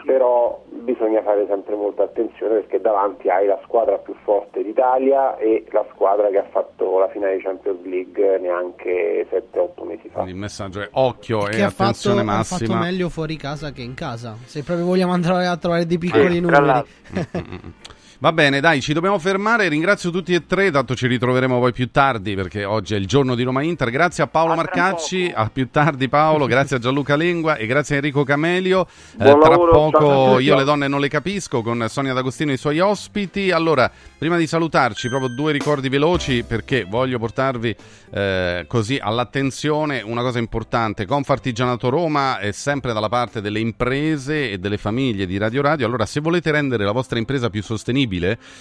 però 0.05 0.62
bisogna 0.68 1.23
fare 1.23 1.47
sempre 1.49 1.75
molta 1.75 2.02
attenzione 2.05 2.57
perché 2.60 2.81
davanti 2.81 3.28
hai 3.28 3.47
la 3.47 3.58
squadra 3.65 3.97
più 3.99 4.15
forte 4.23 4.62
d'Italia 4.62 5.36
e 5.39 5.65
la 5.70 5.84
squadra 5.92 6.28
che 6.28 6.39
ha 6.39 6.47
fatto 6.50 6.99
la 6.99 7.08
finale 7.08 7.36
di 7.36 7.42
Champions 7.42 7.83
League 7.84 8.39
neanche 8.39 9.26
7-8 9.31 9.84
mesi 9.86 10.08
fa. 10.08 10.15
Quindi 10.15 10.33
il 10.33 10.36
messaggio 10.36 10.81
è 10.81 10.89
occhio 10.92 11.41
che 11.41 11.57
e 11.58 11.62
ha 11.62 11.70
fatto, 11.70 11.83
attenzione 11.83 12.20
ha 12.20 12.25
fatto 12.42 12.65
massima. 12.65 12.78
meglio 12.78 13.08
fuori 13.08 13.36
casa 13.36 13.70
che 13.73 13.83
in 13.83 13.94
casa. 13.94 14.36
Se 14.44 14.62
proprio 14.62 14.86
vogliamo 14.86 15.12
andare 15.12 15.47
a 15.47 15.57
trovare 15.57 15.86
dei 15.86 15.99
piccoli 15.99 16.36
Eh, 16.36 16.41
numeri. 16.41 16.84
Va 18.20 18.32
bene, 18.32 18.58
dai, 18.58 18.80
ci 18.80 18.92
dobbiamo 18.92 19.16
fermare. 19.20 19.68
Ringrazio 19.68 20.10
tutti 20.10 20.34
e 20.34 20.44
tre, 20.44 20.72
tanto 20.72 20.97
ci 20.97 21.06
ritroveremo 21.06 21.60
poi 21.60 21.70
più 21.70 21.88
tardi 21.92 22.34
perché 22.34 22.64
oggi 22.64 22.94
è 22.94 22.97
il 22.97 23.06
giorno 23.06 23.36
di 23.36 23.44
Roma 23.44 23.62
Inter. 23.62 23.90
Grazie 23.90 24.24
a 24.24 24.26
Paolo 24.26 24.56
Marcacci, 24.56 25.30
a 25.32 25.48
più 25.50 25.70
tardi 25.70 26.08
Paolo, 26.08 26.47
grazie 26.50 26.76
a 26.76 26.78
Gianluca 26.80 27.14
Lengua 27.14 27.55
e 27.55 27.66
grazie 27.66 27.94
a 27.94 27.98
Enrico 27.98 28.24
Camelio. 28.24 28.88
Eh, 29.12 29.18
tra 29.18 29.34
lavoro, 29.34 29.70
a 29.70 29.72
poco 29.72 30.38
io 30.40 30.56
le 30.56 30.64
donne 30.64 30.88
non 30.88 30.98
le 30.98 31.06
capisco 31.06 31.62
con 31.62 31.86
Sonia 31.88 32.12
D'Agostino 32.12 32.50
e 32.50 32.55
i 32.55 32.56
suoi 32.56 32.80
ospiti. 32.80 33.52
Allora, 33.52 33.88
prima 34.18 34.36
di 34.36 34.48
salutarci, 34.48 35.08
proprio 35.08 35.32
due 35.32 35.52
ricordi 35.52 35.88
veloci 35.88 36.42
perché 36.42 36.82
voglio 36.82 37.20
portarvi 37.20 37.76
eh, 38.10 38.64
così 38.66 38.98
all'attenzione 39.00 40.02
una 40.05 40.22
cosa 40.22 40.40
importante. 40.40 41.06
Confartigianato 41.06 41.88
Roma 41.88 42.40
è 42.40 42.50
sempre 42.50 42.92
dalla 42.92 43.08
parte 43.08 43.40
delle 43.40 43.60
imprese 43.60 44.50
e 44.50 44.58
delle 44.58 44.76
famiglie 44.76 45.24
di 45.24 45.38
Radio 45.38 45.62
Radio. 45.62 45.86
Allora, 45.86 46.05
se 46.05 46.18
volete 46.18 46.50
rendere 46.50 46.84
la 46.84 46.90
vostra 46.90 47.16
impresa 47.16 47.48
più 47.48 47.62
sostenibile, 47.62 48.06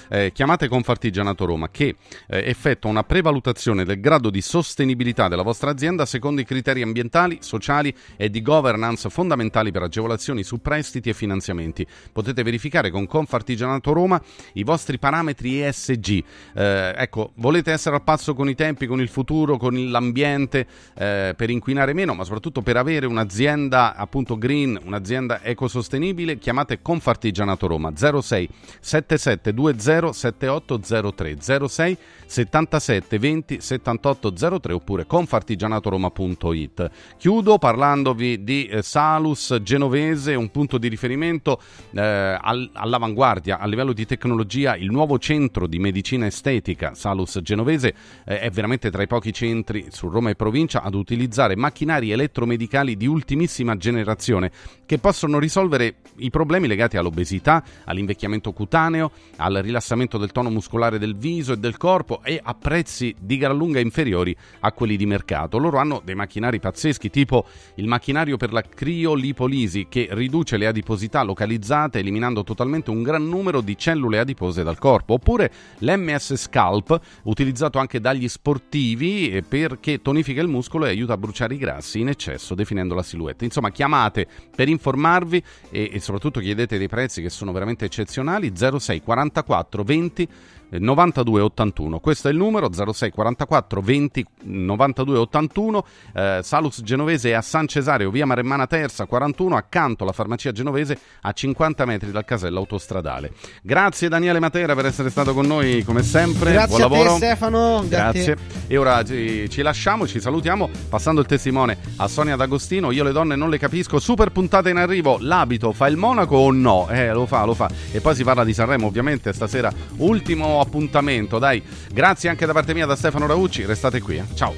eh, 0.10 0.32
chiamate 0.34 0.68
Confartigianato 0.68 1.46
Roma 1.46 1.70
che 1.70 1.96
eh, 2.28 2.44
effettua 2.50 2.90
una 2.90 3.04
prevalutazione 3.04 3.86
del 3.86 4.00
grado 4.00 4.30
di 4.30 4.42
sostenibilità 4.42 5.28
della 5.28 5.42
vostra 5.42 5.72
azienda 5.72 6.06
secondo 6.06 6.42
i 6.42 6.46
criteri 6.46 6.82
ambientali, 6.82 7.38
sociali 7.42 7.94
e 8.16 8.30
di 8.30 8.42
governance 8.42 9.10
fondamentali 9.10 9.72
per 9.72 9.84
agevolazioni 9.84 10.44
su 10.44 10.62
prestiti 10.62 11.10
e 11.10 11.14
finanziamenti. 11.14 11.86
Potete 12.12 12.44
verificare 12.44 12.90
con 12.90 13.08
Confartigianato 13.08 13.94
Roma 13.94 14.22
i 14.54 14.64
vostri 14.64 15.00
parametri 15.00 15.62
ESG. 15.62 16.24
Eh, 16.54 16.94
ecco, 16.98 17.32
volete 17.36 17.72
essere 17.72 17.96
al 17.96 18.04
passo 18.04 18.34
con 18.34 18.50
i 18.50 18.56
tempi, 18.56 18.88
con 18.88 19.02
il 19.02 19.10
futuro, 19.10 19.58
con 19.58 19.90
l'ambiente, 19.90 20.68
eh, 20.96 21.34
per 21.36 21.50
inquinare 21.50 21.94
meno, 21.94 22.14
ma 22.14 22.24
soprattutto 22.24 22.62
per 22.62 22.78
avere 22.78 23.06
un'azienda 23.06 23.96
appunto 23.96 24.38
green, 24.38 24.80
un'azienda 24.84 25.44
ecosostenibile, 25.44 26.38
chiamate 26.38 26.82
Confartigianato 26.82 27.68
Roma 27.68 27.92
06 27.96 28.50
77 28.80 29.18
20 29.44 30.14
7803 30.14 31.70
06 31.70 31.98
77 32.28 33.18
20 33.18 33.62
7803 33.62 34.74
oppure 34.74 35.06
confartigianatoroma.it. 35.06 36.90
Chiudo 37.18 37.58
parlandovi 37.58 38.44
di 38.44 38.68
eh, 38.68 38.82
Salus 38.82 39.58
Genovese, 39.64 40.36
un 40.36 40.52
punto 40.52 40.78
di 40.78 40.88
riferimento 40.88 41.60
eh, 41.92 42.02
al- 42.02 42.70
all'avanguardia 42.74 43.60
a 43.60 43.66
livello 43.66 43.94
di 43.94 44.06
tecnologia, 44.06 44.76
il 44.76 44.92
nuovo 44.92 45.18
centro 45.18 45.68
di 45.68 45.80
medicina 45.80 46.26
estetica 46.26 46.94
Salus 46.94 47.40
Genovese 47.42 47.94
eh, 48.26 48.40
è 48.40 48.50
veramente 48.50 48.92
tra 48.92 49.02
i 49.02 49.08
pochi 49.08 49.32
centri 49.34 49.88
su 49.90 50.10
Roma 50.10 50.30
e 50.30 50.36
provincia 50.36 50.82
ad 50.84 50.94
utilizzare 50.94 51.56
macchinari 51.56 52.12
elettromedicali 52.12 52.98
di 52.98 53.08
ultimissima 53.08 53.78
generazione 53.78 54.52
che 54.86 54.98
possono 54.98 55.40
risolvere 55.40 55.96
i 56.18 56.30
problemi 56.30 56.68
legati 56.68 56.98
all'obesità, 56.98 57.64
all'invecchiamento 57.86 58.52
cutaneo, 58.52 59.12
al 59.38 59.56
rilassamento 59.56 60.18
del 60.18 60.32
tono 60.32 60.50
muscolare 60.50 60.98
del 61.00 61.16
viso 61.16 61.54
e 61.54 61.58
del 61.58 61.78
corpo 61.78 62.17
e 62.24 62.40
a 62.42 62.54
prezzi 62.54 63.16
di 63.20 63.38
gran 63.38 63.58
lunga 63.58 63.80
inferiori 63.80 64.36
a 64.62 64.72
quelli 64.72 64.98
di 64.98 65.06
mercato. 65.06 65.58
Loro 65.58 65.78
hanno 65.78 66.02
dei 66.04 66.16
macchinari 66.16 66.60
pazzeschi, 66.60 67.10
tipo 67.10 67.46
il 67.76 67.88
macchinario 67.88 68.38
per 68.38 68.54
la 68.54 68.62
criolipolisi 68.62 69.88
che 69.90 70.08
riduce 70.12 70.58
le 70.58 70.68
adiposità 70.68 71.24
localizzate 71.24 72.00
eliminando 72.00 72.44
totalmente 72.44 72.90
un 72.90 73.04
gran 73.04 73.28
numero 73.28 73.62
di 73.62 73.78
cellule 73.78 74.20
adipose 74.20 74.64
dal 74.64 74.78
corpo, 74.78 75.14
oppure 75.14 75.52
l'MS 75.80 76.36
Scalp, 76.36 77.00
utilizzato 77.24 77.80
anche 77.80 78.00
dagli 78.00 78.28
sportivi 78.28 79.30
eh, 79.30 79.42
perché 79.42 80.02
tonifica 80.02 80.42
il 80.42 80.48
muscolo 80.48 80.86
e 80.86 80.90
aiuta 80.90 81.14
a 81.14 81.18
bruciare 81.18 81.54
i 81.54 81.58
grassi 81.58 82.00
in 82.00 82.10
eccesso 82.10 82.56
definendo 82.56 82.96
la 82.96 83.04
silhouette. 83.04 83.46
Insomma, 83.46 83.72
chiamate 83.72 84.28
per 84.56 84.68
informarvi 84.68 85.44
e, 85.70 85.90
e 85.94 86.00
soprattutto 86.00 86.40
chiedete 86.40 86.78
dei 86.78 86.88
prezzi 86.88 87.22
che 87.22 87.30
sono 87.30 87.52
veramente 87.52 87.86
eccezionali 87.86 88.52
06 88.56 89.02
44 89.02 89.84
20 89.84 90.28
92 90.70 91.42
81 91.42 92.00
questo 92.00 92.28
è 92.28 92.32
il 92.32 92.38
numero 92.38 92.70
06 92.72 93.12
44 93.12 93.82
20 93.82 94.26
92 94.44 95.18
81 95.18 95.86
eh, 96.14 96.40
Salus 96.44 96.82
Genovese 96.82 97.30
è 97.30 97.34
a 97.34 97.42
San 97.42 97.68
Cesareo 97.68 98.12
via 98.12 98.26
Maremmana 98.26 98.68
Terza 98.68 99.06
41 99.06 99.56
accanto 99.56 100.04
alla 100.04 100.12
farmacia 100.12 100.52
genovese 100.52 100.98
a 101.22 101.32
50 101.32 101.86
metri 101.86 102.12
dal 102.12 102.26
casello 102.26 102.60
autostradale. 102.60 103.32
Grazie 103.62 104.10
Daniele 104.10 104.40
Matera 104.40 104.76
per 104.76 104.86
essere 104.86 105.10
stato 105.10 105.34
con 105.34 105.46
noi 105.46 105.84
come 105.84 106.04
sempre. 106.04 106.52
Grazie 106.52 106.78
buon 106.78 106.82
a 106.82 106.88
te, 106.88 106.98
lavoro. 106.98 107.16
Stefano, 107.18 107.86
grazie. 107.88 108.36
grazie. 108.36 108.66
E 108.68 108.78
ora 108.78 109.04
ci, 109.04 109.50
ci 109.50 109.62
lasciamo 109.62 110.08
ci 110.08 110.20
salutiamo 110.20 110.70
passando 110.90 111.22
il 111.22 111.28
testimone 111.28 111.78
a 111.98 112.08
Sonia 112.08 112.36
D'Agostino. 112.36 112.92
Io 112.92 113.04
le 113.04 113.12
donne 113.12 113.36
non 113.36 113.50
le 113.50 113.58
capisco. 113.58 114.00
Super 114.00 114.32
puntata 114.32 114.70
in 114.70 114.78
arrivo. 114.78 115.18
L'abito 115.20 115.72
fa 115.72 115.88
il 115.88 115.98
monaco 115.98 116.36
o 116.36 116.52
no? 116.52 116.88
eh 116.90 117.12
lo 117.12 117.26
fa 117.26 117.46
lo 117.46 117.54
fa. 117.54 117.70
E 117.92 118.02
poi 118.02 118.16
si 118.16 118.24
parla 118.24 118.44
di 118.44 118.54
Sanremo 118.54 118.88
ovviamente 118.88 119.34
stasera 119.34 119.72
ultimo 119.98 120.57
appuntamento 120.60 121.40
dai. 121.40 121.62
Grazie 121.92 122.30
anche 122.30 122.46
da 122.46 122.54
parte 122.54 122.74
mia 122.74 122.86
da 122.86 122.96
Stefano 122.96 123.28
Raucci. 123.28 123.66
Restate 123.66 124.02
qui 124.02 124.18
eh. 124.18 124.24
ciao. 124.36 124.54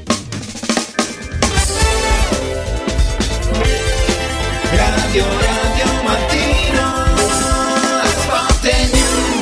Radio 4.71 5.25